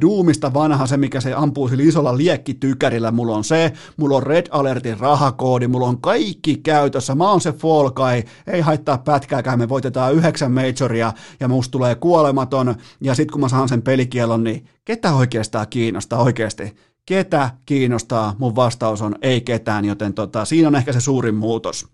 Doomista 0.00 0.54
vanha, 0.54 0.86
se 0.86 0.96
mikä 0.96 1.20
se 1.20 1.34
ampuu 1.34 1.68
sillä 1.68 1.84
isolla 1.84 2.16
liekkitykärillä, 2.16 3.10
mulla 3.10 3.36
on 3.36 3.44
se, 3.44 3.72
mulla 3.96 4.16
on 4.16 4.22
Red 4.22 4.46
Alertin 4.50 5.00
rahakoodi, 5.00 5.68
mulla 5.68 5.86
on 5.86 6.00
kaikki 6.00 6.56
käytössä, 6.56 7.14
mä 7.14 7.30
oon 7.30 7.40
se 7.40 7.52
Fall 7.52 7.90
Guy, 7.90 8.22
ei 8.46 8.60
haittaa 8.60 8.98
pätkääkään, 8.98 9.58
me 9.58 9.68
voitetaan 9.68 10.14
yhdeksän 10.14 10.33
yhdeksän 10.34 10.52
majoria 10.52 11.12
ja 11.40 11.48
musta 11.48 11.72
tulee 11.72 11.94
kuolematon 11.94 12.74
ja 13.00 13.14
sitten 13.14 13.32
kun 13.32 13.40
mä 13.40 13.48
saan 13.48 13.68
sen 13.68 13.82
pelikielon, 13.82 14.44
niin 14.44 14.66
ketä 14.84 15.14
oikeastaan 15.14 15.66
kiinnostaa 15.70 16.22
oikeasti? 16.22 16.76
Ketä 17.06 17.50
kiinnostaa? 17.66 18.34
Mun 18.38 18.56
vastaus 18.56 19.02
on 19.02 19.14
ei 19.22 19.40
ketään, 19.40 19.84
joten 19.84 20.14
tota, 20.14 20.44
siinä 20.44 20.68
on 20.68 20.74
ehkä 20.74 20.92
se 20.92 21.00
suurin 21.00 21.34
muutos. 21.34 21.86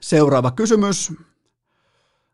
Seuraava 0.00 0.50
kysymys. 0.50 1.12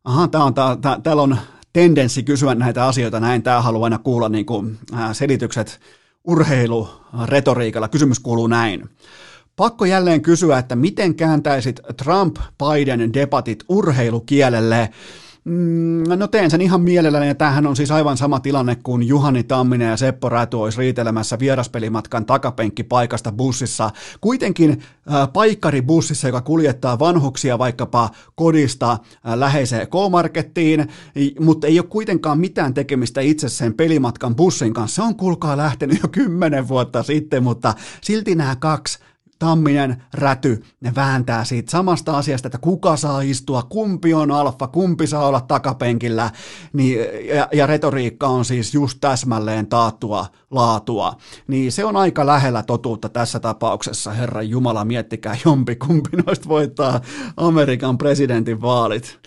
Aha, 0.05 0.29
tää 0.29 0.45
on, 0.45 0.55
tää, 0.55 0.77
tää, 0.77 1.01
täällä 1.01 1.23
on 1.23 1.37
tendenssi 1.73 2.23
kysyä 2.23 2.55
näitä 2.55 2.87
asioita 2.87 3.21
näin. 3.21 3.43
Tää 3.43 3.63
haluaa 3.63 3.85
aina 3.85 3.99
kuulla 3.99 4.29
niin 4.29 4.47
kuin, 4.47 4.79
äh, 4.95 5.11
selitykset 5.13 5.81
urheiluretoriikalla. 6.25 7.89
Kysymys 7.89 8.21
kuuluu 8.21 8.47
näin. 8.47 8.91
Pakko 9.57 9.85
jälleen 9.85 10.23
kysyä, 10.23 10.59
että 10.59 10.77
miten 10.77 11.15
kääntäisit 11.15 11.81
Trump-Biden 12.03 13.15
debatit 13.15 13.65
urheilukielelle? 13.69 14.91
Mm, 15.45 16.03
no 16.17 16.27
teen 16.27 16.51
sen 16.51 16.61
ihan 16.61 16.81
mielelläni, 16.81 17.29
ja 17.29 17.35
tämähän 17.35 17.67
on 17.67 17.77
siis 17.77 17.91
aivan 17.91 18.17
sama 18.17 18.41
tilanne 18.41 18.77
kuin 18.83 19.03
Juhani 19.03 19.43
Tamminen 19.43 19.89
ja 19.89 19.97
Seppo 19.97 20.29
Räty 20.29 20.57
olisi 20.57 20.79
riitelemässä 20.79 21.39
vieraspelimatkan 21.39 22.27
takapenkkipaikasta 22.27 23.33
bussissa. 23.33 23.91
Kuitenkin 24.21 24.71
äh, 24.71 25.33
paikkaribussissa, 25.33 26.29
joka 26.29 26.41
kuljettaa 26.41 26.99
vanhuksia 26.99 27.59
vaikkapa 27.59 28.11
kodista 28.35 28.93
äh, 28.93 29.35
läheiseen 29.35 29.89
K-markettiin, 29.89 30.89
mutta 31.41 31.67
ei 31.67 31.79
ole 31.79 31.87
kuitenkaan 31.87 32.41
mitään 32.41 32.75
tekemistä 32.75 33.21
itse 33.21 33.49
sen 33.49 33.75
pelimatkan 33.75 34.37
bussin 34.37 34.75
kanssa. 34.75 34.95
Se 34.95 35.03
on 35.03 35.17
kuulkaa 35.17 35.57
lähtenyt 35.57 36.03
jo 36.03 36.09
kymmenen 36.09 36.69
vuotta 36.69 37.03
sitten, 37.03 37.43
mutta 37.43 37.75
silti 38.01 38.35
nämä 38.35 38.57
kaksi 38.57 38.99
Tamminen, 39.39 40.03
Räty, 40.15 40.65
ne 40.81 40.93
vääntää 40.95 41.45
siitä 41.45 41.71
samasta 41.71 42.19
asiasta, 42.19 42.49
että 42.49 42.59
kuka 42.59 42.97
saa 42.97 43.21
istua, 43.21 43.63
kumpi 43.63 44.15
on 44.15 44.31
alfa, 44.31 44.67
kumpi 44.67 45.07
saa 45.07 45.27
olla 45.27 45.41
takapenkillä, 45.41 46.31
niin, 46.73 46.99
ja, 47.35 47.49
ja 47.53 47.67
retoriikka 47.67 48.27
on 48.27 48.45
siis 48.45 48.75
just 48.75 48.99
täsmälleen 49.01 49.67
taattua 49.67 50.27
laatua, 50.51 51.17
niin 51.47 51.73
se 51.73 51.85
on 51.85 51.97
aika 51.97 52.27
lähellä 52.27 52.63
totuutta 52.63 53.09
tässä 53.09 53.41
tapauksessa, 53.41 54.11
herra 54.13 54.43
Jumala, 54.43 54.85
miettikää 54.85 55.37
jompi 55.45 55.77
kumpi 55.77 56.17
noista 56.27 56.49
voittaa 56.49 57.01
Amerikan 57.37 57.99
presidentin 57.99 58.63
vaalit. 58.63 59.19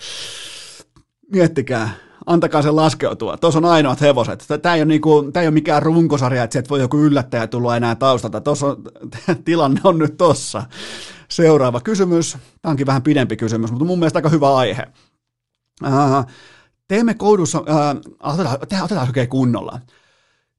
Miettikää, 1.31 1.89
antakaa 2.27 2.61
sen 2.61 2.75
laskeutua. 2.75 3.37
Tuossa 3.37 3.57
on 3.57 3.65
ainoat 3.65 4.01
hevoset. 4.01 4.45
Tämä 4.61 4.75
ei 4.75 4.85
niinku, 4.85 5.29
tämä 5.33 5.41
ei 5.41 5.47
ole 5.47 5.53
mikään 5.53 5.83
runkosarja, 5.83 6.43
että 6.43 6.63
voi 6.69 6.79
joku 6.79 6.97
yllättäjä 6.97 7.47
tulla 7.47 7.77
enää 7.77 7.95
taustalta. 7.95 8.41
Tuossa 8.41 8.67
on, 8.67 8.83
tilanne 9.45 9.81
on 9.83 9.97
nyt 9.97 10.17
tossa. 10.17 10.63
Seuraava 11.29 11.81
kysymys. 11.81 12.37
Tämä 12.61 12.71
onkin 12.71 12.87
vähän 12.87 13.03
pidempi 13.03 13.37
kysymys, 13.37 13.71
mutta 13.71 13.85
mun 13.85 13.99
mielestä 13.99 14.17
aika 14.17 14.29
hyvä 14.29 14.55
aihe. 14.55 14.83
Uh, 15.83 16.25
teemme 16.87 17.13
koulussa, 17.13 17.59
uh, 17.59 17.65
otetaan, 18.23 18.57
otetaan 18.83 19.07
oikein 19.07 19.29
kunnolla. 19.29 19.79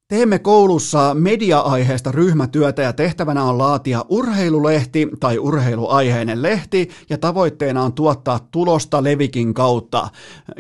Teemme 0.09 0.39
koulussa 0.39 1.15
media-aiheesta 1.15 2.13
ryhmätyötä 2.13 2.83
ja 2.83 2.93
tehtävänä 2.93 3.45
on 3.45 3.59
laatia 3.59 4.05
urheilulehti 4.09 5.09
tai 5.21 5.39
urheiluaiheinen 5.39 6.43
lehti 6.43 6.89
ja 7.11 7.19
tavoitteena 7.19 7.83
on 7.83 7.93
tuottaa 7.93 8.41
tulosta 8.51 9.05
Levikin 9.05 9.55
kautta 9.55 10.09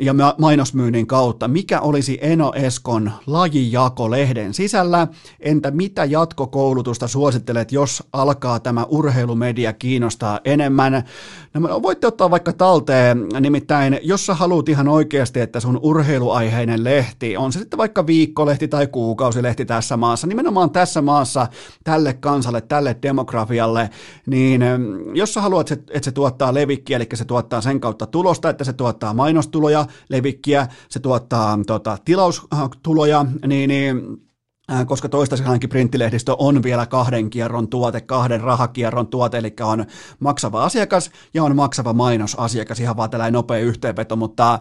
ja 0.00 0.14
mainosmyynnin 0.38 1.06
kautta. 1.06 1.48
Mikä 1.48 1.80
olisi 1.80 2.18
Eno 2.20 2.52
Eskon 2.54 3.12
lajijako 3.26 4.10
lehden 4.10 4.54
sisällä? 4.54 5.08
Entä 5.40 5.70
mitä 5.70 6.04
jatkokoulutusta 6.04 7.08
suosittelet, 7.08 7.72
jos 7.72 8.02
alkaa 8.12 8.60
tämä 8.60 8.84
urheilumedia 8.88 9.72
kiinnostaa 9.72 10.40
enemmän? 10.44 11.04
No, 11.54 11.82
voitte 11.82 12.06
ottaa 12.06 12.30
vaikka 12.30 12.52
talteen, 12.52 13.26
nimittäin 13.40 14.00
jos 14.02 14.26
sä 14.26 14.34
haluat 14.34 14.68
ihan 14.68 14.88
oikeasti, 14.88 15.40
että 15.40 15.60
sun 15.60 15.80
urheiluaiheinen 15.82 16.84
lehti, 16.84 17.36
on 17.36 17.52
se 17.52 17.58
sitten 17.58 17.78
vaikka 17.78 18.06
viikkolehti 18.06 18.68
tai 18.68 18.86
kuukausilehti 19.38 19.64
tässä 19.64 19.96
maassa, 19.96 20.26
nimenomaan 20.26 20.70
tässä 20.70 21.02
maassa 21.02 21.46
tälle 21.84 22.14
kansalle, 22.14 22.60
tälle 22.60 22.96
demografialle, 23.02 23.90
niin 24.26 24.62
jos 25.14 25.34
sä 25.34 25.40
haluat, 25.40 25.70
että 25.70 26.00
se 26.02 26.12
tuottaa 26.12 26.54
levikkiä, 26.54 26.96
eli 26.96 27.06
se 27.14 27.24
tuottaa 27.24 27.60
sen 27.60 27.80
kautta 27.80 28.06
tulosta, 28.06 28.50
että 28.50 28.64
se 28.64 28.72
tuottaa 28.72 29.14
mainostuloja, 29.14 29.86
levikkiä, 30.08 30.68
se 30.88 31.00
tuottaa 31.00 31.58
tota, 31.66 31.98
tilaustuloja, 32.04 33.26
niin, 33.46 33.68
niin 33.68 34.27
koska 34.86 35.08
toistaiseksi 35.08 35.48
ainakin 35.48 35.70
printtilehdistö 35.70 36.34
on 36.38 36.62
vielä 36.62 36.86
kahden 36.86 37.30
kierron 37.30 37.68
tuote, 37.68 38.00
kahden 38.00 38.40
rahakierron 38.40 39.06
tuote, 39.06 39.38
eli 39.38 39.54
on 39.60 39.86
maksava 40.20 40.64
asiakas 40.64 41.10
ja 41.34 41.44
on 41.44 41.56
maksava 41.56 41.92
mainosasiakas, 41.92 42.80
ihan 42.80 42.96
vaan 42.96 43.10
tällainen 43.10 43.32
nopea 43.32 43.58
yhteenveto, 43.58 44.16
mutta 44.16 44.58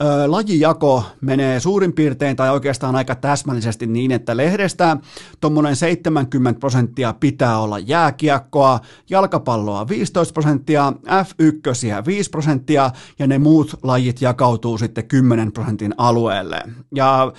ö, 0.00 0.30
lajijako 0.30 1.04
menee 1.20 1.60
suurin 1.60 1.92
piirtein 1.92 2.36
tai 2.36 2.50
oikeastaan 2.50 2.96
aika 2.96 3.14
täsmällisesti 3.14 3.86
niin, 3.86 4.12
että 4.12 4.36
lehdestä 4.36 4.96
tuommoinen 5.40 5.76
70 5.76 6.60
prosenttia 6.60 7.14
pitää 7.20 7.58
olla 7.58 7.78
jääkiekkoa, 7.78 8.80
jalkapalloa 9.10 9.88
15 9.88 10.32
prosenttia, 10.32 10.92
F1 11.06 12.06
5 12.06 12.30
prosenttia 12.30 12.90
ja 13.18 13.26
ne 13.26 13.38
muut 13.38 13.74
lajit 13.82 14.22
jakautuu 14.22 14.78
sitten 14.78 15.08
10 15.08 15.52
prosentin 15.52 15.94
alueelle. 15.96 16.62
Ja, 16.94 17.32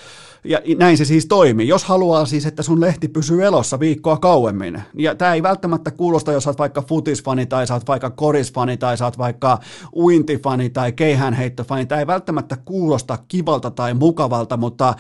ja 0.44 0.60
näin 0.78 0.98
se 0.98 1.06
siis 1.06 1.26
toimii. 1.26 1.68
Jos 1.68 1.84
haluaa 1.84 2.03
haluaa 2.04 2.26
siis, 2.26 2.46
että 2.46 2.64
sun 2.64 2.82
lehti 2.82 3.08
pysyy 3.08 3.46
elossa 3.46 3.80
viikkoa 3.80 4.18
kauemmin. 4.18 4.82
Ja 4.94 5.16
tämä 5.16 5.34
ei 5.34 5.44
välttämättä 5.44 5.92
kuulosta, 5.92 6.32
jos 6.32 6.48
oot 6.48 6.58
vaikka 6.58 6.82
futisfani 6.82 7.46
tai 7.46 7.68
sä 7.68 7.74
oot 7.74 7.88
vaikka 7.88 8.10
korisfani 8.10 8.78
tai 8.78 8.98
sä 8.98 9.06
oot 9.06 9.18
vaikka 9.18 9.60
uintifani 9.96 10.70
tai 10.70 10.92
keihänheittofani. 10.92 11.86
Tämä 11.86 12.00
ei 12.00 12.08
välttämättä 12.08 12.58
kuulosta 12.66 13.18
kivalta 13.28 13.72
tai 13.72 13.94
mukavalta, 13.94 14.58
mutta 14.58 14.94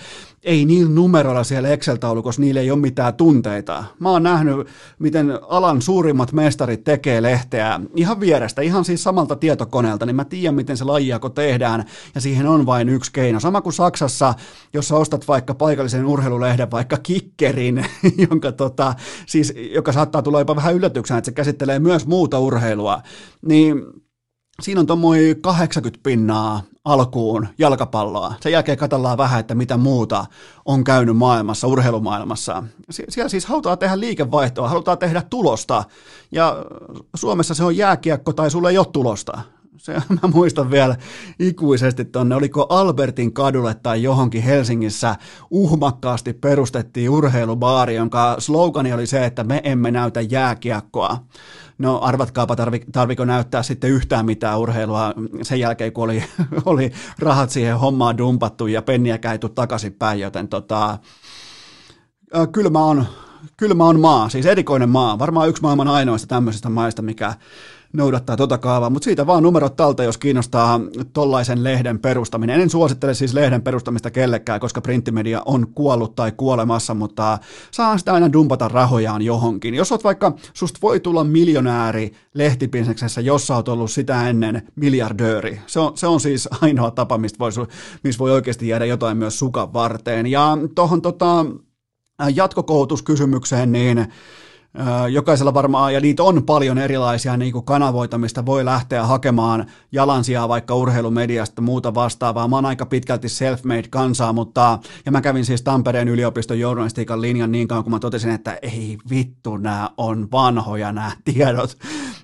ei 0.43 0.65
niillä 0.65 0.91
numeroilla 0.91 1.43
siellä 1.43 1.69
Excel-taulukossa, 1.69 2.41
niillä 2.41 2.61
ei 2.61 2.71
ole 2.71 2.79
mitään 2.79 3.13
tunteita. 3.13 3.83
Mä 3.99 4.09
oon 4.09 4.23
nähnyt, 4.23 4.67
miten 4.99 5.39
alan 5.41 5.81
suurimmat 5.81 6.31
mestarit 6.31 6.83
tekee 6.83 7.21
lehteä 7.21 7.79
ihan 7.95 8.19
vierestä, 8.19 8.61
ihan 8.61 8.85
siis 8.85 9.03
samalta 9.03 9.35
tietokoneelta, 9.35 10.05
niin 10.05 10.15
mä 10.15 10.25
tiedän, 10.25 10.55
miten 10.55 10.77
se 10.77 10.83
lajijako 10.83 11.29
tehdään, 11.29 11.83
ja 12.15 12.21
siihen 12.21 12.47
on 12.47 12.65
vain 12.65 12.89
yksi 12.89 13.11
keino. 13.11 13.39
Sama 13.39 13.61
kuin 13.61 13.73
Saksassa, 13.73 14.33
jos 14.73 14.87
sä 14.87 14.95
ostat 14.95 15.27
vaikka 15.27 15.53
paikallisen 15.53 16.05
urheilulehden, 16.05 16.71
vaikka 16.71 16.97
kikkerin, 16.97 17.85
jonka 18.29 18.51
tota, 18.51 18.93
siis, 19.25 19.53
joka 19.73 19.91
saattaa 19.91 20.21
tulla 20.21 20.39
jopa 20.39 20.55
vähän 20.55 20.75
yllätyksenä, 20.75 21.17
että 21.17 21.25
se 21.25 21.35
käsittelee 21.35 21.79
myös 21.79 22.07
muuta 22.07 22.39
urheilua, 22.39 23.01
niin 23.41 23.83
Siinä 24.63 24.79
on 24.79 24.87
tuommoinen 24.87 25.41
80 25.41 26.03
pinnaa 26.03 26.61
alkuun 26.85 27.47
jalkapalloa. 27.57 28.33
Sen 28.41 28.51
jälkeen 28.51 28.77
katsellaan 28.77 29.17
vähän, 29.17 29.39
että 29.39 29.55
mitä 29.55 29.77
muuta 29.77 30.25
on 30.65 30.83
käynyt 30.83 31.17
maailmassa, 31.17 31.67
urheilumaailmassa. 31.67 32.63
Siellä 32.89 33.29
siis 33.29 33.45
halutaan 33.45 33.77
tehdä 33.77 33.99
liikevaihtoa, 33.99 34.69
halutaan 34.69 34.97
tehdä 34.97 35.21
tulosta. 35.29 35.83
Ja 36.31 36.65
Suomessa 37.15 37.53
se 37.53 37.63
on 37.63 37.77
jääkiekko 37.77 38.33
tai 38.33 38.51
sulle 38.51 38.69
ei 38.69 38.77
ole 38.77 38.87
tulosta. 38.93 39.41
Se, 39.83 39.93
mä 39.93 40.29
muistan 40.33 40.71
vielä 40.71 40.95
ikuisesti 41.39 42.05
tonne, 42.05 42.35
oliko 42.35 42.65
Albertin 42.69 43.33
kadulle 43.33 43.73
tai 43.73 44.03
johonkin 44.03 44.43
Helsingissä 44.43 45.15
uhmakkaasti 45.51 46.33
perustettiin 46.33 47.09
urheilubaari, 47.09 47.95
jonka 47.95 48.35
slogani 48.39 48.93
oli 48.93 49.07
se, 49.07 49.25
että 49.25 49.43
me 49.43 49.61
emme 49.63 49.91
näytä 49.91 50.21
jääkiekkoa. 50.21 51.17
No 51.77 51.99
arvatkaapa, 51.99 52.55
tarvi, 52.55 52.81
tarviko 52.91 53.25
näyttää 53.25 53.63
sitten 53.63 53.89
yhtään 53.89 54.25
mitään 54.25 54.59
urheilua 54.59 55.13
sen 55.41 55.59
jälkeen, 55.59 55.93
kun 55.93 56.03
oli, 56.03 56.23
oli 56.65 56.91
rahat 57.19 57.49
siihen 57.49 57.79
hommaan 57.79 58.17
dumpattu 58.17 58.67
ja 58.67 58.81
penniä 58.81 59.17
käyty 59.17 59.49
takaisinpäin, 59.49 60.19
joten 60.19 60.47
tota, 60.47 60.99
kylmä 62.51 62.85
on, 62.85 63.05
kylmä 63.57 63.85
on 63.85 63.99
maa, 63.99 64.29
siis 64.29 64.45
erikoinen 64.45 64.89
maa, 64.89 65.19
varmaan 65.19 65.49
yksi 65.49 65.61
maailman 65.61 65.87
ainoista 65.87 66.27
tämmöisistä 66.27 66.69
maista, 66.69 67.01
mikä 67.01 67.33
noudattaa 67.93 68.37
tota 68.37 68.57
kaavaa, 68.57 68.89
mutta 68.89 69.03
siitä 69.03 69.27
vaan 69.27 69.43
numerot 69.43 69.75
talta, 69.75 70.03
jos 70.03 70.17
kiinnostaa 70.17 70.79
tollaisen 71.13 71.63
lehden 71.63 71.99
perustaminen. 71.99 72.61
En 72.61 72.69
suosittele 72.69 73.13
siis 73.13 73.33
lehden 73.33 73.61
perustamista 73.61 74.11
kellekään, 74.11 74.59
koska 74.59 74.81
printtimedia 74.81 75.41
on 75.45 75.67
kuollut 75.75 76.15
tai 76.15 76.31
kuolemassa, 76.31 76.93
mutta 76.93 77.39
saa 77.71 77.97
sitä 77.97 78.13
aina 78.13 78.33
dumpata 78.33 78.67
rahojaan 78.67 79.21
johonkin. 79.21 79.73
Jos 79.73 79.91
oot 79.91 80.03
vaikka, 80.03 80.35
susta 80.53 80.79
voi 80.81 80.99
tulla 80.99 81.23
miljonääri 81.23 82.13
lehtibisneksessä, 82.33 83.21
jos 83.21 83.47
sä 83.47 83.55
oot 83.55 83.69
ollut 83.69 83.91
sitä 83.91 84.29
ennen 84.29 84.67
miljardööri. 84.75 85.61
Se 85.67 85.79
on, 85.79 85.97
se 85.97 86.07
on 86.07 86.19
siis 86.19 86.49
ainoa 86.61 86.91
tapa, 86.91 87.17
mistä 87.17 87.39
voi, 87.39 87.51
mistä 88.03 88.19
voi 88.19 88.31
oikeasti 88.31 88.67
jäädä 88.67 88.85
jotain 88.85 89.17
myös 89.17 89.39
sukan 89.39 89.73
varteen. 89.73 90.27
Ja 90.27 90.57
tuohon 90.75 91.01
tota, 91.01 91.45
jatkokoulutuskysymykseen, 92.35 93.71
niin 93.71 94.07
jokaisella 95.11 95.53
varmaan, 95.53 95.93
ja 95.93 95.99
niitä 95.99 96.23
on 96.23 96.43
paljon 96.43 96.77
erilaisia 96.77 97.37
niin 97.37 97.51
kuin 97.53 97.65
kanavoita, 97.65 98.17
mistä 98.17 98.45
voi 98.45 98.65
lähteä 98.65 99.03
hakemaan 99.03 99.65
jalansijaa 99.91 100.49
vaikka 100.49 100.75
urheilumediasta 100.75 101.61
muuta 101.61 101.93
vastaavaa. 101.93 102.47
Mä 102.47 102.55
oon 102.55 102.65
aika 102.65 102.85
pitkälti 102.85 103.27
self-made 103.27 103.87
kansaa, 103.89 104.33
mutta, 104.33 104.79
ja 105.05 105.11
mä 105.11 105.21
kävin 105.21 105.45
siis 105.45 105.61
Tampereen 105.61 106.07
yliopiston 106.07 106.59
journalistiikan 106.59 107.21
linjan 107.21 107.51
niin 107.51 107.67
kauan, 107.67 107.83
kun 107.83 107.93
mä 107.93 107.99
totesin, 107.99 108.31
että 108.31 108.59
ei 108.61 108.97
vittu, 109.09 109.57
nämä 109.57 109.89
on 109.97 110.27
vanhoja 110.31 110.91
nämä 110.91 111.11
tiedot 111.25 111.77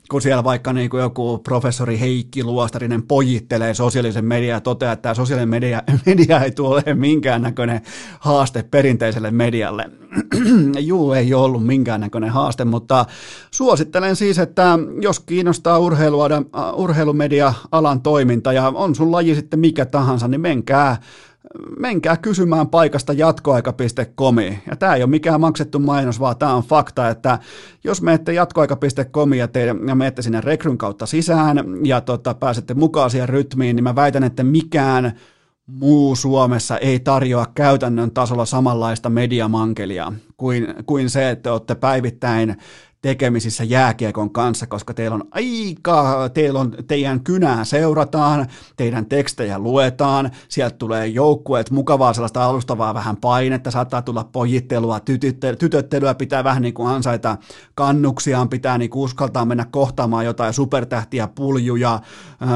kun 0.09 0.21
siellä 0.21 0.43
vaikka 0.43 0.73
niin 0.73 0.89
kuin 0.89 1.01
joku 1.01 1.37
professori 1.37 1.99
Heikki 1.99 2.43
Luostarinen 2.43 3.03
pojittelee 3.03 3.73
sosiaalisen 3.73 4.25
median 4.25 4.55
ja 4.55 4.61
toteaa, 4.61 4.93
että 4.93 5.01
tämä 5.01 5.13
sosiaalinen 5.13 5.49
media, 5.49 5.83
media 6.05 6.43
ei 6.43 6.51
tule 6.51 6.69
olemaan 6.69 6.97
minkäännäköinen 6.97 7.81
haaste 8.19 8.63
perinteiselle 8.63 9.31
medialle. 9.31 9.89
Juu, 10.79 11.13
ei 11.13 11.33
ole 11.33 11.45
ollut 11.45 11.65
minkäännäköinen 11.65 12.29
haaste, 12.29 12.65
mutta 12.65 13.05
suosittelen 13.51 14.15
siis, 14.15 14.39
että 14.39 14.79
jos 15.01 15.19
kiinnostaa 15.19 15.79
urheilumedia-alan 16.75 18.01
toiminta 18.01 18.53
ja 18.53 18.67
on 18.75 18.95
sun 18.95 19.11
laji 19.11 19.35
sitten 19.35 19.59
mikä 19.59 19.85
tahansa, 19.85 20.27
niin 20.27 20.41
menkää 20.41 20.97
menkää 21.79 22.17
kysymään 22.17 22.67
paikasta 22.67 23.13
jatkoaika.comi. 23.13 24.59
Ja 24.69 24.75
tämä 24.75 24.95
ei 24.95 25.03
ole 25.03 25.09
mikään 25.09 25.41
maksettu 25.41 25.79
mainos, 25.79 26.19
vaan 26.19 26.37
tämä 26.37 26.53
on 26.53 26.63
fakta, 26.63 27.09
että 27.09 27.39
jos 27.83 28.01
menette 28.01 28.33
jatkoaika.comi 28.33 29.37
ja, 29.37 29.47
te, 29.47 29.75
ja 29.87 29.95
menette 29.95 30.21
sinne 30.21 30.41
rekryn 30.41 30.77
kautta 30.77 31.05
sisään 31.05 31.57
ja 31.83 32.01
tota, 32.01 32.33
pääsette 32.33 32.73
mukaan 32.73 33.09
siihen 33.09 33.29
rytmiin, 33.29 33.75
niin 33.75 33.83
mä 33.83 33.95
väitän, 33.95 34.23
että 34.23 34.43
mikään 34.43 35.19
muu 35.65 36.15
Suomessa 36.15 36.77
ei 36.77 36.99
tarjoa 36.99 37.45
käytännön 37.55 38.11
tasolla 38.11 38.45
samanlaista 38.45 39.09
mediamankelia 39.09 40.13
kuin, 40.37 40.67
kuin 40.85 41.09
se, 41.09 41.29
että 41.29 41.51
olette 41.51 41.75
päivittäin 41.75 42.57
tekemisissä 43.01 43.63
jääkiekon 43.63 44.31
kanssa, 44.31 44.67
koska 44.67 44.93
teillä 44.93 45.15
on 45.15 45.27
aika, 45.31 46.29
teillä 46.33 46.59
on, 46.59 46.75
teidän 46.87 47.23
kynää 47.23 47.65
seurataan, 47.65 48.47
teidän 48.77 49.05
tekstejä 49.05 49.59
luetaan, 49.59 50.31
sieltä 50.47 50.75
tulee 50.77 51.07
joukkueet, 51.07 51.71
mukavaa 51.71 52.13
sellaista 52.13 52.45
alustavaa 52.45 52.93
vähän 52.93 53.17
painetta, 53.17 53.71
saattaa 53.71 54.01
tulla 54.01 54.23
pojittelua, 54.23 54.99
tytöttelyä, 55.59 56.15
pitää 56.15 56.43
vähän 56.43 56.61
niin 56.61 56.73
kuin 56.73 56.89
ansaita 56.89 57.37
kannuksiaan, 57.75 58.49
pitää 58.49 58.77
niin 58.77 58.89
kuin 58.89 59.03
uskaltaa 59.03 59.45
mennä 59.45 59.65
kohtaamaan 59.71 60.25
jotain 60.25 60.53
supertähtiä, 60.53 61.27
puljuja, 61.27 61.99
öö, 62.41 62.49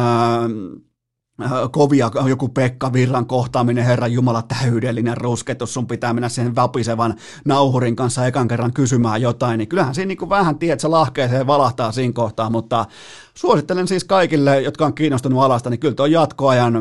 kovia, 1.72 2.12
joku 2.28 2.50
Pekka 2.50 2.94
Virran 2.94 3.26
kohtaaminen, 3.26 3.86
Herran 3.86 4.14
Jumala, 4.14 4.42
täydellinen 4.42 5.18
rusketus, 5.18 5.74
sun 5.74 5.88
pitää 5.88 6.14
mennä 6.14 6.30
sen 6.30 6.56
vapisevan 6.56 7.16
nauhurin 7.46 7.96
kanssa 7.96 8.28
ekan 8.28 8.48
kerran 8.48 8.74
kysymään 8.74 9.22
jotain, 9.22 9.58
niin 9.58 9.68
kyllähän 9.68 9.96
siinä 9.96 10.08
niin 10.08 10.30
vähän 10.30 10.60
tiedät, 10.60 10.80
se 10.80 10.88
lahkeeseen 10.88 11.48
valahtaa 11.48 11.92
siinä 11.92 12.14
kohtaa, 12.14 12.50
mutta 12.50 12.86
suosittelen 13.34 13.88
siis 13.88 14.04
kaikille, 14.04 14.62
jotka 14.62 14.86
on 14.86 14.94
kiinnostunut 14.94 15.44
alasta, 15.44 15.70
niin 15.70 15.80
kyllä 15.80 15.96
tuo 15.96 16.06
jatkoajan 16.06 16.76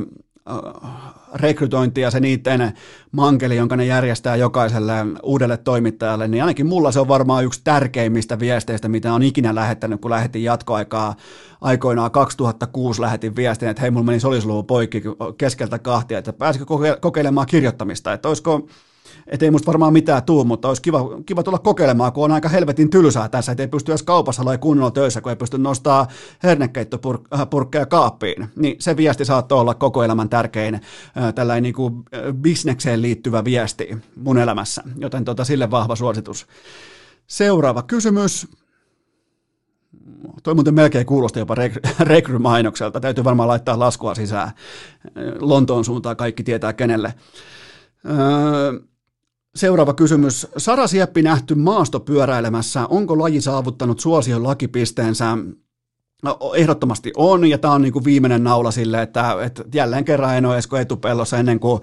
äh, 0.50 1.21
rekrytointi 1.34 2.00
ja 2.00 2.10
se 2.10 2.20
niiden 2.20 2.72
mankeli, 3.12 3.56
jonka 3.56 3.76
ne 3.76 3.84
järjestää 3.84 4.36
jokaiselle 4.36 4.94
uudelle 5.22 5.56
toimittajalle, 5.56 6.28
niin 6.28 6.42
ainakin 6.42 6.66
mulla 6.66 6.92
se 6.92 7.00
on 7.00 7.08
varmaan 7.08 7.44
yksi 7.44 7.60
tärkeimmistä 7.64 8.38
viesteistä, 8.38 8.88
mitä 8.88 9.14
on 9.14 9.22
ikinä 9.22 9.54
lähettänyt, 9.54 10.00
kun 10.00 10.10
lähetin 10.10 10.44
jatkoaikaa. 10.44 11.14
Aikoinaan 11.60 12.10
2006 12.10 13.00
lähetin 13.00 13.36
viestin, 13.36 13.68
että 13.68 13.82
hei, 13.82 13.90
mulla 13.90 14.06
meni 14.06 14.20
solisluvun 14.20 14.66
poikki 14.66 15.02
keskeltä 15.38 15.78
kahtia, 15.78 16.18
että 16.18 16.32
pääsikö 16.32 16.64
kokeilemaan 17.00 17.46
kirjoittamista, 17.46 18.12
että 18.12 18.28
olisiko 18.28 18.66
että 19.26 19.46
ei 19.46 19.50
musta 19.50 19.66
varmaan 19.66 19.92
mitään 19.92 20.22
tuu, 20.22 20.44
mutta 20.44 20.68
olisi 20.68 20.82
kiva, 20.82 21.00
kiva 21.26 21.42
tulla 21.42 21.58
kokeilemaan, 21.58 22.12
kun 22.12 22.24
on 22.24 22.32
aika 22.32 22.48
helvetin 22.48 22.90
tylsää 22.90 23.28
tässä, 23.28 23.52
että 23.52 23.62
ei 23.62 23.68
pysty 23.68 23.92
edes 23.92 24.02
kaupassa 24.02 24.42
olla 24.42 24.58
kunnolla 24.58 24.90
töissä, 24.90 25.20
kun 25.20 25.30
ei 25.30 25.36
pysty 25.36 25.58
nostaa 25.58 26.06
hernekeittopurkkeja 26.42 27.86
kaappiin. 27.86 28.48
Niin 28.56 28.76
se 28.78 28.96
viesti 28.96 29.24
saattoi 29.24 29.60
olla 29.60 29.74
koko 29.74 30.02
elämän 30.02 30.28
tärkein 30.28 30.80
tällainen 31.34 31.62
niin 31.62 31.74
kuin 31.74 32.04
bisnekseen 32.32 33.02
liittyvä 33.02 33.44
viesti 33.44 33.96
mun 34.16 34.38
elämässä, 34.38 34.82
joten 34.96 35.24
tota, 35.24 35.44
sille 35.44 35.70
vahva 35.70 35.96
suositus. 35.96 36.46
Seuraava 37.26 37.82
kysymys. 37.82 38.48
Toi 40.42 40.54
muuten 40.54 40.74
melkein 40.74 41.06
kuulosti 41.06 41.38
jopa 41.38 41.54
rekrymainokselta. 42.00 43.00
Täytyy 43.00 43.24
varmaan 43.24 43.48
laittaa 43.48 43.78
laskua 43.78 44.14
sisään. 44.14 44.50
Lontoon 45.40 45.84
suuntaan 45.84 46.16
kaikki 46.16 46.42
tietää 46.42 46.72
kenelle. 46.72 47.14
Öö, 48.06 48.80
Seuraava 49.56 49.94
kysymys. 49.94 50.46
Sara 50.56 50.86
Sieppi 50.86 51.22
nähty 51.22 51.54
maastopyöräilemässä. 51.54 52.86
Onko 52.86 53.18
laji 53.18 53.40
saavuttanut 53.40 54.00
suosion 54.00 54.42
lakipisteensä? 54.42 55.38
No, 56.22 56.38
ehdottomasti 56.54 57.12
on, 57.16 57.46
ja 57.46 57.58
tämä 57.58 57.74
on 57.74 57.82
niin 57.82 57.92
kuin 57.92 58.04
viimeinen 58.04 58.44
naula 58.44 58.70
sille, 58.70 59.02
että, 59.02 59.36
että 59.44 59.64
jälleen 59.74 60.04
kerran 60.04 60.36
en 60.36 60.46
ole 60.46 60.58
Esko 60.58 60.76
etupellossa 60.76 61.38
ennen 61.38 61.60
kuin 61.60 61.82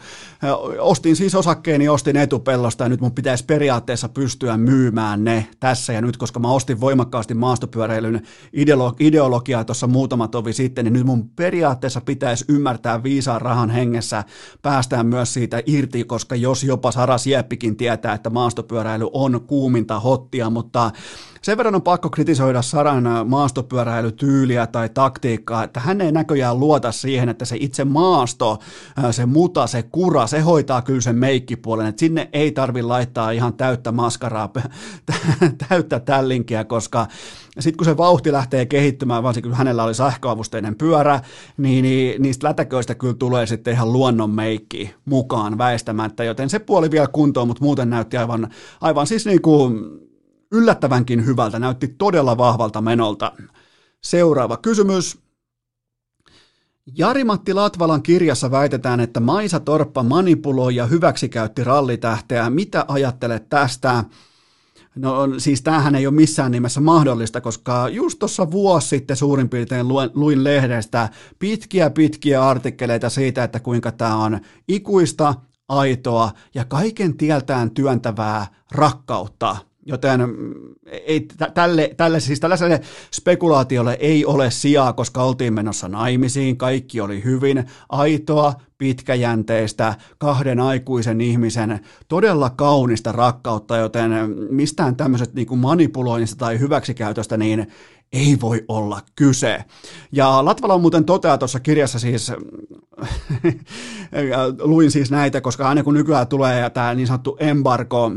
ostin 0.79 1.15
siis 1.15 1.35
osakkeeni, 1.35 1.89
ostin 1.89 2.17
etupellosta, 2.17 2.83
ja 2.83 2.89
nyt 2.89 3.01
mun 3.01 3.11
pitäisi 3.11 3.45
periaatteessa 3.45 4.09
pystyä 4.09 4.57
myymään 4.57 5.23
ne 5.23 5.47
tässä 5.59 5.93
ja 5.93 6.01
nyt, 6.01 6.17
koska 6.17 6.39
mä 6.39 6.51
ostin 6.51 6.79
voimakkaasti 6.79 7.33
maastopyöräilyn 7.33 8.21
ideologiaa 8.99 9.63
tuossa 9.63 9.87
muutama 9.87 10.27
tovi 10.27 10.53
sitten, 10.53 10.85
niin 10.85 10.93
nyt 10.93 11.05
mun 11.05 11.29
periaatteessa 11.29 12.01
pitäisi 12.01 12.45
ymmärtää 12.49 13.03
viisaan 13.03 13.41
rahan 13.41 13.69
hengessä, 13.69 14.23
päästään 14.61 15.05
myös 15.05 15.33
siitä 15.33 15.61
irti, 15.65 16.03
koska 16.03 16.35
jos 16.35 16.63
jopa 16.63 16.91
Sara 16.91 17.17
Sieppikin 17.17 17.77
tietää, 17.77 18.13
että 18.13 18.29
maastopyöräily 18.29 19.07
on 19.13 19.41
kuuminta 19.47 19.99
hottia, 19.99 20.49
mutta 20.49 20.91
sen 21.41 21.57
verran 21.57 21.75
on 21.75 21.81
pakko 21.81 22.09
kritisoida 22.09 22.61
Saran 22.61 23.03
maastopyöräilytyyliä 23.25 24.67
tai 24.67 24.89
taktiikkaa, 24.89 25.63
että 25.63 25.79
hän 25.79 26.01
ei 26.01 26.11
näköjään 26.11 26.59
luota 26.59 26.91
siihen, 26.91 27.29
että 27.29 27.45
se 27.45 27.57
itse 27.59 27.85
maasto, 27.85 28.59
se 29.11 29.25
muta, 29.25 29.67
se 29.67 29.83
kura, 29.83 30.27
se 30.27 30.39
hoitaa 30.39 30.81
kyllä 30.81 31.01
sen 31.01 31.15
meikkipuolen, 31.15 31.87
että 31.87 31.99
sinne 31.99 32.29
ei 32.33 32.51
tarvi 32.51 32.81
laittaa 32.81 33.31
ihan 33.31 33.53
täyttä 33.53 33.91
maskaraa, 33.91 34.49
täyttä 35.69 35.99
tällinkiä, 35.99 36.63
koska 36.63 37.07
sitten 37.59 37.77
kun 37.77 37.85
se 37.85 37.97
vauhti 37.97 38.31
lähtee 38.31 38.65
kehittymään, 38.65 39.23
varsinkin 39.23 39.51
kun 39.51 39.57
hänellä 39.57 39.83
oli 39.83 39.93
sähköavusteinen 39.93 40.75
pyörä, 40.75 41.19
niin, 41.57 41.83
niin 41.83 42.21
niistä 42.21 42.47
lätäköistä 42.47 42.95
kyllä 42.95 43.13
tulee 43.13 43.45
sitten 43.45 43.73
ihan 43.73 43.93
luonnon 43.93 44.29
meikki 44.29 44.95
mukaan 45.05 45.57
väistämättä, 45.57 46.23
joten 46.23 46.49
se 46.49 46.59
puoli 46.59 46.91
vielä 46.91 47.07
kuntoon, 47.07 47.47
mutta 47.47 47.63
muuten 47.63 47.89
näytti 47.89 48.17
aivan, 48.17 48.47
aivan 48.81 49.07
siis 49.07 49.25
niin 49.25 49.41
kuin 49.41 49.99
yllättävänkin 50.51 51.25
hyvältä, 51.25 51.59
näytti 51.59 51.87
todella 51.87 52.37
vahvalta 52.37 52.81
menolta. 52.81 53.31
Seuraava 54.03 54.57
kysymys. 54.57 55.17
Jari-Matti 56.97 57.53
Latvalan 57.53 58.03
kirjassa 58.03 58.51
väitetään, 58.51 58.99
että 58.99 59.19
Maisa 59.19 59.59
Torppa 59.59 60.03
manipuloi 60.03 60.75
ja 60.75 60.85
hyväksikäytti 60.85 61.63
rallitähteä. 61.63 62.49
Mitä 62.49 62.85
ajattelet 62.87 63.49
tästä? 63.49 64.03
No 64.95 65.27
siis 65.37 65.61
tämähän 65.61 65.95
ei 65.95 66.07
ole 66.07 66.15
missään 66.15 66.51
nimessä 66.51 66.81
mahdollista, 66.81 67.41
koska 67.41 67.89
just 67.89 68.19
tuossa 68.19 68.51
vuosi 68.51 68.87
sitten 68.87 69.17
suurin 69.17 69.49
piirtein 69.49 69.87
luin 70.13 70.43
lehdestä 70.43 71.09
pitkiä 71.39 71.89
pitkiä 71.89 72.47
artikkeleita 72.47 73.09
siitä, 73.09 73.43
että 73.43 73.59
kuinka 73.59 73.91
tämä 73.91 74.15
on 74.15 74.39
ikuista, 74.67 75.33
aitoa 75.69 76.31
ja 76.55 76.65
kaiken 76.65 77.17
tieltään 77.17 77.71
työntävää 77.71 78.47
rakkautta 78.71 79.57
Joten 79.89 80.21
mm, 80.21 80.53
ei, 80.85 81.27
tälle, 81.53 81.93
tälle, 81.97 82.19
siis 82.19 82.39
tällaiselle 82.39 82.81
spekulaatiolle 83.11 83.97
ei 83.99 84.25
ole 84.25 84.51
sijaa, 84.51 84.93
koska 84.93 85.23
oltiin 85.23 85.53
menossa 85.53 85.87
naimisiin, 85.87 86.57
kaikki 86.57 87.01
oli 87.01 87.23
hyvin. 87.23 87.63
Aitoa, 87.89 88.53
pitkäjänteistä, 88.77 89.95
kahden 90.17 90.59
aikuisen 90.59 91.21
ihmisen 91.21 91.79
todella 92.07 92.49
kaunista 92.49 93.11
rakkautta, 93.11 93.77
joten 93.77 94.11
mistään 94.49 94.95
tämmöiset 94.95 95.33
niin 95.33 95.57
manipuloinnista 95.57 96.37
tai 96.37 96.59
hyväksikäytöstä, 96.59 97.37
niin 97.37 97.67
ei 98.13 98.37
voi 98.41 98.65
olla 98.67 98.99
kyse. 99.15 99.63
Ja 100.11 100.45
Latvala 100.45 100.73
on 100.73 100.81
muuten 100.81 101.05
toteaa 101.05 101.37
tuossa 101.37 101.59
kirjassa 101.59 101.99
siis, 101.99 102.31
luin 104.61 104.91
siis 104.91 105.11
näitä, 105.11 105.41
koska 105.41 105.69
aina 105.69 105.83
kun 105.83 105.93
nykyään 105.93 106.27
tulee 106.27 106.69
tämä 106.69 106.93
niin 106.93 107.07
sanottu 107.07 107.37
embargo 107.39 108.11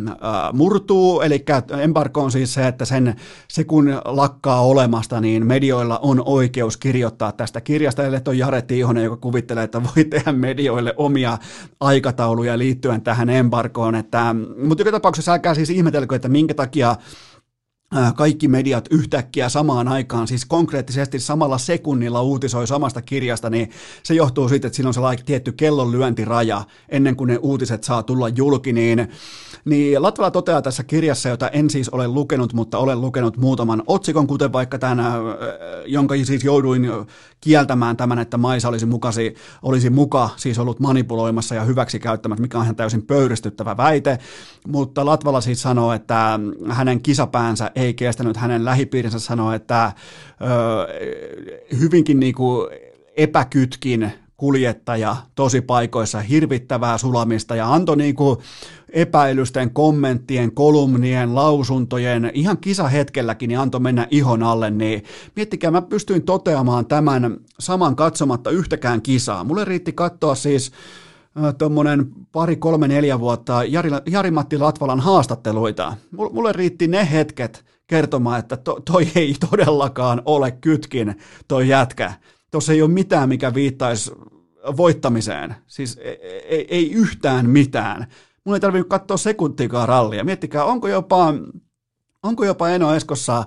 murtuu, 0.53 1.21
eli 1.21 1.45
embargo 1.81 2.23
on 2.23 2.33
siis 2.33 2.55
se, 2.55 2.69
että 2.69 2.85
sen, 2.85 3.17
se 3.49 3.65
kun 3.65 4.01
lakkaa 4.05 4.61
olemasta, 4.61 5.21
niin 5.21 5.47
medioilla 5.47 5.99
on 5.99 6.23
oikeus 6.27 6.77
kirjoittaa 6.77 7.33
tästä 7.33 7.61
kirjasta, 7.61 8.07
eli 8.07 8.17
on 8.29 8.39
Jare 8.39 8.63
Tiihonen, 8.63 9.05
joka 9.05 9.17
kuvittelee, 9.17 9.65
että 9.65 9.83
voi 9.83 10.05
tehdä 10.05 10.33
medioille 10.33 10.95
omia 10.97 11.39
aikatauluja 11.81 12.59
liittyen 12.59 13.03
tähän 13.03 13.31
embargoon, 13.31 13.95
että, 13.95 14.35
mutta 14.67 14.83
joka 14.83 14.91
tapauksessa 14.93 15.33
älkää 15.33 15.55
siis 15.55 15.71
ihmetelkö, 15.71 16.17
että 16.17 16.29
minkä 16.29 16.55
takia 16.55 16.97
kaikki 18.17 18.49
mediat 18.49 18.89
yhtäkkiä 18.91 19.49
samaan 19.49 19.89
aikaan, 19.89 20.29
siis 20.29 20.45
konkreettisesti 20.45 21.19
samalla 21.19 21.59
sekunnilla 21.59 22.23
uutisoi 22.23 22.67
samasta 22.67 23.03
kirjasta, 23.03 23.51
niin 23.51 23.71
se 24.03 24.15
johtuu 24.15 24.49
siitä, 24.49 24.67
että 24.67 24.77
siinä 24.77 24.89
on 24.89 24.95
sellainen 24.95 25.25
tietty 25.25 25.53
kellonlyöntiraja 25.53 26.65
ennen 26.89 27.17
kuin 27.17 27.29
ne 27.29 27.37
uutiset 27.37 27.85
saa 27.85 28.03
tulla 28.03 28.29
julki, 28.29 28.73
niin, 28.73 29.09
niin 29.65 30.03
Latvala 30.03 30.31
toteaa 30.31 30.63
tässä 30.63 30.85
kirjassa, 30.85 31.29
jota 31.29 31.49
en 31.49 31.71
siis 31.71 31.89
ole 31.89 32.09
lukenut, 32.09 32.53
mutta 32.53 32.79
olen 32.79 33.01
lukenut 33.01 33.37
muutaman 33.37 33.83
otsikon, 33.87 34.27
kuten 34.27 34.53
vaikka 34.53 34.79
tämän, 34.79 34.99
jonka 35.87 36.15
siis 36.25 36.45
jouduin 36.45 36.91
kieltämään 37.43 37.97
tämän, 37.97 38.19
että 38.19 38.39
Maisa 38.39 38.69
olisi, 38.69 38.87
mukasi, 38.87 39.35
olisi 39.63 39.91
muka 39.91 40.31
siis 40.37 40.59
ollut 40.59 40.81
manipuloimassa 40.81 41.55
ja 41.55 41.65
hyväksi 41.65 41.99
käyttämässä, 41.99 42.43
mikä 42.43 42.59
on 42.59 42.65
ihan 42.65 42.77
täysin 42.77 43.03
pöyristyttävä 43.03 43.77
väite, 43.77 44.19
mutta 44.69 45.07
Latvala 45.07 45.41
siis 45.41 45.63
sanoo, 45.63 45.93
että 45.93 46.41
hänen 46.69 47.03
kisapäänsä 47.03 47.71
ei 47.75 47.95
kestänyt, 47.95 48.37
hänen 48.37 48.65
lähipiirinsä 48.65 49.19
sanoi, 49.19 49.57
että 49.57 49.93
ö, 50.41 50.47
hyvinkin 51.81 52.21
niin 52.21 52.35
kuin 52.35 52.69
epäkytkin 53.17 54.13
kuljettaja 54.43 55.17
tosi 55.35 55.61
paikoissa, 55.61 56.21
hirvittävää 56.21 56.99
sulamista 56.99 57.57
ja 57.57 57.73
antoi 57.73 57.97
niin 57.97 58.15
kuin 58.15 58.39
epäilysten, 58.89 59.71
kommenttien, 59.71 60.53
kolumnien, 60.53 61.35
lausuntojen, 61.35 62.31
ihan 62.35 62.59
kisahetkelläkin 62.59 63.49
niin 63.49 63.59
antoi 63.59 63.81
mennä 63.81 64.07
ihon 64.11 64.43
alle, 64.43 64.71
niin 64.71 65.05
miettikää, 65.37 65.71
mä 65.71 65.83
pystyin 65.83 66.23
toteamaan 66.23 66.87
tämän 66.87 67.37
saman 67.61 67.97
katsomatta 67.97 68.51
yhtäkään 68.51 69.03
kisaa. 69.03 69.45
Mulle 69.45 69.65
riitti 69.65 69.93
katsoa 69.93 70.35
siis 70.35 70.73
tuommoinen 71.59 72.07
pari, 72.33 72.57
kolme, 72.57 72.89
neljä 72.89 73.21
vuotta 73.21 73.65
Jari, 73.65 73.91
Jari-Matti 74.07 74.59
Latvalan 74.59 75.01
haastatteluita. 75.01 75.97
Mulle 76.11 76.53
riitti 76.53 76.89
ne 76.89 77.09
hetket 77.13 77.65
kertomaan, 77.87 78.39
että 78.39 78.57
to, 78.57 78.81
toi 78.85 79.09
ei 79.15 79.35
todellakaan 79.51 80.23
ole 80.25 80.51
kytkin 80.51 81.15
toi 81.49 81.69
jätkä. 81.69 82.13
Tuossa 82.53 82.73
ei 82.73 82.83
ole 82.83 82.91
mitään, 82.91 83.29
mikä 83.29 83.55
viittaisi 83.55 84.13
voittamiseen. 84.77 85.55
Siis 85.67 85.99
ei, 86.03 86.19
ei, 86.49 86.67
ei 86.71 86.93
yhtään 86.93 87.51
mitään. 87.51 88.07
Mun 88.45 88.55
ei 88.55 88.61
tarvinnut 88.61 88.89
katsoa 88.89 89.17
sekuntiikaan 89.17 89.89
rallia. 89.89 90.25
Miettikää, 90.25 90.65
onko 90.65 90.89
jopa, 90.89 91.35
onko 92.23 92.45
jopa 92.45 92.69
Eno 92.69 92.95
Eskossa 92.95 93.45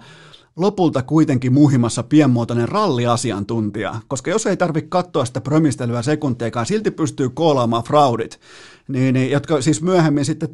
lopulta 0.56 1.02
kuitenkin 1.02 1.54
muhimassa 1.54 2.04
pienmuotoinen 2.04 2.70
ralliasiantuntija, 2.70 3.96
koska 4.08 4.32
jos 4.32 4.46
ei 4.46 4.58
tarvitse 4.58 4.90
katsoa 4.90 5.26
sitä 5.26 5.42
prömistelyä 5.42 6.02
sekuntiakaan, 6.02 6.66
silti 6.66 6.92
pystyy 6.92 7.30
koolaamaan 7.30 7.84
fraudit, 7.84 8.40
niin, 8.88 9.14
niin, 9.14 9.32
jotka 9.32 9.62
siis 9.62 9.82
myöhemmin 9.82 10.26
sitten 10.26 10.50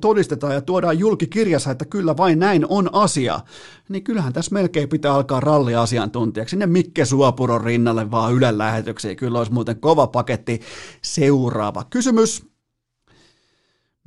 todistetaan 0.00 0.54
ja 0.54 0.60
tuodaan 0.60 0.98
julkikirjassa, 0.98 1.70
että 1.70 1.84
kyllä 1.84 2.16
vain 2.16 2.38
näin 2.38 2.66
on 2.68 2.94
asia, 2.94 3.40
niin 3.88 4.04
kyllähän 4.04 4.32
tässä 4.32 4.54
melkein 4.54 4.88
pitää 4.88 5.14
alkaa 5.14 5.40
ralliasiantuntijaksi. 5.40 6.50
Sinne 6.50 6.66
Mikke 6.66 7.04
Suopuron 7.04 7.64
rinnalle 7.64 8.10
vaan 8.10 8.34
Ylen 8.34 8.58
lähetyksiä. 8.58 9.14
Kyllä 9.14 9.38
olisi 9.38 9.52
muuten 9.52 9.80
kova 9.80 10.06
paketti. 10.06 10.60
Seuraava 11.02 11.84
kysymys. 11.90 12.57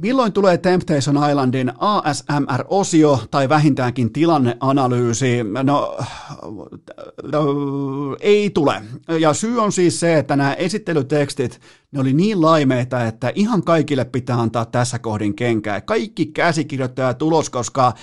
Milloin 0.02 0.34
tulee 0.34 0.58
Temptation 0.58 1.30
Islandin 1.30 1.72
ASMR-osio 1.78 3.20
tai 3.32 3.50
vähintäänkin 3.50 4.14
tilanneanalyysi? 4.14 5.44
No, 5.64 5.98
no, 7.32 7.46
ei 8.20 8.50
tule. 8.50 8.82
Ja 9.20 9.34
syy 9.34 9.62
on 9.62 9.72
siis 9.72 10.00
se, 10.00 10.18
että 10.18 10.36
nämä 10.36 10.54
esittelytekstit, 10.54 11.62
ne 11.92 12.00
oli 12.00 12.14
niin 12.14 12.42
laimeita, 12.42 13.06
että 13.06 13.32
ihan 13.36 13.64
kaikille 13.64 14.06
pitää 14.06 14.42
antaa 14.42 14.66
tässä 14.66 15.00
kohdin 15.00 15.36
kenkää. 15.36 15.82
Kaikki 15.82 16.26
käsikirjoittajat 16.26 17.18
tulos, 17.18 17.50
koska 17.50 17.94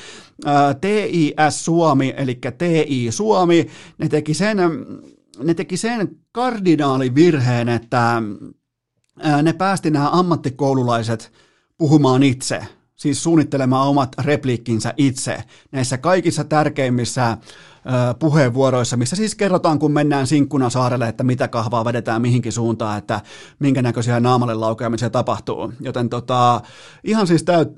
TIS 0.81 1.65
Suomi, 1.65 2.15
eli 2.16 2.39
TI 2.59 3.07
Suomi, 3.11 3.66
ne 3.99 4.09
teki 4.09 4.35
sen, 4.35 4.59
ne 5.43 5.55
teki 5.55 5.77
sen 5.77 6.16
kardinaalivirheen, 6.33 7.69
että 7.69 8.23
ne 9.43 9.53
päästi 9.53 9.91
nämä 9.91 10.11
ammattikoululaiset– 10.11 11.33
puhumaan 11.79 12.23
itse, 12.23 12.63
siis 12.97 13.23
suunnittelemaan 13.23 13.89
omat 13.89 14.09
repliikkinsä 14.25 14.95
itse 14.97 15.45
näissä 15.73 15.99
kaikissa 15.99 16.45
tärkeimmissä 16.45 17.37
puheenvuoroissa, 18.19 18.97
missä 18.97 19.17
siis 19.17 19.35
kerrotaan, 19.35 19.79
kun 19.79 19.93
mennään 19.93 20.27
Sinkkuna 20.27 20.71
saarelle, 20.71 21.09
että 21.09 21.25
mitä 21.25 21.49
kahvaa 21.49 21.85
vedetään 21.85 22.23
mihinkin 22.23 22.53
suuntaan, 22.53 22.99
että 22.99 23.21
minkä 23.59 23.83
näköisiä 23.83 24.21
naamalle 24.21 24.55
laukeamisia 24.55 25.11
tapahtuu. 25.11 25.73
Joten 25.81 26.09
tota, 26.09 26.61
ihan 27.05 27.27
siis 27.27 27.43
täyt, 27.43 27.69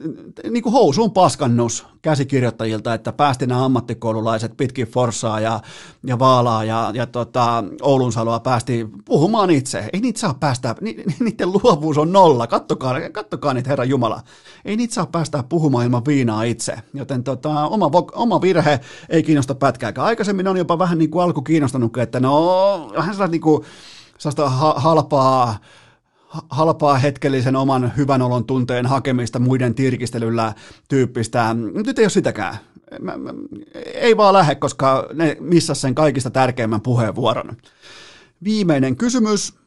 niin 0.50 0.62
kuin 0.62 0.72
housuun 0.72 1.12
paskannus 1.12 1.86
käsikirjoittajilta, 2.02 2.94
että 2.94 3.12
päästi 3.12 3.46
nämä 3.46 3.64
ammattikoululaiset 3.64 4.56
pitkin 4.56 4.86
Forssaa 4.86 5.40
ja, 5.40 5.60
ja 6.06 6.18
Vaalaa 6.18 6.64
ja, 6.64 6.90
ja 6.94 7.06
tota, 7.06 7.64
Oulun 7.82 8.12
Saloa 8.12 8.40
päästi 8.40 8.88
puhumaan 9.04 9.50
itse. 9.50 9.90
Ei 9.92 10.00
niitä 10.00 10.20
saa 10.20 10.34
päästä, 10.34 10.74
ni, 10.80 11.04
niiden 11.20 11.52
luovuus 11.52 11.98
on 11.98 12.12
nolla, 12.12 12.46
kattokaa, 12.46 12.94
kattokaa 13.12 13.54
niitä 13.54 13.70
Herran 13.70 13.88
Jumala. 13.88 14.20
Ei 14.64 14.76
niitä 14.76 14.94
saa 14.94 15.06
päästä 15.06 15.44
puhumaan 15.48 15.84
ilman 15.84 16.04
viinaa 16.06 16.42
itse. 16.42 16.78
Joten 16.94 17.24
tota, 17.24 17.66
oma, 17.66 17.90
oma 18.12 18.40
virhe 18.40 18.80
ei 19.08 19.22
kiinnosta 19.22 19.54
pätkääkään. 19.90 20.06
Aikaisemmin 20.06 20.48
on 20.48 20.56
jopa 20.56 20.78
vähän 20.78 20.98
niin 20.98 21.10
kuin 21.10 21.24
alku 21.24 21.42
kiinnostanut, 21.42 21.96
että 21.96 22.20
no 22.20 22.90
vähän 22.96 23.14
sellaista 23.14 23.32
niin 23.32 23.40
kuin, 23.40 23.64
sellaista 24.18 24.50
halpaa 24.80 25.58
halpaa 26.50 26.98
hetkellisen 26.98 27.56
oman 27.56 27.92
hyvän 27.96 28.22
olon 28.22 28.44
tunteen 28.44 28.86
hakemista 28.86 29.38
muiden 29.38 29.74
tirkistelyllä 29.74 30.54
tyyppistä. 30.88 31.54
Nyt 31.54 31.98
ei 31.98 32.04
ole 32.04 32.10
sitäkään. 32.10 32.56
Mä, 33.00 33.16
mä, 33.16 33.34
ei 33.94 34.16
vaan 34.16 34.34
lähde, 34.34 34.54
koska 34.54 35.08
ne 35.14 35.36
missä 35.40 35.74
sen 35.74 35.94
kaikista 35.94 36.30
tärkeimmän 36.30 36.80
puheenvuoron. 36.80 37.56
Viimeinen 38.44 38.96
kysymys. 38.96 39.59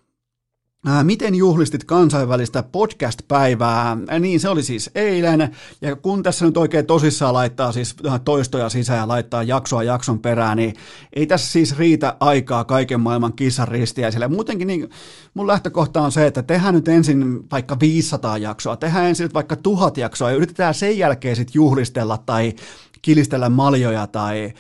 Ää, 0.85 1.03
miten 1.03 1.35
juhlistit 1.35 1.84
kansainvälistä 1.84 2.64
podcast-päivää? 2.64 3.97
Ää, 4.07 4.19
niin, 4.19 4.39
se 4.39 4.49
oli 4.49 4.64
siis 4.64 4.89
eilen, 4.95 5.55
ja 5.81 5.95
kun 5.95 6.23
tässä 6.23 6.45
nyt 6.45 6.57
oikein 6.57 6.85
tosissaan 6.85 7.34
laittaa 7.34 7.72
siis 7.72 7.95
toistoja 8.26 8.69
sisään 8.69 8.99
ja 8.99 9.07
laittaa 9.07 9.43
jaksoa 9.43 9.84
jakson 9.84 10.19
perään, 10.19 10.57
niin 10.57 10.73
ei 11.14 11.27
tässä 11.27 11.51
siis 11.51 11.77
riitä 11.77 12.18
aikaa 12.19 12.64
kaiken 12.64 12.99
maailman 12.99 13.34
kissan 13.34 13.68
ristiäisille. 13.68 14.27
Muutenkin 14.27 14.68
niin, 14.68 14.89
mun 15.34 15.47
lähtökohta 15.47 16.01
on 16.01 16.11
se, 16.11 16.27
että 16.27 16.43
tehdään 16.43 16.73
nyt 16.73 16.88
ensin 16.88 17.49
vaikka 17.51 17.80
500 17.80 18.38
jaksoa, 18.38 18.77
tehdään 18.77 19.05
ensin 19.05 19.30
vaikka 19.34 19.55
tuhat 19.55 19.97
jaksoa, 19.97 20.31
ja 20.31 20.38
yritetään 20.38 20.73
sen 20.73 20.97
jälkeen 20.97 21.35
sitten 21.35 21.55
juhlistella 21.55 22.18
tai 22.18 22.53
kilistellä 23.01 23.49
maljoja 23.49 24.07
tai 24.07 24.53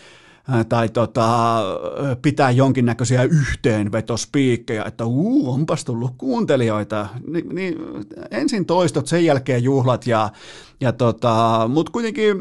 tai 0.69 0.89
tota, 0.89 1.59
pitää 2.21 2.51
jonkinnäköisiä 2.51 3.23
yhteenvetospiikkejä, 3.23 4.83
että 4.83 5.05
uu, 5.05 5.51
onpas 5.53 5.85
tullut 5.85 6.13
kuuntelijoita. 6.17 7.07
Ni, 7.27 7.41
niin 7.53 7.75
ensin 8.31 8.65
toistot, 8.65 9.07
sen 9.07 9.25
jälkeen 9.25 9.63
juhlat, 9.63 10.07
ja, 10.07 10.29
ja 10.81 10.91
tota, 10.91 11.69
mutta 11.73 11.91
kuitenkin 11.91 12.37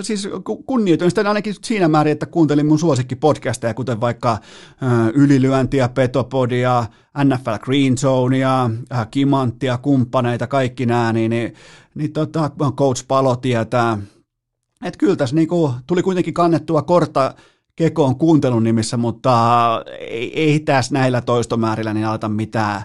siis 0.00 0.28
kunnioitin 0.66 1.10
sitä 1.10 1.28
ainakin 1.28 1.54
siinä 1.64 1.88
määrin, 1.88 2.12
että 2.12 2.26
kuuntelin 2.26 2.66
mun 2.66 2.78
suosikkipodcasteja, 2.78 3.74
kuten 3.74 4.00
vaikka 4.00 4.38
Ylilyöntiä, 5.14 5.88
Petopodia, 5.88 6.84
NFL 7.24 7.58
Green 7.60 7.98
Zonea, 7.98 8.70
Kimanttia, 9.10 9.78
kumppaneita, 9.78 10.46
kaikki 10.46 10.86
nämä, 10.86 11.12
niin, 11.12 11.30
niin, 11.30 11.54
niin 11.94 12.12
tota, 12.12 12.50
Coach 12.76 13.04
Palo 13.08 13.36
tietää, 13.36 13.98
että 14.84 14.98
kyllä 14.98 15.16
tässä 15.16 15.36
niinku 15.36 15.74
tuli 15.86 16.02
kuitenkin 16.02 16.34
kannettua 16.34 16.82
kortta 16.82 17.34
kekoon 17.76 18.16
kuuntelun 18.16 18.64
nimissä, 18.64 18.96
mutta 18.96 19.34
ei, 19.98 20.40
ei 20.40 20.60
tässä 20.60 20.94
näillä 20.94 21.20
toistomäärillä 21.20 21.94
niin 21.94 22.06
aleta 22.06 22.28
mitään, 22.28 22.82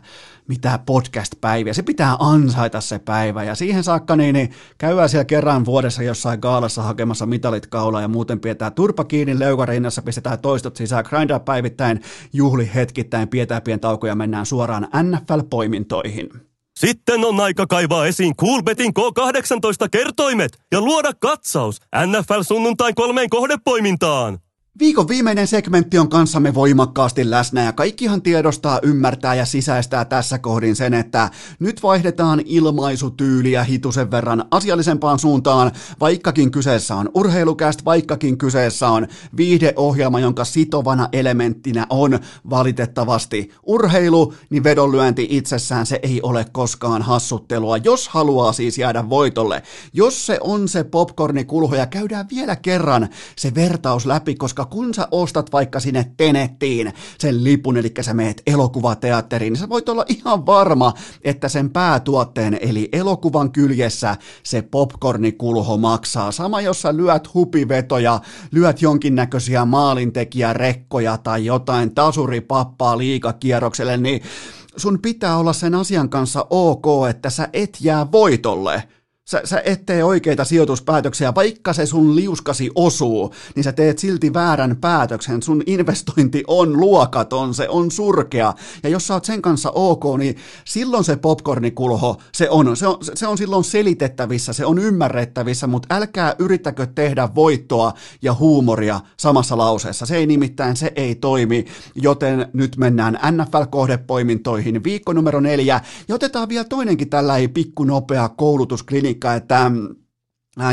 mitään 0.47 0.79
podcast-päiviä. 0.85 1.73
Se 1.73 1.83
pitää 1.83 2.15
ansaita 2.19 2.81
se 2.81 2.99
päivä 2.99 3.43
ja 3.43 3.55
siihen 3.55 3.83
saakka 3.83 4.15
niin, 4.15 4.33
niin 4.33 4.51
käydään 4.77 5.09
siellä 5.09 5.25
kerran 5.25 5.65
vuodessa 5.65 6.03
jossain 6.03 6.39
gaalassa 6.39 6.83
hakemassa 6.83 7.25
mitalit 7.25 7.67
kaulaa 7.67 8.01
ja 8.01 8.07
muuten 8.07 8.39
pidetään 8.39 8.73
turpa 8.73 9.03
kiinni 9.03 9.39
leukarinnassa, 9.39 10.01
pistetään 10.01 10.39
toistot 10.39 10.75
sisään, 10.75 11.05
grindaa 11.09 11.39
päivittäin, 11.39 12.01
juhli 12.33 12.71
hetkittäin, 12.75 13.27
pidetään 13.27 13.61
pien 13.61 13.79
taukoja 13.79 14.11
ja 14.11 14.15
mennään 14.15 14.45
suoraan 14.45 14.87
NFL-poimintoihin. 15.03 16.54
Sitten 16.79 17.25
on 17.25 17.39
aika 17.39 17.67
kaivaa 17.67 18.05
esiin 18.05 18.35
Coolbetin 18.35 18.93
K18 18.99 19.89
kertoimet 19.91 20.57
ja 20.71 20.81
luoda 20.81 21.11
katsaus 21.19 21.79
NFL 22.05 22.41
sunnuntain 22.41 22.95
kolmeen 22.95 23.29
kohdepoimintaan. 23.29 24.39
Viikon 24.79 25.07
viimeinen 25.07 25.47
segmentti 25.47 25.99
on 25.99 26.09
kanssamme 26.09 26.53
voimakkaasti 26.53 27.29
läsnä 27.29 27.63
ja 27.63 27.73
kaikkihan 27.73 28.21
tiedostaa, 28.21 28.79
ymmärtää 28.83 29.35
ja 29.35 29.45
sisäistää 29.45 30.05
tässä 30.05 30.39
kohdin 30.39 30.75
sen, 30.75 30.93
että 30.93 31.29
nyt 31.59 31.83
vaihdetaan 31.83 32.41
ilmaisutyyliä 32.45 33.63
hitusen 33.63 34.11
verran 34.11 34.45
asiallisempaan 34.51 35.19
suuntaan, 35.19 35.71
vaikkakin 35.99 36.51
kyseessä 36.51 36.95
on 36.95 37.09
urheilukäst, 37.13 37.85
vaikkakin 37.85 38.37
kyseessä 38.37 38.89
on 38.89 39.07
viihdeohjelma, 39.37 40.19
jonka 40.19 40.45
sitovana 40.45 41.09
elementtinä 41.13 41.87
on 41.89 42.19
valitettavasti 42.49 43.51
urheilu, 43.63 44.33
niin 44.49 44.63
vedonlyönti 44.63 45.27
itsessään 45.29 45.85
se 45.85 45.99
ei 46.03 46.21
ole 46.21 46.45
koskaan 46.51 47.01
hassuttelua, 47.01 47.77
jos 47.77 48.07
haluaa 48.07 48.53
siis 48.53 48.77
jäädä 48.77 49.09
voitolle. 49.09 49.63
Jos 49.93 50.25
se 50.25 50.37
on 50.41 50.67
se 50.67 50.83
popcornikulho 50.83 51.75
ja 51.75 51.85
käydään 51.85 52.27
vielä 52.31 52.55
kerran 52.55 53.09
se 53.35 53.55
vertaus 53.55 54.05
läpi, 54.05 54.35
koska 54.35 54.64
kun 54.65 54.93
sä 54.93 55.07
ostat 55.11 55.51
vaikka 55.51 55.79
sinne 55.79 56.11
Tenettiin 56.17 56.93
sen 57.19 57.43
lipun, 57.43 57.77
eli 57.77 57.93
sä 58.01 58.13
meet 58.13 58.41
elokuvateatteriin, 58.47 59.53
niin 59.53 59.59
sä 59.59 59.69
voit 59.69 59.89
olla 59.89 60.05
ihan 60.07 60.45
varma, 60.45 60.93
että 61.21 61.49
sen 61.49 61.69
päätuotteen, 61.69 62.57
eli 62.61 62.89
elokuvan 62.91 63.51
kyljessä 63.51 64.15
se 64.43 64.61
popcornikulho 64.61 65.77
maksaa. 65.77 66.31
Sama, 66.31 66.61
jos 66.61 66.81
sä 66.81 66.97
lyöt 66.97 67.33
hupivetoja, 67.33 68.19
lyöt 68.51 68.81
jonkinnäköisiä 68.81 69.65
maalintekijärekkoja 69.65 71.17
tai 71.17 71.45
jotain 71.45 71.95
tasuripappaa 71.95 72.97
liikakierrokselle, 72.97 73.97
niin 73.97 74.21
sun 74.77 74.99
pitää 75.01 75.37
olla 75.37 75.53
sen 75.53 75.75
asian 75.75 76.09
kanssa 76.09 76.47
ok, 76.49 76.85
että 77.09 77.29
sä 77.29 77.49
et 77.53 77.77
jää 77.81 78.11
voitolle– 78.11 78.83
Sä, 79.29 79.41
sä 79.43 79.61
et 79.65 79.85
tee 79.85 80.03
oikeita 80.03 80.45
sijoituspäätöksiä, 80.45 81.35
vaikka 81.35 81.73
se 81.73 81.85
sun 81.85 82.15
liuskasi 82.15 82.71
osuu, 82.75 83.33
niin 83.55 83.63
sä 83.63 83.71
teet 83.71 83.99
silti 83.99 84.33
väärän 84.33 84.77
päätöksen. 84.81 85.43
Sun 85.43 85.63
investointi 85.65 86.43
on 86.47 86.79
luokaton, 86.79 87.53
se 87.53 87.69
on 87.69 87.91
surkea. 87.91 88.53
Ja 88.83 88.89
jos 88.89 89.07
sä 89.07 89.13
oot 89.13 89.25
sen 89.25 89.41
kanssa 89.41 89.71
ok, 89.75 90.03
niin 90.17 90.35
silloin 90.65 91.03
se 91.03 91.15
popcornikulho, 91.15 92.17
se 92.31 92.49
on, 92.49 92.77
se 92.77 92.87
on, 92.87 92.97
se 93.13 93.27
on 93.27 93.37
silloin 93.37 93.63
selitettävissä, 93.63 94.53
se 94.53 94.65
on 94.65 94.79
ymmärrettävissä, 94.79 95.67
mutta 95.67 95.95
älkää 95.95 96.35
yrittäkö 96.39 96.85
tehdä 96.85 97.29
voittoa 97.35 97.93
ja 98.21 98.33
huumoria 98.33 98.99
samassa 99.17 99.57
lauseessa. 99.57 100.05
Se 100.05 100.15
ei 100.15 100.27
nimittäin, 100.27 100.75
se 100.75 100.91
ei 100.95 101.15
toimi, 101.15 101.65
joten 101.95 102.47
nyt 102.53 102.77
mennään 102.77 103.19
NFL-kohdepoimintoihin. 103.31 104.83
Viikko 104.83 105.13
numero 105.13 105.39
neljä, 105.39 105.81
ja 106.07 106.15
otetaan 106.15 106.49
vielä 106.49 106.63
toinenkin 106.63 107.09
tällainen 107.09 107.49
pikku 107.49 107.83
nopea 107.83 108.29
koulutusklinikka, 108.29 109.14
seikka, 109.15 109.33
että 109.33 109.71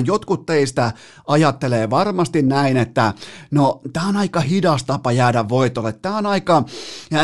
Jotkut 0.05 0.47
teistä 0.47 0.93
ajattelee 1.27 1.91
varmasti 1.91 2.43
näin, 2.43 2.77
että 2.77 3.15
no 3.51 3.81
tämä 3.93 4.09
on 4.09 4.17
aika 4.17 4.41
hidas 4.41 4.85
tapa 4.85 5.13
jäädä 5.13 5.49
voitolle, 5.49 5.93
tämä 5.93 6.17
on 6.17 6.27
aika, 6.27 6.65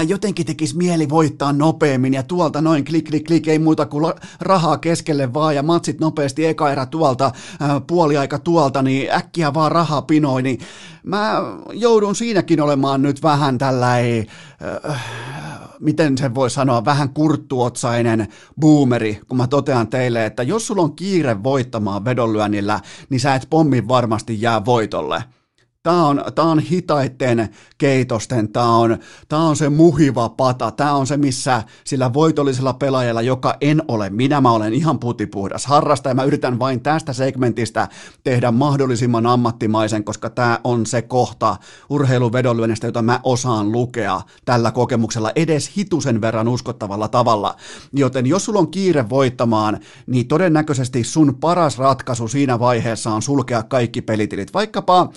jotenkin 0.06 0.46
tekisi 0.46 0.76
mieli 0.76 1.08
voittaa 1.08 1.52
nopeammin 1.52 2.14
ja 2.14 2.22
tuolta 2.22 2.60
noin 2.60 2.84
klik 2.84 3.04
klik 3.04 3.24
klik, 3.24 3.48
ei 3.48 3.58
muuta 3.58 3.86
kuin 3.86 4.14
rahaa 4.40 4.78
keskelle 4.78 5.34
vaan 5.34 5.54
ja 5.54 5.62
matsit 5.62 6.00
nopeasti 6.00 6.46
eka 6.46 6.72
erä 6.72 6.86
tuolta, 6.86 7.32
puoliaika 7.86 8.38
tuolta, 8.38 8.82
niin 8.82 9.12
äkkiä 9.12 9.54
vaan 9.54 9.72
rahaa 9.72 10.02
pinoi, 10.02 10.42
niin 10.42 10.58
mä 11.02 11.42
joudun 11.72 12.14
siinäkin 12.14 12.60
olemaan 12.60 13.02
nyt 13.02 13.22
vähän 13.22 13.58
tällainen, 13.58 14.26
äh, 14.90 15.04
miten 15.80 16.18
se 16.18 16.34
voi 16.34 16.50
sanoa, 16.50 16.84
vähän 16.84 17.09
kurttuotsainen 17.09 18.28
boomeri, 18.60 19.20
kun 19.28 19.36
mä 19.36 19.46
totean 19.46 19.88
teille, 19.88 20.26
että 20.26 20.42
jos 20.42 20.66
sulla 20.66 20.82
on 20.82 20.96
kiire 20.96 21.42
voittamaan 21.42 22.05
vedonlyönnillä, 22.05 22.80
niin 23.10 23.20
sä 23.20 23.34
et 23.34 23.46
pommin 23.50 23.88
varmasti 23.88 24.42
jää 24.42 24.64
voitolle. 24.64 25.24
Tämä 25.89 26.06
on, 26.06 26.24
tämä 26.35 26.51
on 26.51 26.59
hitaitten 26.59 27.48
keitosten, 27.78 28.52
tämä 28.52 28.77
on, 28.77 28.98
tämä 29.28 29.43
on 29.43 29.56
se 29.56 29.69
muhiva 29.69 30.28
pata, 30.28 30.70
tämä 30.70 30.93
on 30.93 31.06
se, 31.06 31.16
missä 31.16 31.62
sillä 31.85 32.12
voitollisella 32.12 32.73
pelaajalla, 32.73 33.23
joka 33.23 33.56
en 33.60 33.82
ole, 33.89 34.10
minä 34.10 34.40
mä 34.40 34.51
olen 34.51 34.74
ihan 34.74 34.98
putipuhdas 34.98 35.66
harrastaja, 35.66 36.15
mä 36.15 36.24
yritän 36.24 36.59
vain 36.59 36.81
tästä 36.81 37.12
segmentistä 37.12 37.89
tehdä 38.24 38.51
mahdollisimman 38.51 39.27
ammattimaisen, 39.27 40.05
koska 40.05 40.31
tämä 40.31 40.60
on 40.65 40.86
se 40.86 41.02
kohta 41.02 41.56
urheiluvedonlyönnistä, 41.90 42.86
jota 42.86 43.02
mä 43.02 43.20
osaan 43.23 43.73
lukea 43.73 44.20
tällä 44.44 44.70
kokemuksella 44.70 45.32
edes 45.36 45.77
hitusen 45.77 46.20
verran 46.20 46.48
uskottavalla 46.48 47.09
tavalla. 47.09 47.56
Joten 47.93 48.27
jos 48.27 48.44
sulla 48.44 48.59
on 48.59 48.70
kiire 48.70 49.09
voittamaan, 49.09 49.78
niin 50.06 50.28
todennäköisesti 50.28 51.05
sun 51.05 51.35
paras 51.40 51.78
ratkaisu 51.78 52.28
siinä 52.28 52.59
vaiheessa 52.59 53.10
on 53.10 53.23
sulkea 53.23 53.62
kaikki 53.62 54.02
pelitilit, 54.02 54.55
vaikkapa 54.55 55.10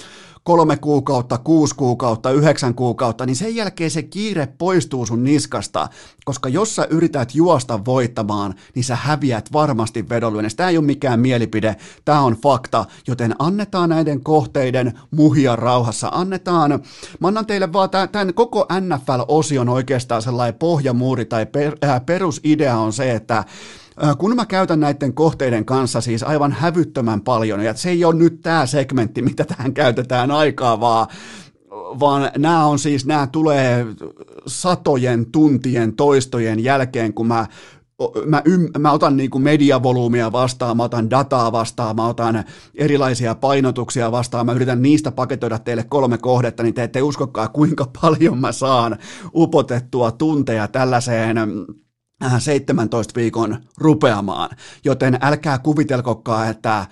kolme 0.44 0.78
kuukautta, 0.78 1.38
kuusi 1.38 1.76
kuukautta, 1.76 2.32
yhdeksän 2.32 2.76
kuukautta, 2.76 3.26
niin 3.26 3.36
sen 3.36 3.56
jälkeen 3.56 3.92
se 3.92 4.04
kiire 4.04 4.48
poistuu 4.58 5.06
sun 5.06 5.24
niskasta, 5.24 5.90
koska 6.26 6.50
jos 6.50 6.76
sä 6.76 6.88
yrität 6.90 7.36
juosta 7.36 7.86
voittamaan, 7.86 8.54
niin 8.76 8.84
sä 8.84 8.96
häviät 8.96 9.54
varmasti 9.54 10.10
vedonlyönnistä. 10.10 10.58
Tämä 10.58 10.70
ei 10.70 10.78
ole 10.78 10.86
mikään 10.86 11.20
mielipide, 11.20 11.76
tämä 12.06 12.22
on 12.22 12.34
fakta, 12.34 12.86
joten 13.08 13.36
annetaan 13.40 13.90
näiden 13.90 14.24
kohteiden 14.24 15.00
muhia 15.12 15.56
rauhassa. 15.56 16.10
Annetaan, 16.14 16.72
mä 17.20 17.28
annan 17.28 17.46
teille 17.46 17.74
vaan 17.74 17.90
tämän 17.90 18.34
koko 18.34 18.68
NFL-osion 18.80 19.70
oikeastaan 19.70 20.22
sellainen 20.22 20.60
pohjamuuri 20.60 21.26
tai 21.26 21.46
per, 21.46 21.76
äh, 21.84 22.06
perusidea 22.06 22.78
on 22.78 22.94
se, 22.94 23.12
että 23.12 23.44
kun 24.18 24.36
mä 24.36 24.46
käytän 24.46 24.80
näiden 24.80 25.14
kohteiden 25.14 25.66
kanssa 25.66 26.02
siis 26.02 26.24
aivan 26.24 26.52
hävyttömän 26.52 27.22
paljon, 27.22 27.64
ja 27.64 27.74
se 27.74 27.90
ei 27.90 28.06
ole 28.06 28.16
nyt 28.16 28.42
tämä 28.42 28.66
segmentti, 28.66 29.22
mitä 29.22 29.44
tähän 29.44 29.74
käytetään 29.74 30.32
aikaa, 30.32 30.80
vaan 30.80 31.08
vaan 32.00 32.32
nämä 32.38 32.66
on 32.66 32.80
siis, 32.80 33.06
nämä 33.06 33.28
tulee 33.28 33.86
satojen 34.48 35.32
tuntien 35.32 35.96
toistojen 35.96 36.64
jälkeen, 36.64 37.14
kun 37.14 37.28
mä 37.28 37.48
mä, 38.26 38.42
ym, 38.46 38.68
mä 38.80 38.92
otan 38.92 39.18
niin 39.18 39.30
kuin 39.30 39.42
mediavolyymia 39.42 40.32
vastaan, 40.32 40.78
mä 40.78 40.84
otan 40.84 41.10
dataa 41.10 41.52
vastaan, 41.52 41.96
mä 41.96 42.08
otan 42.08 42.44
erilaisia 42.76 43.36
painotuksia 43.36 44.12
vastaan, 44.12 44.46
mä 44.46 44.54
yritän 44.54 44.82
niistä 44.82 45.12
paketoida 45.12 45.60
teille 45.60 45.84
kolme 45.84 46.18
kohdetta, 46.18 46.64
niin 46.64 46.74
te 46.74 46.84
ette 46.84 47.02
uskokaa 47.02 47.48
kuinka 47.48 47.86
paljon 48.02 48.38
mä 48.38 48.52
saan 48.52 48.98
upotettua 49.36 50.12
tunteja 50.12 50.68
tällaiseen 50.68 51.38
17 52.40 53.14
viikon 53.16 53.58
rupeamaan, 53.78 54.50
joten 54.86 55.18
älkää 55.22 55.58
kuvitelkokaan, 55.58 56.50
että 56.50 56.86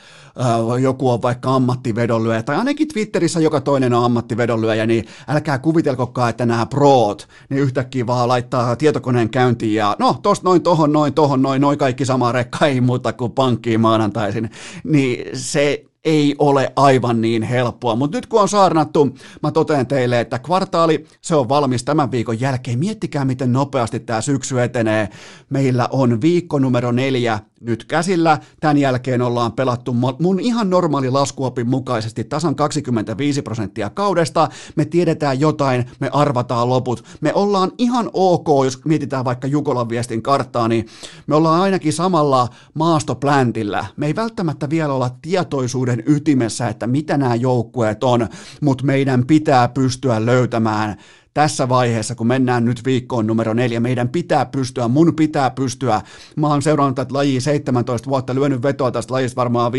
joku 0.81 1.09
on 1.09 1.21
vaikka 1.21 1.55
ammattivedonlyöjä, 1.55 2.43
tai 2.43 2.55
ainakin 2.55 2.87
Twitterissä 2.87 3.39
joka 3.39 3.61
toinen 3.61 3.93
on 3.93 4.05
ammattivedonlyöjä, 4.05 4.85
niin 4.85 5.05
älkää 5.27 5.59
kuvitelkokaan, 5.59 6.29
että 6.29 6.45
nämä 6.45 6.65
proot, 6.65 7.27
niin 7.49 7.61
yhtäkkiä 7.61 8.07
vaan 8.07 8.27
laittaa 8.27 8.75
tietokoneen 8.75 9.29
käyntiin 9.29 9.73
ja 9.73 9.95
no, 9.99 10.19
tosta 10.23 10.49
noin, 10.49 10.61
tohon, 10.61 10.91
noin, 10.91 11.13
tohon, 11.13 11.41
noin, 11.41 11.61
noin 11.61 11.77
kaikki 11.77 12.05
sama 12.05 12.31
rekka, 12.31 12.65
ei 12.65 12.81
muuta 12.81 13.13
kuin 13.13 13.31
pankkiin 13.31 13.79
maanantaisin, 13.79 14.49
niin 14.83 15.37
se 15.37 15.88
ei 16.05 16.35
ole 16.39 16.73
aivan 16.75 17.21
niin 17.21 17.43
helppoa, 17.43 17.95
mutta 17.95 18.17
nyt 18.17 18.25
kun 18.25 18.41
on 18.41 18.49
saarnattu, 18.49 19.17
mä 19.43 19.51
totean 19.51 19.87
teille, 19.87 20.19
että 20.19 20.39
kvartaali, 20.39 21.05
se 21.21 21.35
on 21.35 21.49
valmis 21.49 21.83
tämän 21.83 22.11
viikon 22.11 22.39
jälkeen. 22.39 22.79
Miettikää, 22.79 23.25
miten 23.25 23.53
nopeasti 23.53 23.99
tämä 23.99 24.21
syksy 24.21 24.61
etenee. 24.61 25.09
Meillä 25.49 25.87
on 25.91 26.21
viikko 26.21 26.59
numero 26.59 26.91
neljä 26.91 27.39
nyt 27.61 27.85
käsillä. 27.85 28.39
Tämän 28.59 28.77
jälkeen 28.77 29.21
ollaan 29.21 29.51
pelattu 29.51 29.95
mun 30.19 30.39
ihan 30.39 30.69
normaali 30.69 31.09
laskuopin 31.09 31.69
mukaisesti 31.69 32.23
tasan 32.23 32.55
25 32.55 33.41
prosenttia 33.41 33.89
kaudesta. 33.89 34.49
Me 34.75 34.85
tiedetään 34.85 35.39
jotain, 35.39 35.85
me 35.99 36.09
arvataan 36.13 36.69
loput. 36.69 37.03
Me 37.21 37.33
ollaan 37.33 37.71
ihan 37.77 38.09
ok, 38.13 38.47
jos 38.65 38.85
mietitään 38.85 39.25
vaikka 39.25 39.47
Jukolan 39.47 39.89
viestin 39.89 40.21
karttaa, 40.21 40.67
niin 40.67 40.85
me 41.27 41.35
ollaan 41.35 41.61
ainakin 41.61 41.93
samalla 41.93 42.47
maastopläntillä. 42.73 43.85
Me 43.97 44.05
ei 44.05 44.15
välttämättä 44.15 44.69
vielä 44.69 44.93
olla 44.93 45.09
tietoisuuden 45.21 46.03
ytimessä, 46.05 46.67
että 46.67 46.87
mitä 46.87 47.17
nämä 47.17 47.35
joukkueet 47.35 48.03
on, 48.03 48.27
mutta 48.61 48.85
meidän 48.85 49.25
pitää 49.25 49.67
pystyä 49.67 50.25
löytämään 50.25 50.97
tässä 51.33 51.69
vaiheessa, 51.69 52.15
kun 52.15 52.27
mennään 52.27 52.65
nyt 52.65 52.85
viikkoon 52.85 53.27
numero 53.27 53.53
neljä, 53.53 53.79
meidän 53.79 54.09
pitää 54.09 54.45
pystyä, 54.45 54.87
mun 54.87 55.15
pitää 55.15 55.49
pystyä, 55.49 56.01
mä 56.35 56.47
oon 56.47 56.61
seurannut 56.61 56.95
tätä 56.95 57.13
lajia 57.13 57.41
17 57.41 58.09
vuotta, 58.09 58.35
lyönyt 58.35 58.63
vetoa 58.63 58.91
tästä 58.91 59.13
lajista 59.13 59.35
varmaan 59.35 59.71
15-14 59.71 59.75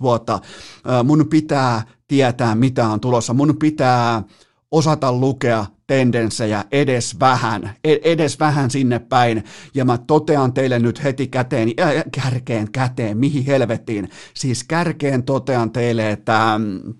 vuotta, 0.00 0.40
mun 1.04 1.26
pitää 1.30 1.82
tietää, 2.08 2.54
mitä 2.54 2.88
on 2.88 3.00
tulossa, 3.00 3.34
mun 3.34 3.56
pitää 3.58 4.22
osata 4.70 5.12
lukea 5.12 5.66
tendenssejä 5.86 6.64
edes 6.72 7.20
vähän, 7.20 7.70
e-, 7.84 7.98
edes 8.02 8.40
vähän 8.40 8.70
sinne 8.70 8.98
päin. 8.98 9.44
Ja 9.74 9.84
mä 9.84 9.98
totean 9.98 10.52
teille 10.52 10.78
nyt 10.78 11.04
heti 11.04 11.26
käteen, 11.26 11.68
äh, 11.80 12.04
kärkeen 12.12 12.72
käteen, 12.72 13.18
mihin 13.18 13.44
helvettiin. 13.44 14.08
Siis 14.34 14.64
kärkeen 14.64 15.22
totean 15.22 15.70
teille, 15.70 16.10
että 16.10 16.54
mm, 16.58 16.94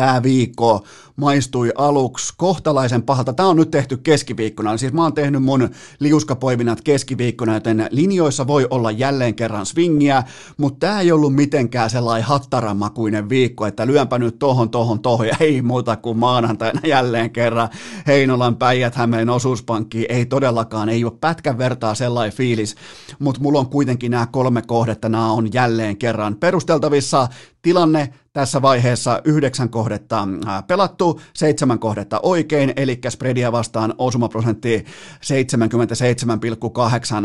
tämä 0.00 0.22
viikko 0.22 0.84
maistui 1.16 1.72
aluksi 1.74 2.34
kohtalaisen 2.36 3.02
pahalta. 3.02 3.32
Tämä 3.32 3.48
on 3.48 3.56
nyt 3.56 3.70
tehty 3.70 3.96
keskiviikkona, 3.96 4.76
siis 4.76 4.92
mä 4.92 5.02
oon 5.02 5.12
tehnyt 5.12 5.42
mun 5.42 5.68
liuskapoiminat 5.98 6.80
keskiviikkona, 6.80 7.54
joten 7.54 7.88
linjoissa 7.90 8.46
voi 8.46 8.66
olla 8.70 8.90
jälleen 8.90 9.34
kerran 9.34 9.66
swingiä, 9.66 10.22
mutta 10.56 10.86
tämä 10.86 11.00
ei 11.00 11.12
ollut 11.12 11.34
mitenkään 11.34 11.90
sellainen 11.90 12.28
hattaramakuinen 12.28 13.28
viikko, 13.28 13.66
että 13.66 13.86
lyönpä 13.86 14.18
nyt 14.18 14.38
tohon, 14.38 14.70
tohon, 14.70 15.00
tohon 15.00 15.26
ja 15.26 15.36
ei 15.40 15.62
muuta 15.62 15.96
kuin 15.96 16.18
maanantaina 16.18 16.80
jälleen 16.86 17.30
kerran. 17.30 17.68
Heinolan 18.06 18.56
päijät 18.56 18.94
Hämeen 18.94 19.30
osuuspankki, 19.30 20.06
ei 20.08 20.26
todellakaan, 20.26 20.88
ei 20.88 21.04
ole 21.04 21.12
pätkän 21.20 21.58
vertaa 21.58 21.94
sellainen 21.94 22.36
fiilis, 22.36 22.76
mutta 23.18 23.40
mulla 23.40 23.58
on 23.58 23.70
kuitenkin 23.70 24.10
nämä 24.10 24.26
kolme 24.26 24.62
kohdetta, 24.62 25.08
nämä 25.08 25.32
on 25.32 25.52
jälleen 25.52 25.96
kerran 25.96 26.36
perusteltavissa, 26.36 27.28
tilanne 27.62 28.12
tässä 28.32 28.62
vaiheessa 28.62 29.20
yhdeksän 29.24 29.68
kohdetta 29.68 30.28
pelattu, 30.66 31.20
seitsemän 31.34 31.78
kohdetta 31.78 32.20
oikein, 32.22 32.72
eli 32.76 33.00
spreadia 33.08 33.52
vastaan 33.52 33.94
osumaprosentti 33.98 34.84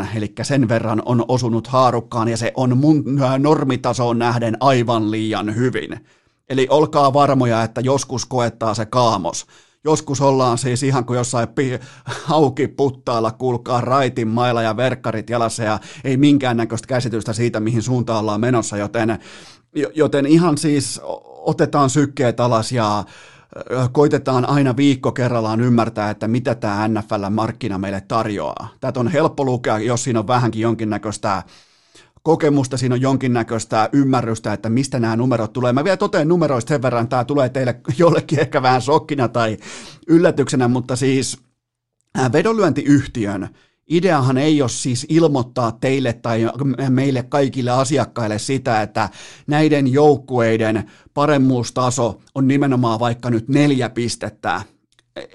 77,8, 0.01 0.05
eli 0.15 0.33
sen 0.41 0.69
verran 0.69 1.01
on 1.05 1.25
osunut 1.27 1.67
haarukkaan, 1.67 2.27
ja 2.27 2.37
se 2.37 2.51
on 2.57 2.77
mun 2.77 3.03
normitasoon 3.37 4.19
nähden 4.19 4.57
aivan 4.59 5.11
liian 5.11 5.55
hyvin. 5.55 5.99
Eli 6.49 6.67
olkaa 6.69 7.13
varmoja, 7.13 7.63
että 7.63 7.81
joskus 7.81 8.25
koettaa 8.25 8.73
se 8.73 8.85
kaamos. 8.85 9.45
Joskus 9.83 10.21
ollaan 10.21 10.57
siis 10.57 10.83
ihan 10.83 11.05
kuin 11.05 11.17
jossain 11.17 11.47
pi- 11.47 11.79
hauki 12.05 12.67
puttaalla, 12.67 13.31
kuulkaa 13.31 13.81
raitin 13.81 14.27
mailla 14.27 14.61
ja 14.61 14.77
verkkarit 14.77 15.29
jalassa 15.29 15.63
ja 15.63 15.79
ei 16.03 16.17
minkäännäköistä 16.17 16.87
käsitystä 16.87 17.33
siitä, 17.33 17.59
mihin 17.59 17.81
suuntaan 17.81 18.19
ollaan 18.19 18.41
menossa, 18.41 18.77
joten 18.77 19.19
Joten 19.93 20.25
ihan 20.25 20.57
siis 20.57 21.01
otetaan 21.23 21.89
sykkeet 21.89 22.39
alas 22.39 22.71
ja 22.71 23.03
koitetaan 23.91 24.49
aina 24.49 24.77
viikko 24.77 25.11
kerrallaan 25.11 25.61
ymmärtää, 25.61 26.09
että 26.09 26.27
mitä 26.27 26.55
tämä 26.55 26.87
NFL-markkina 26.87 27.77
meille 27.77 28.01
tarjoaa. 28.01 28.69
Tätä 28.79 28.99
on 28.99 29.07
helppo 29.07 29.45
lukea, 29.45 29.79
jos 29.79 30.03
siinä 30.03 30.19
on 30.19 30.27
vähänkin 30.27 30.61
jonkinnäköistä 30.61 31.43
kokemusta, 32.23 32.77
siinä 32.77 32.95
on 32.95 33.01
jonkinnäköistä 33.01 33.89
ymmärrystä, 33.93 34.53
että 34.53 34.69
mistä 34.69 34.99
nämä 34.99 35.15
numerot 35.15 35.53
tulee. 35.53 35.73
Mä 35.73 35.83
vielä 35.83 35.97
toteen 35.97 36.27
numeroista 36.27 36.69
sen 36.69 36.81
verran, 36.81 37.07
tämä 37.07 37.23
tulee 37.23 37.49
teille 37.49 37.81
jollekin 37.97 38.39
ehkä 38.39 38.61
vähän 38.61 38.81
sokkina 38.81 39.27
tai 39.27 39.57
yllätyksenä, 40.07 40.67
mutta 40.67 40.95
siis 40.95 41.37
vedonlyöntiyhtiön 42.33 43.49
Ideahan 43.89 44.37
ei 44.37 44.61
ole 44.61 44.69
siis 44.69 45.05
ilmoittaa 45.09 45.71
teille 45.71 46.13
tai 46.13 46.49
meille 46.89 47.23
kaikille 47.23 47.71
asiakkaille 47.71 48.39
sitä, 48.39 48.81
että 48.81 49.09
näiden 49.47 49.93
joukkueiden 49.93 50.91
paremmuustaso 51.13 52.21
on 52.35 52.47
nimenomaan 52.47 52.99
vaikka 52.99 53.29
nyt 53.29 53.49
neljä 53.49 53.89
pistettä. 53.89 54.61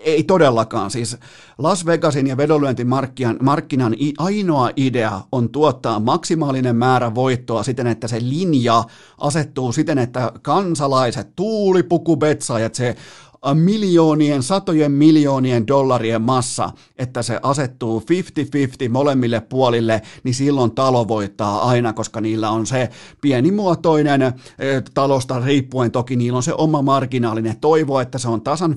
Ei 0.05 0.25
todellakaan. 0.25 0.91
Siis 0.91 1.17
Las 1.59 1.87
Vegasin 1.87 2.27
ja 2.27 2.37
vedonlyöntimarkkinan 2.37 3.95
ainoa 4.19 4.71
idea 4.77 5.21
on 5.33 5.51
tuottaa 5.51 6.01
maksimaalinen 6.01 6.77
määrä 6.77 7.15
voittoa 7.15 7.63
siten, 7.63 7.87
että 7.87 8.09
se 8.09 8.21
linja 8.21 8.85
asettuu 9.19 9.73
siten, 9.73 9.99
että 9.99 10.33
kansalaiset, 10.43 11.37
tuulipukubetsaajat, 11.37 12.75
se 12.75 12.97
miljoonien, 13.55 14.43
satojen 14.43 14.93
miljoonien 14.93 15.67
dollarien 15.67 16.23
massa, 16.23 16.71
että 16.99 17.23
se 17.23 17.41
asettuu 17.43 18.03
50-50 18.87 18.89
molemmille 18.89 19.41
puolille, 19.41 20.03
niin 20.25 20.35
silloin 20.35 20.71
talo 20.71 21.09
voittaa 21.09 21.69
aina, 21.69 21.93
koska 21.93 22.21
niillä 22.21 22.51
on 22.51 22.67
se 22.67 22.89
pienimuotoinen 23.21 24.23
eh, 24.23 24.33
talosta 24.95 25.41
riippuen, 25.41 25.91
toki 25.91 26.17
niillä 26.17 26.37
on 26.37 26.43
se 26.43 26.55
oma 26.59 26.83
marginaalinen 26.83 27.61
toivo, 27.61 28.01
että 28.01 28.19
se 28.19 28.29
on 28.29 28.41
tasan 28.41 28.73
50-50, 28.73 28.77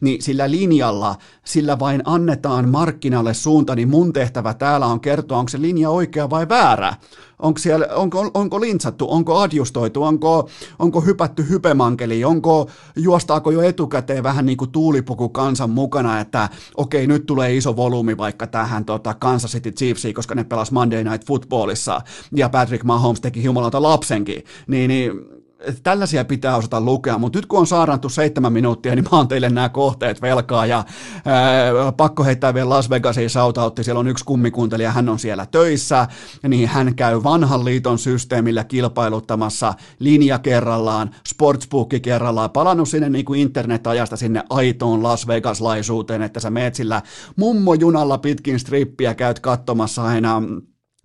niin 0.00 0.22
sillä 0.22 0.50
linjalla, 0.50 1.16
sillä 1.44 1.78
vain 1.78 2.02
annetaan 2.04 2.68
markkinalle 2.68 3.34
suunta, 3.34 3.74
niin 3.74 3.88
mun 3.88 4.12
tehtävä 4.12 4.54
täällä 4.54 4.86
on 4.86 5.00
kertoa, 5.00 5.38
onko 5.38 5.48
se 5.48 5.60
linja 5.60 5.90
oikea 5.90 6.30
vai 6.30 6.48
väärä. 6.48 6.94
Onko, 7.38 7.58
siellä, 7.58 7.86
onko, 7.94 8.30
onko 8.34 8.60
lintsattu, 8.60 9.06
onko 9.10 9.38
adjustoitu, 9.38 10.02
onko, 10.02 10.48
onko 10.78 11.00
hypätty 11.00 11.48
hypemankeli, 11.48 12.24
onko, 12.24 12.70
juostaako 12.96 13.51
jo 13.52 13.62
etukäteen 13.62 14.22
vähän 14.22 14.46
niin 14.46 14.58
kuin 14.58 14.72
tuulipuku 14.72 15.28
kansan 15.28 15.70
mukana, 15.70 16.20
että 16.20 16.48
okei, 16.76 17.06
nyt 17.06 17.26
tulee 17.26 17.56
iso 17.56 17.76
volyymi 17.76 18.16
vaikka 18.16 18.46
tähän 18.46 18.84
tota, 18.84 19.14
Kansas 19.14 19.52
City 19.52 19.70
Chiefsiin, 19.70 20.14
koska 20.14 20.34
ne 20.34 20.44
pelas 20.44 20.72
Monday 20.72 21.04
Night 21.04 21.26
Footballissa, 21.26 22.00
ja 22.36 22.48
Patrick 22.48 22.84
Mahomes 22.84 23.20
teki 23.20 23.44
jumalalta 23.44 23.82
lapsenkin, 23.82 24.44
niin, 24.66 24.88
niin 24.88 25.41
tällaisia 25.82 26.24
pitää 26.24 26.56
osata 26.56 26.80
lukea, 26.80 27.18
mutta 27.18 27.38
nyt 27.38 27.46
kun 27.46 27.58
on 27.58 27.66
saarannut 27.66 28.12
seitsemän 28.12 28.52
minuuttia, 28.52 28.94
niin 28.94 29.04
mä 29.12 29.18
oon 29.18 29.28
teille 29.28 29.50
nämä 29.50 29.68
kohteet 29.68 30.22
velkaa 30.22 30.66
ja 30.66 30.84
ää, 31.24 31.92
pakko 31.96 32.24
heittää 32.24 32.54
vielä 32.54 32.68
Las 32.68 32.90
Vegasiin 32.90 33.30
sautautti, 33.30 33.84
siellä 33.84 34.00
on 34.00 34.08
yksi 34.08 34.24
kummikuuntelija, 34.24 34.90
hän 34.90 35.08
on 35.08 35.18
siellä 35.18 35.46
töissä, 35.46 36.08
niin 36.48 36.68
hän 36.68 36.94
käy 36.94 37.22
vanhan 37.22 37.64
liiton 37.64 37.98
systeemillä 37.98 38.64
kilpailuttamassa 38.64 39.74
linja 39.98 40.38
kerrallaan, 40.38 41.10
sportsbookki 41.28 42.00
kerrallaan, 42.00 42.50
palannut 42.50 42.88
sinne 42.88 43.08
niin 43.08 43.24
kuin 43.24 43.40
internet-ajasta 43.40 44.16
sinne 44.16 44.42
aitoon 44.50 45.02
Las 45.02 45.26
Vegas-laisuuteen, 45.26 46.22
että 46.22 46.40
sä 46.40 46.50
meet 46.50 46.74
sillä 46.74 47.02
mummojunalla 47.36 48.18
pitkin 48.18 48.60
strippiä, 48.60 49.14
käyt 49.14 49.40
katsomassa 49.40 50.04
aina 50.04 50.42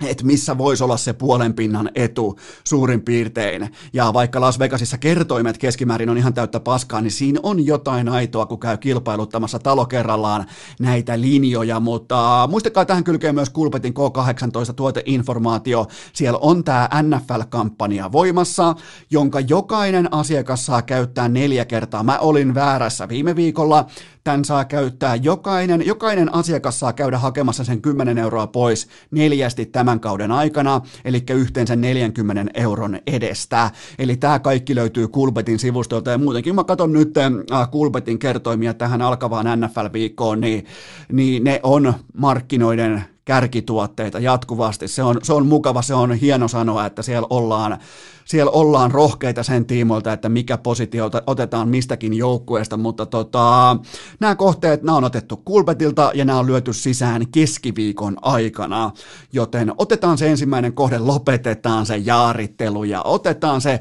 että 0.05 0.25
missä 0.25 0.57
voisi 0.57 0.83
olla 0.83 0.97
se 0.97 1.13
puolen 1.13 1.53
pinnan 1.53 1.89
etu 1.95 2.39
suurin 2.63 3.01
piirtein. 3.01 3.69
Ja 3.93 4.13
vaikka 4.13 4.41
Las 4.41 4.59
Vegasissa 4.59 4.97
kertoimet 4.97 5.57
keskimäärin 5.57 6.09
on 6.09 6.17
ihan 6.17 6.33
täyttä 6.33 6.59
paskaa, 6.59 7.01
niin 7.01 7.11
siinä 7.11 7.39
on 7.43 7.65
jotain 7.65 8.09
aitoa, 8.09 8.45
kun 8.45 8.59
käy 8.59 8.77
kilpailuttamassa 8.77 9.59
talo 9.59 9.85
kerrallaan 9.85 10.45
näitä 10.79 11.21
linjoja, 11.21 11.79
mutta 11.79 12.47
muistakaa 12.51 12.85
tähän 12.85 13.03
kylkeen 13.03 13.35
myös 13.35 13.49
Kulpetin 13.49 13.93
K18 13.93 14.73
tuoteinformaatio. 14.73 15.87
Siellä 16.13 16.39
on 16.41 16.63
tämä 16.63 16.89
NFL-kampanja 17.01 18.11
voimassa, 18.11 18.75
jonka 19.11 19.39
jokainen 19.39 20.13
asiakas 20.13 20.65
saa 20.65 20.81
käyttää 20.81 21.29
neljä 21.29 21.65
kertaa. 21.65 22.03
Mä 22.03 22.19
olin 22.19 22.55
väärässä 22.55 23.09
viime 23.09 23.35
viikolla, 23.35 23.85
Tämän 24.27 24.45
saa 24.45 24.65
käyttää 24.65 25.15
jokainen, 25.15 25.85
jokainen 25.85 26.33
asiakas 26.33 26.79
saa 26.79 26.93
käydä 26.93 27.17
hakemassa 27.17 27.63
sen 27.63 27.81
10 27.81 28.17
euroa 28.17 28.47
pois 28.47 28.87
neljästi 29.11 29.65
tämän 29.65 29.86
kauden 29.99 30.31
aikana, 30.31 30.81
eli 31.05 31.23
yhteensä 31.29 31.75
40 31.75 32.51
euron 32.53 32.99
edestä. 33.07 33.71
Eli 33.99 34.17
tämä 34.17 34.39
kaikki 34.39 34.75
löytyy 34.75 35.07
Kulpetin 35.07 35.59
sivustolta 35.59 36.11
ja 36.11 36.17
muutenkin 36.17 36.55
mä 36.55 36.63
katson 36.63 36.93
nyt 36.93 37.17
äh, 37.17 37.71
Kulpetin 37.71 38.19
kertoimia 38.19 38.73
tähän 38.73 39.01
alkavaan 39.01 39.45
NFL-viikkoon, 39.45 40.41
niin, 40.41 40.65
niin 41.11 41.43
ne 41.43 41.59
on 41.63 41.93
markkinoiden 42.13 43.16
kärkituotteita 43.27 44.19
jatkuvasti. 44.19 44.87
Se 44.87 45.03
on, 45.03 45.17
se 45.23 45.33
on 45.33 45.47
mukava, 45.47 45.81
se 45.81 45.93
on 45.93 46.13
hieno 46.13 46.47
sanoa, 46.47 46.85
että 46.85 47.01
siellä 47.01 47.27
ollaan, 47.29 47.77
siellä 48.25 48.51
ollaan 48.51 48.91
rohkeita 48.91 49.43
sen 49.43 49.65
tiimoilta, 49.65 50.13
että 50.13 50.29
mikä 50.29 50.57
positio 50.57 51.09
otetaan 51.27 51.69
mistäkin 51.69 52.13
joukkueesta, 52.13 52.77
mutta 52.77 53.05
tota, 53.05 53.77
nämä 54.19 54.35
kohteet, 54.35 54.83
nämä 54.83 54.97
on 54.97 55.03
otettu 55.03 55.37
Kulpetilta 55.37 56.11
ja 56.13 56.25
nämä 56.25 56.39
on 56.39 56.47
lyöty 56.47 56.73
sisään 56.73 57.31
keskiviikon 57.31 58.17
aikana, 58.21 58.91
joten 59.33 59.73
otetaan 59.77 60.17
se 60.17 60.29
ensimmäinen 60.29 60.73
kohde, 60.73 60.97
lopetetaan 60.99 61.85
se 61.85 61.97
jaarittelu 61.97 62.83
ja 62.83 63.01
otetaan 63.01 63.61
se 63.61 63.79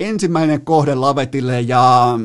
ensimmäinen 0.00 0.60
kohde 0.64 0.94
lavetille 0.94 1.60
ja 1.60 2.18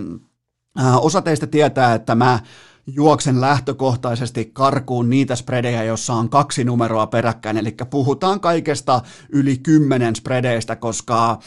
äh, 0.80 1.06
osa 1.06 1.22
teistä 1.22 1.48
tietää, 1.48 1.94
että 1.94 2.16
mä 2.16 2.40
juoksen 2.88 3.42
lähtökohtaisesti 3.42 4.50
karkuun 4.54 5.10
niitä 5.10 5.36
spredejä, 5.36 5.84
jossa 5.84 6.14
on 6.14 6.30
kaksi 6.30 6.64
numeroa 6.64 7.08
peräkkäin, 7.08 7.58
eli 7.58 7.76
puhutaan 7.90 8.40
kaikesta 8.40 9.02
yli 9.30 9.58
kymmenen 9.58 10.16
spredeistä, 10.16 10.76
koska 10.76 11.40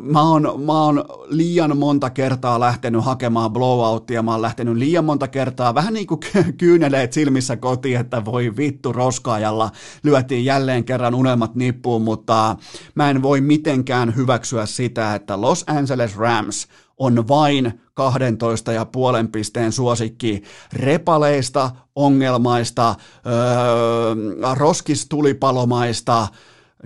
mä 0.00 0.22
oon, 0.22 0.42
mä 0.64 0.82
oon 0.82 1.04
liian 1.28 1.76
monta 1.76 2.10
kertaa 2.10 2.60
lähtenyt 2.60 3.04
hakemaan 3.04 3.50
blowouttia, 3.50 4.22
mä 4.22 4.32
oon 4.32 4.42
lähtenyt 4.42 4.76
liian 4.76 5.04
monta 5.04 5.28
kertaa 5.28 5.74
vähän 5.74 5.94
niin 5.94 6.06
kuin 6.06 6.20
kyyneleet 6.58 7.12
silmissä 7.12 7.56
kotiin, 7.56 8.00
että 8.00 8.24
voi 8.24 8.56
vittu 8.56 8.92
roskaajalla 8.92 9.70
lyötiin 10.02 10.44
jälleen 10.44 10.84
kerran 10.84 11.14
unelmat 11.14 11.54
nippuun, 11.54 12.02
mutta 12.02 12.56
mä 12.94 13.10
en 13.10 13.22
voi 13.22 13.40
mitenkään 13.40 14.16
hyväksyä 14.16 14.66
sitä, 14.66 15.14
että 15.14 15.40
Los 15.40 15.64
Angeles 15.66 16.16
Rams 16.16 16.68
on 16.98 17.28
vain 17.28 17.80
12 17.94 18.72
ja 18.72 18.84
puolen 18.84 19.28
pisteen 19.28 19.72
suosikki 19.72 20.42
repaleista, 20.72 21.70
ongelmaista, 21.94 22.94
öö, 23.26 24.54
roskistulipalomaista, 24.54 26.28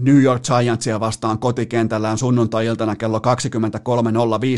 New 0.02 0.22
York 0.22 0.43
Giantsia 0.43 1.01
vastaan 1.01 1.39
kotikentällään 1.39 2.18
sunnuntai-iltana 2.18 2.97
kello 2.97 3.18
23.05, 3.18 3.24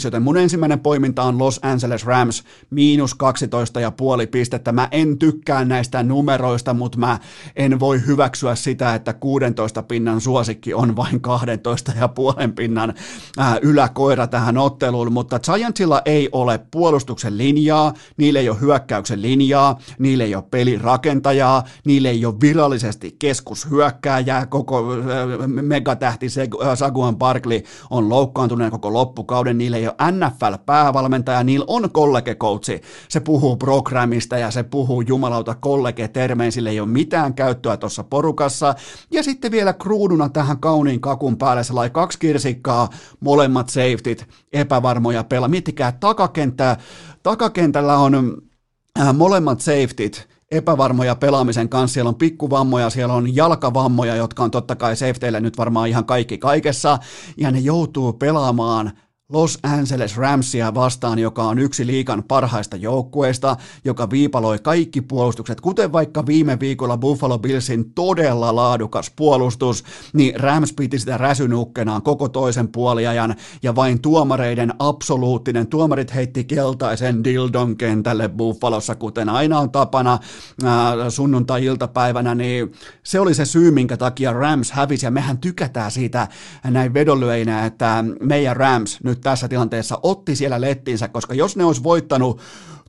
joten 0.04 0.22
mun 0.22 0.36
ensimmäinen 0.36 0.80
poiminta 0.80 1.22
on 1.22 1.38
Los 1.38 1.60
Angeles 1.62 2.06
Rams 2.06 2.44
miinus 2.70 3.14
12 3.14 3.80
ja 3.80 3.90
puoli 3.90 4.26
pistettä. 4.26 4.72
Mä 4.72 4.88
en 4.90 5.18
tykkää 5.18 5.64
näistä 5.64 6.02
numeroista, 6.02 6.74
mutta 6.74 6.98
mä 6.98 7.18
en 7.56 7.80
voi 7.80 8.06
hyväksyä 8.06 8.54
sitä, 8.54 8.94
että 8.94 9.12
16 9.12 9.82
pinnan 9.82 10.20
suosikki 10.20 10.74
on 10.74 10.96
vain 10.96 11.20
12 11.20 11.92
ja 12.00 12.08
puolen 12.08 12.52
pinnan 12.52 12.94
ää, 13.38 13.58
yläkoira 13.62 14.26
tähän 14.26 14.58
otteluun, 14.58 15.12
mutta 15.12 15.38
Giantsilla 15.38 16.02
ei 16.04 16.28
ole 16.32 16.60
puolustuksen 16.70 17.38
linjaa, 17.38 17.94
niillä 18.16 18.40
ei 18.40 18.48
ole 18.48 18.60
hyökkäyksen 18.60 19.22
linjaa, 19.22 19.78
niillä 19.98 20.24
ei 20.24 20.34
ole 20.34 20.44
pelirakentajaa, 20.50 21.64
niillä 21.84 22.08
ei 22.08 22.26
ole 22.26 22.34
virallisesti 22.40 23.16
keskushyökkääjää 23.18 24.46
koko 24.46 24.84
megatähti 25.46 26.26
äh, 26.38 26.78
Saguan 26.78 27.16
Barkley 27.16 27.62
on 27.90 28.08
loukkaantuneen 28.08 28.70
koko 28.70 28.92
loppukauden, 28.92 29.58
niillä 29.58 29.76
ei 29.76 29.86
ole 29.86 29.94
NFL-päävalmentaja, 30.12 31.44
niillä 31.44 31.64
on 31.68 31.90
kollegekoutsi, 31.90 32.80
se 33.08 33.20
puhuu 33.20 33.56
programmista 33.56 34.38
ja 34.38 34.50
se 34.50 34.62
puhuu 34.62 35.00
jumalauta 35.00 35.54
kollege-termein, 35.54 36.52
sillä 36.52 36.70
ei 36.70 36.80
ole 36.80 36.88
mitään 36.88 37.34
käyttöä 37.34 37.76
tuossa 37.76 38.04
porukassa, 38.04 38.74
ja 39.10 39.22
sitten 39.22 39.50
vielä 39.52 39.72
kruuduna 39.72 40.28
tähän 40.28 40.60
kauniin 40.60 41.00
kakun 41.00 41.38
päälle 41.38 41.64
se 41.64 41.72
lai 41.72 41.90
kaksi 41.90 42.18
kirsikkaa, 42.18 42.88
molemmat 43.20 43.68
safetyt, 43.68 44.26
epävarmoja 44.52 45.24
pela, 45.24 45.48
miettikää 45.48 45.92
takakenttää, 45.92 46.76
takakentällä 47.22 47.96
on 47.96 48.42
äh, 49.00 49.14
molemmat 49.14 49.60
safetyt, 49.60 50.28
epävarmoja 50.52 51.14
pelaamisen 51.14 51.68
kanssa. 51.68 51.94
Siellä 51.94 52.08
on 52.08 52.14
pikkuvammoja, 52.14 52.90
siellä 52.90 53.14
on 53.14 53.36
jalkavammoja, 53.36 54.16
jotka 54.16 54.42
on 54.42 54.50
totta 54.50 54.76
kai 54.76 54.96
safeteille 54.96 55.40
nyt 55.40 55.58
varmaan 55.58 55.88
ihan 55.88 56.04
kaikki 56.04 56.38
kaikessa. 56.38 56.98
Ja 57.36 57.50
ne 57.50 57.58
joutuu 57.58 58.12
pelaamaan 58.12 58.92
Los 59.32 59.58
Angeles 59.62 60.16
Ramsia 60.16 60.74
vastaan, 60.74 61.18
joka 61.18 61.42
on 61.42 61.58
yksi 61.58 61.86
liikan 61.86 62.24
parhaista 62.28 62.76
joukkueista, 62.76 63.56
joka 63.84 64.10
viipaloi 64.10 64.58
kaikki 64.58 65.00
puolustukset, 65.00 65.60
kuten 65.60 65.92
vaikka 65.92 66.26
viime 66.26 66.60
viikolla 66.60 66.96
Buffalo 66.96 67.38
Billsin 67.38 67.94
todella 67.94 68.56
laadukas 68.56 69.12
puolustus, 69.16 69.84
niin 70.12 70.40
Rams 70.40 70.72
piti 70.72 70.98
sitä 70.98 71.18
räsynukkenaan 71.18 72.02
koko 72.02 72.28
toisen 72.28 72.68
puoliajan, 72.68 73.34
ja 73.62 73.74
vain 73.74 74.02
tuomareiden 74.02 74.74
absoluuttinen, 74.78 75.66
tuomarit 75.66 76.14
heitti 76.14 76.44
keltaisen 76.44 77.24
dildon 77.24 77.76
kentälle 77.76 78.28
Buffalossa, 78.28 78.94
kuten 78.94 79.28
aina 79.28 79.58
on 79.58 79.70
tapana 79.70 80.18
sunnuntai-iltapäivänä, 81.08 82.34
niin 82.34 82.72
se 83.02 83.20
oli 83.20 83.34
se 83.34 83.44
syy, 83.44 83.70
minkä 83.70 83.96
takia 83.96 84.32
Rams 84.32 84.72
hävisi, 84.72 85.06
ja 85.06 85.10
mehän 85.10 85.38
tykätään 85.38 85.90
siitä 85.90 86.28
näin 86.64 86.94
vedonlyöinä, 86.94 87.66
että 87.66 88.04
meidän 88.20 88.56
Rams 88.56 88.98
nyt 89.04 89.21
tässä 89.22 89.48
tilanteessa 89.48 89.98
otti 90.02 90.36
siellä 90.36 90.60
lettinsä, 90.60 91.08
koska 91.08 91.34
jos 91.34 91.56
ne 91.56 91.64
olisi 91.64 91.82
voittanut 91.82 92.40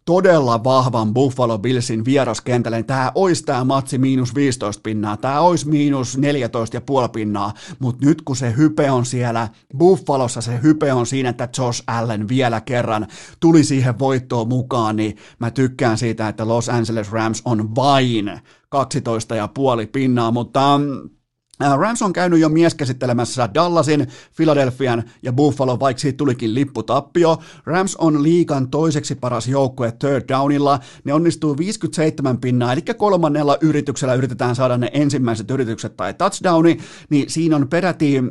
todella 0.05 0.63
vahvan 0.63 1.13
Buffalo 1.13 1.59
Billsin 1.59 2.05
vieraskentälle, 2.05 2.77
niin 2.77 2.85
tämä 2.85 3.11
olisi 3.15 3.43
tämä 3.43 3.63
matsi 3.63 3.97
miinus 3.97 4.35
15 4.35 4.81
pinnaa, 4.83 5.17
tämä 5.17 5.39
olisi 5.39 5.69
miinus 5.69 6.17
14 6.17 6.77
ja 6.77 6.81
puoli 6.81 7.09
pinnaa, 7.09 7.53
mutta 7.79 8.05
nyt 8.05 8.21
kun 8.21 8.35
se 8.35 8.53
hype 8.57 8.91
on 8.91 9.05
siellä 9.05 9.49
Buffalossa, 9.77 10.41
se 10.41 10.59
hype 10.63 10.93
on 10.93 11.05
siinä, 11.05 11.29
että 11.29 11.49
Josh 11.57 11.83
Allen 11.87 12.27
vielä 12.27 12.61
kerran 12.61 13.07
tuli 13.39 13.63
siihen 13.63 13.99
voittoon 13.99 14.47
mukaan, 14.47 14.95
niin 14.95 15.17
mä 15.39 15.51
tykkään 15.51 15.97
siitä, 15.97 16.27
että 16.27 16.47
Los 16.47 16.69
Angeles 16.69 17.11
Rams 17.11 17.41
on 17.45 17.75
vain 17.75 18.39
12 18.69 19.35
ja 19.35 19.47
puoli 19.47 19.87
pinnaa, 19.87 20.31
mutta 20.31 20.77
mm, 20.77 21.09
Rams 21.59 22.01
on 22.01 22.13
käynyt 22.13 22.39
jo 22.39 22.49
mieskäsittelemässä 22.49 23.49
Dallasin, 23.53 24.07
Philadelphian 24.35 25.03
ja 25.23 25.33
Buffalo, 25.33 25.79
vaikka 25.79 26.01
siitä 26.01 26.17
tulikin 26.17 26.55
lipputappio. 26.55 27.37
Rams 27.65 27.95
on 27.95 28.23
liikan 28.23 28.69
toiseksi 28.69 29.15
paras 29.15 29.47
joukkue 29.47 29.91
third 29.91 30.23
downilla. 30.29 30.79
Ne 31.03 31.13
onnistuu 31.13 31.57
57 31.57 32.37
pinnaa, 32.37 32.73
eli 32.73 32.81
kolmannella 32.81 33.57
yrityksellä 33.61 34.13
yritetään 34.13 34.55
saada 34.55 34.77
ne 34.77 34.89
ensimmäiset 34.93 35.51
yritykset 35.51 35.97
tai 35.97 36.13
touchdowni, 36.13 36.77
niin 37.09 37.29
siinä 37.29 37.55
on 37.55 37.67
peräti 37.67 38.23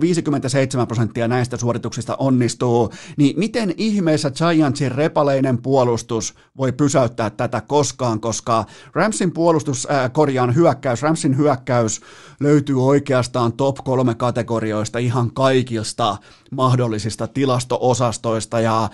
57 0.00 0.86
prosenttia 0.86 1.28
näistä 1.28 1.56
suorituksista 1.56 2.16
onnistuu. 2.18 2.92
Niin 3.16 3.38
miten 3.38 3.74
ihmeessä 3.76 4.30
Giantsin 4.30 4.92
repaleinen 4.92 5.62
puolustus 5.62 6.34
voi 6.56 6.72
pysäyttää 6.72 7.30
tätä 7.30 7.60
koskaan, 7.60 8.20
koska 8.20 8.64
Ramsin 8.94 9.32
puolustus, 9.32 9.88
äh, 9.90 10.12
korjaan 10.12 10.54
hyökkäys, 10.54 11.02
Ramsin 11.02 11.36
hyökkäys 11.36 12.00
löytyy 12.40 12.86
oikeastaan 12.86 13.52
top 13.52 13.76
kolme 13.84 14.14
kategorioista 14.14 14.98
ihan 14.98 15.30
kaikista 15.34 16.16
mahdollisista 16.50 17.26
tilastoosastoista. 17.26 18.60
Ja 18.60 18.90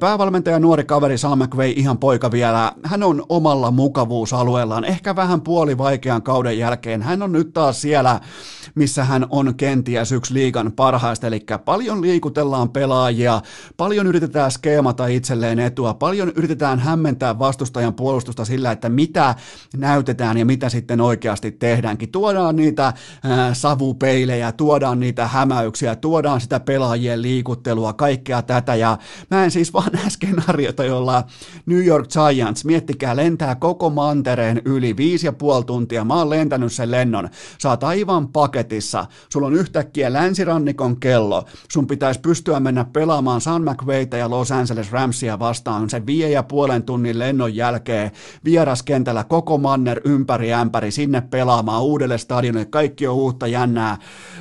päävalmentaja 0.00 0.58
nuori 0.58 0.84
kaveri 0.84 1.18
Sam 1.18 1.38
McVay, 1.38 1.72
ihan 1.76 1.98
poika 1.98 2.30
vielä, 2.30 2.72
hän 2.82 3.02
on 3.02 3.22
omalla 3.28 3.70
mukavuusalueellaan, 3.70 4.84
ehkä 4.84 5.16
vähän 5.16 5.40
puoli 5.40 5.78
vaikean 5.78 6.22
kauden 6.22 6.58
jälkeen, 6.58 7.02
hän 7.02 7.22
on 7.22 7.32
nyt 7.32 7.52
taas 7.52 7.82
siellä, 7.82 8.20
missä 8.74 9.04
hän 9.04 9.26
on 9.30 9.54
kenties 9.54 10.12
yksi 10.12 10.34
liigan 10.34 10.72
parhaista, 10.72 11.26
eli 11.26 11.44
paljon 11.64 12.00
liikutellaan 12.00 12.68
pelaajia, 12.68 13.42
paljon 13.76 14.06
yritetään 14.06 14.50
skeemata 14.50 15.06
itselleen 15.06 15.58
etua, 15.58 15.94
paljon 15.94 16.32
yritetään 16.36 16.78
hämmentää 16.78 17.38
vastustajan 17.38 17.94
puolustusta 17.94 18.44
sillä, 18.44 18.72
että 18.72 18.88
mitä 18.88 19.34
näytetään 19.76 20.38
ja 20.38 20.46
mitä 20.46 20.68
sitten 20.68 21.00
oikeasti 21.00 21.52
tehdäänkin. 21.52 22.12
Tuodaan 22.12 22.56
niitä 22.56 22.85
savupeilejä, 23.52 24.52
tuodaan 24.52 25.00
niitä 25.00 25.26
hämäyksiä, 25.26 25.96
tuodaan 25.96 26.40
sitä 26.40 26.60
pelaajien 26.60 27.22
liikuttelua, 27.22 27.92
kaikkea 27.92 28.42
tätä. 28.42 28.74
Ja 28.74 28.98
mä 29.30 29.44
en 29.44 29.50
siis 29.50 29.72
vaan 29.72 29.90
näe 29.96 30.10
skenaariota, 30.10 30.84
jolla 30.84 31.24
New 31.66 31.86
York 31.86 32.08
Giants, 32.08 32.64
miettikää, 32.64 33.16
lentää 33.16 33.54
koko 33.54 33.90
mantereen 33.90 34.62
yli 34.64 34.96
viisi 34.96 35.26
ja 35.26 35.32
puoli 35.32 35.64
tuntia. 35.64 36.04
Mä 36.04 36.14
oon 36.14 36.30
lentänyt 36.30 36.72
sen 36.72 36.90
lennon. 36.90 37.28
Sä 37.58 37.70
oot 37.70 37.84
aivan 37.84 38.28
paketissa. 38.28 39.06
Sulla 39.32 39.46
on 39.46 39.54
yhtäkkiä 39.54 40.12
länsirannikon 40.12 41.00
kello. 41.00 41.44
Sun 41.72 41.86
pitäisi 41.86 42.20
pystyä 42.20 42.60
mennä 42.60 42.84
pelaamaan 42.84 43.40
San 43.40 43.62
McVayta 43.62 44.16
ja 44.16 44.30
Los 44.30 44.52
Angeles 44.52 44.92
Ramsia 44.92 45.38
vastaan 45.38 45.90
sen 45.90 46.06
viiden 46.06 46.32
ja 46.32 46.42
puolen 46.42 46.82
tunnin 46.82 47.18
lennon 47.18 47.54
jälkeen 47.54 48.10
vieraskentällä 48.44 49.24
koko 49.24 49.58
manner 49.58 50.00
ympäri 50.04 50.52
ämpäri 50.52 50.90
sinne 50.90 51.20
pelaamaan 51.20 51.82
uudelle 51.82 52.18
stadionille 52.18 52.64
kaikki 52.76 53.06
on 53.06 53.14
uutta 53.14 53.46
jännää 53.46 53.96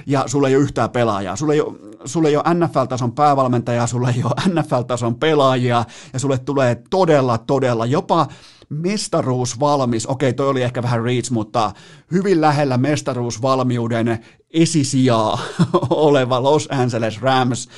ja 0.05 0.23
sulla 0.27 0.47
ei 0.47 0.55
ole 0.55 0.63
yhtään 0.63 0.89
pelaajaa. 0.89 1.35
Sulla 1.35 1.53
ei 1.53 1.61
ole, 1.61 1.75
sulla 2.05 2.29
ei 2.29 2.35
ole 2.37 2.53
NFL-tason 2.53 3.11
päävalmentajaa, 3.11 3.87
sulla 3.87 4.09
ei 4.09 4.23
ole 4.23 4.61
NFL-tason 4.61 5.15
pelaajia 5.15 5.85
ja 6.13 6.19
sulle 6.19 6.37
tulee 6.37 6.83
todella, 6.89 7.37
todella 7.37 7.85
jopa 7.85 8.27
mestaruus 8.69 9.59
valmis, 9.59 10.07
okei 10.07 10.33
toi 10.33 10.47
oli 10.47 10.61
ehkä 10.61 10.83
vähän 10.83 11.03
reach, 11.03 11.31
mutta 11.31 11.71
hyvin 12.11 12.41
lähellä 12.41 12.77
mestaruusvalmiuden 12.77 14.19
esisijaa 14.53 15.39
oleva 15.89 16.43
Los 16.43 16.67
Angeles 16.71 17.21
Rams 17.21 17.69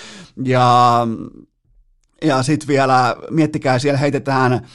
ja, 0.45 1.07
ja 2.25 2.43
sitten 2.43 2.67
vielä 2.67 3.15
miettikää, 3.29 3.79
siellä 3.79 3.97
heitetään 3.97 4.67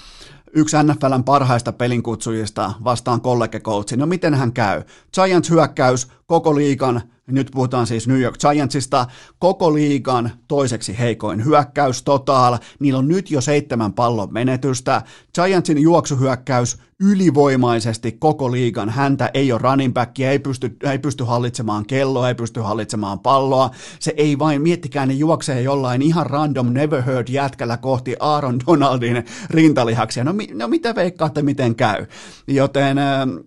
yksi 0.55 0.77
NFLn 0.83 1.25
parhaista 1.25 1.73
pelinkutsujista 1.73 2.73
vastaan 2.85 3.21
kollegekoutsi. 3.21 3.97
No 3.97 4.07
miten 4.07 4.35
hän 4.35 4.53
käy? 4.53 4.83
Giants 5.15 5.51
hyökkäys, 5.51 6.09
koko 6.27 6.55
liikan, 6.55 7.03
nyt 7.33 7.51
puhutaan 7.55 7.87
siis 7.87 8.09
New 8.09 8.21
York 8.21 8.37
Giantsista, 8.39 9.07
koko 9.39 9.75
liigan 9.75 10.31
toiseksi 10.49 10.99
heikoin 10.99 11.45
hyökkäys 11.45 12.03
total. 12.03 12.59
Niillä 12.79 12.99
on 12.99 13.09
nyt 13.09 13.31
jo 13.31 13.41
seitsemän 13.41 13.93
pallon 13.93 14.33
menetystä. 14.33 15.03
Giantsin 15.35 15.83
juoksuhyökkäys 15.83 16.79
ylivoimaisesti 17.01 18.13
koko 18.13 18.53
liigan. 18.53 18.91
Häntä 18.91 19.31
ei 19.35 19.53
ole 19.53 19.61
running 19.63 19.95
backia, 19.95 20.31
ei 20.31 20.39
pysty, 20.39 20.77
ei 20.91 20.99
pysty 20.99 21.25
hallitsemaan 21.25 21.87
kelloa, 21.87 22.29
ei 22.29 22.35
pysty 22.35 22.61
hallitsemaan 22.61 23.21
palloa. 23.21 23.71
Se 23.99 24.15
ei 24.17 24.39
vain, 24.39 24.63
miettikää, 24.63 25.07
ne 25.07 25.15
juoksee 25.15 25.63
jollain 25.63 26.03
ihan 26.03 26.27
random 26.27 26.73
never 26.73 27.03
heard 27.03 27.29
jätkällä 27.29 27.77
kohti 27.77 28.17
Aaron 28.21 28.61
Donaldin 28.67 29.25
rintalihaksia. 29.51 30.25
No, 30.25 30.35
no 30.55 30.69
mitä 30.69 30.95
veikkaatte, 30.95 31.43
miten 31.43 31.75
käy? 31.75 32.07
Joten, 32.47 32.97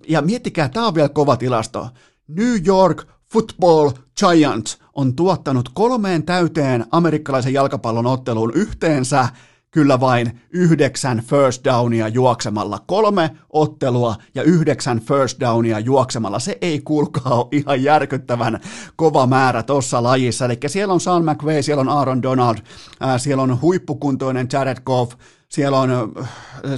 ja 0.07 0.21
miettikää, 0.21 0.69
tämä 0.69 0.87
on 0.87 0.95
vielä 0.95 1.09
kova 1.09 1.37
tilasto. 1.37 1.89
New 2.27 2.55
York 2.67 3.14
Football 3.35 3.91
Giants 4.19 4.77
on 4.93 5.15
tuottanut 5.15 5.69
kolmeen 5.73 6.23
täyteen 6.23 6.85
amerikkalaisen 6.91 7.53
jalkapallon 7.53 8.05
otteluun 8.05 8.51
yhteensä 8.53 9.27
kyllä 9.71 9.99
vain 9.99 10.41
yhdeksän 10.49 11.23
first 11.27 11.63
downia 11.63 12.07
juoksemalla. 12.07 12.79
Kolme 12.87 13.29
ottelua 13.49 14.15
ja 14.35 14.43
yhdeksän 14.43 14.99
first 14.99 15.39
downia 15.39 15.79
juoksemalla. 15.79 16.39
Se 16.39 16.57
ei 16.61 16.81
kuulkaa 16.81 17.35
ole 17.35 17.47
ihan 17.51 17.83
järkyttävän 17.83 18.59
kova 18.95 19.27
määrä 19.27 19.63
tuossa 19.63 20.03
lajissa. 20.03 20.45
Eli 20.45 20.57
siellä 20.67 20.93
on 20.93 21.01
Sean 21.01 21.25
McVay, 21.25 21.63
siellä 21.63 21.81
on 21.81 21.89
Aaron 21.89 22.21
Donald, 22.21 22.57
ää, 22.99 23.17
siellä 23.17 23.43
on 23.43 23.61
huippukuntoinen 23.61 24.47
Jared 24.53 24.81
Goff, 24.85 25.13
siellä 25.49 25.79
on 25.79 25.91
äh, 25.91 26.29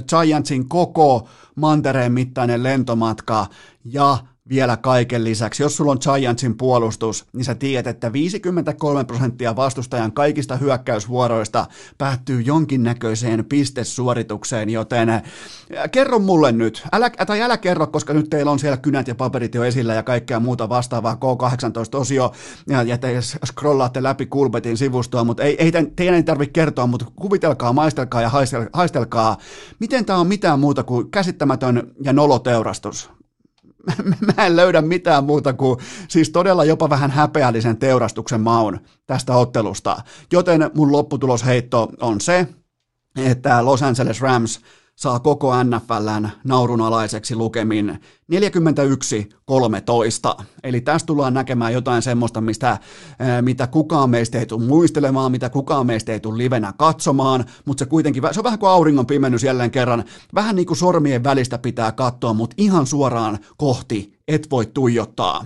Giantsin 0.08 0.68
koko 0.68 1.28
mantereen 1.54 2.12
mittainen 2.12 2.62
lentomatka 2.62 3.46
ja 3.84 4.18
vielä 4.48 4.76
kaiken 4.76 5.24
lisäksi, 5.24 5.62
jos 5.62 5.76
sulla 5.76 5.92
on 5.92 5.98
Giantsin 6.02 6.56
puolustus, 6.56 7.26
niin 7.32 7.44
sä 7.44 7.54
tiedät, 7.54 7.86
että 7.86 8.12
53 8.12 9.04
prosenttia 9.04 9.56
vastustajan 9.56 10.12
kaikista 10.12 10.56
hyökkäysvuoroista 10.56 11.66
päättyy 11.98 12.40
jonkinnäköiseen 12.40 13.44
pistesuoritukseen, 13.44 14.70
joten 14.70 15.08
kerro 15.92 16.18
mulle 16.18 16.52
nyt, 16.52 16.82
älä, 16.92 17.10
tai 17.10 17.42
älä 17.42 17.56
kerro, 17.56 17.86
koska 17.86 18.14
nyt 18.14 18.30
teillä 18.30 18.50
on 18.50 18.58
siellä 18.58 18.76
kynät 18.76 19.08
ja 19.08 19.14
paperit 19.14 19.54
jo 19.54 19.64
esillä 19.64 19.94
ja 19.94 20.02
kaikkea 20.02 20.40
muuta 20.40 20.68
vastaavaa 20.68 21.14
K18-osio, 21.14 22.32
ja, 22.68 22.82
ja 22.82 22.98
te 22.98 23.20
scrollaatte 23.46 24.02
läpi 24.02 24.26
Kulpetin 24.26 24.76
sivustoa, 24.76 25.24
mutta 25.24 25.42
ei, 25.42 25.56
ei 25.62 25.72
teidän 25.96 26.14
ei 26.14 26.22
tarvitse 26.22 26.52
kertoa, 26.52 26.86
mutta 26.86 27.06
kuvitelkaa, 27.16 27.72
maistelkaa 27.72 28.22
ja 28.22 28.30
haistelkaa, 28.72 29.36
miten 29.78 30.04
tämä 30.04 30.18
on 30.18 30.26
mitään 30.26 30.60
muuta 30.60 30.82
kuin 30.82 31.10
käsittämätön 31.10 31.90
ja 32.02 32.12
noloteurastus 32.12 33.17
mä 34.36 34.46
en 34.46 34.56
löydä 34.56 34.82
mitään 34.82 35.24
muuta 35.24 35.52
kuin 35.52 35.78
siis 36.08 36.30
todella 36.30 36.64
jopa 36.64 36.90
vähän 36.90 37.10
häpeällisen 37.10 37.76
teurastuksen 37.76 38.40
maun 38.40 38.80
tästä 39.06 39.36
ottelusta. 39.36 39.96
Joten 40.32 40.70
mun 40.74 40.92
lopputulosheitto 40.92 41.88
on 42.00 42.20
se, 42.20 42.46
että 43.16 43.64
Los 43.64 43.82
Angeles 43.82 44.20
Rams 44.20 44.60
saa 44.98 45.20
koko 45.20 45.52
NFLn 45.64 46.28
naurunalaiseksi 46.44 47.34
lukemin 47.36 47.98
41-13. 50.40 50.44
Eli 50.62 50.80
tästä 50.80 51.06
tullaan 51.06 51.34
näkemään 51.34 51.72
jotain 51.72 52.02
semmoista, 52.02 52.40
mistä, 52.40 52.78
mitä 53.40 53.66
kukaan 53.66 54.10
meistä 54.10 54.38
ei 54.38 54.46
tule 54.46 54.64
muistelemaan, 54.64 55.32
mitä 55.32 55.50
kukaan 55.50 55.86
meistä 55.86 56.12
ei 56.12 56.20
tule 56.20 56.38
livenä 56.38 56.72
katsomaan, 56.78 57.44
mutta 57.64 57.84
se 57.84 57.88
kuitenkin, 57.88 58.22
se 58.32 58.40
on 58.40 58.44
vähän 58.44 58.58
kuin 58.58 58.70
auringon 58.70 59.06
pimennys 59.06 59.42
jälleen 59.42 59.70
kerran, 59.70 60.04
vähän 60.34 60.56
niin 60.56 60.66
kuin 60.66 60.78
sormien 60.78 61.24
välistä 61.24 61.58
pitää 61.58 61.92
katsoa, 61.92 62.32
mutta 62.32 62.54
ihan 62.58 62.86
suoraan 62.86 63.38
kohti 63.56 64.18
et 64.28 64.50
voi 64.50 64.66
tuijottaa. 64.66 65.44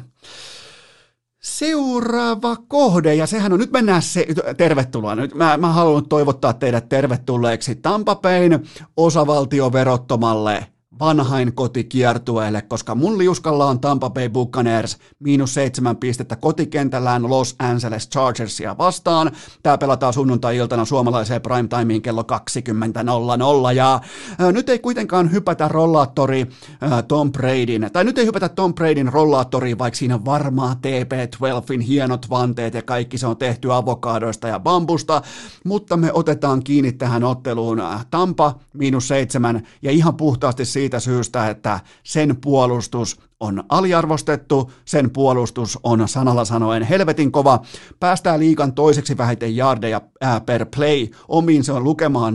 Seuraava 1.45 2.57
kohde, 2.69 3.15
ja 3.15 3.27
sehän 3.27 3.53
on, 3.53 3.59
nyt 3.59 3.73
mennään 3.73 4.03
se, 4.03 4.27
tervetuloa, 4.57 5.15
nyt 5.15 5.35
mä, 5.35 5.57
mä 5.57 5.73
haluan 5.73 6.09
toivottaa 6.09 6.53
teidät 6.53 6.89
tervetulleeksi 6.89 7.75
Tampapein 7.75 8.61
osavaltioverottomalle 8.97 10.72
vanhain 11.03 11.53
kotikiertueelle, 11.53 12.63
koska 12.63 12.95
mun 12.95 13.19
liuskalla 13.19 13.67
on 13.67 13.81
Tampa 13.81 14.11
Bay 14.11 14.29
Buccaneers 14.29 14.99
miinus 15.19 15.55
seitsemän 15.55 15.97
pistettä 15.97 16.37
kotikentällään 16.37 17.31
Los 17.31 17.57
Angeles 17.59 18.09
Chargersia 18.09 18.79
vastaan. 18.79 19.31
Tää 19.63 19.79
pelataan 19.79 20.13
sunnuntai-iltana 20.13 20.85
suomalaiseen 20.85 21.43
primetimeen 21.43 22.03
kello 22.03 22.23
20.00 22.23 23.75
ja 23.75 24.01
ää, 24.39 24.53
nyt 24.53 24.69
ei 24.69 24.79
kuitenkaan 24.79 25.33
hypätä 25.33 25.69
rollaattori 25.69 26.47
ää, 26.81 27.03
Tom 27.03 27.33
Bradyn, 27.33 27.91
tai 27.93 28.05
nyt 28.05 28.19
ei 28.19 28.27
hypätä 28.27 28.49
Tom 28.49 28.75
Bradyn 28.75 29.13
rollaattoriin, 29.13 29.79
vaikka 29.79 29.99
siinä 29.99 30.15
on 30.15 30.25
varmaa 30.25 30.75
TP12in 30.75 31.81
hienot 31.81 32.31
vanteet 32.31 32.75
ja 32.75 32.83
kaikki 32.83 33.19
se 33.19 33.27
on 33.27 33.37
tehty 33.37 33.73
avokaadoista 33.73 34.49
ja 34.49 34.61
bambusta, 34.61 35.23
mutta 35.65 35.97
me 35.97 36.13
otetaan 36.13 36.65
kiinni 36.65 36.93
tähän 36.93 37.25
otteluun 37.25 37.83
Tampa 38.11 38.55
miinus 38.73 39.09
seitsemän 39.09 39.67
ja 39.83 39.91
ihan 39.91 40.17
puhtaasti 40.17 40.65
siitä, 40.65 40.92
siitä 40.93 41.05
syystä, 41.05 41.51
että 41.51 41.81
sen 42.03 42.37
puolustus 42.37 43.21
on 43.41 43.65
aliarvostettu, 43.69 44.73
sen 44.85 45.11
puolustus 45.11 45.79
on 45.83 46.09
sanalla 46.09 46.45
sanoen 46.45 46.83
helvetin 46.83 47.33
kova. 47.33 47.63
Päästään 48.01 48.41
liikan 48.41 48.73
toiseksi 48.73 49.17
vähiten 49.17 49.57
yardeja 49.57 50.01
per 50.47 50.67
play. 50.77 51.09
Omiin 51.29 51.65
se 51.65 51.73
on 51.73 51.85
lukemaan 51.85 52.35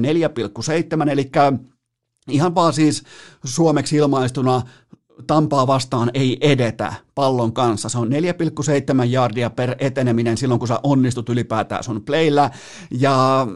4,7, 1.04 1.10
eli 1.10 1.32
ihan 2.30 2.56
vaan 2.56 2.74
siis 2.74 3.04
suomeksi 3.44 3.96
ilmaistuna 3.96 4.62
Tampaa 5.28 5.68
vastaan 5.68 6.12
ei 6.14 6.38
edetä 6.42 6.94
pallon 7.16 7.54
kanssa. 7.54 7.90
Se 7.90 7.98
on 7.98 8.10
4,7 8.10 9.06
jardia 9.08 9.50
per 9.50 9.76
eteneminen 9.80 10.38
silloin, 10.38 10.60
kun 10.60 10.68
sä 10.68 10.80
onnistut 10.84 11.30
ylipäätään 11.30 11.84
sun 11.84 12.04
playllä. 12.04 12.52
Ja 12.92 13.48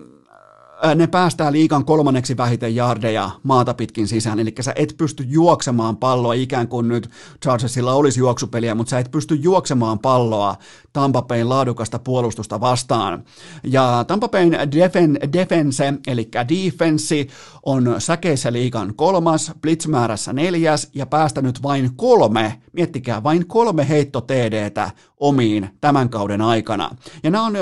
ne 0.95 1.07
päästää 1.07 1.51
liikan 1.51 1.85
kolmanneksi 1.85 2.37
vähiten 2.37 2.75
jardeja 2.75 3.31
maata 3.43 3.73
pitkin 3.73 4.07
sisään, 4.07 4.39
eli 4.39 4.55
sä 4.61 4.73
et 4.75 4.95
pysty 4.97 5.25
juoksemaan 5.27 5.97
palloa 5.97 6.33
ikään 6.33 6.67
kuin 6.67 6.87
nyt 6.87 7.09
Chargersilla 7.43 7.93
olisi 7.93 8.19
juoksupeliä, 8.19 8.75
mutta 8.75 8.89
sä 8.89 8.99
et 8.99 9.11
pysty 9.11 9.35
juoksemaan 9.35 9.99
palloa 9.99 10.55
Tampa 10.93 11.21
Bayn 11.21 11.49
laadukasta 11.49 11.99
puolustusta 11.99 12.59
vastaan. 12.59 13.23
Ja 13.63 14.05
Tampa 14.07 14.29
Bayn 14.29 14.51
defen, 14.51 15.19
defense, 15.33 15.93
eli 16.07 16.29
defense, 16.49 17.27
on 17.65 17.95
säkeissä 17.97 18.53
liikan 18.53 18.93
kolmas, 18.95 19.51
blitzmäärässä 19.61 20.33
neljäs 20.33 20.89
ja 20.93 21.05
päästänyt 21.05 21.63
vain 21.63 21.95
kolme, 21.95 22.61
miettikää, 22.73 23.23
vain 23.23 23.47
kolme 23.47 23.89
heitto 23.89 24.21
TDtä 24.21 24.91
omiin 25.21 25.69
tämän 25.81 26.09
kauden 26.09 26.41
aikana. 26.41 26.89
Ja 27.23 27.31
nämä 27.31 27.43
on 27.43 27.53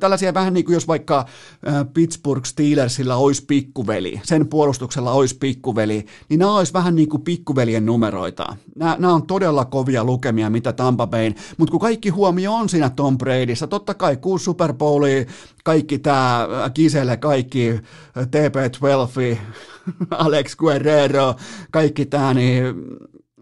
tällaisia 0.00 0.34
vähän 0.34 0.54
niin 0.54 0.64
kuin 0.64 0.74
jos 0.74 0.88
vaikka 0.88 1.26
Pittsburgh 1.94 2.46
Steelersillä 2.46 3.16
olisi 3.16 3.44
pikkuveli, 3.44 4.20
sen 4.24 4.48
puolustuksella 4.48 5.12
olisi 5.12 5.36
pikkuveli, 5.38 6.06
niin 6.28 6.38
nämä 6.38 6.56
olisi 6.56 6.72
vähän 6.72 6.96
niin 6.96 7.08
kuin 7.08 7.22
pikkuveljen 7.22 7.86
numeroita. 7.86 8.56
Nämä, 8.76 8.96
nämä 8.98 9.14
on 9.14 9.26
todella 9.26 9.64
kovia 9.64 10.04
lukemia, 10.04 10.50
mitä 10.50 10.72
Tampa 10.72 11.06
Bayn, 11.06 11.34
mutta 11.56 11.70
kun 11.70 11.80
kaikki 11.80 12.08
huomio 12.08 12.54
on 12.54 12.68
siinä 12.68 12.90
Tom 12.90 13.18
Bradyssa, 13.18 13.66
totta 13.66 13.94
kai 13.94 14.16
kuusi 14.16 14.44
Super 14.44 14.72
Bowlia, 14.72 15.24
kaikki 15.64 15.98
tämä 15.98 16.48
Giselle, 16.74 17.16
kaikki 17.16 17.80
TP12, 18.18 19.38
Alex 20.10 20.56
Guerrero, 20.56 21.34
kaikki 21.70 22.06
tämä, 22.06 22.34
niin 22.34 22.64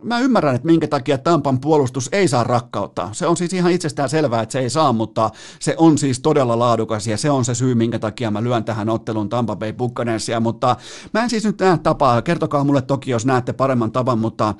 mä 0.03 0.19
ymmärrän, 0.19 0.55
että 0.55 0.67
minkä 0.67 0.89
takia 0.89 1.19
Tampan 1.19 1.61
puolustus 1.61 2.09
ei 2.13 2.29
saa 2.29 2.45
rakkautta. 2.45 3.09
Se 3.13 3.27
on 3.27 3.37
siis 3.37 3.53
ihan 3.53 3.73
itsestään 3.73 4.09
selvää, 4.09 4.43
että 4.43 4.53
se 4.53 4.59
ei 4.59 4.71
saa, 4.71 4.93
mutta 4.93 5.31
se 5.61 5.75
on 5.79 5.99
siis 5.99 6.21
todella 6.21 6.59
laadukas 6.59 7.07
ja 7.07 7.17
se 7.17 7.31
on 7.31 7.45
se 7.45 7.55
syy, 7.55 7.75
minkä 7.75 7.99
takia 7.99 8.31
mä 8.31 8.43
lyön 8.43 8.65
tähän 8.65 8.89
otteluun 8.89 9.29
Tampa 9.29 9.57
Bay 9.57 9.73
Buccaneersia, 9.73 10.41
mutta 10.41 10.77
mä 11.15 11.23
en 11.23 11.31
siis 11.31 11.45
nyt 11.45 11.61
näe 11.61 11.79
tapaa, 11.79 12.23
kertokaa 12.23 12.65
mulle 12.65 12.83
toki, 12.83 13.11
jos 13.11 13.27
näette 13.27 13.53
paremman 13.53 13.93
tavan, 13.93 14.19
mutta 14.19 14.55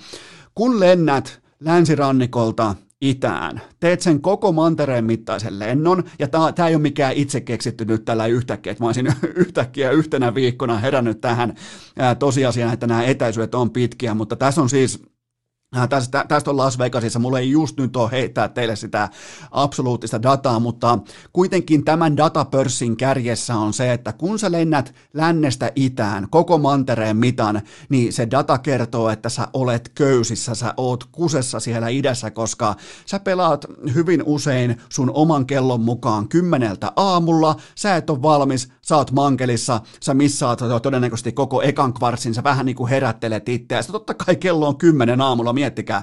kun 0.55 0.81
lennät 0.81 1.43
länsirannikolta 1.61 2.75
itään. 3.01 3.61
Teet 3.81 4.01
sen 4.01 4.21
koko 4.21 4.53
mantereen 4.53 5.05
mittaisen 5.05 5.59
lennon, 5.59 6.05
ja 6.19 6.29
tämä 6.29 6.69
ei 6.69 6.75
ole 6.75 6.83
mikään 6.83 7.13
itse 7.13 7.41
keksitty 7.41 7.85
nyt 7.85 8.05
tällä 8.05 8.27
yhtäkkiä, 8.27 8.73
että 8.73 8.85
mä 8.85 8.89
olisin 8.89 9.13
yhtäkkiä 9.35 9.91
yhtenä 9.91 10.35
viikkona 10.35 10.79
herännyt 10.79 11.21
tähän 11.21 11.55
tosiasiaan, 12.19 12.75
että 12.75 12.87
nämä 12.87 13.05
etäisyydet 13.05 13.55
on 13.55 13.71
pitkiä, 13.71 14.15
mutta 14.15 14.37
tässä 14.37 14.63
on 14.63 14.69
siis 14.69 15.03
Tästä, 15.89 16.25
tästä 16.29 16.51
on 16.51 16.57
Las 16.57 16.79
Vegasissa. 16.79 17.19
Mulla 17.19 17.39
ei 17.39 17.51
just 17.51 17.79
nyt 17.79 17.97
ole 17.97 18.11
heittää 18.11 18.49
teille 18.49 18.77
sitä 18.77 19.09
absoluuttista 19.51 20.23
dataa, 20.23 20.59
mutta 20.59 20.99
kuitenkin 21.33 21.85
tämän 21.85 22.17
datapörssin 22.17 22.97
kärjessä 22.97 23.57
on 23.57 23.73
se, 23.73 23.93
että 23.93 24.13
kun 24.13 24.39
sä 24.39 24.53
lennät 24.53 24.95
lännestä 25.15 25.73
itään 25.77 26.27
koko 26.31 26.59
mantereen 26.59 27.17
mitan, 27.17 27.63
niin 27.89 28.13
se 28.13 28.31
data 28.31 28.59
kertoo, 28.59 29.11
että 29.11 29.29
sä 29.29 29.49
olet 29.53 29.89
köysissä, 29.95 30.55
sä 30.55 30.75
oot 30.77 31.05
kusessa 31.05 31.61
siellä 31.61 31.89
idässä, 31.89 32.31
koska 32.31 32.75
sä 33.07 33.19
pelaat 33.19 33.65
hyvin 33.95 34.23
usein 34.27 34.81
sun 34.89 35.11
oman 35.15 35.47
kellon 35.47 35.81
mukaan 35.81 36.29
kymmeneltä 36.29 36.93
aamulla, 36.97 37.57
sä 37.75 37.97
et 37.97 38.11
ole 38.11 38.23
valmis, 38.23 38.69
sä 38.83 38.97
oot 38.97 39.11
mankelissa, 39.11 39.81
sä 40.01 40.15
missaat 40.15 40.61
todennäköisesti 40.83 41.33
koko 41.33 41.63
ekan 41.63 41.93
kvartsin, 41.95 42.35
sä 42.35 42.45
vähän 42.45 42.67
niin 42.67 42.77
kuin 42.77 42.91
herättelet 42.91 43.49
itseäsi. 43.49 43.93
Totta 43.93 44.15
kai 44.15 44.37
kello 44.37 44.69
on 44.69 44.77
kymmenen 44.77 45.21
aamulla, 45.21 45.53
miettikää, 45.63 46.03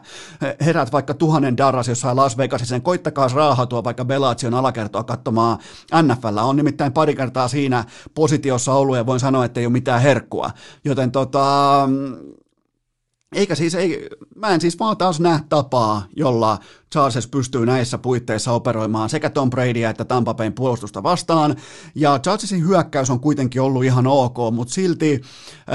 herät 0.65 0.91
vaikka 0.91 1.13
tuhannen 1.13 1.57
darras 1.57 1.87
jossain 1.87 2.15
Las 2.15 2.37
Vegasissa, 2.37 2.75
niin 2.75 2.81
koittakaa 2.81 3.27
raahatua 3.27 3.83
vaikka 3.83 4.05
Belaation 4.05 4.53
alakertoa 4.53 5.03
katsomaan 5.03 5.57
NFL. 6.03 6.37
On 6.37 6.55
nimittäin 6.55 6.93
pari 6.93 7.15
kertaa 7.15 7.47
siinä 7.47 7.83
positiossa 8.13 8.73
ollut 8.73 8.95
ja 8.95 9.05
voin 9.05 9.19
sanoa, 9.19 9.45
että 9.45 9.59
ei 9.59 9.65
ole 9.65 9.71
mitään 9.71 10.01
herkkua. 10.01 10.51
Joten 10.85 11.11
tota, 11.11 11.89
eikä 13.35 13.55
siis, 13.55 13.75
ei, 13.75 14.09
mä 14.39 14.49
en 14.49 14.61
siis 14.61 14.79
vaan 14.79 14.97
taas 14.97 15.19
näe 15.19 15.39
tapaa, 15.49 16.03
jolla 16.15 16.57
Charles 16.91 17.27
pystyy 17.27 17.65
näissä 17.65 17.97
puitteissa 17.97 18.51
operoimaan 18.51 19.09
sekä 19.09 19.29
Tom 19.29 19.49
Bradya 19.49 19.89
että 19.89 20.05
Tampa 20.05 20.33
Bayn 20.33 20.53
puolustusta 20.53 21.03
vastaan. 21.03 21.55
Ja 21.95 22.19
Charlesin 22.19 22.67
hyökkäys 22.67 23.09
on 23.09 23.19
kuitenkin 23.19 23.61
ollut 23.61 23.83
ihan 23.83 24.07
ok, 24.07 24.37
mutta 24.51 24.73
silti 24.73 25.21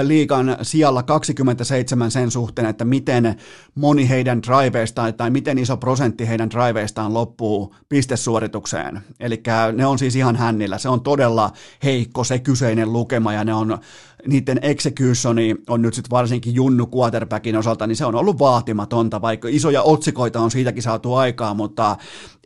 liikan 0.02 0.56
sijalla 0.62 1.02
27 1.02 2.10
sen 2.10 2.30
suhteen, 2.30 2.68
että 2.68 2.84
miten 2.84 3.36
moni 3.74 4.08
heidän 4.08 4.42
driveistaan 4.42 5.14
tai 5.14 5.30
miten 5.30 5.58
iso 5.58 5.76
prosentti 5.76 6.28
heidän 6.28 6.50
driveistaan 6.50 7.14
loppuu 7.14 7.74
pistesuoritukseen. 7.88 9.00
Eli 9.20 9.42
ne 9.72 9.86
on 9.86 9.98
siis 9.98 10.16
ihan 10.16 10.36
hännillä. 10.36 10.78
Se 10.78 10.88
on 10.88 11.00
todella 11.00 11.50
heikko 11.84 12.24
se 12.24 12.38
kyseinen 12.38 12.92
lukema 12.92 13.32
ja 13.32 13.44
ne 13.44 13.54
on 13.54 13.78
niiden 14.26 14.58
executioni 14.62 15.56
on 15.68 15.82
nyt 15.82 15.94
sitten 15.94 16.10
varsinkin 16.10 16.54
Junnu 16.54 16.88
quarterbackin 16.96 17.56
osalta, 17.56 17.86
niin 17.86 17.96
se 17.96 18.04
on 18.04 18.14
ollut 18.14 18.38
vaatimatonta, 18.54 19.20
vaikka 19.20 19.48
isoja 19.50 19.82
otsikoita 19.82 20.40
on 20.40 20.50
siitäkin 20.50 20.82
saatu 20.82 21.14
aikaa, 21.14 21.54
mutta 21.54 21.96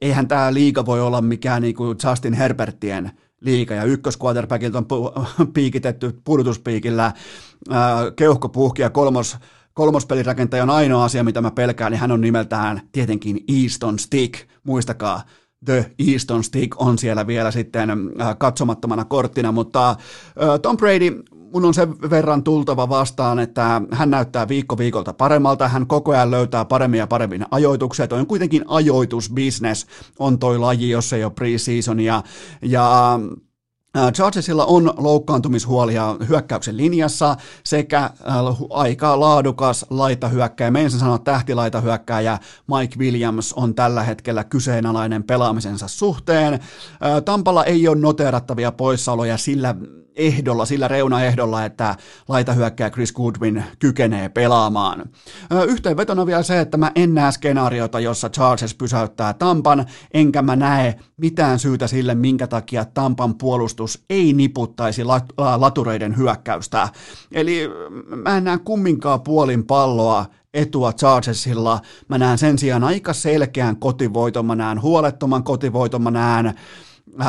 eihän 0.01 0.29
tämä 0.29 0.55
liiga 0.55 0.87
voi 0.87 1.01
olla 1.01 1.21
mikään 1.21 1.63
niin 1.63 1.75
kuin 1.75 1.99
Justin 2.05 2.35
Herbertien 2.35 3.11
liiga, 3.41 3.75
ja 3.75 3.85
ykkösquarterbackilta 3.85 4.79
on 4.79 4.87
piikitetty 5.55 6.21
pudotuspiikillä, 6.25 7.13
keuhkopuhki 8.17 8.83
ja 8.83 8.91
kolmos 8.91 9.37
kolmospelirakentaja 9.75 10.63
on 10.63 10.71
ainoa 10.71 11.05
asia, 11.05 11.25
mitä 11.25 11.41
mä 11.41 11.51
pelkään, 11.51 11.93
niin 11.93 12.01
hän 12.01 12.13
on 12.13 12.21
nimeltään 12.21 12.81
tietenkin 12.93 13.45
Easton 13.63 13.99
Stick. 13.99 14.35
Muistakaa, 14.65 15.23
The 15.65 15.91
Easton 15.99 16.45
Stick 16.45 16.83
on 16.83 16.99
siellä 16.99 17.27
vielä 17.27 17.51
sitten 17.51 17.91
katsomattomana 18.39 19.05
korttina, 19.05 19.53
mutta 19.53 19.97
Tom 20.63 20.77
Brady 20.77 21.23
mun 21.53 21.65
on 21.65 21.75
sen 21.75 22.01
verran 22.11 22.45
tultava 22.45 22.89
vastaan, 22.89 23.39
että 23.39 23.83
hän 23.93 24.11
näyttää 24.11 24.49
viikko 24.49 24.79
viikolta 24.79 25.13
paremmalta, 25.13 25.69
hän 25.69 25.87
koko 25.87 26.13
ajan 26.13 26.31
löytää 26.31 26.65
paremmin 26.65 26.99
ja 26.99 27.07
paremmin 27.07 27.47
ajoituksia, 27.51 28.09
toi 28.09 28.21
on 28.21 28.27
kuitenkin 28.27 28.65
ajoitusbusiness, 28.67 29.87
on 30.19 30.39
toi 30.39 30.59
laji, 30.59 30.91
jos 30.91 31.13
ei 31.13 31.25
ole 31.25 31.33
preseasonia, 31.33 32.23
ja 32.63 33.19
Chargesilla 34.13 34.67
on 34.67 34.95
loukkaantumishuolia 34.97 36.17
hyökkäyksen 36.29 36.77
linjassa 36.77 37.37
sekä 37.65 38.11
aika 38.71 39.21
laadukas 39.21 39.87
laitahyökkäjä, 39.91 40.71
meidän 40.71 40.91
sanoa 40.91 41.19
tähtilaitahyökkäjä 41.19 42.39
Mike 42.79 42.99
Williams 42.99 43.53
on 43.53 43.75
tällä 43.75 44.03
hetkellä 44.03 44.45
kyseenalainen 44.45 45.25
pelaamisensa 45.25 45.89
suhteen. 45.89 46.61
Tampalla 47.25 47.65
ei 47.65 47.89
ole 47.89 47.97
noteerattavia 47.97 48.73
poissaoloja 48.73 49.37
sillä 49.37 49.75
ehdolla, 50.19 50.65
sillä 50.65 50.89
reunaehdolla, 50.89 51.65
että 51.65 51.97
laitahyökkäjä 52.29 52.91
Chris 52.91 53.13
Goodwin 53.13 53.65
kykenee 53.79 54.29
pelaamaan. 54.29 55.05
Yhteenvetona 55.69 56.27
vielä 56.27 56.43
se, 56.43 56.61
että 56.61 56.77
mä 56.77 56.93
en 56.95 57.15
näe 57.15 57.33
skenaariota, 57.33 58.01
jossa 58.01 58.29
Charles 58.29 58.75
pysäyttää 58.75 59.33
Tampan, 59.33 59.87
enkä 60.15 60.43
mä 60.43 60.57
näe 60.57 60.95
mitään 61.17 61.59
syytä 61.59 61.87
sille, 61.87 62.15
minkä 62.15 62.47
takia 62.47 62.85
Tampan 62.85 63.35
puolustus 63.35 64.05
ei 64.11 64.33
niputtaisi 64.33 65.03
latureiden 65.57 66.17
hyökkäystä. 66.17 66.89
Eli 67.33 67.71
mä 68.17 68.37
en 68.37 68.45
näe 68.45 68.59
kumminkaan 68.59 69.21
puolin 69.21 69.65
palloa 69.65 70.27
etua 70.55 70.93
Chargesilla. 70.93 71.81
Mä 72.09 72.19
näen 72.19 72.39
sen 72.39 72.59
sijaan 72.59 72.85
aika 72.85 73.13
selkeän 73.13 73.77
kotivoiton, 73.77 74.47
mä 74.47 74.55
näen 74.55 74.83
huolettoman 74.83 75.45
kotivoiton, 75.45 76.03
mä 76.03 76.11
näen 76.11 76.55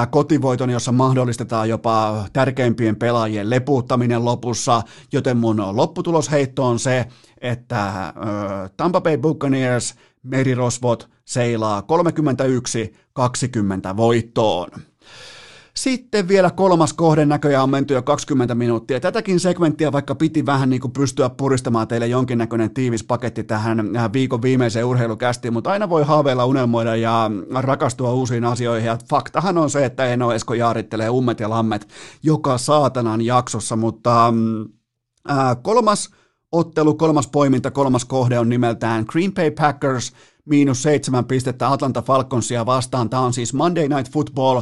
kotivoiton, 0.10 0.69
jossa 0.69 0.91
mahdollistetaan 0.91 1.69
jopa 1.69 2.26
tärkeimpien 2.34 2.95
pelaajien 2.95 3.49
lepuuttaminen 3.49 4.26
lopussa, 4.26 4.81
joten 5.11 5.38
mun 5.38 5.64
lopputulosheitto 5.72 6.65
on 6.65 6.80
se, 6.80 7.06
että 7.41 7.88
äh, 7.88 8.14
Tampa 8.77 9.01
Bay 9.01 9.18
Buccaneers 9.18 9.95
merirosvot 10.23 11.10
seilaa 11.26 11.84
31-20 13.93 13.97
voittoon. 13.97 14.69
Sitten 15.75 16.27
vielä 16.27 16.51
kolmas 16.51 16.93
kohde 16.93 17.25
näköjään 17.25 17.63
on 17.63 17.69
menty 17.69 17.93
jo 17.93 18.01
20 18.01 18.55
minuuttia. 18.55 18.99
Tätäkin 18.99 19.39
segmenttiä 19.39 19.91
vaikka 19.91 20.15
piti 20.15 20.45
vähän 20.45 20.69
niin 20.69 20.81
kuin 20.81 20.91
pystyä 20.91 21.29
puristamaan 21.29 21.87
teille 21.87 22.07
jonkinnäköinen 22.07 22.73
tiivis 22.73 23.03
paketti 23.03 23.43
tähän 23.43 23.95
äh, 23.95 24.13
viikon 24.13 24.41
viimeiseen 24.41 24.85
urheilukästiin, 24.85 25.53
mutta 25.53 25.71
aina 25.71 25.89
voi 25.89 26.03
haaveilla, 26.03 26.45
unelmoida 26.45 26.95
ja 26.95 27.31
rakastua 27.55 28.13
uusiin 28.13 28.45
asioihin. 28.45 28.87
Ja 28.87 28.97
faktahan 29.09 29.57
on 29.57 29.69
se, 29.69 29.85
että 29.85 30.05
Eno 30.05 30.31
Esko 30.31 30.53
jaarittelee 30.53 31.09
ummet 31.09 31.39
ja 31.39 31.49
lammet 31.49 31.87
joka 32.23 32.57
saatanan 32.57 33.21
jaksossa, 33.21 33.75
mutta 33.75 34.33
äh, 35.29 35.57
kolmas 35.61 36.09
ottelu, 36.51 36.93
kolmas 36.93 37.27
poiminta, 37.27 37.71
kolmas 37.71 38.05
kohde 38.05 38.39
on 38.39 38.49
nimeltään 38.49 39.05
Green 39.07 39.33
Bay 39.33 39.51
Packers– 39.51 40.13
miinus 40.45 40.83
seitsemän 40.83 41.25
pistettä 41.25 41.71
Atlanta 41.71 42.01
Falconsia 42.01 42.65
vastaan. 42.65 43.09
Tämä 43.09 43.21
on 43.21 43.33
siis 43.33 43.53
Monday 43.53 43.87
Night 43.87 44.13
Football 44.13 44.61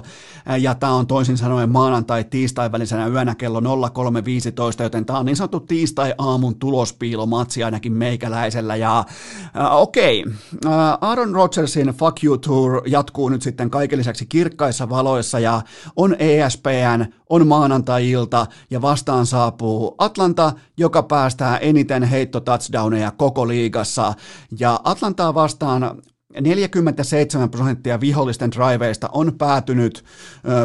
ja 0.60 0.76
tämä 0.76 0.94
on 0.94 1.08
toisin 1.08 1.38
sanoen 1.38 1.70
maanantai-tiistai 1.70 2.72
välisenä 2.72 3.08
yönä 3.08 3.36
kello 3.36 3.60
03.15, 3.60 4.84
joten 4.84 5.06
tämä 5.06 5.20
on 5.20 5.26
niin 5.26 5.36
sanottu 5.36 5.60
tiistai-aamun 5.60 6.60
tulospiilomatsi 6.60 7.64
ainakin 7.64 7.94
meikäläisellä. 7.94 8.76
Ja 8.76 9.00
äh, 9.00 9.76
okei, 9.76 10.26
äh, 10.66 10.72
Aaron 11.02 11.36
Rodgersin 11.36 11.88
Fuck 11.88 12.24
You 12.24 12.38
Tour 12.38 12.82
jatkuu 12.86 13.30
nyt 13.30 13.42
sitten 13.42 13.70
kaiken 13.70 14.00
lisäksi 14.00 14.26
kirkkaissa 14.26 14.90
valoissa 14.90 15.40
ja 15.40 15.62
on 15.96 16.16
ESPN, 16.20 17.06
on 17.30 17.48
maanantai-ilta 17.48 18.46
ja 18.70 18.82
vastaan 18.82 19.26
saapuu 19.26 19.96
Atlanta, 19.98 20.52
joka 20.78 21.04
päästää 21.04 21.58
eniten 21.58 22.04
heitto-touchdowneja 22.04 23.12
koko 23.12 23.48
liigassa. 23.48 24.14
Ja 24.60 24.80
Atlantaa 24.84 25.34
vastaan 25.34 26.02
47 26.42 27.50
prosenttia 27.50 28.00
vihollisten 28.00 28.52
driveista 28.52 29.10
on 29.12 29.34
päätynyt 29.38 30.04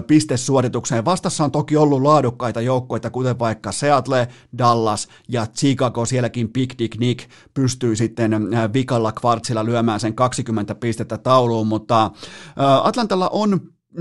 pistesuoritukseen. 0.07 1.05
Vastassa 1.05 1.45
on 1.45 1.51
toki 1.51 1.77
ollut 1.77 2.03
laadukkaita 2.03 2.61
joukkoita, 2.61 3.11
kuten 3.11 3.39
vaikka 3.39 3.73
Seattle, 3.73 4.29
Dallas 4.59 5.09
ja 5.29 5.47
Chicago. 5.47 6.05
Sielläkin 6.05 6.53
Big 6.53 6.73
Dick 6.79 6.99
Nick 6.99 7.31
pystyy 7.55 7.97
sitten 7.97 8.33
vikalla 8.73 9.13
kvartsilla 9.13 9.65
lyömään 9.65 10.01
sen 10.01 10.15
20 10.15 10.75
pistettä 10.75 11.19
tauluun, 11.19 11.67
mutta 11.67 12.11
Atlantalla 12.83 13.29
on 13.29 13.61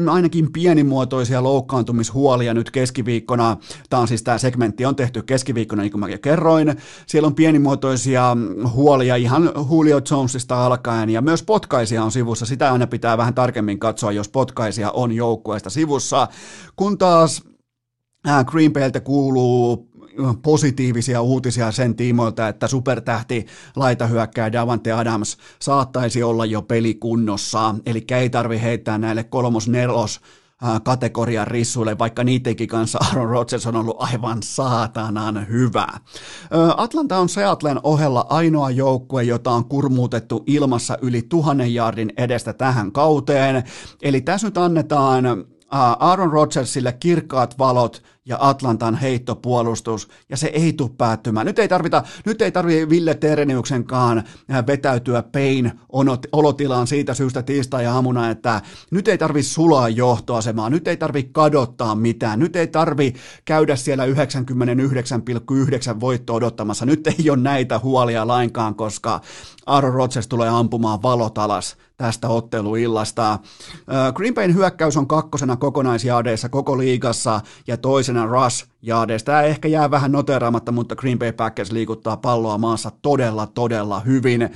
ainakin 0.09 0.51
pienimuotoisia 0.51 1.43
loukkaantumishuolia 1.43 2.53
nyt 2.53 2.71
keskiviikkona. 2.71 3.57
Tämä 3.89 4.01
on 4.01 4.07
siis 4.07 4.23
tämä 4.23 4.37
segmentti 4.37 4.85
on 4.85 4.95
tehty 4.95 5.21
keskiviikkona, 5.21 5.81
niin 5.81 5.91
kuin 5.91 5.99
mä 5.99 6.09
jo 6.09 6.17
kerroin. 6.21 6.75
Siellä 7.07 7.27
on 7.27 7.35
pienimuotoisia 7.35 8.37
huolia 8.73 9.15
ihan 9.15 9.51
Julio 9.71 10.01
Jonesista 10.11 10.65
alkaen 10.65 11.09
ja 11.09 11.21
myös 11.21 11.43
potkaisia 11.43 12.03
on 12.03 12.11
sivussa. 12.11 12.45
Sitä 12.45 12.71
aina 12.73 12.87
pitää 12.87 13.17
vähän 13.17 13.33
tarkemmin 13.33 13.79
katsoa, 13.79 14.11
jos 14.11 14.29
potkaisia 14.29 14.91
on 14.91 15.11
joukkueesta 15.11 15.69
sivussa. 15.69 16.27
Kun 16.75 16.97
taas 16.97 17.43
Green 18.45 18.73
Bayltä 18.73 18.99
kuuluu 18.99 19.90
positiivisia 20.41 21.21
uutisia 21.21 21.71
sen 21.71 21.95
tiimoilta, 21.95 22.47
että 22.47 22.67
supertähti 22.67 23.45
laitahyökkääjä 23.75 24.51
Davante 24.51 24.91
Adams 24.91 25.37
saattaisi 25.59 26.23
olla 26.23 26.45
jo 26.45 26.61
pelikunnossa, 26.61 27.75
eli 27.85 28.05
ei 28.11 28.29
tarvi 28.29 28.61
heittää 28.61 28.97
näille 28.97 29.23
kolmos-nelos 29.23 30.21
kategorian 30.83 31.47
rissuille, 31.47 31.97
vaikka 31.97 32.23
niidenkin 32.23 32.67
kanssa 32.67 32.99
Aaron 33.07 33.29
Rodgers 33.29 33.67
on 33.67 33.75
ollut 33.75 33.97
aivan 33.99 34.37
saatanan 34.43 35.47
hyvä. 35.47 35.87
Atlanta 36.77 37.17
on 37.17 37.29
Seattlen 37.29 37.79
ohella 37.83 38.25
ainoa 38.29 38.69
joukkue, 38.69 39.23
jota 39.23 39.51
on 39.51 39.65
kurmuutettu 39.65 40.43
ilmassa 40.47 40.97
yli 41.01 41.21
tuhannen 41.21 41.73
jardin 41.73 42.13
edestä 42.17 42.53
tähän 42.53 42.91
kauteen. 42.91 43.63
Eli 44.01 44.21
tässä 44.21 44.47
nyt 44.47 44.57
annetaan 44.57 45.23
Aaron 45.99 46.31
Rodgersille 46.31 46.93
kirkkaat 46.93 47.57
valot 47.59 48.03
ja 48.25 48.37
Atlantan 48.39 48.95
heittopuolustus, 48.95 50.07
ja 50.29 50.37
se 50.37 50.47
ei 50.47 50.73
tule 50.73 50.91
päättymään. 50.97 51.45
Nyt 51.45 51.59
ei 51.59 51.67
tarvita, 51.67 52.03
nyt 52.25 52.41
ei 52.41 52.51
tarvitse 52.51 52.89
Ville 52.89 53.15
Tereniuksenkaan 53.15 54.17
äh, 54.17 54.67
vetäytyä 54.67 55.23
pein 55.23 55.71
olotilaan 56.31 56.87
siitä 56.87 57.13
syystä 57.13 57.43
tiistai-aamuna, 57.43 58.29
että 58.29 58.61
nyt 58.91 59.07
ei 59.07 59.17
tarvi 59.17 59.43
sulaa 59.43 59.89
johtoasemaa, 59.89 60.69
nyt 60.69 60.87
ei 60.87 60.97
tarvi 60.97 61.23
kadottaa 61.23 61.95
mitään, 61.95 62.39
nyt 62.39 62.55
ei 62.55 62.67
tarvi 62.67 63.13
käydä 63.45 63.75
siellä 63.75 64.05
99,9 64.05 64.11
voitto 65.99 66.33
odottamassa, 66.33 66.85
nyt 66.85 67.07
ei 67.07 67.29
ole 67.29 67.39
näitä 67.39 67.79
huolia 67.79 68.27
lainkaan, 68.27 68.75
koska 68.75 69.21
Aaron 69.65 69.93
Rodgers 69.93 70.27
tulee 70.27 70.49
ampumaan 70.49 71.01
valot 71.01 71.37
alas 71.37 71.77
tästä 71.97 72.29
otteluillasta. 72.29 73.39
Green 74.13 74.33
Bayn 74.33 74.55
hyökkäys 74.55 74.97
on 74.97 75.07
kakkosena 75.07 75.55
kokonaisjaadeissa 75.55 76.49
koko 76.49 76.77
liigassa 76.77 77.41
ja 77.67 77.77
toisena 77.77 78.10
Rush 78.29 78.67
jaadeissa. 78.81 79.25
Tämä 79.25 79.41
ehkä 79.41 79.67
jää 79.67 79.91
vähän 79.91 80.11
noteraamatta, 80.11 80.71
mutta 80.71 80.95
Green 80.95 81.19
Bay 81.19 81.31
Packers 81.31 81.71
liikuttaa 81.71 82.17
palloa 82.17 82.57
maassa 82.57 82.91
todella, 83.01 83.47
todella 83.47 83.99
hyvin. 83.99 84.49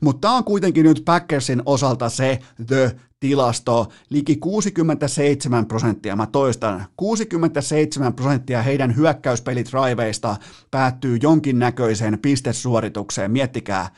Mutta 0.00 0.20
tämä 0.20 0.36
on 0.36 0.44
kuitenkin 0.44 0.84
nyt 0.84 1.02
Packersin 1.04 1.62
osalta 1.66 2.08
se 2.08 2.38
the 2.66 2.96
tilasto, 3.20 3.88
liki 4.10 4.36
67 4.36 5.66
prosenttia, 5.66 6.16
mä 6.16 6.26
toistan, 6.26 6.86
67 6.96 8.14
prosenttia 8.14 8.62
heidän 8.62 8.96
hyökkäyspelitraiveista 8.96 10.36
päättyy 10.70 11.18
jonkinnäköiseen 11.22 12.18
pistesuoritukseen, 12.18 13.30
miettikää, 13.30 13.88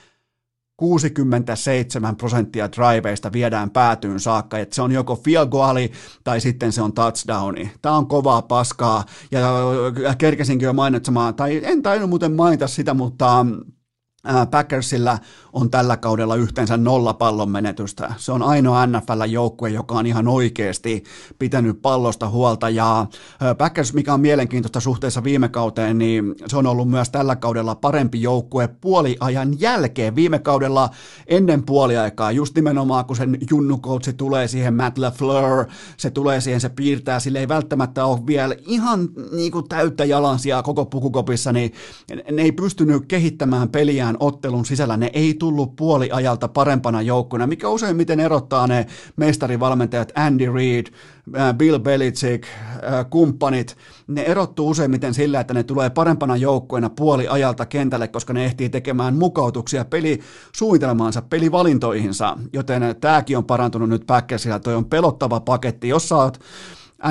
67 0.76 2.16
prosenttia 2.16 2.72
driveista 2.72 3.32
viedään 3.32 3.70
päätyyn 3.70 4.20
saakka, 4.20 4.58
että 4.58 4.74
se 4.74 4.82
on 4.82 4.92
joko 4.92 5.16
field 5.16 5.48
goali 5.48 5.92
tai 6.24 6.40
sitten 6.40 6.72
se 6.72 6.82
on 6.82 6.92
touchdowni. 6.92 7.72
Tämä 7.82 7.96
on 7.96 8.06
kovaa 8.06 8.42
paskaa 8.42 9.04
ja 9.30 10.14
kerkesinkin 10.18 10.66
jo 10.66 10.72
mainitsemaan, 10.72 11.34
tai 11.34 11.60
en 11.64 11.82
tainnut 11.82 12.10
muuten 12.10 12.32
mainita 12.32 12.68
sitä, 12.68 12.94
mutta 12.94 13.46
Packersilla 14.50 15.18
on 15.52 15.70
tällä 15.70 15.96
kaudella 15.96 16.36
yhteensä 16.36 16.76
nolla 16.76 17.14
pallon 17.14 17.50
menetystä. 17.50 18.14
Se 18.16 18.32
on 18.32 18.42
ainoa 18.42 18.86
NFL-joukkue, 18.86 19.68
joka 19.68 19.94
on 19.94 20.06
ihan 20.06 20.28
oikeasti 20.28 21.04
pitänyt 21.38 21.82
pallosta 21.82 22.28
huolta. 22.28 22.68
Ja 22.68 23.06
Packers, 23.58 23.94
mikä 23.94 24.14
on 24.14 24.20
mielenkiintoista 24.20 24.80
suhteessa 24.80 25.24
viime 25.24 25.48
kauteen, 25.48 25.98
niin 25.98 26.34
se 26.46 26.56
on 26.56 26.66
ollut 26.66 26.90
myös 26.90 27.10
tällä 27.10 27.36
kaudella 27.36 27.74
parempi 27.74 28.22
joukkue 28.22 28.68
puoliajan 28.68 29.60
jälkeen. 29.60 30.14
Viime 30.16 30.38
kaudella 30.38 30.90
ennen 31.26 31.62
puoliaikaa, 31.62 32.32
just 32.32 32.54
nimenomaan 32.54 33.04
kun 33.04 33.16
sen 33.16 33.38
junnukoutsi 33.50 34.12
tulee 34.12 34.48
siihen 34.48 34.74
Matt 34.74 34.98
LaFleur, 34.98 35.64
se 35.96 36.10
tulee 36.10 36.40
siihen, 36.40 36.60
se 36.60 36.68
piirtää, 36.68 37.20
sille 37.20 37.38
ei 37.38 37.48
välttämättä 37.48 38.04
ole 38.04 38.26
vielä 38.26 38.54
ihan 38.66 39.08
niin 39.32 39.52
kuin 39.52 39.68
täyttä 39.68 40.04
jalansia 40.04 40.62
koko 40.62 40.86
pukukopissa, 40.86 41.52
niin 41.52 41.72
ne 42.32 42.42
ei 42.42 42.52
pystynyt 42.52 43.06
kehittämään 43.08 43.68
peliään 43.68 44.13
ottelun 44.20 44.64
sisällä. 44.64 44.96
Ne 44.96 45.10
ei 45.12 45.34
tullut 45.34 45.76
puoliajalta 45.76 46.48
parempana 46.48 47.02
joukkona, 47.02 47.46
mikä 47.46 47.68
useimmiten 47.68 48.20
erottaa 48.20 48.66
ne 48.66 48.86
mestarivalmentajat 49.16 50.12
Andy 50.14 50.52
Reid, 50.52 50.86
äh, 51.36 51.54
Bill 51.54 51.78
Belichick, 51.78 52.44
äh, 52.44 53.06
kumppanit, 53.10 53.76
ne 54.06 54.22
erottuu 54.22 54.70
useimmiten 54.70 55.14
sillä, 55.14 55.40
että 55.40 55.54
ne 55.54 55.62
tulee 55.62 55.90
parempana 55.90 56.36
joukkoina 56.36 56.90
puoliajalta 56.90 57.66
kentälle, 57.66 58.08
koska 58.08 58.32
ne 58.32 58.44
ehtii 58.44 58.68
tekemään 58.68 59.14
mukautuksia 59.16 59.84
pelisuunnitelmaansa, 59.84 61.22
pelivalintoihinsa, 61.22 62.38
joten 62.52 62.82
tämäkin 63.00 63.38
on 63.38 63.44
parantunut 63.44 63.88
nyt 63.88 64.06
Packersilla, 64.06 64.58
toi 64.58 64.74
on 64.74 64.84
pelottava 64.84 65.40
paketti, 65.40 65.88
jos 65.88 66.08
sä 66.08 66.16
oot 66.16 66.40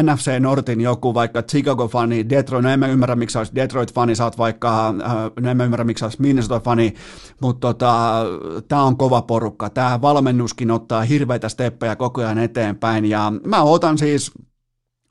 NFC 0.02 0.40
Nortin 0.40 0.82
joku 0.82 1.14
vaikka 1.14 1.42
Chicago-fani, 1.42 2.30
Detroit, 2.30 2.64
no 2.64 2.70
en 2.70 2.80
mä 2.80 2.88
ymmärrä 2.88 3.16
miksi 3.16 3.38
olisi 3.38 3.56
Detroit-fani, 3.56 4.16
sä 4.16 4.24
oot 4.24 4.38
vaikka, 4.38 4.88
äh, 4.88 5.16
no 5.40 5.50
en 5.50 5.58
mä 5.58 5.64
ymmärrä 5.64 5.86
miksi 5.86 6.06
olisi 6.06 6.22
Minnesota-fani, 6.22 6.94
mutta 7.42 7.60
tota, 7.60 8.24
tämä 8.68 8.84
on 8.84 8.98
kova 8.98 9.22
porukka. 9.22 9.70
Tämä 9.70 10.02
valmennuskin 10.02 10.72
ottaa 10.72 11.04
hirveitä 11.04 11.50
steppejä 11.50 11.96
koko 11.96 12.22
ajan 12.22 12.38
eteenpäin 12.38 13.06
ja 13.06 13.34
mä 13.46 13.62
otan 13.62 13.98
siis 13.98 14.32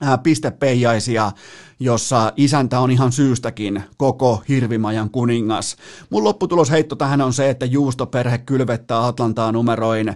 äh, 0.05 0.23
pistepeijaisia, 0.23 1.31
jossa 1.83 2.33
isäntä 2.35 2.79
on 2.79 2.91
ihan 2.91 3.11
syystäkin 3.11 3.83
koko 3.97 4.43
Hirvimajan 4.49 5.09
kuningas. 5.09 5.75
Mun 6.09 6.23
lopputulosheitto 6.23 6.95
tähän 6.95 7.21
on 7.21 7.33
se, 7.33 7.49
että 7.49 7.65
juustoperhe 7.65 8.37
kylvettää 8.37 9.07
Atlantaa 9.07 9.51
numeroin 9.51 10.15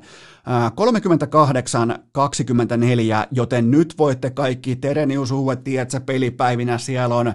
38-24, 3.24 3.28
joten 3.32 3.72
nyt 3.72 3.94
voitte 3.98 4.30
kaikki 4.30 4.76
Terenius 4.76 5.32
uudet, 5.32 5.64
tiedätkö, 5.64 6.00
pelipäivinä, 6.00 6.78
siellä 6.78 7.16
on 7.16 7.34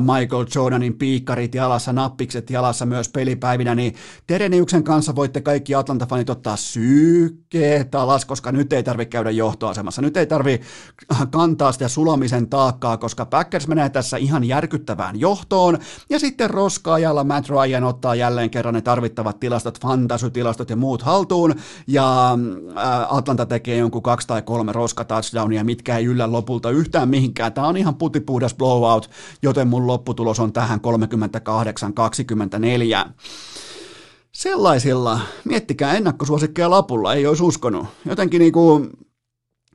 Michael 0.00 0.46
Jordanin 0.54 0.98
piikkarit 0.98 1.54
jalassa, 1.54 1.92
nappikset 1.92 2.50
jalassa 2.50 2.86
myös 2.86 3.08
pelipäivinä, 3.08 3.74
niin 3.74 3.94
Tereniuksen 4.26 4.84
kanssa 4.84 5.16
voitte 5.16 5.40
kaikki 5.40 5.72
Atlanta-fanit 5.74 6.30
ottaa 6.30 6.56
sykkeet 6.56 7.94
alas, 7.94 8.24
koska 8.24 8.52
nyt 8.52 8.72
ei 8.72 8.82
tarvitse 8.82 9.10
käydä 9.10 9.30
johtoasemassa, 9.30 10.02
nyt 10.02 10.16
ei 10.16 10.26
tarvitse 10.26 10.66
kantaa 11.30 11.72
sitä 11.72 11.88
sulamisen 11.88 12.48
taakkaa, 12.48 12.96
koska 12.96 13.26
Packers 13.26 13.67
menee 13.68 13.90
tässä 13.90 14.16
ihan 14.16 14.44
järkyttävään 14.44 15.20
johtoon, 15.20 15.78
ja 16.10 16.18
sitten 16.18 16.50
roskaajalla 16.50 17.24
Matt 17.24 17.48
Ryan 17.48 17.84
ottaa 17.84 18.14
jälleen 18.14 18.50
kerran 18.50 18.74
ne 18.74 18.80
tarvittavat 18.80 19.40
tilastot, 19.40 19.80
fantasytilastot 19.80 20.70
ja 20.70 20.76
muut 20.76 21.02
haltuun, 21.02 21.54
ja 21.86 22.38
Atlanta 23.08 23.46
tekee 23.46 23.76
jonkun 23.76 24.02
kaksi 24.02 24.26
tai 24.26 24.42
kolme 24.42 24.72
roska 24.72 25.04
touchdownia, 25.04 25.64
mitkä 25.64 25.96
ei 25.96 26.04
yllä 26.04 26.32
lopulta 26.32 26.70
yhtään 26.70 27.08
mihinkään. 27.08 27.52
Tämä 27.52 27.66
on 27.66 27.76
ihan 27.76 27.94
putipuhdas 27.94 28.54
blowout, 28.54 29.10
joten 29.42 29.68
mun 29.68 29.86
lopputulos 29.86 30.40
on 30.40 30.52
tähän 30.52 30.80
38-24. 33.06 33.10
Sellaisilla, 34.32 35.20
miettikää 35.44 35.94
ennakkosuosikkeja 35.94 36.70
lapulla, 36.70 37.14
ei 37.14 37.26
olisi 37.26 37.42
uskonut. 37.42 37.86
Jotenkin 38.04 38.38
niinku 38.38 38.86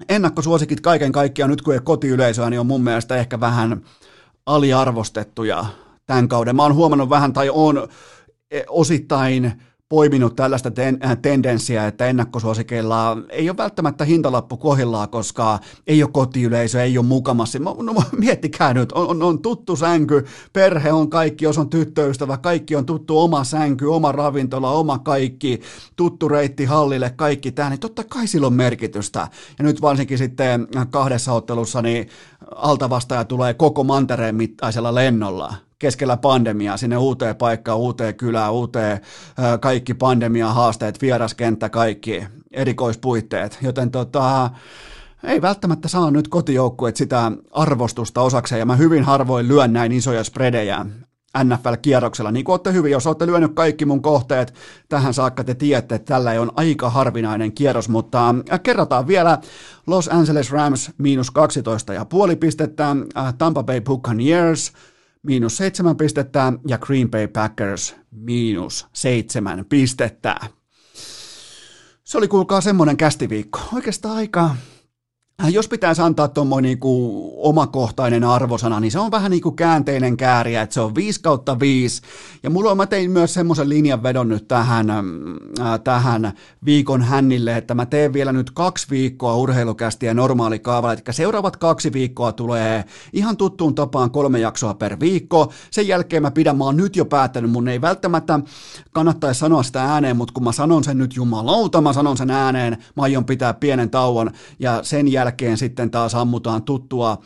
ennakkosuosikit 0.10 0.82
kaiken 0.82 1.12
kaikkiaan, 1.12 1.52
nyt 1.52 1.62
kun 1.62 1.74
ei 1.74 1.80
kotiyleisöä, 1.84 2.50
niin 2.50 2.60
on 2.60 2.68
mun 2.68 2.84
mielestä 2.84 3.16
ehkä 3.16 3.40
vähän 3.40 3.82
aliarvostettuja 4.46 5.66
tämän 6.06 6.28
kauden. 6.28 6.56
Mä 6.56 6.64
oon 6.64 6.76
huomannut 6.76 7.10
vähän, 7.10 7.34
tai 7.34 7.50
on 7.50 7.88
e, 8.52 8.62
osittain 8.70 9.54
poiminut 9.90 10.36
tällaista 10.36 10.72
ten, 10.72 10.98
äh, 11.06 11.18
tendenssiä, 11.22 11.88
että 11.88 12.06
ennakkosuosikeilla 12.06 13.18
ei 13.30 13.50
ole 13.50 13.58
välttämättä 13.58 14.06
hintalappu 14.06 14.58
kohillaan, 14.58 15.10
koska 15.10 15.60
ei 15.88 16.04
ole 16.04 16.12
kotiyleisö, 16.14 16.84
ei 16.84 16.98
ole 16.98 17.06
mukamassa. 17.06 17.60
No, 17.60 17.76
miettikää 18.18 18.74
nyt, 18.74 18.92
on, 18.92 19.08
on, 19.10 19.24
on 19.24 19.42
tuttu 19.42 19.76
sänky, 19.76 20.26
perhe 20.54 20.92
on 20.92 21.10
kaikki, 21.10 21.46
jos 21.46 21.58
on 21.58 21.70
tyttöystävä, 21.70 22.38
kaikki 22.38 22.76
on 22.76 22.86
tuttu 22.86 23.20
oma 23.20 23.44
sänky, 23.44 23.86
oma 23.86 24.12
ravintola, 24.12 24.72
oma 24.72 25.00
kaikki, 25.00 25.62
tuttu 25.96 26.30
reitti 26.30 26.66
hallille, 26.66 27.10
kaikki 27.16 27.52
tämä, 27.52 27.70
niin 27.70 27.80
totta 27.80 28.04
kai 28.04 28.28
sillä 28.28 28.48
on 28.48 28.54
merkitystä. 28.54 29.28
Ja 29.58 29.64
nyt 29.64 29.82
varsinkin 29.82 30.18
sitten 30.18 30.68
kahdessa 30.90 31.34
ottelussa, 31.34 31.82
niin 31.82 32.08
altavastaja 32.56 33.26
tulee 33.26 33.54
koko 33.54 33.84
mantereen 33.84 34.36
mittaisella 34.36 34.96
lennolla 34.96 35.54
keskellä 35.84 36.18
pandemiaa 36.18 36.78
sinne 36.78 36.98
uuteen 36.98 37.36
paikkaan, 37.36 37.78
uuteen 37.78 38.16
kylään, 38.16 38.54
uuteen 38.54 39.00
kaikki 39.60 39.94
pandemia 39.94 40.48
haasteet, 40.48 41.02
vieraskenttä, 41.02 41.70
kaikki 41.70 42.24
erikoispuitteet, 42.52 43.58
joten 43.62 43.92
tota, 43.92 44.50
ei 45.24 45.42
välttämättä 45.42 45.88
saa 45.88 46.12
nyt 46.12 46.28
kotijoukkueet 46.28 46.96
sitä 46.96 47.32
arvostusta 47.52 48.22
osakseen, 48.22 48.60
ja 48.60 48.66
mä 48.66 48.76
hyvin 48.76 49.04
harvoin 49.04 49.48
lyön 49.48 49.74
näin 49.74 49.92
isoja 49.92 50.24
spredejä 50.24 50.86
NFL-kierroksella. 51.44 52.32
Niin 52.32 52.46
kuin 52.46 52.54
olette 52.54 52.74
hyvin, 52.74 52.92
jos 52.92 53.08
olette 53.08 53.26
lyönyt 53.28 53.54
kaikki 53.54 53.86
mun 53.86 54.02
kohteet 54.02 54.54
tähän 54.90 55.14
saakka, 55.14 55.44
te 55.44 55.56
tiedätte, 55.56 55.96
että 55.96 56.14
tällä 56.14 56.42
on 56.42 56.52
aika 56.56 56.90
harvinainen 56.90 57.52
kierros, 57.52 57.90
mutta 57.90 58.36
kerrataan 58.64 59.08
vielä 59.08 59.38
Los 59.88 60.08
Angeles 60.08 60.52
Rams 60.52 60.92
miinus 60.98 61.32
12 61.32 61.94
ja 61.94 62.06
puoli 62.06 62.36
pistettä, 62.36 62.96
Tampa 63.38 63.64
Bay 63.64 63.82
Buccaneers 63.82 64.74
miinus 65.24 65.58
seitsemän 65.58 65.98
pistettä 65.98 66.54
ja 66.68 66.78
Green 66.78 67.12
Bay 67.12 67.28
Packers 67.28 67.96
miinus 68.12 68.88
seitsemän 68.94 69.66
pistettä. 69.70 70.36
Se 72.04 72.18
oli 72.18 72.28
kuulkaa 72.28 72.62
semmoinen 72.62 72.98
kästiviikko. 72.98 73.60
Oikeastaan 73.74 74.16
aika 74.18 74.56
jos 75.50 75.68
pitäisi 75.68 76.02
antaa 76.02 76.28
tuommoinen 76.28 76.70
niinku 76.70 77.34
omakohtainen 77.38 78.24
arvosana, 78.24 78.80
niin 78.80 78.92
se 78.92 79.00
on 79.00 79.12
vähän 79.12 79.32
niin 79.32 79.42
kuin 79.42 79.56
käänteinen 79.56 80.18
kääriä, 80.18 80.62
että 80.62 80.74
se 80.74 80.82
on 80.82 80.96
5 80.96 81.22
kautta 81.22 81.60
5. 81.60 82.02
Ja 82.44 82.50
mulla 82.50 82.72
on, 82.72 82.78
mä 82.78 82.86
tein 82.86 83.12
myös 83.12 83.34
semmoisen 83.34 83.70
linjan 83.70 84.04
vedon 84.04 84.30
nyt 84.30 84.48
tähän, 84.48 84.90
äh, 84.90 85.80
tähän 85.84 86.32
viikon 86.66 87.02
hännille, 87.02 87.58
että 87.58 87.74
mä 87.74 87.86
teen 87.86 88.14
vielä 88.14 88.34
nyt 88.34 88.52
kaksi 88.52 88.88
viikkoa 88.90 89.36
urheilukästiä 89.36 90.14
normaali 90.14 90.60
kaava, 90.60 90.94
eli 90.94 91.02
seuraavat 91.12 91.58
kaksi 91.58 91.94
viikkoa 91.94 92.32
tulee 92.32 92.86
ihan 93.14 93.38
tuttuun 93.38 93.76
tapaan 93.76 94.12
kolme 94.12 94.40
jaksoa 94.40 94.74
per 94.74 95.00
viikko. 95.00 95.54
Sen 95.72 95.88
jälkeen 95.88 96.22
mä 96.22 96.32
pidän, 96.32 96.58
mä 96.58 96.64
oon 96.64 96.78
nyt 96.78 96.96
jo 96.96 97.06
päättänyt, 97.06 97.52
mun 97.52 97.68
ei 97.68 97.82
välttämättä 97.82 98.40
kannattaisi 98.92 99.40
sanoa 99.40 99.64
sitä 99.64 99.84
ääneen, 99.84 100.18
mutta 100.18 100.34
kun 100.34 100.44
mä 100.44 100.52
sanon 100.52 100.84
sen 100.84 100.98
nyt 100.98 101.16
jumalauta, 101.16 101.82
mä 101.82 101.94
sanon 101.94 102.18
sen 102.18 102.32
ääneen, 102.32 102.78
mä 102.96 103.04
aion 103.04 103.26
pitää 103.26 103.54
pienen 103.54 103.90
tauon 103.90 104.32
ja 104.60 104.84
sen 104.84 105.08
jälkeen 105.08 105.33
jälkeen 105.34 105.58
sitten 105.58 105.92
taas 105.92 106.16
ammutaan 106.16 106.64
tuttua, 106.64 107.18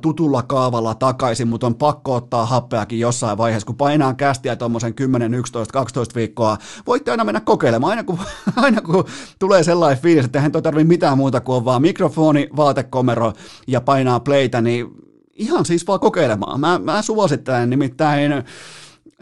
tutulla 0.00 0.42
kaavalla 0.42 0.94
takaisin, 0.94 1.48
mutta 1.48 1.66
on 1.66 1.74
pakko 1.74 2.14
ottaa 2.14 2.46
happeakin 2.46 3.00
jossain 3.00 3.38
vaiheessa, 3.38 3.66
kun 3.66 3.76
painaa 3.76 4.14
kästiä 4.14 4.56
tuommoisen 4.56 4.94
10, 4.94 5.34
11, 5.34 5.72
12 5.72 6.14
viikkoa. 6.14 6.58
Voitte 6.86 7.10
aina 7.10 7.24
mennä 7.24 7.40
kokeilemaan, 7.40 7.90
aina 7.90 8.04
kun, 8.04 8.18
aina 8.56 8.80
kun 8.80 9.04
tulee 9.38 9.62
sellainen 9.62 10.02
fiilis, 10.02 10.24
että 10.24 10.38
eihän 10.38 10.52
toi 10.52 10.62
tarvitse 10.62 10.88
mitään 10.88 11.18
muuta 11.18 11.40
kuin 11.40 11.56
on 11.56 11.64
vaan 11.64 11.82
mikrofoni, 11.82 12.48
vaatekomero 12.56 13.32
ja 13.66 13.80
painaa 13.80 14.20
playtä, 14.20 14.60
niin 14.60 14.86
ihan 15.34 15.64
siis 15.64 15.86
vaan 15.86 16.00
kokeilemaan. 16.00 16.60
Mä, 16.60 16.78
mä 16.78 17.02
suosittelen 17.02 17.70
nimittäin 17.70 18.32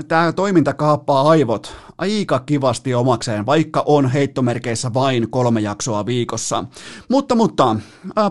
tämä 0.09 0.32
toiminta 0.32 0.74
kaappaa 0.74 1.28
aivot 1.28 1.74
aika 1.98 2.39
kivasti 2.39 2.94
omakseen, 2.94 3.47
vaikka 3.47 3.82
on 3.86 4.10
heittomerkeissä 4.10 4.94
vain 4.94 5.31
kolme 5.31 5.60
jaksoa 5.60 6.06
viikossa. 6.06 6.64
Mutta, 7.09 7.35
mutta 7.35 7.77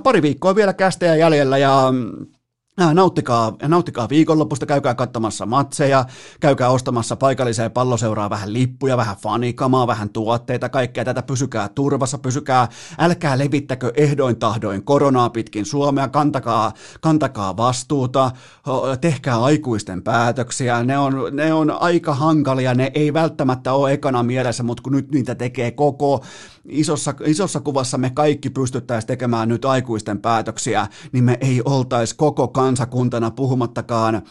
pari 0.03 0.21
viikkoa 0.21 0.55
vielä 0.55 0.73
kästejä 0.73 1.15
jäljellä 1.15 1.57
ja 1.57 1.93
nauttikaa, 2.77 3.55
nauttikaa 3.67 4.09
viikonlopusta, 4.09 4.65
käykää 4.65 4.95
katsomassa 4.95 5.45
matseja, 5.45 6.05
käykää 6.39 6.69
ostamassa 6.69 7.15
paikalliseen 7.15 7.71
palloseuraa 7.71 8.29
vähän 8.29 8.53
lippuja, 8.53 8.97
vähän 8.97 9.15
fanikamaa, 9.17 9.87
vähän 9.87 10.09
tuotteita, 10.09 10.69
kaikkea 10.69 11.05
tätä, 11.05 11.21
pysykää 11.21 11.69
turvassa, 11.69 12.17
pysykää, 12.17 12.67
älkää 12.97 13.37
levittäkö 13.37 13.91
ehdoin 13.95 14.39
tahdoin 14.39 14.83
koronaa 14.83 15.29
pitkin 15.29 15.65
Suomea, 15.65 16.07
kantakaa, 16.07 16.71
kantakaa 17.01 17.57
vastuuta, 17.57 18.31
tehkää 19.01 19.43
aikuisten 19.43 20.03
päätöksiä, 20.03 20.83
ne 20.83 20.97
on, 20.97 21.13
ne 21.31 21.53
on 21.53 21.71
aika 21.71 22.13
hankalia, 22.13 22.73
ne 22.73 22.91
ei 22.95 23.13
välttämättä 23.13 23.73
ole 23.73 23.93
ekana 23.93 24.23
mielessä, 24.23 24.63
mutta 24.63 24.83
kun 24.83 24.93
nyt 24.93 25.11
niitä 25.11 25.35
tekee 25.35 25.71
koko 25.71 26.23
isossa, 26.65 27.13
isossa 27.25 27.59
kuvassa 27.59 27.97
me 27.97 28.09
kaikki 28.09 28.49
pystyttäisiin 28.49 29.07
tekemään 29.07 29.49
nyt 29.49 29.65
aikuisten 29.65 30.19
päätöksiä, 30.19 30.87
niin 31.11 31.23
me 31.23 31.37
ei 31.41 31.61
oltaisi 31.65 32.15
koko 32.15 32.47
kansakuntana, 32.65 33.31
puhumattakaan 33.31 34.15
uh, 34.15 34.21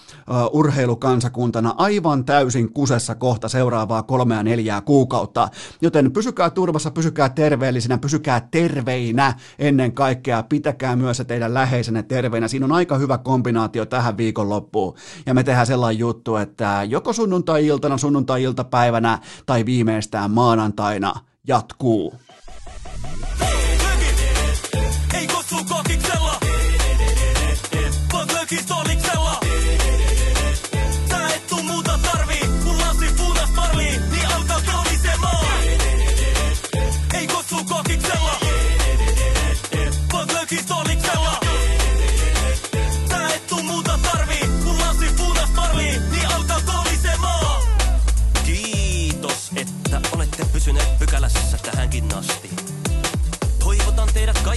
urheilukansakuntana, 0.59 1.75
aivan 1.77 2.25
täysin 2.25 2.73
kusessa 2.73 3.15
kohta 3.15 3.49
seuraavaa 3.49 4.03
kolmea 4.03 4.43
neljää 4.43 4.81
kuukautta. 4.81 5.49
Joten 5.81 6.13
pysykää 6.13 6.51
turvassa, 6.51 6.91
pysykää 6.91 7.29
terveellisinä, 7.29 7.99
pysykää 7.99 8.49
terveinä 8.51 9.35
ennen 9.59 9.93
kaikkea, 9.93 10.43
pitäkää 10.43 10.97
myös 10.97 11.17
se 11.17 11.25
teidän 11.25 11.55
läheisenne 11.55 12.03
terveinä. 12.03 12.49
Siinä 12.49 12.67
on 12.67 12.73
aika 12.73 12.99
hyvä 12.99 13.19
kombinaatio 13.19 13.87
tähän 13.87 14.17
viikonloppuun. 14.17 14.95
Ja 15.27 15.35
me 15.35 15.45
tehdään 15.45 15.67
sellainen 15.67 15.99
juttu, 15.99 16.37
että 16.37 16.85
joko 16.89 17.13
sunnuntai-iltana, 17.13 17.99
sunnuntai-iltapäivänä 17.99 19.19
tai 19.47 19.67
viimeistään 19.67 20.31
maanantaina 20.31 21.15
jatkuu. 21.49 22.15